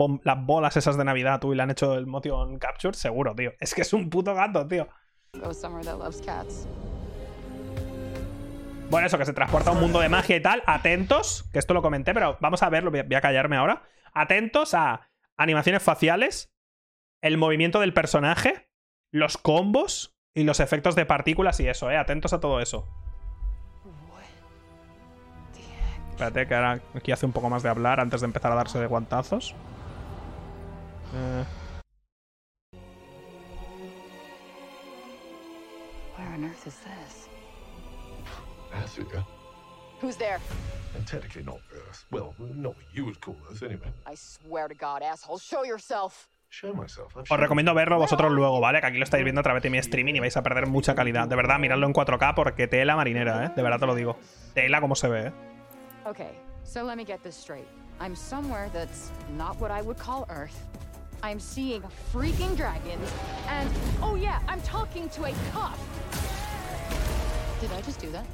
bolas 0.44 0.76
esas 0.76 0.98
de 0.98 1.04
Navidad, 1.06 1.40
tú, 1.40 1.54
y 1.54 1.56
le 1.56 1.62
han 1.62 1.70
hecho 1.70 1.94
el 1.94 2.06
motion 2.06 2.58
capture, 2.58 2.92
seguro, 2.92 3.34
tío. 3.34 3.54
Es 3.60 3.74
que 3.74 3.80
es 3.80 3.94
un 3.94 4.10
puto 4.10 4.34
gato, 4.34 4.68
tío. 4.68 4.86
Bueno, 8.90 9.06
eso, 9.06 9.16
que 9.16 9.24
se 9.24 9.32
transporta 9.32 9.70
a 9.70 9.72
un 9.72 9.80
mundo 9.80 10.00
de 10.00 10.10
magia 10.10 10.36
y 10.36 10.42
tal. 10.42 10.62
Atentos, 10.66 11.48
que 11.50 11.60
esto 11.60 11.72
lo 11.72 11.80
comenté, 11.80 12.12
pero 12.12 12.36
vamos 12.42 12.62
a 12.62 12.68
verlo, 12.68 12.90
voy 12.90 13.14
a 13.14 13.20
callarme 13.22 13.56
ahora. 13.56 13.84
Atentos 14.12 14.74
a 14.74 15.08
animaciones 15.38 15.82
faciales, 15.82 16.52
el 17.22 17.36
movimiento 17.38 17.80
del 17.80 17.92
personaje, 17.92 18.68
los 19.12 19.36
combos 19.38 20.16
y 20.34 20.44
los 20.44 20.60
efectos 20.60 20.94
de 20.94 21.06
partículas 21.06 21.58
y 21.60 21.68
eso, 21.68 21.90
¿eh? 21.90 21.96
Atentos 21.96 22.32
a 22.32 22.40
todo 22.40 22.60
eso. 22.60 22.88
Espérate, 26.10 26.48
que 26.48 26.54
ahora 26.54 26.82
aquí 26.94 27.12
hace 27.12 27.26
un 27.26 27.32
poco 27.32 27.48
más 27.48 27.62
de 27.62 27.68
hablar 27.68 28.00
antes 28.00 28.20
de 28.20 28.26
empezar 28.26 28.50
a 28.50 28.56
darse 28.56 28.78
de 28.80 28.86
guantazos. 28.86 29.54
Eh... 31.14 31.44
Where 36.16 36.28
on 36.34 36.44
earth 36.44 36.66
is 36.66 36.74
this? 36.80 37.28
Africa. 38.74 39.24
Who's 40.00 40.16
there? 40.16 40.40
And 40.96 41.06
technically 41.06 41.44
not 41.44 41.60
Earth. 41.72 42.04
Well, 42.10 42.34
not 42.38 42.74
what 42.76 42.84
you 42.92 43.04
would 43.04 43.20
call 43.20 43.36
Earth 43.50 43.62
anyway. 43.62 43.92
I 44.06 44.14
swear 44.16 44.68
to 44.68 44.74
God, 44.74 45.02
asshole, 45.02 45.38
show 45.38 45.64
yourself. 45.64 46.28
Os 47.30 47.38
recomiendo 47.38 47.74
verlo 47.74 47.98
vosotros 47.98 48.32
luego, 48.32 48.60
¿vale? 48.60 48.80
Que 48.80 48.86
aquí 48.86 48.98
lo 48.98 49.04
estáis 49.04 49.22
viendo 49.22 49.40
a 49.40 49.44
través 49.44 49.62
de 49.62 49.70
mi 49.70 49.78
streaming 49.78 50.14
y 50.14 50.20
vais 50.20 50.36
a 50.36 50.42
perder 50.42 50.66
mucha 50.66 50.94
calidad. 50.94 51.28
De 51.28 51.36
verdad, 51.36 51.58
miradlo 51.58 51.86
en 51.86 51.92
4K 51.92 52.34
porque 52.34 52.66
tela 52.66 52.96
marinera, 52.96 53.44
¿eh? 53.44 53.52
De 53.54 53.62
verdad 53.62 53.78
te 53.78 53.86
lo 53.86 53.94
digo. 53.94 54.16
Tela 54.54 54.80
como 54.80 54.94
se 54.94 55.08
ve, 55.08 55.26
¿eh? 55.28 55.32
Okay, 56.06 56.38
so 56.64 56.82
let 56.82 56.96
me 56.96 57.04
get 57.04 57.22
this 57.22 57.36
straight. 57.36 57.68
I'm 58.00 58.16
somewhere 58.16 58.70
that's 58.72 59.12
not 59.36 59.60
what 59.60 59.70
I 59.70 59.82
would 59.82 59.98
call 59.98 60.26
Earth. 60.30 60.56
I'm 61.22 61.38
seeing 61.38 61.82
freaking 62.12 62.56
dragons 62.56 63.12
and 63.48 63.68
oh 64.02 64.16
yeah, 64.16 64.40
I'm 64.48 64.60
talking 64.62 65.08
to 65.10 65.26
a 65.26 65.32
cop. 65.52 65.76
Did 67.60 67.72
I 67.72 67.82
just 67.82 68.00
do 68.00 68.10
that? 68.12 68.24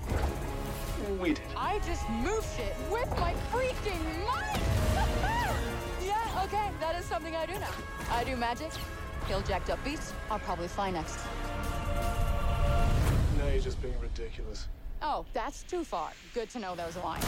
We 1.21 1.31
did. 1.35 1.41
I 1.57 1.81
just 1.87 2.09
moved 2.11 2.59
it 2.59 2.77
with 2.91 3.09
my 3.19 3.35
freaking 3.51 4.01
mind. 4.25 4.63
Okay, 6.45 6.69
that 6.79 6.95
is 6.97 7.07
something 7.07 7.35
I 7.35 7.47
do 7.47 7.59
now. 7.59 7.71
I 8.11 8.23
do 8.23 8.37
magic, 8.37 8.71
kill 9.27 9.41
jacked 9.41 9.71
up 9.71 9.83
beasts. 9.83 10.13
I'll 10.31 10.39
probably 10.39 10.69
fly 10.69 10.91
next. 10.91 11.19
No, 13.39 13.49
you're 13.49 13.63
just 13.63 13.81
being 13.81 13.99
ridiculous. 13.99 14.69
Oh, 15.01 15.25
that's 15.33 15.63
too 15.63 15.85
far. 15.85 16.11
Good 16.35 16.51
to 16.51 16.59
know 16.59 16.75
there 16.75 16.87
was 16.87 16.97
a 16.97 17.01
line. 17.01 17.23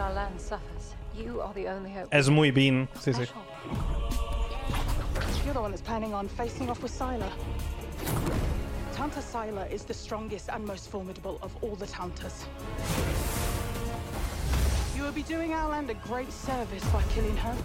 Our 0.00 0.12
land 0.12 0.40
suffers. 0.40 0.94
You 1.16 1.40
are 1.40 1.54
the 1.54 1.68
only 1.68 1.92
hope. 1.92 2.08
Es 2.10 2.28
muy 2.28 2.50
bien, 2.50 2.88
sí, 2.96 3.14
sí. 3.14 3.28
You're 5.44 5.54
the 5.54 5.60
one 5.60 5.70
that's 5.70 5.80
planning 5.80 6.12
on 6.12 6.26
facing 6.26 6.68
off 6.68 6.82
with 6.82 6.92
Sila. 6.92 7.30
Tanta 8.94 9.20
Sila 9.20 9.66
is 9.66 9.82
the 9.82 9.92
strongest 9.92 10.48
and 10.48 10.64
most 10.64 10.88
formidable 10.88 11.40
of 11.42 11.50
all 11.62 11.74
the 11.74 11.86
Tantas. 11.86 12.46
You 14.96 15.02
will 15.02 15.10
be 15.10 15.24
doing 15.24 15.52
our 15.52 15.68
land 15.68 15.90
a 15.90 15.94
great 15.94 16.30
service 16.30 16.84
by 16.92 17.02
killing 17.12 17.36
her. 17.38 17.56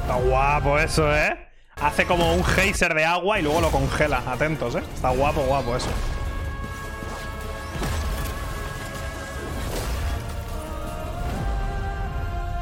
Está 0.00 0.16
guapo 0.16 0.78
eso, 0.78 1.12
¿eh? 1.12 1.36
Hace 1.76 2.06
como 2.06 2.32
un 2.32 2.42
geyser 2.42 2.94
de 2.94 3.04
agua 3.04 3.38
y 3.38 3.42
luego 3.42 3.60
lo 3.60 3.70
congela. 3.70 4.22
Atentos, 4.26 4.74
¿eh? 4.74 4.82
Está 4.94 5.10
guapo, 5.10 5.42
guapo 5.42 5.76
eso. 5.76 5.90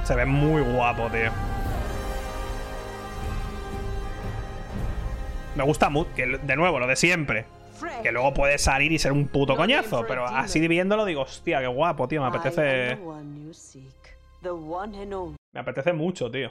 Se 0.04 0.14
ve 0.14 0.26
muy 0.26 0.62
guapo, 0.62 1.10
tío. 1.10 1.30
Me 5.56 5.64
gusta 5.64 5.88
mucho, 5.88 6.10
que 6.14 6.26
de 6.26 6.56
nuevo, 6.56 6.78
lo 6.78 6.86
de 6.86 6.96
siempre. 6.96 7.46
Que 8.02 8.12
luego 8.12 8.34
puede 8.34 8.58
salir 8.58 8.92
y 8.92 8.98
ser 8.98 9.12
un 9.12 9.28
puto 9.28 9.56
coñazo, 9.56 10.04
pero 10.06 10.26
así 10.26 10.66
viéndolo 10.68 11.04
digo, 11.04 11.22
hostia, 11.22 11.60
qué 11.60 11.66
guapo, 11.66 12.06
tío. 12.06 12.20
Me 12.20 12.28
apetece. 12.28 12.98
Me 15.52 15.60
apetece 15.60 15.92
mucho, 15.92 16.30
tío. 16.30 16.50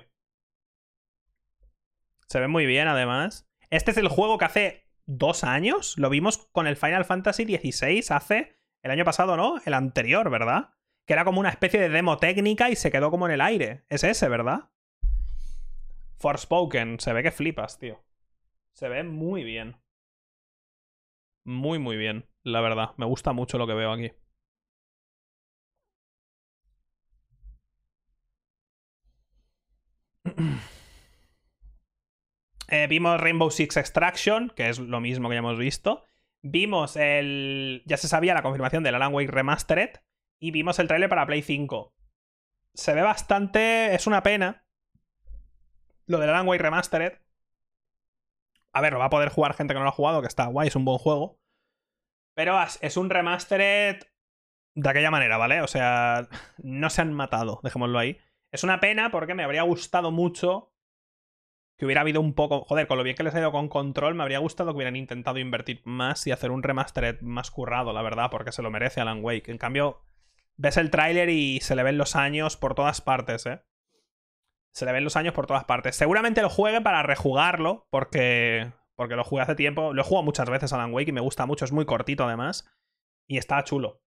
Se 2.27 2.39
ve 2.39 2.47
muy 2.47 2.65
bien, 2.65 2.87
además. 2.87 3.47
Este 3.69 3.91
es 3.91 3.97
el 3.97 4.07
juego 4.07 4.37
que 4.37 4.45
hace 4.45 4.83
dos 5.05 5.43
años 5.43 5.95
lo 5.97 6.09
vimos 6.09 6.37
con 6.51 6.65
el 6.65 6.77
Final 6.77 7.05
Fantasy 7.05 7.43
XVI 7.45 8.03
hace 8.09 8.57
el 8.81 8.91
año 8.91 9.05
pasado, 9.05 9.37
¿no? 9.37 9.61
El 9.65 9.73
anterior, 9.73 10.29
¿verdad? 10.29 10.69
Que 11.05 11.13
era 11.13 11.25
como 11.25 11.39
una 11.39 11.49
especie 11.49 11.79
de 11.79 11.89
demo 11.89 12.17
técnica 12.17 12.69
y 12.69 12.75
se 12.75 12.91
quedó 12.91 13.11
como 13.11 13.25
en 13.27 13.33
el 13.33 13.41
aire. 13.41 13.83
Es 13.89 14.03
ese, 14.03 14.29
¿verdad? 14.29 14.69
Forspoken. 16.17 16.99
Se 16.99 17.13
ve 17.13 17.23
que 17.23 17.31
flipas, 17.31 17.77
tío. 17.77 18.03
Se 18.73 18.87
ve 18.89 19.03
muy 19.03 19.43
bien. 19.43 19.77
Muy, 21.45 21.77
muy 21.79 21.97
bien, 21.97 22.25
la 22.43 22.61
verdad. 22.61 22.91
Me 22.97 23.05
gusta 23.05 23.33
mucho 23.33 23.57
lo 23.57 23.67
que 23.67 23.73
veo 23.73 23.91
aquí. 23.91 24.11
Eh, 32.69 32.87
vimos 32.87 33.19
Rainbow 33.19 33.51
Six 33.51 33.77
Extraction, 33.77 34.51
que 34.55 34.67
es 34.69 34.79
lo 34.79 34.99
mismo 34.99 35.29
que 35.29 35.35
ya 35.35 35.39
hemos 35.39 35.59
visto. 35.59 36.05
Vimos 36.41 36.95
el. 36.95 37.83
Ya 37.85 37.97
se 37.97 38.07
sabía 38.07 38.33
la 38.33 38.41
confirmación 38.41 38.81
del 38.81 38.95
Alan 38.95 39.13
Wake 39.13 39.29
Remastered. 39.29 39.91
Y 40.43 40.51
vimos 40.51 40.77
el 40.79 40.89
trailer 40.89 41.07
para 41.07 41.25
Play 41.25 41.41
5. 41.41 41.95
Se 42.73 42.93
ve 42.93 43.01
bastante. 43.01 43.95
Es 43.95 44.07
una 44.07 44.23
pena. 44.23 44.65
Lo 46.05 46.19
del 46.19 46.31
Alan 46.31 46.45
Wake 46.45 46.61
Remastered. 46.61 47.13
A 48.73 48.81
ver, 48.81 48.91
lo 48.91 48.99
va 48.99 49.05
a 49.05 49.09
poder 49.09 49.29
jugar 49.29 49.53
gente 49.53 49.73
que 49.73 49.77
no 49.77 49.85
lo 49.85 49.91
ha 49.91 49.93
jugado, 49.93 50.19
que 50.19 50.27
está 50.27 50.47
guay, 50.47 50.67
es 50.67 50.75
un 50.75 50.83
buen 50.83 50.97
juego. 50.97 51.39
Pero 52.35 52.57
es 52.81 52.97
un 52.97 53.09
remastered 53.09 54.03
de 54.75 54.89
aquella 54.89 55.11
manera, 55.11 55.37
¿vale? 55.37 55.61
O 55.61 55.67
sea, 55.67 56.27
no 56.57 56.89
se 56.89 57.01
han 57.01 57.13
matado, 57.13 57.61
dejémoslo 57.63 57.97
ahí. 57.97 58.19
Es 58.51 58.65
una 58.65 58.81
pena 58.81 59.11
porque 59.11 59.35
me 59.35 59.45
habría 59.45 59.63
gustado 59.63 60.11
mucho 60.11 60.73
que 61.77 61.85
hubiera 61.85 62.01
habido 62.01 62.19
un 62.19 62.33
poco. 62.33 62.65
Joder, 62.65 62.87
con 62.87 62.97
lo 62.97 63.05
bien 63.05 63.15
que 63.15 63.23
les 63.23 63.33
ha 63.33 63.39
ido 63.39 63.53
con 63.53 63.69
control, 63.69 64.13
me 64.13 64.23
habría 64.23 64.39
gustado 64.39 64.71
que 64.71 64.75
hubieran 64.75 64.97
intentado 64.97 65.39
invertir 65.39 65.81
más 65.85 66.27
y 66.27 66.33
hacer 66.33 66.51
un 66.51 66.63
remastered 66.63 67.21
más 67.21 67.49
currado, 67.49 67.93
la 67.93 68.01
verdad, 68.01 68.29
porque 68.29 68.51
se 68.51 68.61
lo 68.61 68.71
merece 68.71 68.99
Alan 68.99 69.23
Wake. 69.23 69.49
En 69.49 69.57
cambio, 69.57 70.01
ves 70.57 70.77
el 70.77 70.91
tráiler 70.91 71.29
y 71.29 71.59
se 71.61 71.75
le 71.75 71.83
ven 71.83 71.97
los 71.97 72.15
años 72.15 72.57
por 72.57 72.75
todas 72.75 73.01
partes, 73.01 73.45
¿eh? 73.45 73.61
Se 74.73 74.85
le 74.85 74.91
ven 74.91 75.03
los 75.03 75.15
años 75.15 75.33
por 75.33 75.45
todas 75.45 75.65
partes. 75.65 75.95
Seguramente 75.95 76.41
lo 76.41 76.49
juegue 76.49 76.81
para 76.81 77.03
rejugarlo, 77.03 77.87
porque. 77.91 78.71
Porque 78.95 79.15
lo 79.15 79.23
jugué 79.23 79.43
hace 79.43 79.55
tiempo. 79.55 79.93
Lo 79.93 80.01
he 80.01 80.05
jugado 80.05 80.23
muchas 80.23 80.49
veces 80.49 80.73
Alan 80.73 80.93
Wake 80.93 81.09
y 81.09 81.13
me 81.13 81.21
gusta 81.21 81.45
mucho. 81.45 81.65
Es 81.65 81.71
muy 81.71 81.85
cortito, 81.85 82.25
además. 82.25 82.65
Y 83.27 83.37
está 83.37 83.63
chulo. 83.63 84.03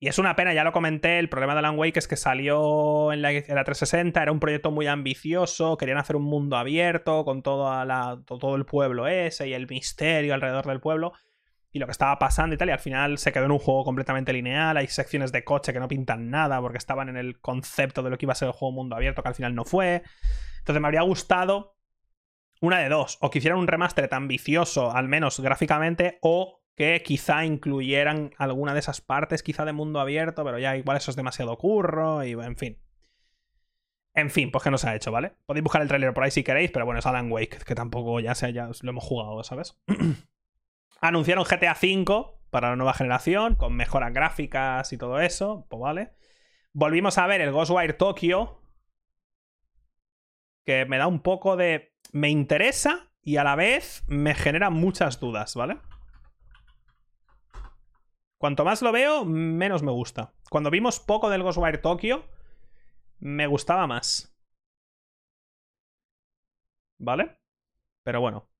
Y 0.00 0.08
es 0.08 0.18
una 0.18 0.36
pena, 0.36 0.52
ya 0.52 0.64
lo 0.64 0.72
comenté, 0.72 1.18
el 1.18 1.28
problema 1.30 1.54
de 1.54 1.60
Alan 1.60 1.78
Wake 1.78 1.98
es 1.98 2.08
que 2.08 2.16
salió 2.16 3.12
en 3.12 3.22
la, 3.22 3.30
360, 3.30 4.20
era 4.20 4.32
un 4.32 4.40
proyecto 4.40 4.70
muy 4.70 4.86
ambicioso, 4.86 5.78
querían 5.78 5.98
hacer 5.98 6.16
un 6.16 6.24
mundo 6.24 6.56
abierto 6.56 7.24
con 7.24 7.42
la, 7.42 8.20
todo 8.26 8.56
el 8.56 8.66
pueblo 8.66 9.06
ese 9.06 9.48
y 9.48 9.54
el 9.54 9.66
misterio 9.66 10.34
alrededor 10.34 10.66
del 10.66 10.80
pueblo 10.80 11.12
y 11.74 11.80
lo 11.80 11.86
que 11.86 11.92
estaba 11.92 12.20
pasando 12.20 12.54
y 12.54 12.56
tal, 12.56 12.68
y 12.68 12.72
al 12.72 12.78
final 12.78 13.18
se 13.18 13.32
quedó 13.32 13.46
en 13.46 13.50
un 13.50 13.58
juego 13.58 13.82
completamente 13.82 14.32
lineal, 14.32 14.76
hay 14.76 14.86
secciones 14.86 15.32
de 15.32 15.42
coche 15.42 15.72
que 15.72 15.80
no 15.80 15.88
pintan 15.88 16.30
nada 16.30 16.60
porque 16.60 16.78
estaban 16.78 17.08
en 17.08 17.16
el 17.16 17.40
concepto 17.40 18.04
de 18.04 18.10
lo 18.10 18.16
que 18.16 18.26
iba 18.26 18.32
a 18.32 18.36
ser 18.36 18.46
el 18.46 18.54
juego 18.54 18.70
mundo 18.70 18.94
abierto, 18.94 19.22
que 19.24 19.28
al 19.28 19.34
final 19.34 19.56
no 19.56 19.64
fue. 19.64 20.04
Entonces 20.60 20.80
me 20.80 20.86
habría 20.86 21.02
gustado 21.02 21.76
una 22.60 22.78
de 22.78 22.88
dos, 22.88 23.18
o 23.20 23.28
que 23.28 23.38
hicieran 23.38 23.58
un 23.58 23.66
remaster 23.66 24.06
tan 24.06 24.22
ambicioso, 24.22 24.92
al 24.92 25.08
menos 25.08 25.40
gráficamente, 25.40 26.18
o 26.22 26.62
que 26.76 27.02
quizá 27.04 27.44
incluyeran 27.44 28.30
alguna 28.38 28.72
de 28.72 28.78
esas 28.78 29.00
partes, 29.00 29.42
quizá 29.42 29.64
de 29.64 29.72
mundo 29.72 29.98
abierto, 29.98 30.44
pero 30.44 30.60
ya 30.60 30.76
igual 30.76 30.96
eso 30.96 31.10
es 31.10 31.16
demasiado 31.16 31.58
curro 31.58 32.22
y 32.22 32.32
en 32.34 32.56
fin. 32.56 32.78
En 34.14 34.30
fin, 34.30 34.52
pues 34.52 34.62
que 34.62 34.70
no 34.70 34.78
se 34.78 34.88
ha 34.88 34.94
hecho, 34.94 35.10
¿vale? 35.10 35.32
Podéis 35.44 35.64
buscar 35.64 35.82
el 35.82 35.88
trailer 35.88 36.14
por 36.14 36.22
ahí 36.22 36.30
si 36.30 36.44
queréis, 36.44 36.70
pero 36.70 36.84
bueno, 36.84 37.00
es 37.00 37.06
Alan 37.06 37.32
Wake, 37.32 37.58
que 37.66 37.74
tampoco 37.74 38.20
ya, 38.20 38.36
sea, 38.36 38.50
ya 38.50 38.70
lo 38.80 38.90
hemos 38.90 39.02
jugado, 39.02 39.42
¿sabes? 39.42 39.76
Anunciaron 41.04 41.44
GTA 41.44 41.74
V 41.74 42.24
para 42.48 42.70
la 42.70 42.76
nueva 42.76 42.94
generación, 42.94 43.56
con 43.56 43.76
mejoras 43.76 44.14
gráficas 44.14 44.90
y 44.90 44.96
todo 44.96 45.20
eso, 45.20 45.66
pues 45.68 45.78
vale. 45.78 46.14
Volvimos 46.72 47.18
a 47.18 47.26
ver 47.26 47.42
el 47.42 47.52
Ghostwire 47.52 47.92
Tokyo, 47.92 48.62
que 50.64 50.86
me 50.86 50.96
da 50.96 51.06
un 51.06 51.20
poco 51.20 51.56
de... 51.56 51.94
Me 52.12 52.30
interesa 52.30 53.12
y 53.20 53.36
a 53.36 53.44
la 53.44 53.54
vez 53.54 54.02
me 54.06 54.34
genera 54.34 54.70
muchas 54.70 55.20
dudas, 55.20 55.54
¿vale? 55.54 55.78
Cuanto 58.38 58.64
más 58.64 58.80
lo 58.80 58.90
veo, 58.90 59.26
menos 59.26 59.82
me 59.82 59.92
gusta. 59.92 60.32
Cuando 60.48 60.70
vimos 60.70 61.00
poco 61.00 61.28
del 61.28 61.42
Ghostwire 61.42 61.76
Tokyo, 61.76 62.24
me 63.18 63.46
gustaba 63.46 63.86
más. 63.86 64.34
¿Vale? 66.98 67.36
Pero 68.04 68.22
bueno. 68.22 68.53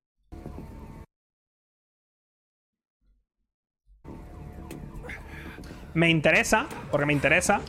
Me 5.95 6.11
interesa, 6.11 6.67
porque 6.91 7.07
me 7.07 7.13
interesa. 7.13 7.61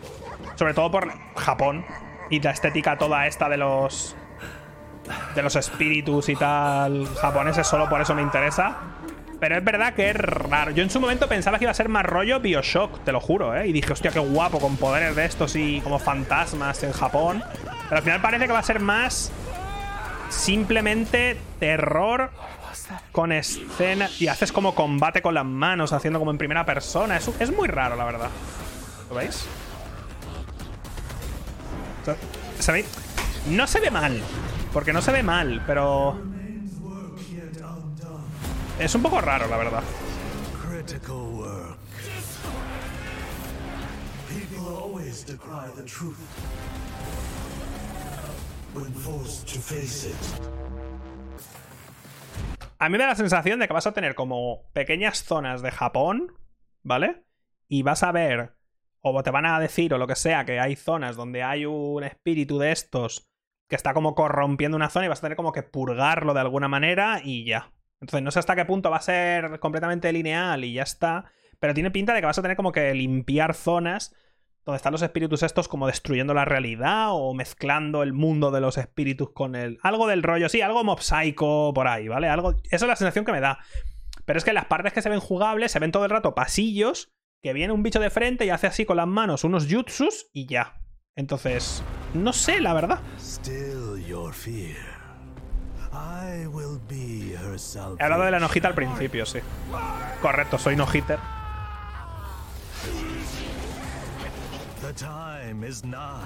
Sobre 0.56 0.74
todo 0.74 0.92
por 0.92 1.12
Japón. 1.36 1.86
Y 2.30 2.40
la 2.40 2.52
estética 2.52 2.98
toda 2.98 3.28
esta 3.28 3.50
de 3.50 3.58
los. 3.58 4.16
De 5.36 5.44
los 5.44 5.56
espíritus 5.56 6.30
y 6.30 6.36
tal. 6.36 7.08
Japoneses, 7.22 7.68
solo 7.68 7.88
por 7.88 8.02
eso 8.02 8.16
me 8.16 8.22
interesa. 8.22 8.78
Pero 9.40 9.58
es 9.58 9.64
verdad 9.64 9.94
que 9.94 10.10
es 10.10 10.16
raro. 10.16 10.72
Yo 10.72 10.82
en 10.82 10.90
su 10.90 11.00
momento 11.00 11.28
pensaba 11.28 11.60
que 11.60 11.66
iba 11.66 11.72
a 11.72 11.76
ser 11.76 11.90
más 11.90 12.06
rollo 12.06 12.40
Bioshock, 12.40 13.04
te 13.04 13.12
lo 13.12 13.20
juro, 13.20 13.56
¿eh? 13.56 13.68
Y 13.68 13.74
dije, 13.74 13.92
hostia, 13.94 14.12
qué 14.12 14.20
guapo, 14.20 14.60
con 14.60 14.78
poderes 14.78 15.16
de 15.16 15.26
estos 15.26 15.56
y 15.56 15.82
como 15.82 16.00
fantasmas 16.00 16.82
en 16.84 16.94
Japón. 16.94 17.44
Pero 17.90 17.98
al 17.98 18.04
final 18.04 18.22
parece 18.22 18.48
que 18.48 18.54
va 18.54 18.60
a 18.60 18.64
ser 18.64 18.80
más 18.80 19.32
simplemente 20.30 21.38
terror 21.60 22.32
con 23.12 23.32
escena. 23.32 24.10
Y 24.20 24.28
haces 24.28 24.52
como 24.52 24.76
combate 24.76 25.22
con 25.22 25.34
las 25.34 25.46
manos, 25.46 25.94
haciendo 25.94 26.20
como 26.20 26.32
en 26.32 26.38
primera 26.38 26.66
persona. 26.66 27.18
Es, 27.18 27.30
es 27.40 27.52
muy 27.52 27.68
raro, 27.68 27.96
la 27.96 28.06
verdad. 28.06 28.30
¿Lo 29.10 29.16
veis? 29.16 29.46
¿Sabéis? 32.60 32.86
No 33.50 33.68
se 33.68 33.80
ve 33.80 33.92
mal. 33.92 34.22
Porque 34.74 34.94
no 34.94 35.02
se 35.02 35.12
ve 35.12 35.24
mal, 35.24 35.64
pero. 35.66 36.22
Es 38.80 38.94
un 38.94 39.02
poco 39.02 39.22
raro, 39.22 39.48
la 39.48 39.58
verdad. 39.58 39.84
A 52.86 52.90
mí 52.90 53.00
me 53.00 53.04
da 53.04 53.10
la 53.10 53.16
sensación 53.16 53.60
de 53.60 53.68
que 53.68 53.74
vas 53.74 53.88
a 53.88 53.94
tener 53.94 54.14
como 54.14 54.70
pequeñas 54.72 55.24
zonas 55.24 55.64
de 55.64 55.72
Japón, 55.72 56.34
¿vale? 56.84 57.26
Y 57.68 57.82
vas 57.82 58.04
a 58.04 58.12
ver, 58.12 58.58
o 59.02 59.24
te 59.24 59.32
van 59.32 59.48
a 59.48 59.60
decir, 59.60 59.92
o 59.96 59.98
lo 59.98 60.06
que 60.06 60.16
sea, 60.16 60.46
que 60.46 60.60
hay 60.60 60.76
zonas 60.76 61.16
donde 61.16 61.42
hay 61.42 61.66
un 61.66 62.04
espíritu 62.04 62.60
de 62.60 62.72
estos 62.72 63.28
que 63.68 63.76
está 63.76 63.96
como 63.96 64.14
corrompiendo 64.14 64.78
una 64.78 64.92
zona 64.92 65.08
y 65.08 65.10
vas 65.10 65.18
a 65.18 65.24
tener 65.24 65.36
como 65.36 65.52
que 65.52 65.64
purgarlo 65.64 66.36
de 66.36 66.42
alguna 66.42 66.68
manera 66.68 67.22
y 67.24 67.44
ya. 67.44 67.74
Entonces 68.02 68.22
no 68.22 68.30
sé 68.30 68.38
hasta 68.38 68.56
qué 68.56 68.66
punto 68.66 68.92
va 68.92 68.98
a 68.98 69.02
ser 69.02 69.60
completamente 69.60 70.14
lineal 70.14 70.64
y 70.64 70.74
ya 70.74 70.84
está. 70.84 71.26
Pero 71.58 71.74
tiene 71.74 71.90
pinta 71.90 72.14
de 72.14 72.20
que 72.20 72.28
vas 72.28 72.38
a 72.38 72.44
tener 72.44 72.56
como 72.56 72.72
que 72.72 72.94
limpiar 72.94 73.56
zonas 73.56 74.14
donde 74.66 74.78
están 74.78 74.94
los 74.94 75.04
espíritus 75.04 75.44
estos 75.44 75.68
como 75.68 75.86
destruyendo 75.86 76.34
la 76.34 76.44
realidad 76.44 77.10
o 77.12 77.34
mezclando 77.36 78.02
el 78.02 78.14
mundo 78.14 78.50
de 78.50 78.62
los 78.62 78.78
espíritus 78.78 79.30
con 79.32 79.56
el... 79.56 79.78
Algo 79.84 80.08
del 80.08 80.24
rollo, 80.24 80.50
sí, 80.50 80.62
algo 80.62 80.84
mob 80.84 81.02
psycho 81.02 81.72
por 81.74 81.88
ahí, 81.88 82.08
¿vale? 82.08 82.30
Algo... 82.30 82.56
Esa 82.72 82.86
es 82.86 82.88
la 82.88 82.96
sensación 82.96 83.26
que 83.26 83.32
me 83.32 83.42
da. 83.42 83.60
Pero 84.26 84.40
es 84.40 84.44
que 84.44 84.54
las 84.54 84.66
partes 84.66 84.92
que 84.92 85.04
se 85.04 85.10
ven 85.10 85.20
jugables 85.20 85.72
se 85.72 85.78
ven 85.78 85.92
todo 85.92 86.04
el 86.04 86.10
rato 86.10 86.34
pasillos, 86.34 87.14
que 87.44 87.54
viene 87.54 87.74
un 87.74 87.84
bicho 87.84 88.00
de 88.00 88.10
frente 88.10 88.46
y 88.46 88.50
hace 88.50 88.66
así 88.66 88.86
con 88.86 88.98
las 88.98 89.08
manos 89.08 89.44
unos 89.44 89.68
jutsus 89.72 90.30
y 90.34 90.48
ya. 90.48 90.82
Entonces... 91.16 91.84
No 92.16 92.34
sé, 92.34 92.60
la 92.60 92.74
verdad. 92.74 93.00
Still 93.20 94.04
your 94.08 94.34
fear. 94.34 94.96
I 95.94 96.48
will 96.48 96.80
be 96.90 97.36
her 97.36 97.56
He 98.00 98.04
hablado 98.04 98.24
de 98.24 98.32
la 98.32 98.40
nojita 98.40 98.68
al 98.68 98.74
principio, 98.74 99.28
sí. 99.28 99.40
Correcto, 100.22 100.58
soy 100.58 100.76
no 100.76 100.88
hitter. 100.92 101.20
The 104.86 104.94
time 104.94 105.64
is 105.64 105.84
nigh. 105.84 106.22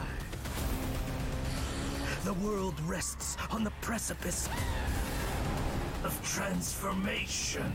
The 2.26 2.34
world 2.44 2.76
rests 2.86 3.38
on 3.52 3.64
the 3.64 3.72
precipice 3.80 4.49
of 6.03 6.11
transformation. 6.27 7.72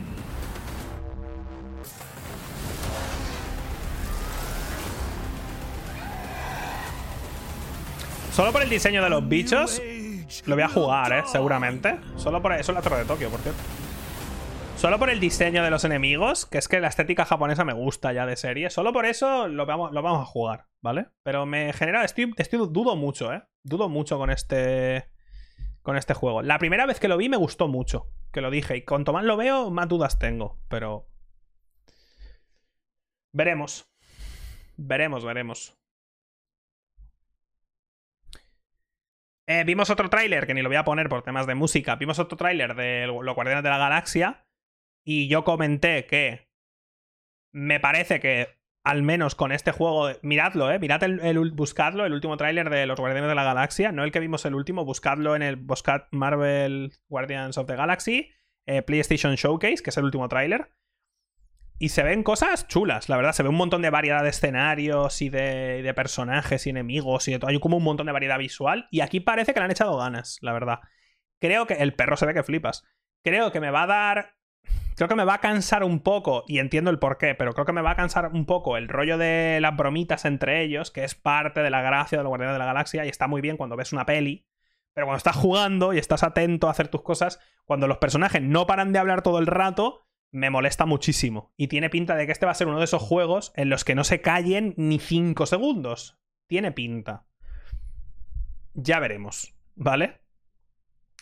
Solo 8.31 8.51
por 8.51 8.61
el 8.61 8.69
diseño 8.69 9.01
de 9.01 9.09
los 9.09 9.27
bichos, 9.27 9.81
lo 10.45 10.55
voy 10.55 10.63
a 10.65 10.69
jugar, 10.69 11.11
¿eh? 11.13 11.23
Seguramente. 11.25 11.99
Solo 12.15 12.43
por 12.43 12.53
eso 12.53 12.73
es 12.73 12.75
la 12.75 12.83
Torre 12.83 12.99
de 12.99 13.05
Tokio, 13.05 13.31
por 13.31 13.39
cierto. 13.39 13.59
Solo 14.85 14.99
por 14.99 15.09
el 15.09 15.19
diseño 15.19 15.63
de 15.63 15.71
los 15.71 15.83
enemigos, 15.83 16.45
que 16.45 16.59
es 16.59 16.67
que 16.67 16.79
la 16.79 16.89
estética 16.89 17.25
japonesa 17.25 17.65
me 17.65 17.73
gusta 17.73 18.13
ya 18.13 18.27
de 18.27 18.35
serie. 18.35 18.69
Solo 18.69 18.93
por 18.93 19.07
eso 19.07 19.47
lo 19.47 19.65
vamos, 19.65 20.21
a 20.21 20.25
jugar, 20.25 20.67
¿vale? 20.79 21.07
Pero 21.23 21.47
me 21.47 21.73
genera. 21.73 22.03
Estoy, 22.03 22.31
estoy- 22.37 22.69
dudo 22.69 22.95
mucho, 22.95 23.33
¿eh? 23.33 23.41
Dudo 23.63 23.89
mucho 23.89 24.19
con 24.19 24.29
este. 24.29 25.09
Con 25.81 25.97
este 25.97 26.13
juego. 26.13 26.43
La 26.43 26.59
primera 26.59 26.85
vez 26.85 26.99
que 26.99 27.07
lo 27.07 27.17
vi 27.17 27.29
me 27.29 27.37
gustó 27.37 27.67
mucho. 27.67 28.11
Que 28.31 28.41
lo 28.41 28.51
dije. 28.51 28.77
Y 28.77 28.85
cuanto 28.85 29.11
más 29.11 29.25
lo 29.25 29.37
veo, 29.37 29.71
más 29.71 29.87
dudas 29.87 30.19
tengo. 30.19 30.59
Pero. 30.67 31.07
Veremos. 33.33 33.89
Veremos, 34.77 35.25
veremos. 35.25 35.75
Eh, 39.47 39.63
vimos 39.63 39.89
otro 39.89 40.11
tráiler, 40.11 40.45
que 40.45 40.53
ni 40.53 40.61
lo 40.61 40.69
voy 40.69 40.75
a 40.75 40.85
poner 40.85 41.09
por 41.09 41.23
temas 41.23 41.47
de 41.47 41.55
música. 41.55 41.95
Vimos 41.95 42.19
otro 42.19 42.37
tráiler 42.37 42.75
de 42.75 43.07
Los 43.07 43.33
Guardianes 43.33 43.63
de 43.63 43.69
la 43.71 43.79
Galaxia. 43.79 44.44
Y 45.05 45.27
yo 45.27 45.43
comenté 45.43 46.05
que 46.07 46.49
me 47.53 47.79
parece 47.79 48.19
que, 48.19 48.47
al 48.83 49.03
menos 49.03 49.35
con 49.35 49.51
este 49.51 49.71
juego, 49.71 50.09
miradlo, 50.23 50.71
eh, 50.71 50.79
mirad 50.79 51.03
el, 51.03 51.19
el- 51.21 51.51
buscadlo, 51.51 52.05
el 52.05 52.13
último 52.13 52.37
tráiler 52.37 52.69
de 52.69 52.85
Los 52.85 52.99
Guardianes 52.99 53.29
de 53.29 53.35
la 53.35 53.43
Galaxia, 53.43 53.91
no 53.91 54.03
el 54.03 54.11
que 54.11 54.19
vimos 54.19 54.45
el 54.45 54.55
último, 54.55 54.83
buscadlo 54.83 55.35
en 55.35 55.43
el 55.43 55.55
buscad 55.55 56.03
Marvel 56.11 56.91
Guardians 57.07 57.57
of 57.57 57.67
the 57.67 57.75
Galaxy, 57.75 58.31
eh, 58.65 58.81
PlayStation 58.81 59.35
Showcase, 59.35 59.83
que 59.83 59.91
es 59.91 59.97
el 59.97 60.05
último 60.05 60.27
tráiler. 60.27 60.69
Y 61.77 61.89
se 61.89 62.03
ven 62.03 62.23
cosas 62.23 62.67
chulas, 62.67 63.09
la 63.09 63.17
verdad. 63.17 63.33
Se 63.33 63.43
ve 63.43 63.49
un 63.49 63.55
montón 63.55 63.81
de 63.81 63.89
variedad 63.89 64.23
de 64.23 64.29
escenarios 64.29 65.21
y 65.21 65.29
de, 65.29 65.83
de 65.83 65.93
personajes 65.93 66.65
y 66.65 66.69
enemigos 66.69 67.27
y 67.27 67.33
de 67.33 67.39
todo. 67.39 67.51
Hay 67.51 67.59
como 67.59 67.75
un 67.77 67.83
montón 67.83 68.05
de 68.05 68.13
variedad 68.13 68.39
visual. 68.39 68.87
Y 68.91 69.01
aquí 69.01 69.19
parece 69.19 69.53
que 69.53 69.59
le 69.59 69.65
han 69.65 69.71
echado 69.71 69.97
ganas, 69.97 70.37
la 70.41 70.53
verdad. 70.53 70.79
Creo 71.41 71.67
que 71.67 71.73
el 71.73 71.93
perro 71.93 72.15
se 72.15 72.25
ve 72.25 72.33
que 72.33 72.43
flipas. 72.43 72.85
Creo 73.25 73.51
que 73.51 73.59
me 73.59 73.71
va 73.71 73.83
a 73.83 73.87
dar. 73.87 74.34
Creo 74.95 75.09
que 75.09 75.15
me 75.15 75.25
va 75.25 75.35
a 75.35 75.41
cansar 75.41 75.83
un 75.83 75.99
poco, 75.99 76.45
y 76.47 76.59
entiendo 76.59 76.89
el 76.89 76.99
porqué, 76.99 77.35
pero 77.35 77.53
creo 77.53 77.65
que 77.65 77.73
me 77.73 77.81
va 77.81 77.91
a 77.91 77.95
cansar 77.95 78.31
un 78.33 78.45
poco 78.45 78.77
el 78.77 78.87
rollo 78.87 79.17
de 79.17 79.59
las 79.61 79.75
bromitas 79.75 80.23
entre 80.23 80.63
ellos, 80.63 80.89
que 80.89 81.03
es 81.03 81.15
parte 81.15 81.61
de 81.61 81.69
la 81.69 81.81
gracia 81.81 82.17
de 82.17 82.23
los 82.23 82.29
Guardianes 82.29 82.55
de 82.55 82.59
la 82.59 82.65
Galaxia, 82.65 83.05
y 83.05 83.09
está 83.09 83.27
muy 83.27 83.41
bien 83.41 83.57
cuando 83.57 83.75
ves 83.75 83.91
una 83.91 84.05
peli. 84.05 84.47
Pero 84.93 85.07
cuando 85.07 85.17
estás 85.17 85.35
jugando 85.35 85.93
y 85.93 85.97
estás 85.97 86.23
atento 86.23 86.67
a 86.67 86.71
hacer 86.71 86.87
tus 86.87 87.01
cosas, 87.01 87.41
cuando 87.65 87.87
los 87.87 87.97
personajes 87.97 88.41
no 88.41 88.65
paran 88.65 88.93
de 88.93 88.99
hablar 88.99 89.21
todo 89.21 89.39
el 89.39 89.47
rato, 89.47 90.07
me 90.31 90.49
molesta 90.49 90.85
muchísimo. 90.85 91.53
Y 91.57 91.67
tiene 91.67 91.89
pinta 91.89 92.15
de 92.15 92.25
que 92.25 92.31
este 92.31 92.45
va 92.45 92.53
a 92.53 92.55
ser 92.55 92.67
uno 92.67 92.79
de 92.79 92.85
esos 92.85 93.01
juegos 93.01 93.51
en 93.55 93.69
los 93.69 93.83
que 93.83 93.95
no 93.95 94.05
se 94.05 94.21
callen 94.21 94.73
ni 94.77 94.99
5 94.99 95.45
segundos. 95.45 96.17
Tiene 96.47 96.71
pinta. 96.71 97.25
Ya 98.73 98.99
veremos, 98.99 99.53
¿vale? 99.75 100.21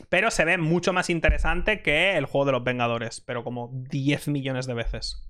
Pero 0.10 0.32
se 0.32 0.46
ve 0.46 0.58
mucho 0.58 0.94
más 0.94 1.10
interesante 1.10 1.82
que 1.82 2.18
el 2.18 2.26
juego 2.26 2.46
de 2.46 2.52
los 2.54 2.64
Vengadores, 2.64 3.22
pero 3.22 3.44
como 3.44 3.70
10 3.74 4.28
millones 4.30 4.66
de 4.66 4.74
veces. 4.74 5.30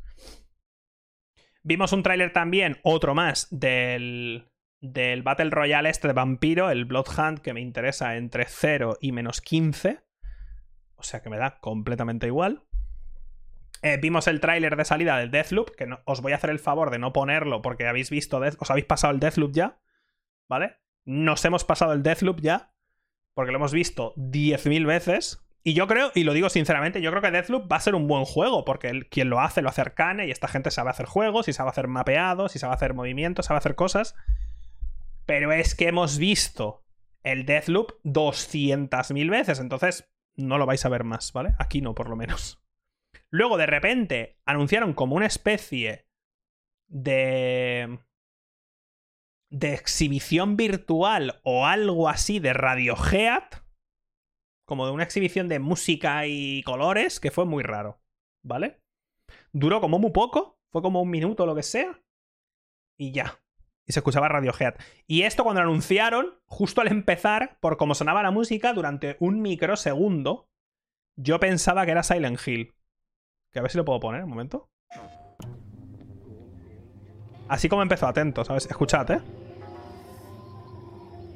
Vimos 1.63 1.93
un 1.93 2.03
tráiler 2.03 2.33
también, 2.33 2.79
otro 2.83 3.15
más, 3.15 3.47
del, 3.49 4.49
del 4.81 5.23
Battle 5.23 5.49
Royale 5.49 5.89
este 5.89 6.09
de 6.09 6.13
vampiro, 6.13 6.69
el 6.69 6.85
Bloodhunt, 6.85 7.39
que 7.39 7.53
me 7.53 7.61
interesa 7.61 8.17
entre 8.17 8.45
0 8.45 8.97
y 8.99 9.11
menos 9.13 9.41
15. 9.41 10.01
O 10.95 11.03
sea 11.03 11.21
que 11.21 11.29
me 11.29 11.37
da 11.37 11.59
completamente 11.59 12.27
igual. 12.27 12.65
Eh, 13.81 13.97
vimos 14.01 14.27
el 14.27 14.39
tráiler 14.39 14.77
de 14.77 14.85
salida 14.85 15.17
del 15.17 15.31
Deathloop, 15.31 15.71
que 15.75 15.87
os 16.05 16.21
voy 16.21 16.31
a 16.31 16.35
hacer 16.35 16.49
el 16.49 16.59
favor 16.59 16.89
de 16.89 16.99
no 16.99 17.11
ponerlo 17.11 17.61
porque 17.61 17.85
habéis 17.85 18.09
visto, 18.09 18.41
os 18.59 18.71
habéis 18.71 18.85
pasado 18.85 19.13
el 19.13 19.19
Deathloop 19.19 19.51
ya, 19.51 19.81
¿vale? 20.49 20.77
Nos 21.05 21.43
hemos 21.43 21.65
pasado 21.65 21.91
el 21.91 22.01
Deathloop 22.01 22.39
ya, 22.39 22.72
porque 23.33 23.51
lo 23.51 23.57
hemos 23.57 23.73
visto 23.73 24.13
10.000 24.15 24.85
veces. 24.85 25.39
Y 25.63 25.73
yo 25.73 25.87
creo, 25.87 26.11
y 26.13 26.23
lo 26.25 26.33
digo 26.33 26.49
sinceramente, 26.49 27.01
yo 27.01 27.09
creo 27.11 27.21
que 27.21 27.31
Deathloop 27.31 27.71
va 27.71 27.77
a 27.77 27.81
ser 27.81 27.95
un 27.95 28.07
buen 28.07 28.25
juego, 28.25 28.65
porque 28.65 28.89
el- 28.89 29.07
quien 29.07 29.29
lo 29.29 29.39
hace 29.39 29.61
lo 29.61 29.69
hace 29.69 29.79
Arcane 29.81 30.27
y 30.27 30.31
esta 30.31 30.49
gente 30.49 30.71
sabe 30.71 30.89
hacer 30.89 31.05
juegos, 31.05 31.47
y 31.47 31.53
sabe 31.53 31.69
hacer 31.69 31.87
mapeados, 31.87 32.55
y 32.55 32.59
sabe 32.59 32.73
hacer 32.73 32.93
movimientos, 32.93 33.45
sabe 33.45 33.59
hacer 33.59 33.75
cosas. 33.75 34.13
Pero 35.25 35.53
es 35.53 35.73
que 35.73 35.87
hemos 35.87 36.17
visto 36.17 36.83
el 37.23 37.45
Deathloop 37.45 37.93
200.000 38.03 39.29
veces, 39.29 39.59
entonces 39.59 40.11
no 40.35 40.57
lo 40.57 40.65
vais 40.65 40.85
a 40.85 40.89
ver 40.89 41.05
más, 41.05 41.31
¿vale? 41.31 41.53
Aquí 41.59 41.79
no, 41.79 41.95
por 41.95 42.09
lo 42.09 42.17
menos. 42.17 42.61
Luego, 43.29 43.57
de 43.57 43.65
repente, 43.65 44.37
anunciaron 44.45 44.93
como 44.93 45.15
una 45.15 45.27
especie 45.27 46.05
de. 46.87 47.99
De 49.53 49.75
exhibición 49.75 50.57
virtual 50.57 51.39
o 51.43 51.67
algo 51.67 52.09
así 52.09 52.39
de 52.39 52.53
Radiohead. 52.53 53.43
Como 54.67 54.87
de 54.87 54.91
una 54.91 55.03
exhibición 55.03 55.47
de 55.47 55.59
música 55.59 56.25
y 56.25 56.63
colores, 56.63 57.19
que 57.19 57.29
fue 57.29 57.45
muy 57.45 57.63
raro. 57.63 58.01
¿Vale? 58.43 58.81
Duró 59.51 59.79
como 59.79 59.99
muy 59.99 60.11
poco, 60.11 60.57
fue 60.71 60.81
como 60.81 61.01
un 61.01 61.09
minuto 61.11 61.43
o 61.43 61.45
lo 61.45 61.55
que 61.55 61.61
sea. 61.61 62.01
Y 62.97 63.11
ya. 63.11 63.39
Y 63.85 63.93
se 63.93 63.99
escuchaba 63.99 64.27
Radiohead. 64.27 64.75
Y 65.05 65.21
esto 65.21 65.43
cuando 65.43 65.61
lo 65.61 65.69
anunciaron, 65.69 66.39
justo 66.45 66.81
al 66.81 66.87
empezar, 66.87 67.59
por 67.59 67.77
cómo 67.77 67.93
sonaba 67.93 68.23
la 68.23 68.31
música, 68.31 68.73
durante 68.73 69.17
un 69.19 69.41
microsegundo, 69.41 70.49
yo 71.15 71.39
pensaba 71.39 71.85
que 71.85 71.91
era 71.91 72.01
Silent 72.01 72.39
Hill. 72.45 72.73
Que 73.51 73.59
a 73.59 73.61
ver 73.61 73.69
si 73.69 73.77
lo 73.77 73.85
puedo 73.85 73.99
poner 73.99 74.23
un 74.23 74.29
momento. 74.31 74.71
Así 77.49 77.69
como 77.69 77.83
empezó, 77.83 78.07
atento, 78.07 78.43
¿sabes? 78.43 78.65
Escuchad, 78.65 79.11
¿eh? 79.11 79.42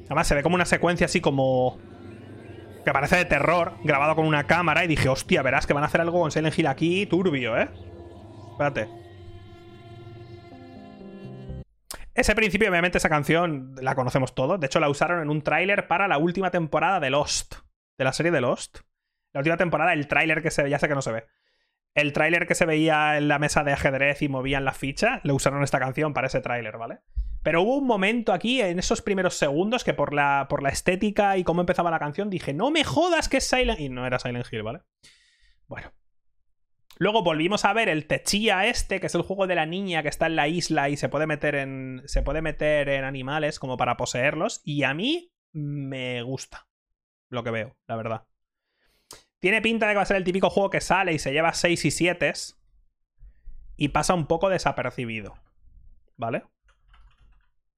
Además 0.08 0.26
se 0.26 0.34
ve 0.34 0.42
como 0.42 0.54
una 0.54 0.64
secuencia 0.64 1.04
así 1.04 1.20
como... 1.20 1.78
Que 2.84 2.92
parece 2.92 3.16
de 3.16 3.26
terror, 3.26 3.74
grabado 3.84 4.16
con 4.16 4.26
una 4.26 4.46
cámara. 4.46 4.84
Y 4.84 4.88
dije, 4.88 5.08
hostia, 5.08 5.42
verás 5.42 5.66
que 5.66 5.74
van 5.74 5.82
a 5.82 5.86
hacer 5.86 6.00
algo 6.00 6.20
con 6.20 6.30
Silent 6.30 6.58
Hill 6.58 6.66
aquí 6.66 7.06
turbio, 7.06 7.56
¿eh? 7.58 7.68
Espérate. 8.52 8.88
Ese 12.14 12.34
principio, 12.34 12.68
obviamente, 12.68 12.98
esa 12.98 13.08
canción 13.08 13.74
la 13.80 13.94
conocemos 13.94 14.34
todos. 14.34 14.58
De 14.58 14.66
hecho, 14.66 14.80
la 14.80 14.88
usaron 14.88 15.22
en 15.22 15.30
un 15.30 15.42
tráiler 15.42 15.86
para 15.86 16.08
la 16.08 16.18
última 16.18 16.50
temporada 16.50 16.98
de 16.98 17.10
Lost. 17.10 17.56
De 17.96 18.04
la 18.04 18.12
serie 18.12 18.32
de 18.32 18.40
Lost. 18.40 18.78
La 19.32 19.40
última 19.40 19.56
temporada, 19.56 19.92
el 19.92 20.08
tráiler 20.08 20.42
que 20.42 20.50
se 20.50 20.62
ve, 20.62 20.70
ya 20.70 20.78
sé 20.78 20.88
que 20.88 20.94
no 20.94 21.02
se 21.02 21.12
ve. 21.12 21.26
El 21.98 22.12
tráiler 22.12 22.46
que 22.46 22.54
se 22.54 22.64
veía 22.64 23.16
en 23.18 23.26
la 23.26 23.40
mesa 23.40 23.64
de 23.64 23.72
ajedrez 23.72 24.22
y 24.22 24.28
movían 24.28 24.64
la 24.64 24.72
ficha, 24.72 25.20
le 25.24 25.32
usaron 25.32 25.64
esta 25.64 25.80
canción 25.80 26.14
para 26.14 26.28
ese 26.28 26.40
tráiler, 26.40 26.78
¿vale? 26.78 27.00
Pero 27.42 27.62
hubo 27.62 27.76
un 27.76 27.88
momento 27.88 28.32
aquí, 28.32 28.60
en 28.60 28.78
esos 28.78 29.02
primeros 29.02 29.34
segundos, 29.34 29.82
que 29.82 29.94
por 29.94 30.14
la, 30.14 30.46
por 30.48 30.62
la 30.62 30.68
estética 30.68 31.36
y 31.36 31.42
cómo 31.42 31.60
empezaba 31.60 31.90
la 31.90 31.98
canción, 31.98 32.30
dije, 32.30 32.54
no 32.54 32.70
me 32.70 32.84
jodas 32.84 33.28
que 33.28 33.38
es 33.38 33.48
Silent 33.48 33.80
Y 33.80 33.88
no 33.88 34.06
era 34.06 34.20
Silent 34.20 34.46
Hill, 34.48 34.62
¿vale? 34.62 34.82
Bueno. 35.66 35.92
Luego 36.98 37.24
volvimos 37.24 37.64
a 37.64 37.72
ver 37.72 37.88
el 37.88 38.06
Techía 38.06 38.66
este, 38.66 39.00
que 39.00 39.06
es 39.08 39.14
el 39.16 39.22
juego 39.22 39.48
de 39.48 39.56
la 39.56 39.66
niña 39.66 40.02
que 40.02 40.08
está 40.08 40.26
en 40.26 40.36
la 40.36 40.46
isla 40.46 40.88
y 40.90 40.96
se 40.96 41.08
puede 41.08 41.26
meter 41.26 41.56
en. 41.56 42.02
Se 42.06 42.22
puede 42.22 42.42
meter 42.42 42.88
en 42.88 43.04
animales 43.04 43.58
como 43.58 43.76
para 43.76 43.96
poseerlos. 43.96 44.60
Y 44.64 44.84
a 44.84 44.94
mí 44.94 45.32
me 45.52 46.22
gusta 46.22 46.68
lo 47.28 47.42
que 47.42 47.50
veo, 47.50 47.76
la 47.86 47.96
verdad. 47.96 48.26
Tiene 49.40 49.62
pinta 49.62 49.86
de 49.86 49.92
que 49.92 49.96
va 49.96 50.02
a 50.02 50.06
ser 50.06 50.16
el 50.16 50.24
típico 50.24 50.50
juego 50.50 50.70
que 50.70 50.80
sale 50.80 51.12
y 51.12 51.18
se 51.18 51.32
lleva 51.32 51.52
6 51.52 51.84
y 51.84 51.90
7 51.90 52.32
y 53.76 53.88
pasa 53.88 54.14
un 54.14 54.26
poco 54.26 54.48
desapercibido. 54.48 55.36
¿Vale? 56.16 56.44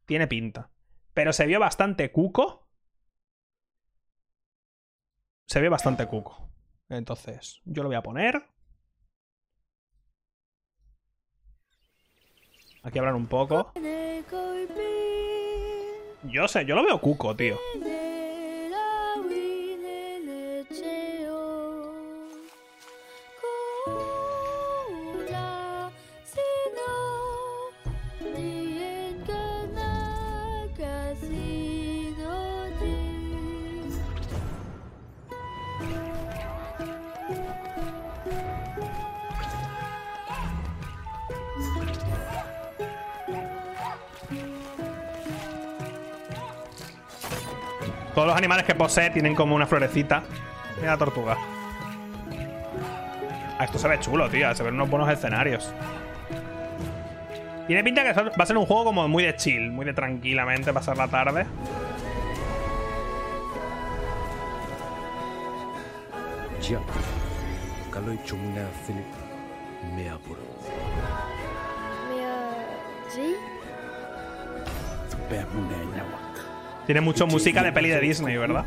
Tiene 0.06 0.26
pinta. 0.26 0.70
Pero 1.12 1.32
se 1.32 1.46
vio 1.46 1.60
bastante 1.60 2.10
cuco. 2.10 2.66
Se 5.46 5.60
vio 5.60 5.70
bastante 5.70 6.06
cuco. 6.06 6.48
Entonces, 6.88 7.60
yo 7.64 7.82
lo 7.82 7.88
voy 7.88 7.96
a 7.96 8.02
poner. 8.02 8.42
Aquí 12.82 12.98
hablan 12.98 13.14
un 13.14 13.26
poco. 13.26 13.72
Yo 16.24 16.48
sé, 16.48 16.64
yo 16.64 16.74
lo 16.74 16.84
veo 16.84 17.00
cuco, 17.00 17.36
tío. 17.36 17.58
Los 48.30 48.38
animales 48.38 48.64
que 48.64 48.76
posee 48.76 49.10
tienen 49.10 49.34
como 49.34 49.56
una 49.56 49.66
florecita. 49.66 50.22
Mira 50.76 50.92
la 50.92 50.98
tortuga. 50.98 51.36
Ah, 53.58 53.64
esto 53.64 53.76
se 53.76 53.88
ve 53.88 53.98
chulo, 53.98 54.30
tío. 54.30 54.54
Se 54.54 54.62
ven 54.62 54.74
unos 54.74 54.88
buenos 54.88 55.10
escenarios. 55.10 55.74
Tiene 57.66 57.82
pinta 57.82 58.04
que 58.04 58.12
va 58.12 58.30
a 58.38 58.46
ser 58.46 58.56
un 58.56 58.66
juego 58.66 58.84
como 58.84 59.08
muy 59.08 59.24
de 59.24 59.34
chill, 59.34 59.72
muy 59.72 59.84
de 59.84 59.94
tranquilamente 59.94 60.72
pasar 60.72 60.96
la 60.96 61.08
tarde. 61.08 61.44
Tiene 76.90 77.02
mucho 77.02 77.24
música 77.28 77.62
de 77.62 77.70
peli 77.70 77.88
de 77.88 78.00
Disney, 78.00 78.36
¿verdad? 78.36 78.64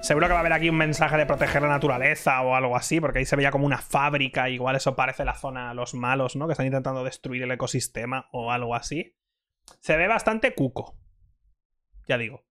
Seguro 0.00 0.28
que 0.28 0.32
va 0.32 0.36
a 0.36 0.40
haber 0.40 0.52
aquí 0.52 0.68
un 0.68 0.76
mensaje 0.76 1.16
de 1.16 1.26
proteger 1.26 1.62
la 1.62 1.68
naturaleza 1.68 2.40
o 2.42 2.54
algo 2.54 2.76
así, 2.76 3.00
porque 3.00 3.18
ahí 3.18 3.24
se 3.24 3.34
veía 3.34 3.50
como 3.50 3.66
una 3.66 3.78
fábrica. 3.78 4.48
Igual 4.48 4.76
eso 4.76 4.94
parece 4.94 5.24
la 5.24 5.34
zona 5.34 5.74
los 5.74 5.94
malos, 5.94 6.36
¿no? 6.36 6.46
Que 6.46 6.52
están 6.52 6.66
intentando 6.66 7.02
destruir 7.02 7.42
el 7.42 7.50
ecosistema 7.50 8.28
o 8.30 8.52
algo 8.52 8.76
así. 8.76 9.16
Se 9.80 9.96
ve 9.96 10.06
bastante 10.06 10.54
cuco. 10.54 10.94
Ya 12.06 12.18
digo. 12.18 12.44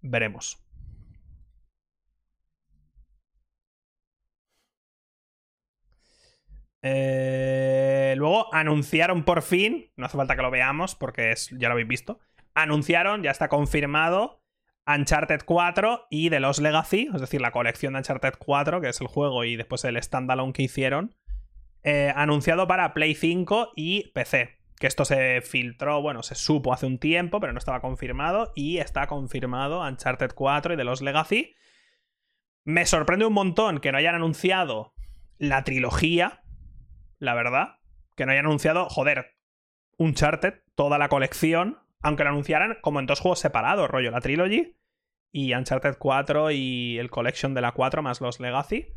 Veremos. 0.00 0.58
Eh, 6.82 8.14
luego 8.16 8.52
anunciaron 8.52 9.24
por 9.24 9.42
fin, 9.42 9.92
no 9.96 10.06
hace 10.06 10.16
falta 10.16 10.34
que 10.34 10.42
lo 10.42 10.50
veamos 10.50 10.96
porque 10.96 11.30
es, 11.30 11.50
ya 11.50 11.68
lo 11.68 11.74
habéis 11.74 11.86
visto, 11.86 12.18
anunciaron, 12.54 13.22
ya 13.22 13.30
está 13.30 13.48
confirmado, 13.48 14.42
Uncharted 14.84 15.42
4 15.44 16.08
y 16.10 16.28
The 16.28 16.40
Lost 16.40 16.60
Legacy, 16.60 17.08
es 17.14 17.20
decir, 17.20 17.40
la 17.40 17.52
colección 17.52 17.92
de 17.92 18.00
Uncharted 18.00 18.34
4, 18.36 18.80
que 18.80 18.88
es 18.88 19.00
el 19.00 19.06
juego 19.06 19.44
y 19.44 19.54
después 19.54 19.84
el 19.84 20.02
standalone 20.02 20.52
que 20.52 20.64
hicieron, 20.64 21.14
eh, 21.84 22.12
anunciado 22.16 22.66
para 22.66 22.92
Play 22.94 23.14
5 23.14 23.72
y 23.76 24.10
PC. 24.12 24.61
Que 24.82 24.88
esto 24.88 25.04
se 25.04 25.42
filtró, 25.42 26.02
bueno, 26.02 26.24
se 26.24 26.34
supo 26.34 26.72
hace 26.72 26.86
un 26.86 26.98
tiempo, 26.98 27.38
pero 27.38 27.52
no 27.52 27.60
estaba 27.60 27.80
confirmado. 27.80 28.50
Y 28.56 28.78
está 28.78 29.06
confirmado 29.06 29.80
Uncharted 29.80 30.32
4 30.34 30.74
y 30.74 30.76
The 30.76 30.82
Lost 30.82 31.02
Legacy. 31.02 31.54
Me 32.64 32.84
sorprende 32.84 33.24
un 33.24 33.32
montón 33.32 33.78
que 33.78 33.92
no 33.92 33.98
hayan 33.98 34.16
anunciado 34.16 34.92
la 35.38 35.62
trilogía, 35.62 36.42
la 37.20 37.34
verdad. 37.34 37.76
Que 38.16 38.26
no 38.26 38.32
hayan 38.32 38.46
anunciado, 38.46 38.88
joder, 38.88 39.36
Uncharted, 39.98 40.54
toda 40.74 40.98
la 40.98 41.08
colección. 41.08 41.78
Aunque 42.00 42.24
lo 42.24 42.30
anunciaran 42.30 42.78
como 42.82 42.98
en 42.98 43.06
dos 43.06 43.20
juegos 43.20 43.38
separados, 43.38 43.88
rollo, 43.88 44.10
la 44.10 44.20
trilogy 44.20 44.80
y 45.30 45.54
Uncharted 45.54 45.94
4 45.96 46.50
y 46.50 46.98
el 46.98 47.08
Collection 47.08 47.54
de 47.54 47.60
la 47.60 47.70
4 47.70 48.02
más 48.02 48.20
los 48.20 48.40
Legacy. 48.40 48.88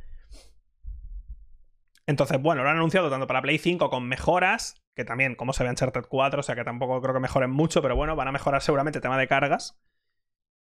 Entonces, 2.07 2.41
bueno, 2.41 2.63
lo 2.63 2.69
han 2.69 2.77
anunciado 2.77 3.09
tanto 3.09 3.27
para 3.27 3.41
Play 3.41 3.57
5 3.57 3.89
con 3.89 4.07
mejoras, 4.07 4.83
que 4.95 5.05
también, 5.05 5.35
como 5.35 5.53
se 5.53 5.63
ve 5.63 5.69
Uncharted 5.71 6.05
4, 6.07 6.39
o 6.39 6.43
sea 6.43 6.55
que 6.55 6.63
tampoco 6.63 7.01
creo 7.01 7.13
que 7.13 7.19
mejoren 7.19 7.49
mucho, 7.51 7.81
pero 7.81 7.95
bueno, 7.95 8.15
van 8.15 8.27
a 8.27 8.31
mejorar 8.31 8.61
seguramente 8.61 8.99
el 8.99 9.03
tema 9.03 9.17
de 9.17 9.27
cargas. 9.27 9.79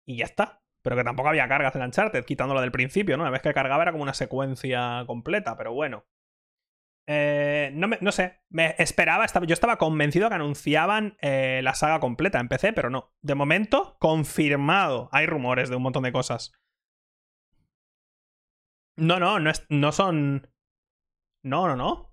Y 0.07 0.17
ya 0.19 0.25
está. 0.25 0.63
Pero 0.83 0.97
que 0.97 1.05
tampoco 1.05 1.29
había 1.29 1.49
cargas 1.49 1.75
en 1.77 1.83
Uncharted, 1.83 2.25
quitándolo 2.25 2.61
del 2.61 2.73
principio, 2.73 3.17
¿no? 3.17 3.25
Una 3.25 3.31
vez 3.33 3.43
que 3.43 3.55
cargaba 3.55 3.83
era 3.83 3.93
como 3.93 4.03
una 4.05 4.15
secuencia 4.15 5.05
completa, 5.07 5.57
pero 5.57 5.73
bueno. 5.73 6.07
Eh, 7.11 7.71
no, 7.75 7.89
me- 7.89 7.99
no 8.03 8.13
sé, 8.13 8.41
me 8.51 8.75
esperaba, 8.79 9.25
estaba, 9.25 9.47
yo 9.47 9.55
estaba 9.55 9.79
convencido 9.79 10.29
que 10.29 10.35
anunciaban 10.35 11.17
eh, 11.23 11.61
la 11.65 11.75
saga 11.75 12.01
completa 12.01 12.39
en 12.39 12.49
PC, 12.49 12.73
pero 12.75 12.91
no. 12.91 13.13
De 13.23 13.35
momento, 13.35 13.97
confirmado. 13.99 15.09
Hay 15.13 15.27
rumores 15.27 15.71
de 15.71 15.77
un 15.77 15.83
montón 15.83 16.03
de 16.03 16.13
cosas. 16.13 16.53
No, 18.97 19.19
no, 19.19 19.39
no, 19.41 19.49
es- 19.51 19.65
no 19.71 19.93
son... 19.93 20.47
No, 21.43 21.67
no, 21.67 21.75
no. 21.77 22.13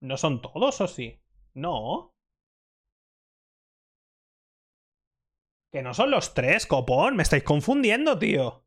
¿No 0.00 0.16
son 0.16 0.42
todos 0.42 0.80
o 0.80 0.88
sí? 0.88 1.20
No. 1.54 2.12
Que 5.70 5.82
no 5.82 5.92
son 5.94 6.10
los 6.10 6.34
tres, 6.34 6.66
copón. 6.66 7.16
Me 7.16 7.22
estáis 7.22 7.42
confundiendo, 7.42 8.18
tío. 8.18 8.64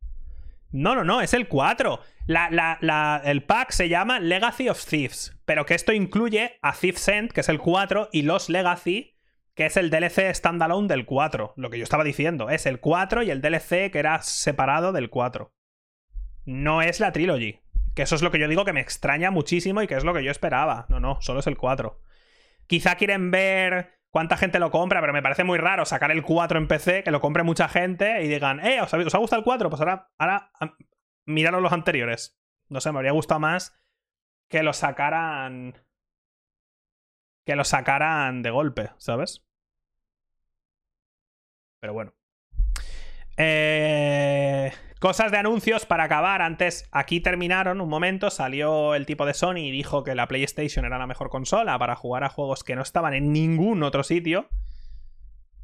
No, 0.72 0.96
no, 0.96 1.04
no, 1.04 1.22
es 1.22 1.34
el 1.34 1.48
4. 1.48 2.00
La, 2.28 2.50
la- 2.50 2.78
la- 2.82 3.22
el 3.26 3.44
pack 3.44 3.72
se 3.72 3.90
llama 3.90 4.20
Legacy 4.20 4.70
of 4.70 4.86
Thieves, 4.86 5.38
pero 5.46 5.66
que 5.66 5.74
esto 5.76 5.92
incluye 5.94 6.60
a 6.62 6.74
Thief's 6.74 7.08
End, 7.10 7.32
que 7.32 7.42
es 7.42 7.50
el 7.50 7.60
4, 7.60 8.10
y 8.12 8.22
Los 8.22 8.50
Legacy, 8.50 9.18
que 9.56 9.66
es 9.66 9.76
el 9.78 9.90
DLC 9.90 10.34
standalone 10.34 10.88
del 10.88 11.06
4. 11.06 11.54
Lo 11.58 11.70
que 11.70 11.78
yo 11.78 11.84
estaba 11.84 12.04
diciendo, 12.06 12.50
es 12.50 12.66
el 12.66 12.80
4 12.80 13.24
y 13.24 13.32
el 13.32 13.42
DLC 13.42 13.92
que 13.92 14.00
era 14.00 14.22
separado 14.22 14.94
del 14.94 15.10
4. 15.10 15.54
No 16.46 16.82
es 16.82 17.00
la 17.00 17.12
trilogy. 17.12 17.60
Que 17.96 18.04
eso 18.04 18.16
es 18.16 18.22
lo 18.22 18.32
que 18.32 18.40
yo 18.40 18.48
digo 18.48 18.66
que 18.66 18.74
me 18.74 18.80
extraña 18.80 19.32
muchísimo 19.32 19.82
y 19.82 19.88
que 19.88 19.96
es 19.96 20.04
lo 20.04 20.14
que 20.14 20.24
yo 20.24 20.32
esperaba. 20.32 20.86
No, 20.90 21.00
no, 21.00 21.22
solo 21.22 21.42
es 21.42 21.48
el 21.48 21.58
4. 21.58 22.00
Quizá 22.68 22.96
quieren 22.96 23.32
ver 23.32 24.00
cuánta 24.10 24.38
gente 24.38 24.60
lo 24.60 24.72
compra, 24.72 25.02
pero 25.02 25.14
me 25.14 25.22
parece 25.22 25.44
muy 25.44 25.58
raro 25.58 25.86
sacar 25.86 26.12
el 26.12 26.24
4 26.24 26.58
en 26.58 26.68
PC, 26.68 27.04
que 27.04 27.12
lo 27.12 27.20
compre 27.20 27.44
mucha 27.44 27.68
gente 27.68 28.24
y 28.24 28.28
digan, 28.28 28.66
eh, 28.66 28.82
¿os 28.82 28.94
ha, 28.94 28.98
gustado 29.18 29.38
el 29.38 29.44
4? 29.44 29.70
Pues 29.70 29.82
ahora, 29.82 30.10
ahora 30.18 30.52
miraros 31.26 31.62
los 31.62 31.74
anteriores. 31.74 32.40
No 32.70 32.80
sé, 32.80 32.92
me 32.92 33.00
habría 33.00 33.12
gustado 33.12 33.40
más 33.40 33.78
que 34.52 34.62
lo 34.62 34.74
sacaran. 34.74 35.84
Que 37.46 37.56
lo 37.56 37.64
sacaran 37.64 38.44
de 38.44 38.52
golpe, 38.52 38.92
¿sabes? 38.98 39.44
Pero 41.80 41.94
bueno. 41.94 42.14
Eh, 43.38 44.72
cosas 45.02 45.32
de 45.32 45.40
anuncios 45.40 45.88
para 45.88 46.04
acabar. 46.04 46.44
Antes, 46.44 46.88
aquí 46.92 47.20
terminaron 47.20 47.82
un 47.82 47.90
momento. 47.90 48.30
Salió 48.30 48.94
el 48.94 49.08
tipo 49.08 49.26
de 49.26 49.34
Sony 49.34 49.58
y 49.58 49.72
dijo 49.72 50.04
que 50.04 50.14
la 50.14 50.28
PlayStation 50.28 50.86
era 50.86 51.00
la 51.00 51.08
mejor 51.08 51.30
consola 51.30 51.78
para 51.80 51.96
jugar 51.96 52.24
a 52.24 52.30
juegos 52.30 52.64
que 52.64 52.76
no 52.76 52.84
estaban 52.84 53.16
en 53.16 53.34
ningún 53.34 53.82
otro 53.82 54.04
sitio. 54.04 54.48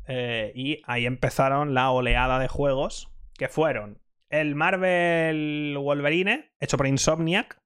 Eh, 0.07 0.51
y 0.55 0.81
ahí 0.88 1.05
empezaron 1.05 1.76
la 1.76 1.91
oleada 1.91 2.39
de 2.39 2.47
juegos 2.47 3.11
que 3.38 3.47
fueron 3.47 4.01
el 4.30 4.55
Marvel 4.55 5.77
Wolverine, 5.80 6.51
hecho 6.59 6.77
por 6.77 6.88
Insomniac. 6.88 7.61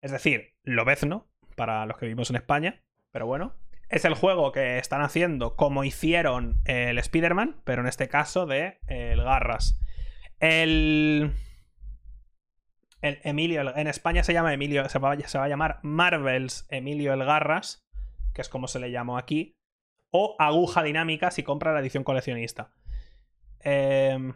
Es 0.00 0.12
decir, 0.12 0.54
Lobezno, 0.62 1.26
para 1.56 1.86
los 1.86 1.96
que 1.96 2.06
vivimos 2.06 2.30
en 2.30 2.36
España. 2.36 2.84
Pero 3.10 3.26
bueno. 3.26 3.54
Es 3.88 4.04
el 4.04 4.14
juego 4.14 4.52
que 4.52 4.78
están 4.78 5.02
haciendo 5.02 5.56
como 5.56 5.84
hicieron 5.84 6.62
el 6.64 6.98
Spider-Man, 6.98 7.60
pero 7.64 7.82
en 7.82 7.88
este 7.88 8.08
caso 8.08 8.46
de 8.46 8.78
eh, 8.86 9.10
el 9.12 9.22
Garras. 9.22 9.78
El. 10.44 11.32
El 13.00 13.18
Emilio. 13.22 13.74
En 13.76 13.86
España 13.86 14.22
se 14.24 14.34
llama 14.34 14.52
Emilio. 14.52 14.86
Se 14.90 14.98
va, 14.98 15.12
a 15.12 15.48
llamar 15.48 15.80
Marvels 15.82 16.66
Emilio 16.68 17.14
el 17.14 17.24
Garras, 17.24 17.86
que 18.34 18.42
es 18.42 18.50
como 18.50 18.68
se 18.68 18.78
le 18.78 18.90
llamó 18.90 19.16
aquí. 19.16 19.56
O 20.10 20.36
Aguja 20.38 20.82
Dinámica 20.82 21.30
si 21.30 21.42
compra 21.42 21.72
la 21.72 21.80
edición 21.80 22.04
coleccionista. 22.04 22.72
Em, 23.60 24.34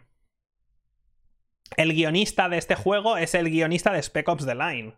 el 1.77 1.93
guionista 1.93 2.49
de 2.49 2.57
este 2.57 2.73
juego 2.73 3.17
es 3.17 3.35
el 3.35 3.47
guionista 3.47 3.91
de 3.91 4.01
Spec 4.01 4.27
Ops 4.27 4.47
The 4.47 4.55
Line. 4.55 4.95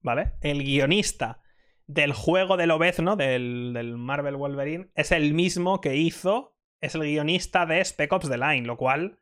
¿Vale? 0.00 0.32
El 0.40 0.64
guionista 0.64 1.42
del 1.86 2.14
juego 2.14 2.56
del 2.56 2.70
Obezno, 2.70 3.16
del 3.16 3.94
Marvel 3.98 4.36
Wolverine, 4.36 4.90
es 4.94 5.12
el 5.12 5.34
mismo 5.34 5.82
que 5.82 5.96
hizo, 5.96 6.56
es 6.80 6.94
el 6.94 7.02
guionista 7.02 7.66
de 7.66 7.84
Spec 7.84 8.10
Ops 8.10 8.30
The 8.30 8.38
Line, 8.38 8.66
lo 8.66 8.78
cual 8.78 9.21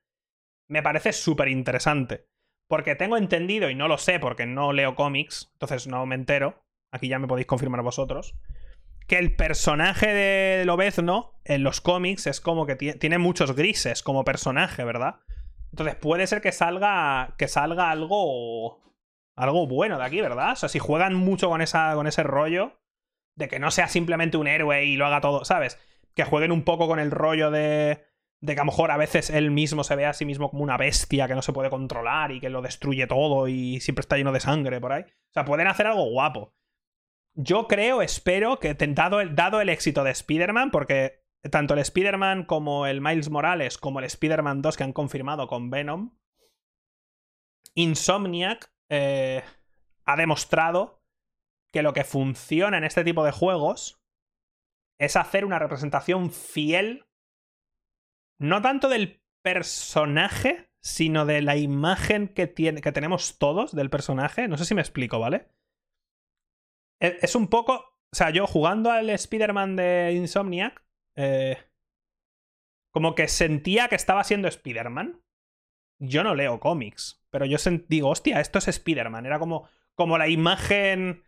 me 0.71 0.83
parece 0.83 1.13
súper 1.13 1.49
interesante. 1.49 2.27
Porque 2.69 2.95
tengo 2.95 3.17
entendido, 3.17 3.69
y 3.69 3.75
no 3.75 3.89
lo 3.89 3.99
sé 3.99 4.21
porque 4.21 4.47
no 4.47 4.73
leo 4.73 4.95
cómics, 4.95 5.51
entonces 5.55 5.89
no 5.89 6.07
me 6.07 6.15
entero, 6.15 6.63
aquí 6.93 7.09
ya 7.09 7.19
me 7.19 7.27
podéis 7.27 7.49
confirmar 7.49 7.83
vosotros, 7.83 8.37
que 9.09 9.19
el 9.19 9.35
personaje 9.35 10.07
de 10.15 10.65
Lobezno 10.65 11.41
en 11.45 11.65
los 11.65 11.81
cómics 11.81 12.29
es 12.29 12.41
como 12.41 12.67
que 12.67 12.79
tie- 12.79 12.97
tiene 12.99 13.19
muchos 13.19 13.57
grises 13.57 14.05
como 14.05 14.25
personaje, 14.25 14.85
¿verdad? 14.85 15.17
Entonces 15.73 15.97
puede 15.97 16.29
ser 16.29 16.41
que 16.41 16.53
salga, 16.53 17.35
que 17.37 17.49
salga 17.49 17.91
algo 17.91 18.81
algo 19.37 19.67
bueno 19.67 19.99
de 19.99 20.05
aquí, 20.05 20.21
¿verdad? 20.21 20.53
O 20.53 20.57
sea, 20.57 20.69
si 20.69 20.79
juegan 20.79 21.15
mucho 21.15 21.49
con, 21.49 21.63
esa, 21.63 21.95
con 21.95 22.07
ese 22.07 22.23
rollo 22.23 22.79
de 23.37 23.49
que 23.49 23.59
no 23.59 23.71
sea 23.71 23.89
simplemente 23.89 24.37
un 24.37 24.47
héroe 24.47 24.85
y 24.85 24.97
lo 24.97 25.07
haga 25.07 25.21
todo, 25.21 25.45
¿sabes? 25.45 25.79
Que 26.15 26.25
jueguen 26.25 26.53
un 26.53 26.63
poco 26.63 26.87
con 26.87 26.99
el 26.99 27.11
rollo 27.11 27.51
de, 27.51 28.05
de 28.41 28.55
que 28.55 28.61
a 28.61 28.65
lo 28.65 28.71
mejor 28.71 28.91
a 28.91 28.97
veces 28.97 29.31
él 29.31 29.51
mismo 29.51 29.85
se 29.85 29.97
ve 29.97 30.07
a 30.07 30.13
sí 30.13 30.25
mismo 30.25 30.51
como 30.51 30.63
una 30.63 30.77
bestia 30.77 31.29
que 31.29 31.35
no 31.35 31.43
se 31.43 31.53
puede 31.53 31.71
controlar 31.71 32.33
y 32.33 32.41
que 32.41 32.49
lo 32.49 32.63
destruye 32.63 33.07
todo 33.07 33.49
y 33.49 33.81
siempre 33.81 34.01
está 34.01 34.17
lleno 34.17 34.33
de 34.33 34.41
sangre 34.41 34.81
por 34.81 34.93
ahí. 34.93 35.03
O 35.03 35.33
sea, 35.33 35.45
pueden 35.45 35.67
hacer 35.67 35.87
algo 35.87 36.11
guapo. 36.11 36.55
Yo 37.35 37.69
creo, 37.69 38.03
espero 38.03 38.59
que 38.59 38.75
dado 38.75 39.21
el, 39.21 39.35
dado 39.35 39.61
el 39.61 39.69
éxito 39.69 40.05
de 40.05 40.11
Spider-Man, 40.11 40.71
porque 40.71 41.23
tanto 41.51 41.75
el 41.75 41.81
Spider-Man 41.81 42.45
como 42.45 42.87
el 42.87 43.01
Miles 43.01 43.31
Morales, 43.31 43.79
como 43.79 44.01
el 44.01 44.07
Spider-Man 44.07 44.63
2 44.63 44.77
que 44.77 44.85
han 44.85 44.93
confirmado 44.93 45.47
con 45.47 45.71
Venom, 45.71 46.17
Insomniac 47.75 48.73
eh, 48.89 49.43
ha 50.05 50.17
demostrado 50.17 51.03
que 51.73 51.83
lo 51.83 51.93
que 51.93 52.05
funciona 52.05 52.79
en 52.79 52.85
este 52.85 53.05
tipo 53.05 53.25
de 53.25 53.33
juegos 53.33 54.03
es 54.99 55.17
hacer 55.17 55.45
una 55.45 55.59
representación 55.59 56.31
fiel, 56.31 57.07
no 58.41 58.63
tanto 58.63 58.89
del 58.89 59.23
personaje, 59.43 60.71
sino 60.81 61.27
de 61.27 61.43
la 61.43 61.57
imagen 61.57 62.27
que, 62.29 62.47
tiene, 62.47 62.81
que 62.81 62.91
tenemos 62.91 63.39
todos 63.39 63.73
del 63.77 63.91
personaje. 63.91 64.49
No 64.49 64.57
sé 64.57 64.65
si 64.65 64.75
me 64.75 64.81
explico, 64.81 65.19
¿vale? 65.21 65.49
E- 67.01 67.19
Es 67.23 67.35
un 67.35 67.49
poco. 67.49 67.75
O 68.13 68.17
sea, 68.17 68.31
yo 68.31 68.47
jugando 68.47 68.91
al 68.91 69.09
Spider-Man 69.11 69.77
de 69.77 70.13
Insomniac, 70.15 70.83
eh, 71.17 71.59
como 72.93 73.15
que 73.15 73.29
sentía 73.29 73.89
que 73.89 73.95
estaba 73.95 74.25
siendo 74.25 74.49
Spider-Man. 74.49 75.23
Yo 76.03 76.25
no 76.25 76.35
leo 76.35 76.61
cómics, 76.61 77.23
pero 77.31 77.45
yo 77.45 77.59
digo, 77.89 78.09
hostia, 78.09 78.41
esto 78.41 78.59
es 78.59 78.69
Spider-Man. 78.69 79.27
Era 79.27 79.39
como, 79.39 79.69
como 79.95 80.17
la 80.17 80.29
imagen 80.29 81.23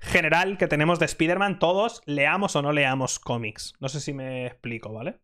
general 0.00 0.58
que 0.58 0.66
tenemos 0.66 0.98
de 0.98 1.06
Spider-Man, 1.06 1.60
todos 1.60 2.02
leamos 2.06 2.56
o 2.56 2.62
no 2.62 2.72
leamos 2.72 3.20
cómics. 3.20 3.74
No 3.78 3.88
sé 3.88 4.00
si 4.00 4.12
me 4.12 4.46
explico, 4.46 4.92
¿vale? 4.92 5.20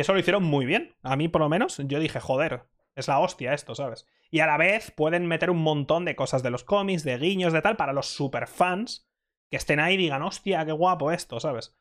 Y 0.00 0.02
eso 0.02 0.14
lo 0.14 0.18
hicieron 0.18 0.44
muy 0.44 0.64
bien. 0.64 0.94
A 1.02 1.14
mí, 1.14 1.28
por 1.28 1.42
lo 1.42 1.50
menos, 1.50 1.76
yo 1.84 2.00
dije, 2.00 2.20
joder, 2.20 2.62
es 2.94 3.06
la 3.06 3.18
hostia 3.18 3.52
esto, 3.52 3.74
¿sabes? 3.74 4.06
Y 4.30 4.40
a 4.40 4.46
la 4.46 4.56
vez 4.56 4.92
pueden 4.92 5.26
meter 5.26 5.50
un 5.50 5.62
montón 5.62 6.06
de 6.06 6.16
cosas 6.16 6.42
de 6.42 6.48
los 6.48 6.64
cómics, 6.64 7.04
de 7.04 7.18
guiños, 7.18 7.52
de 7.52 7.60
tal, 7.60 7.76
para 7.76 7.92
los 7.92 8.06
superfans 8.06 9.06
que 9.50 9.58
estén 9.58 9.78
ahí 9.78 9.96
y 9.96 9.98
digan, 9.98 10.22
hostia, 10.22 10.64
qué 10.64 10.72
guapo 10.72 11.12
esto, 11.12 11.38
¿sabes? 11.38 11.76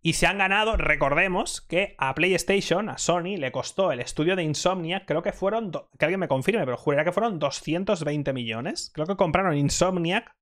Y 0.00 0.14
se 0.14 0.26
han 0.26 0.38
ganado, 0.38 0.78
recordemos 0.78 1.60
que 1.60 1.94
a 1.98 2.14
PlayStation, 2.14 2.88
a 2.88 2.96
Sony, 2.96 3.36
le 3.36 3.52
costó 3.52 3.92
el 3.92 4.00
estudio 4.00 4.36
de 4.36 4.42
Insomnia, 4.42 5.04
creo 5.04 5.22
que 5.22 5.32
fueron, 5.32 5.70
que 5.70 6.04
alguien 6.06 6.20
me 6.20 6.28
confirme, 6.28 6.64
pero 6.64 6.78
juraría 6.78 7.04
que 7.04 7.12
fueron 7.12 7.38
220 7.38 8.32
millones. 8.32 8.90
Creo 8.94 9.06
que 9.06 9.16
compraron 9.16 9.54
Insomniac 9.54 10.34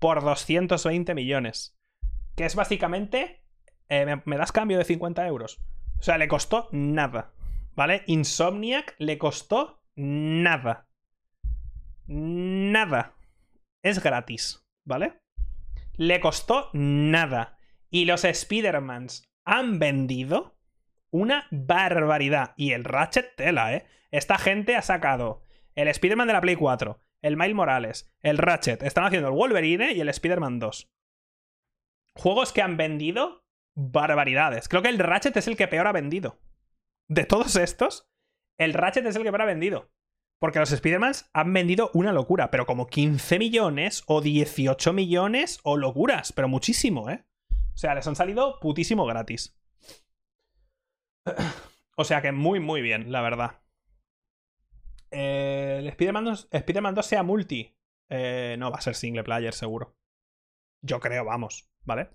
por 0.00 0.24
220 0.24 1.14
millones. 1.14 1.78
Que 2.34 2.46
es 2.46 2.56
básicamente, 2.56 3.44
eh, 3.88 4.04
¿me, 4.06 4.22
me 4.24 4.36
das 4.36 4.50
cambio 4.50 4.76
de 4.76 4.84
50 4.84 5.24
euros? 5.28 5.60
O 5.98 6.02
sea, 6.02 6.18
le 6.18 6.28
costó 6.28 6.68
nada. 6.72 7.32
¿Vale? 7.74 8.02
Insomniac 8.06 8.94
le 8.98 9.18
costó 9.18 9.82
nada. 9.96 10.88
Nada. 12.06 13.14
Es 13.82 14.02
gratis, 14.02 14.66
¿vale? 14.84 15.20
Le 15.96 16.20
costó 16.20 16.70
nada. 16.72 17.58
Y 17.90 18.04
los 18.04 18.24
Spider-Mans 18.24 19.28
han 19.44 19.78
vendido 19.78 20.56
una 21.10 21.46
barbaridad. 21.50 22.54
Y 22.56 22.72
el 22.72 22.84
Ratchet 22.84 23.36
tela, 23.36 23.74
¿eh? 23.74 23.86
Esta 24.10 24.38
gente 24.38 24.76
ha 24.76 24.82
sacado 24.82 25.42
el 25.74 25.88
Spider-Man 25.88 26.26
de 26.26 26.32
la 26.32 26.40
Play 26.40 26.56
4, 26.56 26.98
el 27.22 27.36
Miles 27.36 27.54
Morales, 27.54 28.12
el 28.20 28.38
Ratchet. 28.38 28.82
Están 28.82 29.04
haciendo 29.04 29.28
el 29.28 29.34
Wolverine 29.34 29.92
y 29.92 30.00
el 30.00 30.08
Spider-Man 30.08 30.58
2. 30.58 30.90
Juegos 32.14 32.52
que 32.52 32.62
han 32.62 32.76
vendido 32.76 33.45
barbaridades. 33.76 34.68
Creo 34.68 34.82
que 34.82 34.88
el 34.88 34.98
Ratchet 34.98 35.36
es 35.36 35.46
el 35.46 35.56
que 35.56 35.68
peor 35.68 35.86
ha 35.86 35.92
vendido. 35.92 36.40
De 37.08 37.24
todos 37.24 37.54
estos, 37.56 38.10
el 38.58 38.74
Ratchet 38.74 39.06
es 39.06 39.14
el 39.14 39.22
que 39.22 39.30
peor 39.30 39.42
ha 39.42 39.46
vendido. 39.46 39.92
Porque 40.40 40.58
los 40.58 40.72
Spider-Mans 40.72 41.30
han 41.32 41.52
vendido 41.52 41.90
una 41.94 42.12
locura, 42.12 42.50
pero 42.50 42.66
como 42.66 42.88
15 42.88 43.38
millones 43.38 44.02
o 44.06 44.20
18 44.20 44.92
millones 44.92 45.60
o 45.62 45.78
locuras, 45.78 46.32
pero 46.32 46.48
muchísimo, 46.48 47.08
¿eh? 47.08 47.24
O 47.74 47.78
sea, 47.78 47.94
les 47.94 48.06
han 48.06 48.16
salido 48.16 48.58
putísimo 48.60 49.06
gratis. 49.06 49.58
O 51.98 52.04
sea 52.04 52.20
que 52.20 52.30
muy, 52.30 52.60
muy 52.60 52.82
bien, 52.82 53.10
la 53.10 53.22
verdad. 53.22 53.62
Eh, 55.10 55.76
el 55.78 55.88
Spider-Man 55.88 56.24
2, 56.26 56.48
Spider-Man 56.50 56.94
2 56.94 57.06
sea 57.06 57.22
multi. 57.22 57.74
Eh, 58.10 58.56
no, 58.58 58.70
va 58.70 58.76
a 58.76 58.82
ser 58.82 58.94
single 58.94 59.24
player, 59.24 59.54
seguro. 59.54 59.96
Yo 60.82 61.00
creo, 61.00 61.24
vamos, 61.24 61.70
¿vale? 61.84 62.10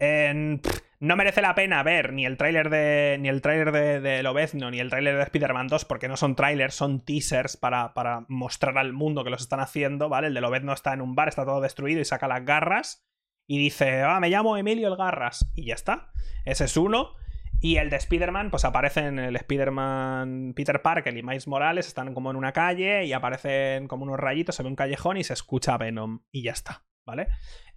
No 0.00 1.16
merece 1.16 1.42
la 1.42 1.54
pena 1.54 1.82
ver 1.82 2.14
ni 2.14 2.24
el 2.24 2.38
tráiler 2.38 2.70
de. 2.70 3.18
ni 3.20 3.28
el 3.28 3.42
tráiler 3.42 3.72
de, 4.00 4.22
Lobezno, 4.22 4.70
ni 4.70 4.80
el 4.80 4.88
tráiler 4.88 5.16
de 5.16 5.22
Spider-Man 5.24 5.68
2, 5.68 5.84
porque 5.84 6.08
no 6.08 6.16
son 6.16 6.34
trailers, 6.34 6.74
son 6.74 7.04
teasers 7.04 7.58
para, 7.58 7.92
para 7.92 8.24
mostrar 8.28 8.78
al 8.78 8.94
mundo 8.94 9.22
que 9.22 9.28
los 9.28 9.42
están 9.42 9.60
haciendo, 9.60 10.08
¿vale? 10.08 10.28
El 10.28 10.34
de 10.34 10.40
Lobezno 10.40 10.72
está 10.72 10.94
en 10.94 11.02
un 11.02 11.14
bar, 11.14 11.28
está 11.28 11.44
todo 11.44 11.60
destruido 11.60 12.00
y 12.00 12.06
saca 12.06 12.26
las 12.26 12.44
garras. 12.46 13.06
Y 13.46 13.58
dice, 13.58 14.00
ah, 14.00 14.18
me 14.18 14.30
llamo 14.30 14.56
Emilio 14.56 14.88
el 14.88 14.96
Garras. 14.96 15.46
Y 15.54 15.66
ya 15.66 15.74
está. 15.74 16.10
Ese 16.46 16.64
es 16.64 16.76
uno. 16.78 17.12
Y 17.60 17.76
el 17.76 17.90
de 17.90 17.96
Spider-Man, 17.96 18.50
pues 18.50 18.64
aparecen 18.64 19.18
el 19.18 19.36
Spider-Man 19.36 20.54
Peter 20.56 20.80
Parker 20.80 21.14
y 21.14 21.22
Miles 21.22 21.46
Morales, 21.46 21.86
están 21.86 22.14
como 22.14 22.30
en 22.30 22.36
una 22.36 22.52
calle 22.52 23.04
y 23.04 23.12
aparecen 23.12 23.88
como 23.88 24.04
unos 24.04 24.18
rayitos, 24.18 24.54
se 24.54 24.62
ve 24.62 24.70
un 24.70 24.76
callejón 24.76 25.18
y 25.18 25.24
se 25.24 25.34
escucha 25.34 25.76
Venom. 25.76 26.20
Y 26.30 26.42
ya 26.44 26.52
está, 26.52 26.86
¿vale? 27.04 27.28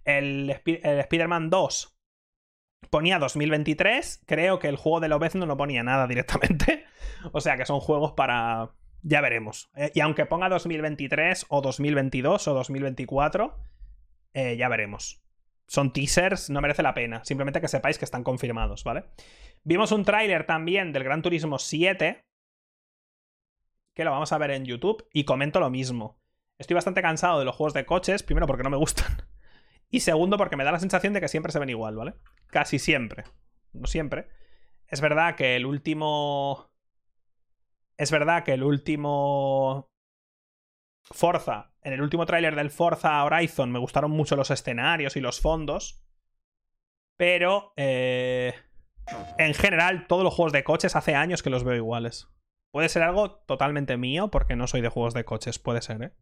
El, 0.04 0.58
el 0.64 0.98
Spider-Man 1.00 1.50
2 1.50 1.97
ponía 2.90 3.18
2023, 3.18 4.22
creo 4.26 4.58
que 4.58 4.68
el 4.68 4.76
juego 4.76 5.00
de 5.00 5.08
Lobezno 5.08 5.46
no 5.46 5.56
ponía 5.56 5.82
nada 5.82 6.06
directamente. 6.06 6.84
O 7.32 7.40
sea 7.40 7.56
que 7.56 7.66
son 7.66 7.80
juegos 7.80 8.12
para... 8.12 8.70
Ya 9.02 9.20
veremos. 9.20 9.70
Eh, 9.74 9.90
y 9.92 10.00
aunque 10.00 10.24
ponga 10.24 10.48
2023 10.48 11.46
o 11.48 11.60
2022 11.60 12.46
o 12.46 12.54
2024, 12.54 13.58
eh, 14.34 14.56
ya 14.56 14.68
veremos. 14.68 15.20
Son 15.66 15.92
teasers, 15.92 16.48
no 16.48 16.60
merece 16.60 16.82
la 16.82 16.94
pena. 16.94 17.24
Simplemente 17.24 17.60
que 17.60 17.66
sepáis 17.66 17.98
que 17.98 18.04
están 18.04 18.22
confirmados, 18.22 18.84
¿vale? 18.84 19.04
Vimos 19.64 19.90
un 19.90 20.04
tráiler 20.04 20.46
también 20.46 20.92
del 20.92 21.04
Gran 21.04 21.22
Turismo 21.22 21.58
7, 21.58 22.24
que 23.94 24.04
lo 24.04 24.10
vamos 24.12 24.32
a 24.32 24.38
ver 24.38 24.52
en 24.52 24.64
YouTube, 24.64 25.06
y 25.12 25.24
comento 25.24 25.58
lo 25.58 25.70
mismo. 25.70 26.20
Estoy 26.58 26.74
bastante 26.74 27.02
cansado 27.02 27.38
de 27.38 27.44
los 27.44 27.56
juegos 27.56 27.74
de 27.74 27.84
coches, 27.84 28.22
primero 28.22 28.46
porque 28.46 28.62
no 28.62 28.70
me 28.70 28.76
gustan, 28.76 29.27
y 29.90 30.00
segundo 30.00 30.36
porque 30.36 30.56
me 30.56 30.64
da 30.64 30.72
la 30.72 30.80
sensación 30.80 31.12
de 31.12 31.20
que 31.20 31.28
siempre 31.28 31.52
se 31.52 31.58
ven 31.58 31.70
igual, 31.70 31.96
¿vale? 31.96 32.14
Casi 32.48 32.78
siempre. 32.78 33.24
No 33.72 33.86
siempre. 33.86 34.28
Es 34.86 35.00
verdad 35.00 35.36
que 35.36 35.56
el 35.56 35.66
último... 35.66 36.70
Es 37.96 38.10
verdad 38.10 38.44
que 38.44 38.54
el 38.54 38.62
último... 38.62 39.90
Forza, 41.10 41.72
en 41.80 41.94
el 41.94 42.02
último 42.02 42.26
tráiler 42.26 42.54
del 42.54 42.70
Forza 42.70 43.24
Horizon 43.24 43.72
me 43.72 43.78
gustaron 43.78 44.10
mucho 44.10 44.36
los 44.36 44.50
escenarios 44.50 45.16
y 45.16 45.20
los 45.20 45.40
fondos, 45.40 46.04
pero... 47.16 47.72
Eh... 47.76 48.54
En 49.38 49.54
general, 49.54 50.06
todos 50.06 50.22
los 50.22 50.34
juegos 50.34 50.52
de 50.52 50.64
coches 50.64 50.94
hace 50.94 51.14
años 51.14 51.42
que 51.42 51.48
los 51.48 51.64
veo 51.64 51.76
iguales. 51.76 52.28
Puede 52.70 52.90
ser 52.90 53.02
algo 53.02 53.36
totalmente 53.46 53.96
mío, 53.96 54.28
porque 54.30 54.54
no 54.54 54.66
soy 54.66 54.82
de 54.82 54.90
juegos 54.90 55.14
de 55.14 55.24
coches, 55.24 55.58
puede 55.58 55.80
ser, 55.80 56.02
¿eh? 56.02 56.12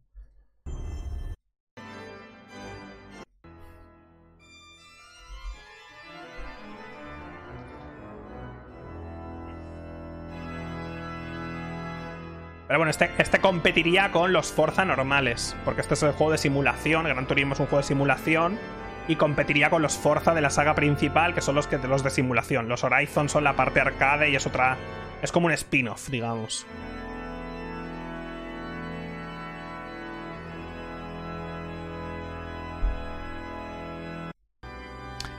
Pero 12.67 12.79
bueno, 12.79 12.89
este, 12.89 13.09
este 13.17 13.39
competiría 13.39 14.11
con 14.11 14.33
los 14.33 14.51
Forza 14.51 14.83
normales, 14.83 15.55
porque 15.63 15.79
este 15.79 15.93
es 15.93 16.03
el 16.03 16.11
juego 16.11 16.33
de 16.33 16.37
simulación, 16.37 17.05
Gran 17.05 17.25
Turismo 17.25 17.53
es 17.53 17.59
un 17.61 17.67
juego 17.67 17.77
de 17.77 17.87
simulación, 17.87 18.59
y 19.07 19.15
competiría 19.15 19.69
con 19.69 19.81
los 19.81 19.97
Forza 19.97 20.33
de 20.33 20.41
la 20.41 20.49
saga 20.49 20.75
principal, 20.75 21.33
que 21.33 21.39
son 21.39 21.55
los, 21.55 21.67
que, 21.67 21.77
los 21.77 22.03
de 22.03 22.09
simulación. 22.09 22.67
Los 22.67 22.83
Horizon 22.83 23.29
son 23.29 23.45
la 23.45 23.55
parte 23.55 23.79
arcade 23.79 24.29
y 24.29 24.35
es 24.35 24.45
otra... 24.45 24.75
Es 25.21 25.31
como 25.31 25.47
un 25.47 25.53
spin-off, 25.53 26.09
digamos. 26.09 26.67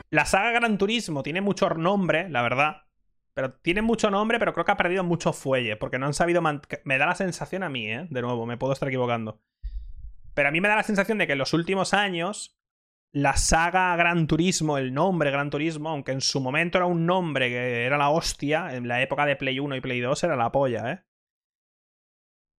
La 0.09 0.25
saga 0.25 0.49
Gran 0.49 0.79
Turismo 0.79 1.21
tiene 1.21 1.41
mucho 1.41 1.69
nombre, 1.69 2.27
la 2.29 2.41
verdad. 2.41 2.88
Pero 3.39 3.53
tiene 3.53 3.81
mucho 3.81 4.11
nombre, 4.11 4.37
pero 4.37 4.51
creo 4.51 4.65
que 4.65 4.73
ha 4.73 4.75
perdido 4.75 5.01
mucho 5.05 5.31
fuelle, 5.31 5.77
porque 5.77 5.97
no 5.97 6.07
han 6.07 6.13
sabido... 6.13 6.41
Me 6.41 6.97
da 6.97 7.05
la 7.05 7.15
sensación 7.15 7.63
a 7.63 7.69
mí, 7.69 7.89
¿eh? 7.89 8.05
De 8.09 8.21
nuevo, 8.21 8.45
me 8.45 8.57
puedo 8.57 8.73
estar 8.73 8.89
equivocando. 8.89 9.41
Pero 10.33 10.49
a 10.49 10.51
mí 10.51 10.59
me 10.59 10.67
da 10.67 10.75
la 10.75 10.83
sensación 10.83 11.19
de 11.19 11.25
que 11.25 11.31
en 11.31 11.39
los 11.39 11.53
últimos 11.53 11.93
años 11.93 12.59
la 13.13 13.37
saga 13.37 13.95
Gran 13.95 14.27
Turismo, 14.27 14.77
el 14.77 14.93
nombre 14.93 15.31
Gran 15.31 15.51
Turismo, 15.51 15.87
aunque 15.87 16.11
en 16.11 16.19
su 16.19 16.41
momento 16.41 16.79
era 16.79 16.85
un 16.85 17.05
nombre 17.05 17.47
que 17.47 17.85
era 17.85 17.97
la 17.97 18.09
hostia, 18.09 18.75
en 18.75 18.89
la 18.89 19.01
época 19.01 19.25
de 19.25 19.37
Play 19.37 19.57
1 19.57 19.73
y 19.77 19.79
Play 19.79 20.01
2 20.01 20.21
era 20.21 20.35
la 20.35 20.51
polla, 20.51 20.91
¿eh? 20.91 20.99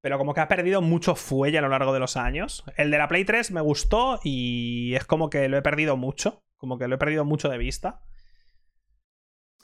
Pero 0.00 0.16
como 0.16 0.32
que 0.32 0.40
ha 0.40 0.48
perdido 0.48 0.80
mucho 0.80 1.14
fuelle 1.14 1.58
a 1.58 1.60
lo 1.60 1.68
largo 1.68 1.92
de 1.92 2.00
los 2.00 2.16
años. 2.16 2.64
El 2.78 2.90
de 2.90 2.96
la 2.96 3.08
Play 3.08 3.26
3 3.26 3.50
me 3.50 3.60
gustó 3.60 4.18
y 4.24 4.94
es 4.94 5.04
como 5.04 5.28
que 5.28 5.46
lo 5.50 5.58
he 5.58 5.62
perdido 5.62 5.98
mucho. 5.98 6.42
Como 6.56 6.78
que 6.78 6.88
lo 6.88 6.94
he 6.94 6.98
perdido 6.98 7.26
mucho 7.26 7.50
de 7.50 7.58
vista. 7.58 8.00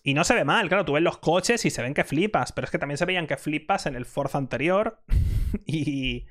Y 0.07 0.15
no 0.15 0.23
se 0.23 0.35
ve 0.35 0.45
mal, 0.45 0.69
claro, 0.69 0.85
tú 0.85 0.93
ves 0.93 1.03
los 1.03 1.19
coches 1.19 1.65
y 1.65 1.71
se 1.71 1.83
ven 1.83 1.93
que 1.93 2.05
flipas, 2.05 2.53
pero 2.53 2.65
es 2.67 2.71
que 2.71 2.79
también 2.79 2.97
se 2.97 3.07
veían 3.07 3.27
que 3.27 3.37
flipas 3.37 3.87
en 3.87 3.97
el 3.97 4.07
Forza 4.07 4.39
anterior. 4.39 5.03
y... 5.67 6.27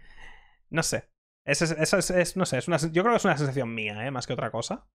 No 0.69 0.81
sé. 0.81 1.10
Eso 1.45 1.65
es, 1.65 1.93
es- 1.93 2.10
es- 2.10 2.38
no 2.38 2.45
sé, 2.45 2.57
es 2.57 2.69
una, 2.69 2.77
yo 2.77 3.03
creo 3.03 3.11
que 3.14 3.18
es 3.18 3.26
una 3.26 3.38
sensación 3.38 3.76
mía, 3.76 4.07
¿eh? 4.07 4.11
más 4.11 4.27
que 4.27 4.34
otra 4.34 4.49
cosa. 4.49 4.88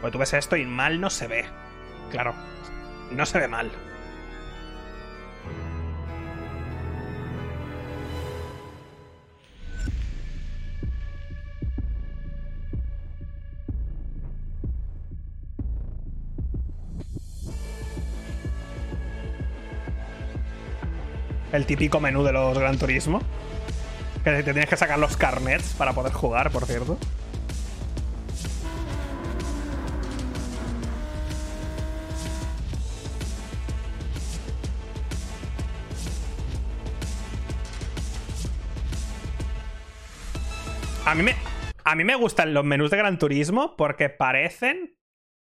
Porque 0.00 0.10
tú 0.10 0.18
ves 0.18 0.32
esto 0.34 0.56
y 0.56 0.64
mal 0.66 1.00
no 1.00 1.08
se 1.08 1.28
ve. 1.28 1.44
Claro. 2.10 2.34
No 3.12 3.24
se 3.26 3.38
ve 3.38 3.46
mal. 3.46 3.70
El 21.52 21.64
típico 21.64 21.98
menú 21.98 22.22
de 22.24 22.32
los 22.32 22.58
Gran 22.58 22.78
Turismo. 22.78 23.20
Que 24.22 24.30
te 24.30 24.42
tienes 24.42 24.68
que 24.68 24.76
sacar 24.76 24.98
los 24.98 25.16
carnets 25.16 25.74
para 25.74 25.94
poder 25.94 26.12
jugar, 26.12 26.50
por 26.50 26.66
cierto. 26.66 26.98
A 41.06 41.14
mí 41.14 41.22
me, 41.22 41.34
a 41.84 41.94
mí 41.94 42.04
me 42.04 42.14
gustan 42.16 42.52
los 42.52 42.66
menús 42.66 42.90
de 42.90 42.98
Gran 42.98 43.18
Turismo 43.18 43.74
porque 43.78 44.10
parecen. 44.10 44.98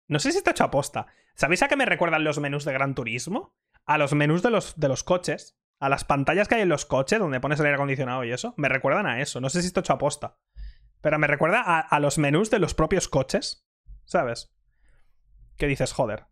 No 0.08 0.20
sé 0.20 0.32
si 0.32 0.38
está 0.38 0.52
hecho 0.52 0.66
a 0.66 0.70
posta. 0.70 1.08
¿Sabéis 1.34 1.64
a 1.64 1.68
qué 1.68 1.76
me 1.76 1.88
recuerdan 1.88 2.24
los 2.24 2.40
menús 2.40 2.64
de 2.64 2.74
Gran 2.74 2.94
Turismo? 2.94 3.56
A 3.88 3.98
los 3.98 4.14
menús 4.14 4.44
de 4.44 4.52
los, 4.52 4.80
de 4.80 4.88
los 4.88 5.04
coches. 5.04 5.58
A 5.80 5.90
las 5.90 6.04
pantallas 6.04 6.48
que 6.48 6.56
hay 6.56 6.62
en 6.62 6.70
los 6.70 6.86
coches 6.86 7.20
donde 7.20 7.40
pones 7.40 7.60
el 7.60 7.66
aire 7.66 7.76
acondicionado 7.76 8.24
y 8.24 8.32
eso. 8.32 8.54
Me 8.58 8.70
recuerdan 8.70 9.06
a 9.06 9.22
eso. 9.22 9.42
No 9.42 9.50
sé 9.50 9.62
si 9.62 9.68
está 9.68 9.82
hecho 9.82 9.94
a 9.94 9.98
posta. 9.98 10.38
Pero 11.02 11.20
me 11.20 11.28
recuerda 11.28 11.62
a, 11.62 11.80
a 11.80 12.00
los 12.00 12.18
menús 12.18 12.50
de 12.50 12.60
los 12.60 12.74
propios 12.74 13.08
coches. 13.08 13.68
¿Sabes? 14.06 14.54
¿Qué 15.58 15.68
dices, 15.68 15.94
joder? 15.94 16.26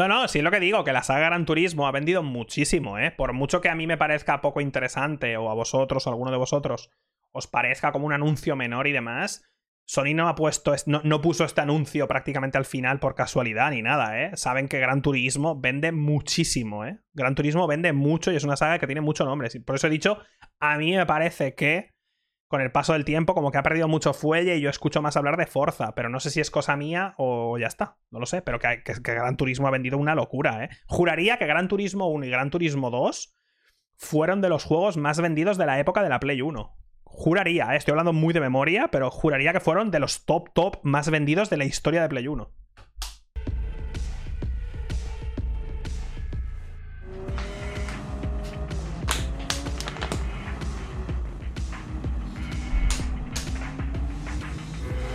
No, 0.00 0.08
no, 0.08 0.28
sí 0.28 0.38
es 0.38 0.44
lo 0.44 0.50
que 0.50 0.60
digo, 0.60 0.82
que 0.82 0.94
la 0.94 1.02
saga 1.02 1.26
Gran 1.26 1.44
Turismo 1.44 1.86
ha 1.86 1.92
vendido 1.92 2.22
muchísimo, 2.22 2.98
¿eh? 2.98 3.10
Por 3.10 3.34
mucho 3.34 3.60
que 3.60 3.68
a 3.68 3.74
mí 3.74 3.86
me 3.86 3.98
parezca 3.98 4.40
poco 4.40 4.62
interesante, 4.62 5.36
o 5.36 5.50
a 5.50 5.54
vosotros, 5.54 6.06
o 6.06 6.08
a 6.08 6.12
alguno 6.14 6.30
de 6.30 6.38
vosotros, 6.38 6.90
os 7.32 7.46
parezca 7.46 7.92
como 7.92 8.06
un 8.06 8.14
anuncio 8.14 8.56
menor 8.56 8.86
y 8.86 8.92
demás, 8.92 9.44
Sony 9.84 10.14
no 10.14 10.26
ha 10.28 10.34
puesto, 10.36 10.72
no, 10.86 11.02
no, 11.04 11.20
puso 11.20 11.44
este 11.44 11.60
anuncio 11.60 12.08
prácticamente 12.08 12.56
al 12.56 12.64
final 12.64 12.98
por 12.98 13.14
casualidad 13.14 13.72
ni 13.72 13.82
nada, 13.82 14.22
¿eh? 14.22 14.30
Saben 14.36 14.68
que 14.68 14.80
Gran 14.80 15.02
Turismo 15.02 15.60
vende 15.60 15.92
muchísimo, 15.92 16.86
¿eh? 16.86 17.00
Gran 17.12 17.34
Turismo 17.34 17.66
vende 17.66 17.92
mucho 17.92 18.32
y 18.32 18.36
es 18.36 18.44
una 18.44 18.56
saga 18.56 18.78
que 18.78 18.86
tiene 18.86 19.02
mucho 19.02 19.26
nombre. 19.26 19.50
Por 19.66 19.76
eso 19.76 19.88
he 19.88 19.90
dicho, 19.90 20.18
a 20.60 20.78
mí 20.78 20.96
me 20.96 21.04
parece 21.04 21.54
que 21.54 21.90
con 22.50 22.60
el 22.60 22.72
paso 22.72 22.94
del 22.94 23.04
tiempo 23.04 23.32
como 23.32 23.52
que 23.52 23.58
ha 23.58 23.62
perdido 23.62 23.86
mucho 23.86 24.12
fuelle 24.12 24.56
y 24.56 24.60
yo 24.60 24.70
escucho 24.70 25.00
más 25.00 25.16
hablar 25.16 25.36
de 25.36 25.46
Forza, 25.46 25.94
pero 25.94 26.08
no 26.08 26.18
sé 26.18 26.30
si 26.30 26.40
es 26.40 26.50
cosa 26.50 26.76
mía 26.76 27.14
o 27.16 27.56
ya 27.58 27.68
está, 27.68 27.96
no 28.10 28.18
lo 28.18 28.26
sé, 28.26 28.42
pero 28.42 28.58
que, 28.58 28.82
que, 28.82 28.94
Gran 29.00 29.36
Turismo 29.36 29.68
ha 29.68 29.70
vendido 29.70 29.98
una 29.98 30.16
locura, 30.16 30.64
¿eh? 30.64 30.68
Juraría 30.86 31.36
que 31.36 31.46
Gran 31.46 31.68
Turismo 31.68 32.08
1 32.08 32.26
y 32.26 32.30
Gran 32.30 32.50
Turismo 32.50 32.90
2 32.90 33.36
fueron 33.94 34.40
de 34.40 34.48
los 34.48 34.64
juegos 34.64 34.96
más 34.96 35.20
vendidos 35.20 35.58
de 35.58 35.66
la 35.66 35.78
época 35.78 36.02
de 36.02 36.08
la 36.08 36.18
Play 36.18 36.42
1. 36.42 36.76
Juraría, 37.04 37.72
¿eh? 37.72 37.76
estoy 37.76 37.92
hablando 37.92 38.12
muy 38.12 38.34
de 38.34 38.40
memoria, 38.40 38.88
pero 38.90 39.12
juraría 39.12 39.52
que 39.52 39.60
fueron 39.60 39.92
de 39.92 40.00
los 40.00 40.24
top 40.24 40.52
top 40.52 40.78
más 40.82 41.08
vendidos 41.08 41.50
de 41.50 41.56
la 41.56 41.66
historia 41.66 42.02
de 42.02 42.08
Play 42.08 42.26
1. 42.26 42.52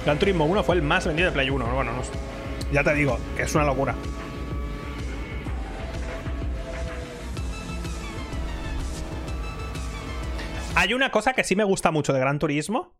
Gran 0.06 0.20
Turismo 0.20 0.46
1 0.46 0.64
fue 0.64 0.76
el 0.76 0.84
más 0.84 1.08
vendido 1.08 1.30
de 1.30 1.34
Play 1.34 1.50
1. 1.50 1.74
Bueno, 1.74 1.92
no, 1.92 2.02
ya 2.72 2.84
te 2.84 2.94
digo, 2.94 3.18
que 3.36 3.42
es 3.42 3.56
una 3.56 3.66
locura. 3.66 3.96
Hay 10.76 10.94
una 10.94 11.10
cosa 11.10 11.34
que 11.34 11.44
sí 11.44 11.56
me 11.56 11.64
gusta 11.64 11.90
mucho 11.90 12.14
de 12.14 12.20
Gran 12.20 12.38
Turismo 12.38 12.96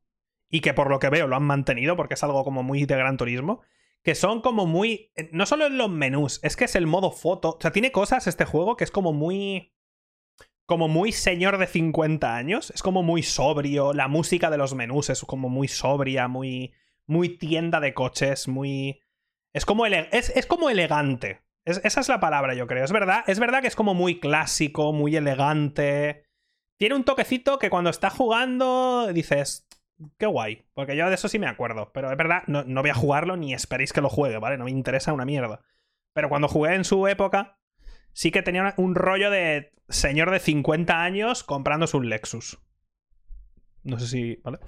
y 0.50 0.62
que 0.62 0.74
por 0.74 0.90
lo 0.90 0.98
que 0.98 1.12
veo 1.12 1.28
lo 1.28 1.36
han 1.36 1.44
mantenido 1.44 1.96
porque 1.96 2.16
es 2.16 2.24
algo 2.24 2.44
como 2.44 2.64
muy 2.64 2.86
de 2.88 2.96
Gran 2.96 3.18
Turismo, 3.18 3.62
que 4.02 4.16
son 4.16 4.42
como 4.42 4.66
muy... 4.66 5.12
No 5.32 5.46
solo 5.46 5.68
en 5.68 5.78
los 5.78 5.92
menús, 5.92 6.40
es 6.42 6.56
que 6.56 6.66
es 6.66 6.76
el 6.76 6.88
modo 6.88 7.12
foto. 7.12 7.58
O 7.58 7.62
sea, 7.62 7.72
tiene 7.72 7.92
cosas 7.92 8.26
este 8.26 8.46
juego 8.46 8.78
que 8.78 8.84
es 8.84 8.90
como 8.90 9.14
muy... 9.14 9.74
Como 10.66 10.88
muy 10.88 11.12
señor 11.12 11.60
de 11.60 11.68
50 11.68 12.36
años. 12.36 12.72
Es 12.72 12.82
como 12.82 13.04
muy 13.04 13.22
sobrio. 13.22 13.94
La 13.94 14.08
música 14.08 14.50
de 14.50 14.58
los 14.58 14.74
menús 14.74 15.12
es 15.12 15.22
como 15.22 15.50
muy 15.50 15.68
sobria, 15.68 16.28
muy 16.28 16.74
muy 17.08 17.38
tienda 17.38 17.80
de 17.80 17.94
coches, 17.94 18.48
muy... 18.48 19.02
Es 19.54 19.66
como, 19.66 19.86
es, 19.86 20.30
es 20.36 20.46
como 20.46 20.70
elegante. 20.70 21.42
Es, 21.64 21.82
esa 21.84 22.02
es 22.02 22.10
la 22.10 22.20
palabra, 22.20 22.54
yo 22.54 22.68
creo. 22.68 22.84
Es 22.84 22.92
verdad, 22.92 23.24
es 23.28 23.40
verdad 23.40 23.62
que 23.62 23.68
es 23.68 23.76
como 23.76 23.94
muy 23.94 24.20
clásico, 24.20 24.92
muy 24.92 25.16
elegante. 25.16 26.26
Tiene 26.78 26.96
un 26.96 27.06
toquecito 27.06 27.58
que 27.58 27.70
cuando 27.70 27.90
estás 27.90 28.14
jugando 28.14 29.12
dices, 29.14 29.68
qué 30.18 30.26
guay. 30.26 30.66
Porque 30.74 30.96
yo 30.96 31.08
de 31.08 31.16
eso 31.16 31.30
sí 31.30 31.40
me 31.40 31.48
acuerdo. 31.48 31.92
Pero 31.94 32.12
es 32.12 32.18
verdad, 32.18 32.44
no, 32.48 32.64
no 32.64 32.82
voy 32.82 32.90
a 32.90 32.96
jugarlo 32.96 33.38
ni 33.38 33.54
esperéis 33.54 33.94
que 33.94 34.02
lo 34.02 34.10
juegue, 34.10 34.38
¿vale? 34.38 34.58
No 34.58 34.66
me 34.66 34.72
interesa 34.72 35.14
una 35.14 35.26
mierda. 35.26 35.62
Pero 36.14 36.30
cuando 36.30 36.48
jugué 36.48 36.76
en 36.76 36.84
su 36.84 37.08
época, 37.08 37.60
sí 38.14 38.32
que 38.32 38.42
tenía 38.42 38.74
un 38.78 38.96
rollo 38.96 39.30
de 39.30 39.74
señor 39.90 40.32
de 40.32 40.40
50 40.40 41.02
años 41.02 41.44
comprándose 41.44 41.98
un 41.98 42.10
Lexus. 42.10 42.60
No 43.84 44.00
sé 44.00 44.08
si. 44.08 44.36
¿Vale? 44.44 44.60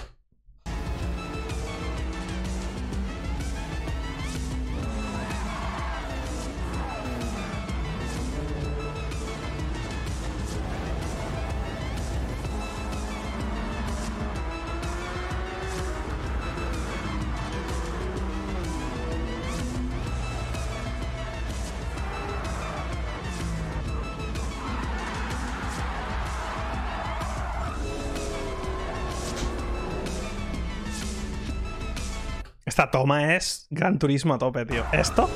Esta 32.77 32.91
toma 32.91 33.33
es 33.33 33.65
Gran 33.71 33.97
Turismo 33.97 34.35
a 34.35 34.37
tope, 34.37 34.63
tío. 34.63 34.85
Esto, 34.91 35.27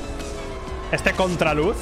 este 0.91 1.11
contraluz, 1.13 1.75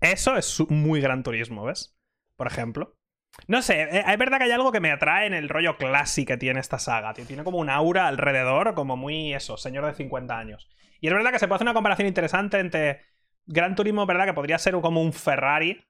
eso 0.00 0.36
es 0.38 0.58
muy 0.70 1.02
Gran 1.02 1.22
Turismo, 1.22 1.64
¿ves? 1.64 1.94
Por 2.34 2.46
ejemplo. 2.46 2.96
No 3.46 3.60
sé, 3.60 3.82
eh, 3.82 4.04
es 4.08 4.18
verdad 4.18 4.38
que 4.38 4.44
hay 4.44 4.52
algo 4.52 4.72
que 4.72 4.80
me 4.80 4.90
atrae 4.90 5.26
en 5.26 5.34
el 5.34 5.50
rollo 5.50 5.76
clásico 5.76 6.28
que 6.28 6.36
tiene 6.38 6.60
esta 6.60 6.78
saga, 6.78 7.12
tío. 7.12 7.26
Tiene 7.26 7.44
como 7.44 7.58
un 7.58 7.68
aura 7.68 8.08
alrededor, 8.08 8.72
como 8.72 8.96
muy 8.96 9.34
eso, 9.34 9.58
señor 9.58 9.84
de 9.84 9.92
50 9.92 10.38
años. 10.38 10.66
Y 11.02 11.08
es 11.08 11.12
verdad 11.12 11.30
que 11.30 11.40
se 11.40 11.46
puede 11.46 11.56
hacer 11.56 11.66
una 11.66 11.74
comparación 11.74 12.08
interesante 12.08 12.58
entre 12.58 13.02
Gran 13.44 13.74
Turismo, 13.74 14.06
¿verdad? 14.06 14.24
Que 14.24 14.32
podría 14.32 14.58
ser 14.58 14.72
como 14.80 15.02
un 15.02 15.12
Ferrari, 15.12 15.84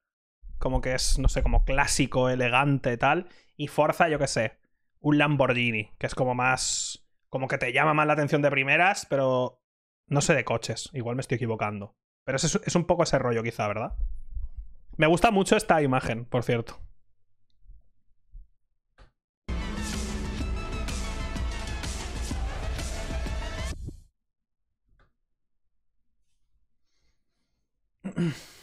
como 0.59 0.81
que 0.81 0.95
es, 0.95 1.21
no 1.21 1.29
sé, 1.29 1.45
como 1.45 1.65
clásico, 1.65 2.29
elegante, 2.29 2.97
tal. 2.97 3.29
Y 3.57 3.69
Forza, 3.69 4.09
yo 4.09 4.19
qué 4.19 4.27
sé, 4.27 4.59
un 4.99 5.17
Lamborghini, 5.17 5.93
que 5.97 6.09
es 6.09 6.17
como 6.17 6.35
más 6.35 7.08
como 7.29 7.49
que 7.49 7.59
te 7.59 7.73
llama 7.73 7.95
más 7.95 8.07
la 8.07 8.15
atención 8.15 8.43
de 8.43 8.51
primeras, 8.51 9.07
pero 9.07 9.61
no 10.07 10.21
sé 10.21 10.35
de 10.35 10.45
coches. 10.45 10.91
Igual 10.93 11.17
me 11.17 11.21
estoy 11.21 11.37
equivocando. 11.37 11.97
Pero 12.25 12.37
es, 12.37 12.77
un 12.77 12.85
poco 12.85 13.03
ese 13.05 13.19
rollo, 13.19 13.43
quizá, 13.43 13.67
¿verdad? 13.69 13.95
Me 14.97 15.07
gusta 15.07 15.31
mucho 15.31 15.57
esta 15.57 15.83
imagen, 15.83 16.25
por 16.25 16.43
cierto. 16.45 16.79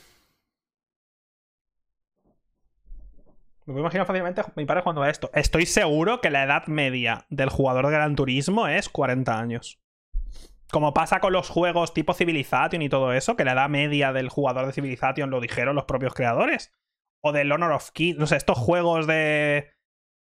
Me 3.65 3.73
puedo 3.73 3.79
imaginar 3.79 4.05
fácilmente 4.05 4.43
mi 4.55 4.65
padre 4.65 4.81
jugando 4.81 5.01
a 5.01 5.09
esto. 5.09 5.31
Estoy 5.33 5.65
seguro 5.65 6.21
que 6.21 6.29
la 6.29 6.43
edad 6.43 6.67
media 6.67 7.25
del 7.29 7.49
jugador 7.49 7.87
de 7.87 7.93
Gran 7.93 8.15
Turismo 8.15 8.67
es 8.67 8.89
40 8.89 9.39
años. 9.39 9.79
Como 10.71 10.93
pasa 10.93 11.19
con 11.19 11.33
los 11.33 11.49
juegos 11.49 11.91
tipo 11.91 12.13
Civilization 12.13 12.83
y 12.83 12.89
todo 12.89 13.11
eso, 13.11 13.35
que 13.35 13.43
la 13.43 13.53
edad 13.53 13.69
media 13.69 14.13
del 14.13 14.29
jugador 14.29 14.67
de 14.67 14.73
Civilization 14.73 15.31
lo 15.31 15.41
dijeron 15.41 15.75
los 15.75 15.85
propios 15.85 16.13
creadores. 16.13 16.73
O 17.21 17.31
del 17.31 17.51
Honor 17.51 17.71
of 17.71 17.89
Kings. 17.89 18.19
No 18.19 18.27
sé, 18.27 18.35
estos 18.35 18.57
juegos 18.59 19.07
de. 19.07 19.71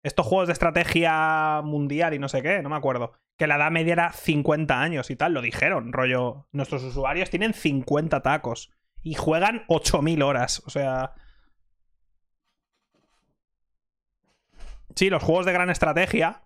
Estos 0.02 0.26
juegos 0.26 0.48
de 0.48 0.52
estrategia 0.52 1.62
mundial 1.64 2.12
y 2.12 2.18
no 2.18 2.28
sé 2.28 2.42
qué, 2.42 2.62
no 2.62 2.68
me 2.68 2.76
acuerdo. 2.76 3.12
que 3.38 3.46
la 3.46 3.56
edad 3.56 3.70
media 3.70 3.94
era 3.94 4.12
50 4.12 4.82
años 4.82 5.10
y 5.10 5.16
tal, 5.16 5.32
lo 5.32 5.40
dijeron, 5.40 5.92
rollo, 5.94 6.46
nuestros 6.52 6.82
usuarios 6.82 7.30
tienen 7.30 7.54
50 7.54 8.20
tacos 8.20 8.70
y 9.02 9.14
juegan 9.14 9.64
8000 9.68 10.22
horas, 10.22 10.62
o 10.66 10.70
sea... 10.70 11.14
Sí, 15.00 15.08
los 15.08 15.22
juegos 15.22 15.46
de 15.46 15.54
gran 15.54 15.70
estrategia, 15.70 16.42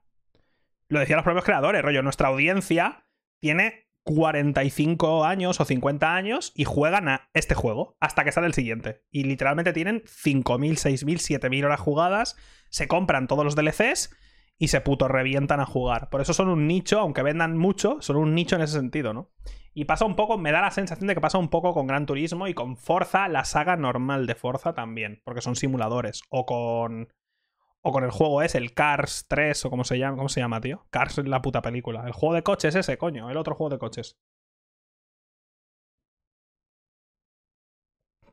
lo 0.86 1.00
decían 1.00 1.16
los 1.16 1.24
propios 1.24 1.44
creadores, 1.44 1.82
rollo, 1.82 2.04
nuestra 2.04 2.28
audiencia 2.28 3.04
tiene 3.40 3.88
45 4.04 5.24
años 5.24 5.58
o 5.58 5.64
50 5.64 6.14
años 6.14 6.52
y 6.54 6.62
juegan 6.62 7.08
a 7.08 7.30
este 7.34 7.56
juego 7.56 7.96
hasta 7.98 8.22
que 8.22 8.30
sale 8.30 8.46
el 8.46 8.54
siguiente. 8.54 9.02
Y 9.10 9.24
literalmente 9.24 9.72
tienen 9.72 10.04
5.000, 10.04 10.44
6.000, 10.74 11.40
7.000 11.40 11.64
horas 11.64 11.80
jugadas, 11.80 12.36
se 12.70 12.86
compran 12.86 13.26
todos 13.26 13.44
los 13.44 13.56
DLCs 13.56 14.16
y 14.56 14.68
se 14.68 14.80
puto 14.80 15.08
revientan 15.08 15.58
a 15.58 15.66
jugar. 15.66 16.08
Por 16.08 16.20
eso 16.20 16.32
son 16.32 16.48
un 16.48 16.68
nicho, 16.68 17.00
aunque 17.00 17.24
vendan 17.24 17.58
mucho, 17.58 18.00
son 18.02 18.14
un 18.14 18.36
nicho 18.36 18.54
en 18.54 18.62
ese 18.62 18.74
sentido, 18.74 19.12
¿no? 19.12 19.32
Y 19.72 19.86
pasa 19.86 20.04
un 20.04 20.14
poco, 20.14 20.38
me 20.38 20.52
da 20.52 20.60
la 20.60 20.70
sensación 20.70 21.08
de 21.08 21.14
que 21.16 21.20
pasa 21.20 21.38
un 21.38 21.48
poco 21.48 21.74
con 21.74 21.88
Gran 21.88 22.06
Turismo 22.06 22.46
y 22.46 22.54
con 22.54 22.76
Forza, 22.76 23.26
la 23.26 23.44
saga 23.44 23.74
normal 23.76 24.28
de 24.28 24.36
Forza 24.36 24.74
también, 24.74 25.22
porque 25.24 25.40
son 25.40 25.56
simuladores. 25.56 26.22
O 26.28 26.46
con 26.46 27.08
o 27.86 27.92
con 27.92 28.02
el 28.02 28.10
juego 28.10 28.40
es 28.42 28.54
el 28.54 28.72
Cars 28.72 29.26
3 29.28 29.66
o 29.66 29.70
como 29.70 29.84
se 29.84 29.98
llama, 29.98 30.16
¿cómo 30.16 30.30
se 30.30 30.40
llama, 30.40 30.60
tío? 30.60 30.86
Cars 30.88 31.18
es 31.18 31.28
la 31.28 31.42
puta 31.42 31.60
película. 31.60 32.04
El 32.06 32.12
juego 32.12 32.34
de 32.34 32.42
coches 32.42 32.74
ese, 32.74 32.96
coño, 32.96 33.30
el 33.30 33.36
otro 33.36 33.54
juego 33.54 33.70
de 33.70 33.78
coches. 33.78 34.16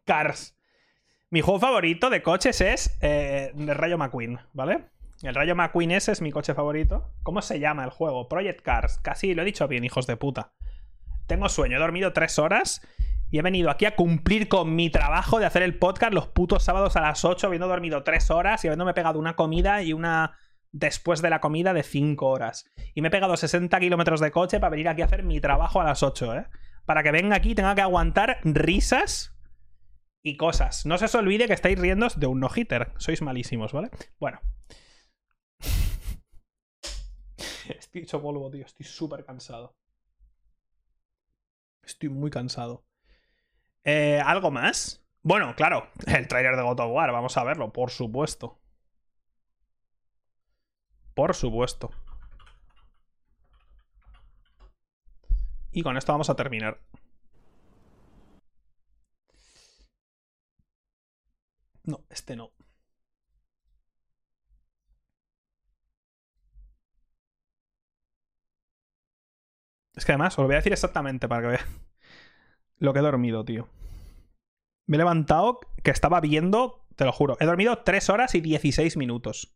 Cars. 0.05 0.55
Mi 1.29 1.41
juego 1.41 1.59
favorito 1.59 2.09
de 2.09 2.23
coches 2.23 2.61
es 2.61 2.97
eh, 3.01 3.51
el 3.57 3.75
Rayo 3.75 3.97
McQueen, 3.97 4.39
¿vale? 4.53 4.85
El 5.21 5.35
Rayo 5.35 5.53
McQueen 5.53 5.91
ese 5.91 6.13
es 6.13 6.21
mi 6.21 6.31
coche 6.31 6.53
favorito. 6.53 7.11
¿Cómo 7.21 7.41
se 7.41 7.59
llama 7.59 7.83
el 7.83 7.89
juego? 7.89 8.29
Project 8.29 8.61
Cars. 8.61 8.99
Casi 8.99 9.33
lo 9.33 9.41
he 9.41 9.45
dicho 9.45 9.67
bien, 9.67 9.83
hijos 9.83 10.07
de 10.07 10.15
puta. 10.15 10.53
Tengo 11.27 11.49
sueño, 11.49 11.75
he 11.75 11.79
dormido 11.79 12.13
tres 12.13 12.39
horas 12.39 12.87
y 13.31 13.39
he 13.39 13.41
venido 13.41 13.69
aquí 13.69 13.85
a 13.85 13.95
cumplir 13.95 14.49
con 14.49 14.75
mi 14.75 14.89
trabajo 14.89 15.39
de 15.39 15.45
hacer 15.45 15.63
el 15.63 15.79
podcast 15.79 16.13
los 16.13 16.27
putos 16.27 16.63
sábados 16.63 16.97
a 16.97 17.01
las 17.01 17.23
8, 17.23 17.47
habiendo 17.47 17.69
dormido 17.69 18.03
3 18.03 18.29
horas 18.29 18.63
y 18.63 18.67
habiéndome 18.67 18.93
pegado 18.93 19.17
una 19.17 19.37
comida 19.37 19.81
y 19.81 19.93
una 19.93 20.37
después 20.73 21.21
de 21.21 21.29
la 21.29 21.39
comida 21.39 21.73
de 21.73 21.83
5 21.83 22.27
horas. 22.27 22.69
Y 22.93 23.01
me 23.01 23.07
he 23.07 23.11
pegado 23.11 23.37
60 23.37 23.79
kilómetros 23.79 24.19
de 24.19 24.31
coche 24.31 24.59
para 24.59 24.71
venir 24.71 24.89
aquí 24.89 25.01
a 25.01 25.05
hacer 25.05 25.23
mi 25.23 25.39
trabajo 25.39 25.79
a 25.79 25.85
las 25.85 26.03
8, 26.03 26.35
¿eh? 26.35 26.47
Para 26.85 27.03
que 27.03 27.11
venga 27.11 27.37
aquí 27.37 27.51
y 27.51 27.55
tenga 27.55 27.73
que 27.73 27.81
aguantar 27.81 28.39
risas 28.43 29.33
y 30.21 30.35
cosas. 30.35 30.85
No 30.85 30.97
se 30.97 31.05
os 31.05 31.15
olvide 31.15 31.47
que 31.47 31.53
estáis 31.53 31.79
riendo 31.79 32.07
de 32.13 32.27
un 32.27 32.41
no-hitter. 32.41 32.91
Sois 32.97 33.21
malísimos, 33.21 33.71
¿vale? 33.71 33.91
Bueno. 34.19 34.41
Estoy 37.69 38.01
hecho 38.01 38.21
polvo, 38.21 38.51
tío. 38.51 38.65
Estoy 38.65 38.85
súper 38.85 39.23
cansado. 39.23 39.77
Estoy 41.83 42.09
muy 42.09 42.29
cansado. 42.29 42.83
Eh, 43.83 44.19
¿Algo 44.23 44.51
más? 44.51 45.03
Bueno, 45.23 45.55
claro, 45.55 45.87
el 46.07 46.27
trailer 46.27 46.55
de 46.55 46.63
God 46.63 46.79
of 46.79 46.91
War, 46.91 47.11
vamos 47.11 47.37
a 47.37 47.43
verlo, 47.43 47.71
por 47.71 47.91
supuesto. 47.91 48.57
Por 51.13 51.33
supuesto. 51.33 51.89
Y 55.73 55.83
con 55.83 55.97
esto 55.97 56.13
vamos 56.13 56.29
a 56.29 56.35
terminar. 56.35 56.79
No, 61.83 62.03
este 62.09 62.35
no. 62.35 62.51
Es 69.95 70.03
que 70.05 70.11
además, 70.11 70.33
os 70.33 70.39
lo 70.39 70.45
voy 70.47 70.55
a 70.55 70.57
decir 70.57 70.73
exactamente 70.73 71.27
para 71.29 71.41
que 71.43 71.47
vean 71.49 71.81
lo 72.81 72.93
que 72.93 72.99
he 72.99 73.03
dormido, 73.03 73.45
tío. 73.45 73.69
Me 74.87 74.97
he 74.97 74.97
levantado 74.97 75.59
que 75.83 75.91
estaba 75.91 76.19
viendo, 76.19 76.85
te 76.95 77.05
lo 77.05 77.11
juro, 77.11 77.37
he 77.39 77.45
dormido 77.45 77.83
3 77.83 78.09
horas 78.09 78.35
y 78.35 78.41
16 78.41 78.97
minutos. 78.97 79.55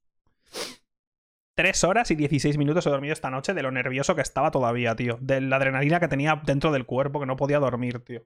3 1.58 1.84
horas 1.86 2.12
y 2.12 2.16
16 2.16 2.58
minutos 2.58 2.86
he 2.86 2.90
dormido 2.90 3.14
esta 3.14 3.32
noche 3.32 3.54
de 3.54 3.64
lo 3.64 3.72
nervioso 3.72 4.16
que 4.16 4.22
estaba 4.22 4.52
todavía, 4.52 4.96
tío. 4.96 5.18
De 5.22 5.42
la 5.42 5.56
adrenalina 5.56 6.00
que 6.00 6.08
tenía 6.08 6.42
dentro 6.46 6.72
del 6.72 6.86
cuerpo 6.86 7.20
que 7.20 7.26
no 7.26 7.36
podía 7.36 7.60
dormir, 7.60 8.00
tío. 8.04 8.26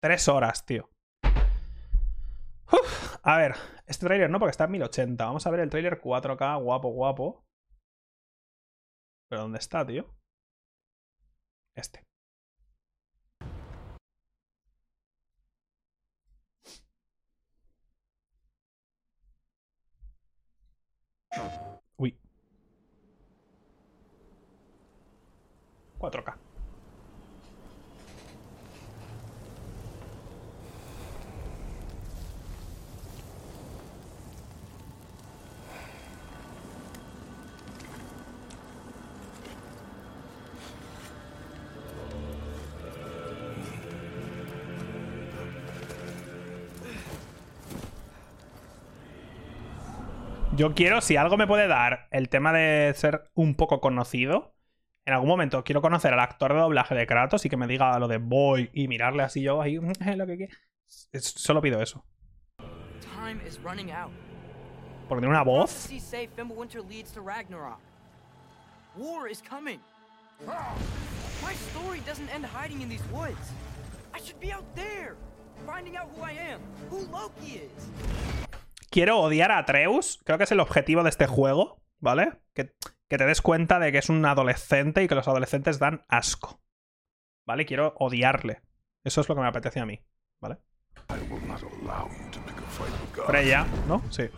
3 0.00 0.28
horas, 0.28 0.64
tío. 0.64 0.88
a 3.22 3.36
ver, 3.36 3.54
este 3.86 4.06
trailer 4.06 4.30
no, 4.30 4.38
porque 4.38 4.52
está 4.52 4.64
en 4.64 4.72
1080. 4.72 5.24
Vamos 5.24 5.46
a 5.46 5.50
ver 5.50 5.60
el 5.60 5.70
trailer 5.70 6.00
4K, 6.00 6.62
guapo, 6.62 6.88
guapo. 6.88 7.44
¿Pero 9.28 9.42
dónde 9.42 9.58
está, 9.58 9.84
tío? 9.84 10.06
Este. 11.74 12.06
Uy. 21.98 22.16
4K. 26.00 26.45
Yo 50.56 50.74
quiero, 50.74 51.02
si 51.02 51.18
algo 51.18 51.36
me 51.36 51.46
puede 51.46 51.68
dar 51.68 52.08
el 52.10 52.30
tema 52.30 52.50
de 52.50 52.94
ser 52.94 53.30
un 53.34 53.56
poco 53.56 53.82
conocido, 53.82 54.54
en 55.04 55.12
algún 55.12 55.28
momento 55.28 55.62
quiero 55.64 55.82
conocer 55.82 56.14
al 56.14 56.20
actor 56.20 56.54
de 56.54 56.60
doblaje 56.60 56.94
de 56.94 57.06
Kratos 57.06 57.44
y 57.44 57.50
que 57.50 57.58
me 57.58 57.66
diga 57.66 57.98
lo 57.98 58.08
de 58.08 58.16
boy 58.16 58.70
y 58.72 58.88
mirarle 58.88 59.22
así 59.22 59.42
yo 59.42 59.60
ahí, 59.60 59.76
lo 60.16 60.26
que 60.26 60.48
Solo 61.18 61.60
pido 61.60 61.82
eso. 61.82 62.06
Porque 65.08 65.20
tiene 65.20 65.28
una 65.28 65.42
voz. 65.42 65.90
War 68.96 69.30
is 69.30 69.42
coming. 69.42 69.78
My 70.46 71.52
story 71.68 72.00
doesn't 72.06 72.30
end 72.34 72.46
hiding 72.46 72.80
in 72.80 72.88
these 72.88 73.04
woods. 73.12 73.52
I 74.14 74.20
should 74.20 74.40
be 74.40 74.54
out 74.54 74.64
there, 74.74 75.16
finding 75.66 75.98
out 75.98 76.08
who 76.16 76.22
I 76.22 76.32
am, 76.32 76.60
who 76.88 77.04
Loki 77.12 77.60
is 77.60 77.90
quiero 78.96 79.18
odiar 79.18 79.52
a 79.52 79.58
Atreus. 79.58 80.22
Creo 80.24 80.38
que 80.38 80.44
es 80.44 80.52
el 80.52 80.60
objetivo 80.60 81.02
de 81.02 81.10
este 81.10 81.26
juego, 81.26 81.82
¿vale? 81.98 82.40
Que, 82.54 82.72
te 83.08 83.26
des 83.26 83.42
cuenta 83.42 83.78
de 83.78 83.92
que 83.92 83.98
es 83.98 84.08
un 84.08 84.24
adolescente 84.24 85.02
y 85.02 85.08
que 85.08 85.14
los 85.14 85.28
adolescentes 85.28 85.78
dan 85.78 86.06
asco. 86.08 86.62
¿Vale? 87.46 87.66
Quiero 87.66 87.92
odiarle. 87.98 88.62
Eso 89.04 89.20
es 89.20 89.28
lo 89.28 89.34
que 89.34 89.42
me 89.42 89.48
apetece 89.48 89.80
a 89.80 89.84
mí, 89.84 90.00
¿vale? 90.40 90.56
Freya, 93.26 93.66
¿no? 93.86 94.02
Sí. 94.08 94.30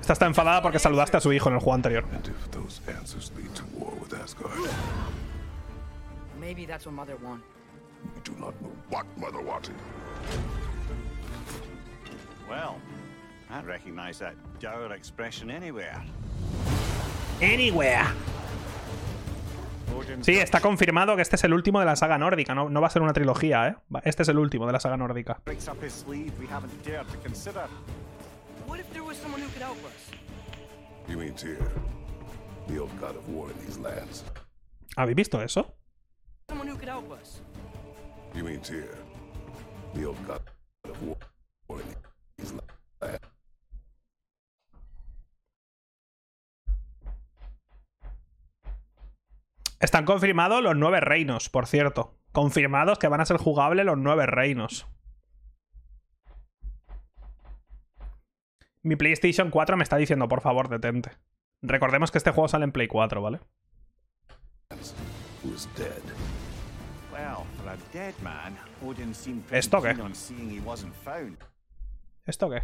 Esta 0.00 0.12
está 0.14 0.24
enfadada 0.24 0.62
porque 0.62 0.78
saludaste 0.78 1.18
a 1.18 1.20
su 1.20 1.34
hijo 1.34 1.50
en 1.50 1.56
el 1.56 1.60
juego 1.60 1.74
anterior. 1.74 2.06
Maybe 6.40 6.66
that's 6.66 6.86
what 6.86 6.94
Mother 6.94 7.16
wanted. 7.22 7.44
do 8.24 8.32
not 8.38 8.54
know 8.60 8.72
what 8.90 9.04
Mother 9.16 9.40
wanted. 9.40 9.74
Well, 12.48 12.76
I 13.50 13.62
recognize 13.62 14.18
that 14.18 14.34
dour 14.60 14.92
expression 14.94 15.50
anywhere. 15.50 16.02
Anywhere. 17.40 18.06
Sí, 20.22 20.36
está 20.36 20.60
confirmado 20.60 21.14
que 21.16 21.22
este 21.22 21.36
es 21.36 21.44
el 21.44 21.54
último 21.54 21.78
de 21.80 21.86
la 21.86 21.96
saga 21.96 22.18
nórdica. 22.18 22.54
No, 22.54 22.68
no 22.68 22.80
va 22.80 22.88
a 22.88 22.90
ser 22.90 23.02
una 23.02 23.12
trilogía, 23.12 23.68
¿eh? 23.68 23.76
Este 24.04 24.22
es 24.22 24.28
el 24.28 24.38
último 24.38 24.66
de 24.66 24.72
la 24.72 24.80
saga 24.80 24.96
nórdica. 24.96 25.40
¿Habéis 34.96 35.16
visto 35.16 35.42
eso? 35.42 35.74
Están 49.80 50.06
confirmados 50.06 50.62
los 50.62 50.76
nueve 50.76 51.00
reinos, 51.00 51.50
por 51.50 51.66
cierto. 51.66 52.14
Confirmados 52.32 52.98
que 52.98 53.08
van 53.08 53.20
a 53.20 53.26
ser 53.26 53.36
jugables 53.36 53.84
los 53.84 53.98
nueve 53.98 54.26
reinos. 54.26 54.86
Mi 58.82 58.96
PlayStation 58.96 59.50
4 59.50 59.76
me 59.76 59.82
está 59.82 59.96
diciendo, 59.96 60.28
por 60.28 60.40
favor, 60.40 60.68
detente. 60.68 61.12
Recordemos 61.62 62.10
que 62.10 62.18
este 62.18 62.30
juego 62.30 62.48
sale 62.48 62.64
en 62.64 62.72
Play 62.72 62.88
4, 62.88 63.22
¿vale? 63.22 63.40
¿Esto 69.50 69.80
qué? 69.82 69.94
¿Esto 72.26 72.48
qué? 72.48 72.62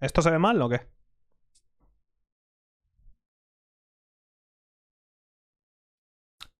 ¿Esto 0.00 0.22
se 0.22 0.30
ve 0.30 0.38
mal 0.38 0.60
o 0.62 0.68
qué? 0.68 0.86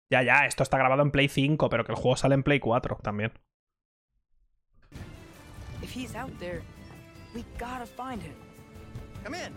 Ya, 0.09 0.21
ya, 0.21 0.45
esto 0.45 0.63
está 0.63 0.77
grabado 0.77 1.01
en 1.01 1.11
Play 1.11 1.27
5, 1.29 1.69
pero 1.69 1.83
que 1.83 1.91
el 1.91 1.97
juego 1.97 2.15
sale 2.15 2.35
en 2.35 2.43
Play 2.43 2.59
4 2.59 2.97
también. 3.01 3.31
If 5.81 5.95
he's 5.95 6.15
out 6.15 6.37
there, 6.39 6.61
we 7.33 7.43
gotta 7.57 7.85
find 7.85 8.21
him. 8.21 8.35
Come 9.23 9.35
in. 9.35 9.53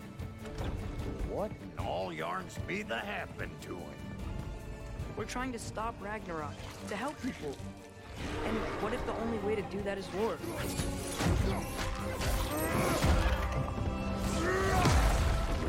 What 1.31 1.51
in 1.51 1.85
all 1.85 2.11
yarns 2.11 2.57
be 2.67 2.83
the 2.83 2.97
happened 2.97 3.51
to 3.61 3.75
him? 3.75 3.95
We're 5.17 5.25
trying 5.25 5.51
to 5.51 5.59
stop 5.59 5.95
Ragnarok, 6.01 6.55
to 6.87 6.95
help 6.95 7.21
people. 7.21 7.55
And 8.45 8.57
what 8.81 8.93
if 8.93 9.05
the 9.05 9.13
only 9.13 9.37
way 9.39 9.55
to 9.55 9.61
do 9.63 9.81
that 9.83 9.97
is 9.97 10.07
war? 10.13 10.37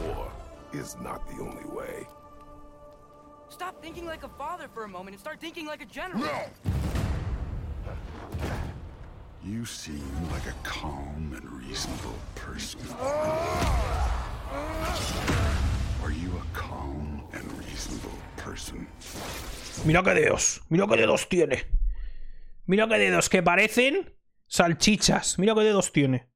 War 0.04 0.32
is 0.72 0.96
not 1.00 1.26
the 1.28 1.42
only 1.42 1.64
way. 1.64 2.06
Stop 3.48 3.82
thinking 3.82 4.06
like 4.06 4.22
a 4.24 4.28
father 4.28 4.68
for 4.72 4.84
a 4.84 4.88
moment 4.88 5.14
and 5.14 5.20
start 5.20 5.40
thinking 5.40 5.66
like 5.66 5.82
a 5.82 5.86
general. 5.86 6.20
No! 6.20 6.44
You 9.42 9.64
seem 9.64 10.04
like 10.30 10.46
a 10.46 10.54
calm 10.62 11.32
and 11.34 11.50
reasonable 11.52 12.14
person. 12.34 12.80
Are 16.02 16.12
you 16.12 16.30
a 16.30 16.56
calm 16.56 17.22
and 17.32 17.58
reasonable 17.58 18.18
person? 18.36 18.86
Mira 19.84 20.02
qué 20.02 20.14
dedos, 20.14 20.60
mira 20.68 20.86
qué 20.86 20.96
dedos 20.96 21.26
tiene. 21.28 21.64
Mira 22.66 22.88
qué 22.88 22.98
dedos 22.98 23.28
que 23.28 23.42
parecen 23.42 24.16
salchichas. 24.46 25.38
Mira 25.38 25.54
qué 25.54 25.60
dedos 25.62 25.92
tiene. 25.92 26.30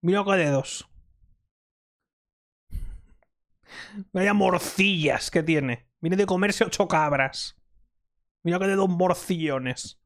Mira 0.00 0.24
qué 0.24 0.32
dedos. 0.32 0.88
Vaya 4.12 4.34
morcillas 4.34 5.30
que 5.30 5.42
tiene. 5.42 5.88
Viene 6.00 6.16
de 6.16 6.26
comerse 6.26 6.64
ocho 6.64 6.86
cabras. 6.86 7.56
Mira 8.42 8.58
qué 8.58 8.66
dedos 8.66 8.88
morcillones. 8.88 10.00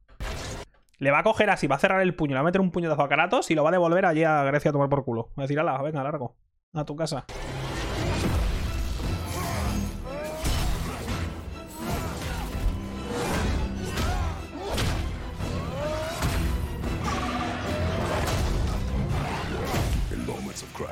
Le 0.97 1.11
va 1.11 1.19
a 1.19 1.23
coger 1.23 1.49
así, 1.49 1.67
va 1.67 1.75
a 1.75 1.79
cerrar 1.79 2.01
el 2.01 2.15
puño, 2.15 2.31
le 2.31 2.35
va 2.35 2.41
a 2.41 2.45
meter 2.45 2.61
un 2.61 2.71
puñetazo 2.71 3.01
a 3.01 3.09
Kratos 3.09 3.51
y 3.51 3.55
lo 3.55 3.63
va 3.63 3.69
a 3.69 3.73
devolver 3.73 4.05
allí 4.05 4.23
a 4.23 4.43
Grecia 4.43 4.69
a 4.69 4.71
tomar 4.71 4.89
por 4.89 5.03
culo. 5.03 5.33
Va 5.37 5.43
a 5.43 5.47
decir, 5.47 5.59
ala, 5.59 5.81
venga, 5.81 6.03
largo. 6.03 6.37
A 6.73 6.85
tu 6.85 6.95
casa. 6.95 7.25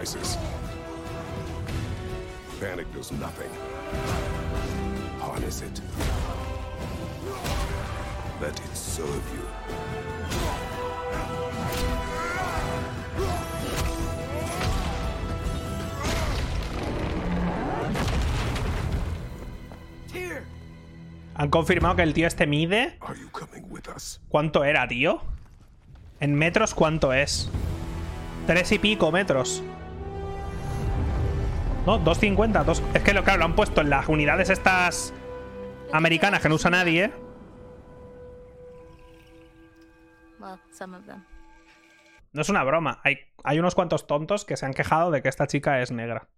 Crisis, 0.02 0.36
panic 2.60 2.88
does 2.92 3.12
nothing. 3.12 3.52
Harness 5.20 5.62
it. 5.62 5.80
Let 8.42 8.60
it 8.60 8.76
serve 8.76 9.22
you. 9.32 9.46
Here! 20.12 20.42
Han 21.36 21.50
confirmado 21.52 21.98
que 21.98 22.02
el 22.02 22.16
tío 22.16 22.26
este 22.26 22.48
mide. 22.48 22.98
Are 23.02 23.20
you 23.20 23.30
coming 23.30 23.66
with 23.70 23.88
us? 23.96 24.20
¿Cuánto 24.30 24.64
era, 24.64 24.88
tío? 24.88 25.22
En 26.20 26.34
metros, 26.34 26.74
¿cuánto 26.74 27.14
es? 27.14 27.50
Tres 28.48 28.72
y 28.72 28.80
pico 28.80 29.12
metros. 29.12 29.62
No, 31.86 31.98
250. 31.98 32.64
Dos... 32.64 32.84
Es 32.94 33.02
que 33.02 33.14
lo, 33.14 33.24
claro, 33.24 33.40
lo 33.40 33.46
han 33.46 33.56
puesto 33.56 33.82
en 33.82 33.90
las 33.90 34.08
unidades 34.08 34.50
estas 34.50 35.14
americanas 35.92 36.42
que 36.42 36.50
no 36.50 36.56
usa 36.56 36.70
nadie. 36.70 37.06
¿eh? 37.06 37.14
No 42.34 42.42
es 42.42 42.50
una 42.50 42.64
broma. 42.64 43.02
Hay, 43.04 43.18
hay 43.44 43.60
unos 43.60 43.74
cuantos 43.74 44.06
tontos 44.06 44.46
que 44.46 44.58
se 44.58 44.66
han 44.66 44.74
quejado 44.74 45.10
de 45.10 45.22
que 45.24 45.30
esta 45.30 45.48
chica 45.48 45.82
es 45.82 45.92
negra. 45.92 46.30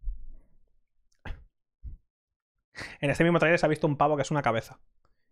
En 3.01 3.09
este 3.09 3.23
mismo 3.23 3.39
trailer 3.39 3.59
se 3.59 3.65
ha 3.65 3.69
visto 3.69 3.85
un 3.85 3.97
pavo 3.97 4.15
que 4.15 4.21
es 4.21 4.31
una 4.31 4.41
cabeza. 4.41 4.79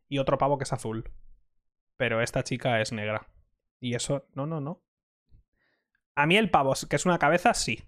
Y 0.09 0.19
otro 0.19 0.37
pavo 0.37 0.57
que 0.57 0.65
es 0.65 0.73
azul. 0.73 1.09
Pero 1.95 2.21
esta 2.21 2.43
chica 2.43 2.81
es 2.81 2.91
negra. 2.91 3.27
Y 3.79 3.95
eso. 3.95 4.27
No, 4.33 4.45
no, 4.45 4.59
no. 4.59 4.83
A 6.15 6.27
mí 6.27 6.35
el 6.35 6.51
pavo, 6.51 6.73
que 6.89 6.97
es 6.97 7.05
una 7.05 7.17
cabeza, 7.17 7.53
sí. 7.53 7.81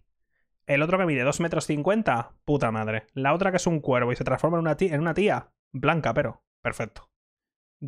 El 0.65 0.81
otro 0.81 0.97
que 0.97 1.05
mide 1.05 1.23
2 1.23 1.39
metros 1.41 1.65
50, 1.65 2.33
puta 2.45 2.71
madre. 2.71 3.07
La 3.13 3.33
otra 3.33 3.51
que 3.51 3.57
es 3.57 3.67
un 3.67 3.79
cuervo 3.79 4.11
y 4.11 4.15
se 4.15 4.23
transforma 4.23 4.57
en 4.57 4.61
una 4.61 4.77
tía, 4.77 4.95
en 4.95 5.01
una 5.01 5.13
tía 5.13 5.51
blanca, 5.71 6.13
pero. 6.13 6.43
Perfecto. 6.61 7.09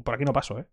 Por 0.03 0.15
aquí 0.15 0.25
no 0.25 0.33
paso, 0.33 0.59
¿eh? 0.59 0.67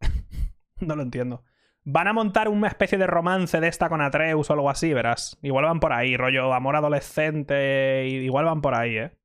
no 0.80 0.96
lo 0.96 1.02
entiendo. 1.02 1.44
Van 1.84 2.06
a 2.06 2.12
montar 2.12 2.48
una 2.48 2.68
especie 2.68 2.98
de 2.98 3.06
romance 3.06 3.58
de 3.58 3.68
esta 3.68 3.88
con 3.88 4.02
Atreus 4.02 4.50
o 4.50 4.52
algo 4.52 4.70
así, 4.70 4.92
verás. 4.92 5.38
Igual 5.42 5.64
van 5.64 5.80
por 5.80 5.92
ahí, 5.92 6.16
rollo 6.16 6.52
amor 6.52 6.76
adolescente. 6.76 8.06
Igual 8.06 8.44
van 8.44 8.60
por 8.60 8.74
ahí, 8.74 8.98
¿eh? 8.98 9.16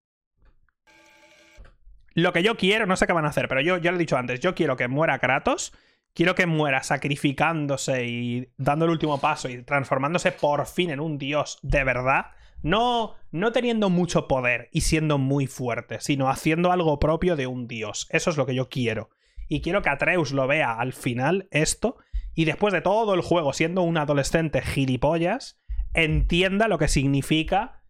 Lo 2.17 2.33
que 2.33 2.41
yo 2.41 2.57
quiero, 2.57 2.87
no 2.87 2.95
sé 2.95 3.05
qué 3.05 3.13
van 3.13 3.25
a 3.25 3.29
hacer, 3.29 3.47
pero 3.47 3.61
yo 3.61 3.77
ya 3.77 3.91
lo 3.91 3.97
he 3.97 3.99
dicho 3.99 4.17
antes, 4.17 4.39
yo 4.39 4.55
quiero 4.55 4.75
que 4.75 4.87
muera 4.87 5.19
Kratos, 5.19 5.71
quiero 6.17 6.33
que 6.33 6.47
muera 6.47 6.81
sacrificándose 6.81 8.07
y 8.07 8.49
dando 8.57 8.85
el 8.85 8.91
último 8.91 9.21
paso 9.21 9.49
y 9.49 9.61
transformándose 9.61 10.31
por 10.31 10.65
fin 10.65 10.89
en 10.89 10.99
un 10.99 11.19
dios 11.19 11.59
de 11.61 11.83
verdad, 11.83 12.31
no 12.63 13.13
no 13.29 13.51
teniendo 13.51 13.91
mucho 13.91 14.27
poder 14.27 14.67
y 14.71 14.81
siendo 14.81 15.19
muy 15.19 15.45
fuerte, 15.45 16.01
sino 16.01 16.27
haciendo 16.27 16.71
algo 16.71 16.97
propio 16.97 17.35
de 17.35 17.45
un 17.45 17.67
dios. 17.67 18.07
Eso 18.09 18.31
es 18.31 18.37
lo 18.37 18.47
que 18.47 18.55
yo 18.55 18.67
quiero. 18.67 19.11
Y 19.47 19.61
quiero 19.61 19.83
que 19.83 19.89
Atreus 19.89 20.31
lo 20.31 20.47
vea 20.47 20.73
al 20.73 20.93
final 20.93 21.47
esto 21.51 21.97
y 22.33 22.45
después 22.45 22.73
de 22.73 22.81
todo 22.81 23.13
el 23.13 23.21
juego 23.21 23.53
siendo 23.53 23.83
un 23.83 23.97
adolescente 23.97 24.63
gilipollas, 24.63 25.59
entienda 25.93 26.67
lo 26.67 26.79
que 26.79 26.87
significa 26.87 27.83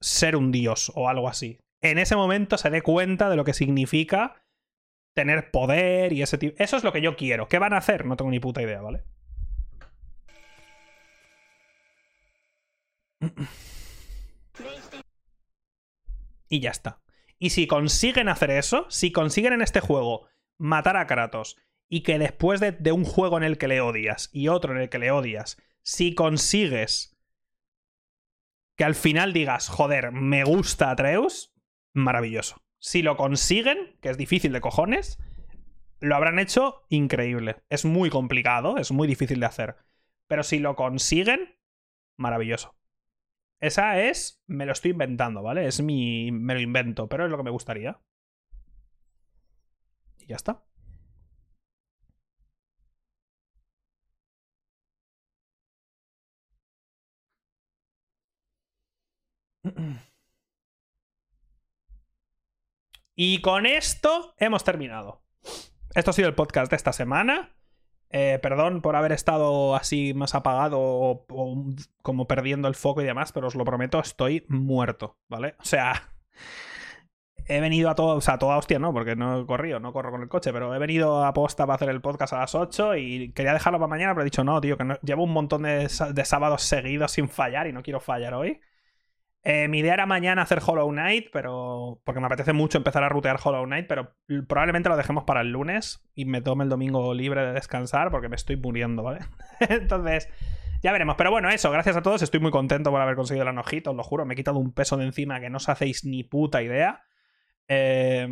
ser 0.00 0.36
un 0.36 0.52
dios 0.52 0.90
o 0.94 1.10
algo 1.10 1.28
así. 1.28 1.60
En 1.82 1.98
ese 1.98 2.16
momento 2.16 2.56
se 2.56 2.70
dé 2.70 2.80
cuenta 2.80 3.28
de 3.28 3.36
lo 3.36 3.44
que 3.44 3.52
significa 3.52 4.36
tener 5.18 5.50
poder 5.50 6.12
y 6.12 6.22
ese 6.22 6.38
tipo. 6.38 6.54
Eso 6.62 6.76
es 6.76 6.84
lo 6.84 6.92
que 6.92 7.00
yo 7.00 7.16
quiero. 7.16 7.48
¿Qué 7.48 7.58
van 7.58 7.72
a 7.72 7.78
hacer? 7.78 8.06
No 8.06 8.16
tengo 8.16 8.30
ni 8.30 8.38
puta 8.38 8.62
idea, 8.62 8.80
¿vale? 8.80 9.02
Y 16.48 16.60
ya 16.60 16.70
está. 16.70 17.00
Y 17.40 17.50
si 17.50 17.66
consiguen 17.66 18.28
hacer 18.28 18.52
eso, 18.52 18.86
si 18.90 19.10
consiguen 19.10 19.54
en 19.54 19.62
este 19.62 19.80
juego 19.80 20.28
matar 20.56 20.96
a 20.96 21.08
Kratos 21.08 21.56
y 21.88 22.04
que 22.04 22.20
después 22.20 22.60
de, 22.60 22.70
de 22.70 22.92
un 22.92 23.02
juego 23.02 23.38
en 23.38 23.42
el 23.42 23.58
que 23.58 23.66
le 23.66 23.80
odias 23.80 24.30
y 24.32 24.46
otro 24.46 24.72
en 24.72 24.80
el 24.82 24.88
que 24.88 25.00
le 25.00 25.10
odias, 25.10 25.60
si 25.82 26.14
consigues 26.14 27.18
que 28.76 28.84
al 28.84 28.94
final 28.94 29.32
digas, 29.32 29.68
joder, 29.68 30.12
me 30.12 30.44
gusta 30.44 30.92
Atreus, 30.92 31.52
maravilloso. 31.92 32.62
Si 32.80 33.02
lo 33.02 33.16
consiguen, 33.16 33.96
que 34.00 34.10
es 34.10 34.16
difícil 34.16 34.52
de 34.52 34.60
cojones, 34.60 35.18
lo 36.00 36.16
habrán 36.16 36.38
hecho 36.38 36.84
increíble. 36.90 37.56
Es 37.70 37.84
muy 37.84 38.10
complicado, 38.10 38.78
es 38.78 38.92
muy 38.92 39.08
difícil 39.08 39.40
de 39.40 39.46
hacer. 39.46 39.76
Pero 40.28 40.42
si 40.44 40.58
lo 40.60 40.76
consiguen, 40.76 41.56
maravilloso. 42.18 42.76
Esa 43.60 44.00
es, 44.02 44.42
me 44.46 44.66
lo 44.66 44.72
estoy 44.72 44.92
inventando, 44.92 45.42
¿vale? 45.42 45.66
Es 45.68 45.82
mi, 45.82 46.32
me 46.32 46.54
lo 46.54 46.60
invento, 46.60 47.08
pero 47.08 47.24
es 47.26 47.30
lo 47.30 47.38
que 47.38 47.44
me 47.44 47.50
gustaría. 47.50 48.00
Y 50.18 50.26
ya 50.26 50.36
está. 50.36 50.62
Y 63.20 63.40
con 63.40 63.66
esto 63.66 64.32
hemos 64.38 64.62
terminado. 64.62 65.24
Esto 65.92 66.10
ha 66.10 66.14
sido 66.14 66.28
el 66.28 66.36
podcast 66.36 66.70
de 66.70 66.76
esta 66.76 66.92
semana. 66.92 67.50
Eh, 68.10 68.38
perdón 68.40 68.80
por 68.80 68.94
haber 68.94 69.10
estado 69.10 69.74
así 69.74 70.14
más 70.14 70.36
apagado 70.36 70.78
o, 70.80 71.26
como 72.00 72.28
perdiendo 72.28 72.68
el 72.68 72.76
foco 72.76 73.02
y 73.02 73.04
demás, 73.04 73.32
pero 73.32 73.48
os 73.48 73.56
lo 73.56 73.64
prometo, 73.64 73.98
estoy 73.98 74.46
muerto, 74.48 75.18
¿vale? 75.28 75.56
O 75.58 75.64
sea, 75.64 76.12
he 77.46 77.60
venido 77.60 77.90
a 77.90 77.96
todo, 77.96 78.14
o 78.14 78.20
sea, 78.20 78.38
toda 78.38 78.56
hostia, 78.56 78.78
no, 78.78 78.92
porque 78.92 79.16
no 79.16 79.40
he 79.40 79.46
corrido, 79.46 79.80
no 79.80 79.92
corro 79.92 80.12
con 80.12 80.22
el 80.22 80.28
coche, 80.28 80.52
pero 80.52 80.72
he 80.72 80.78
venido 80.78 81.24
a 81.24 81.32
posta 81.32 81.66
para 81.66 81.74
hacer 81.74 81.88
el 81.88 82.00
podcast 82.00 82.34
a 82.34 82.38
las 82.38 82.54
8 82.54 82.94
y 82.98 83.32
quería 83.32 83.52
dejarlo 83.52 83.80
para 83.80 83.88
mañana, 83.88 84.14
pero 84.14 84.22
he 84.22 84.26
dicho, 84.26 84.44
no, 84.44 84.60
tío, 84.60 84.76
que 84.76 84.96
llevo 85.02 85.24
un 85.24 85.32
montón 85.32 85.64
de 85.64 85.88
sábados 85.88 86.62
seguidos 86.62 87.10
sin 87.10 87.28
fallar 87.28 87.66
y 87.66 87.72
no 87.72 87.82
quiero 87.82 87.98
fallar 87.98 88.34
hoy. 88.34 88.60
Eh, 89.44 89.68
mi 89.68 89.78
idea 89.78 89.94
era 89.94 90.06
mañana 90.06 90.42
hacer 90.42 90.60
Hollow 90.64 90.90
Knight, 90.90 91.28
pero. 91.32 92.00
Porque 92.04 92.20
me 92.20 92.26
apetece 92.26 92.52
mucho 92.52 92.78
empezar 92.78 93.02
a 93.04 93.08
rutear 93.08 93.38
Hollow 93.42 93.64
Knight, 93.64 93.86
pero 93.86 94.16
probablemente 94.46 94.88
lo 94.88 94.96
dejemos 94.96 95.24
para 95.24 95.40
el 95.40 95.52
lunes 95.52 96.08
y 96.14 96.24
me 96.24 96.42
tome 96.42 96.64
el 96.64 96.70
domingo 96.70 97.14
libre 97.14 97.46
de 97.46 97.52
descansar 97.52 98.10
porque 98.10 98.28
me 98.28 98.36
estoy 98.36 98.56
muriendo, 98.56 99.02
¿vale? 99.02 99.20
Entonces, 99.60 100.28
ya 100.82 100.92
veremos. 100.92 101.16
Pero 101.16 101.30
bueno, 101.30 101.48
eso, 101.50 101.70
gracias 101.70 101.96
a 101.96 102.02
todos. 102.02 102.22
Estoy 102.22 102.40
muy 102.40 102.50
contento 102.50 102.90
por 102.90 103.00
haber 103.00 103.16
conseguido 103.16 103.42
el 103.42 103.48
anojito, 103.48 103.90
os 103.90 103.96
lo 103.96 104.02
juro. 104.02 104.26
Me 104.26 104.34
he 104.34 104.36
quitado 104.36 104.58
un 104.58 104.72
peso 104.72 104.96
de 104.96 105.04
encima 105.04 105.40
que 105.40 105.50
no 105.50 105.56
os 105.58 105.68
hacéis 105.68 106.04
ni 106.04 106.24
puta 106.24 106.62
idea. 106.62 107.04
Eh, 107.68 108.28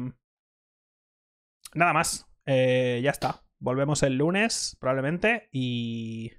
Nada 1.77 1.93
más. 1.93 2.27
Eh, 2.47 3.01
ya 3.03 3.11
está. 3.11 3.45
Volvemos 3.59 4.03
el 4.03 4.17
lunes, 4.17 4.77
probablemente, 4.81 5.49
y. 5.53 6.33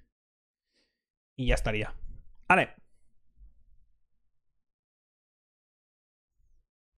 Y 1.35 1.48
ya 1.48 1.56
estaría. 1.56 1.94
Vale. 2.48 2.76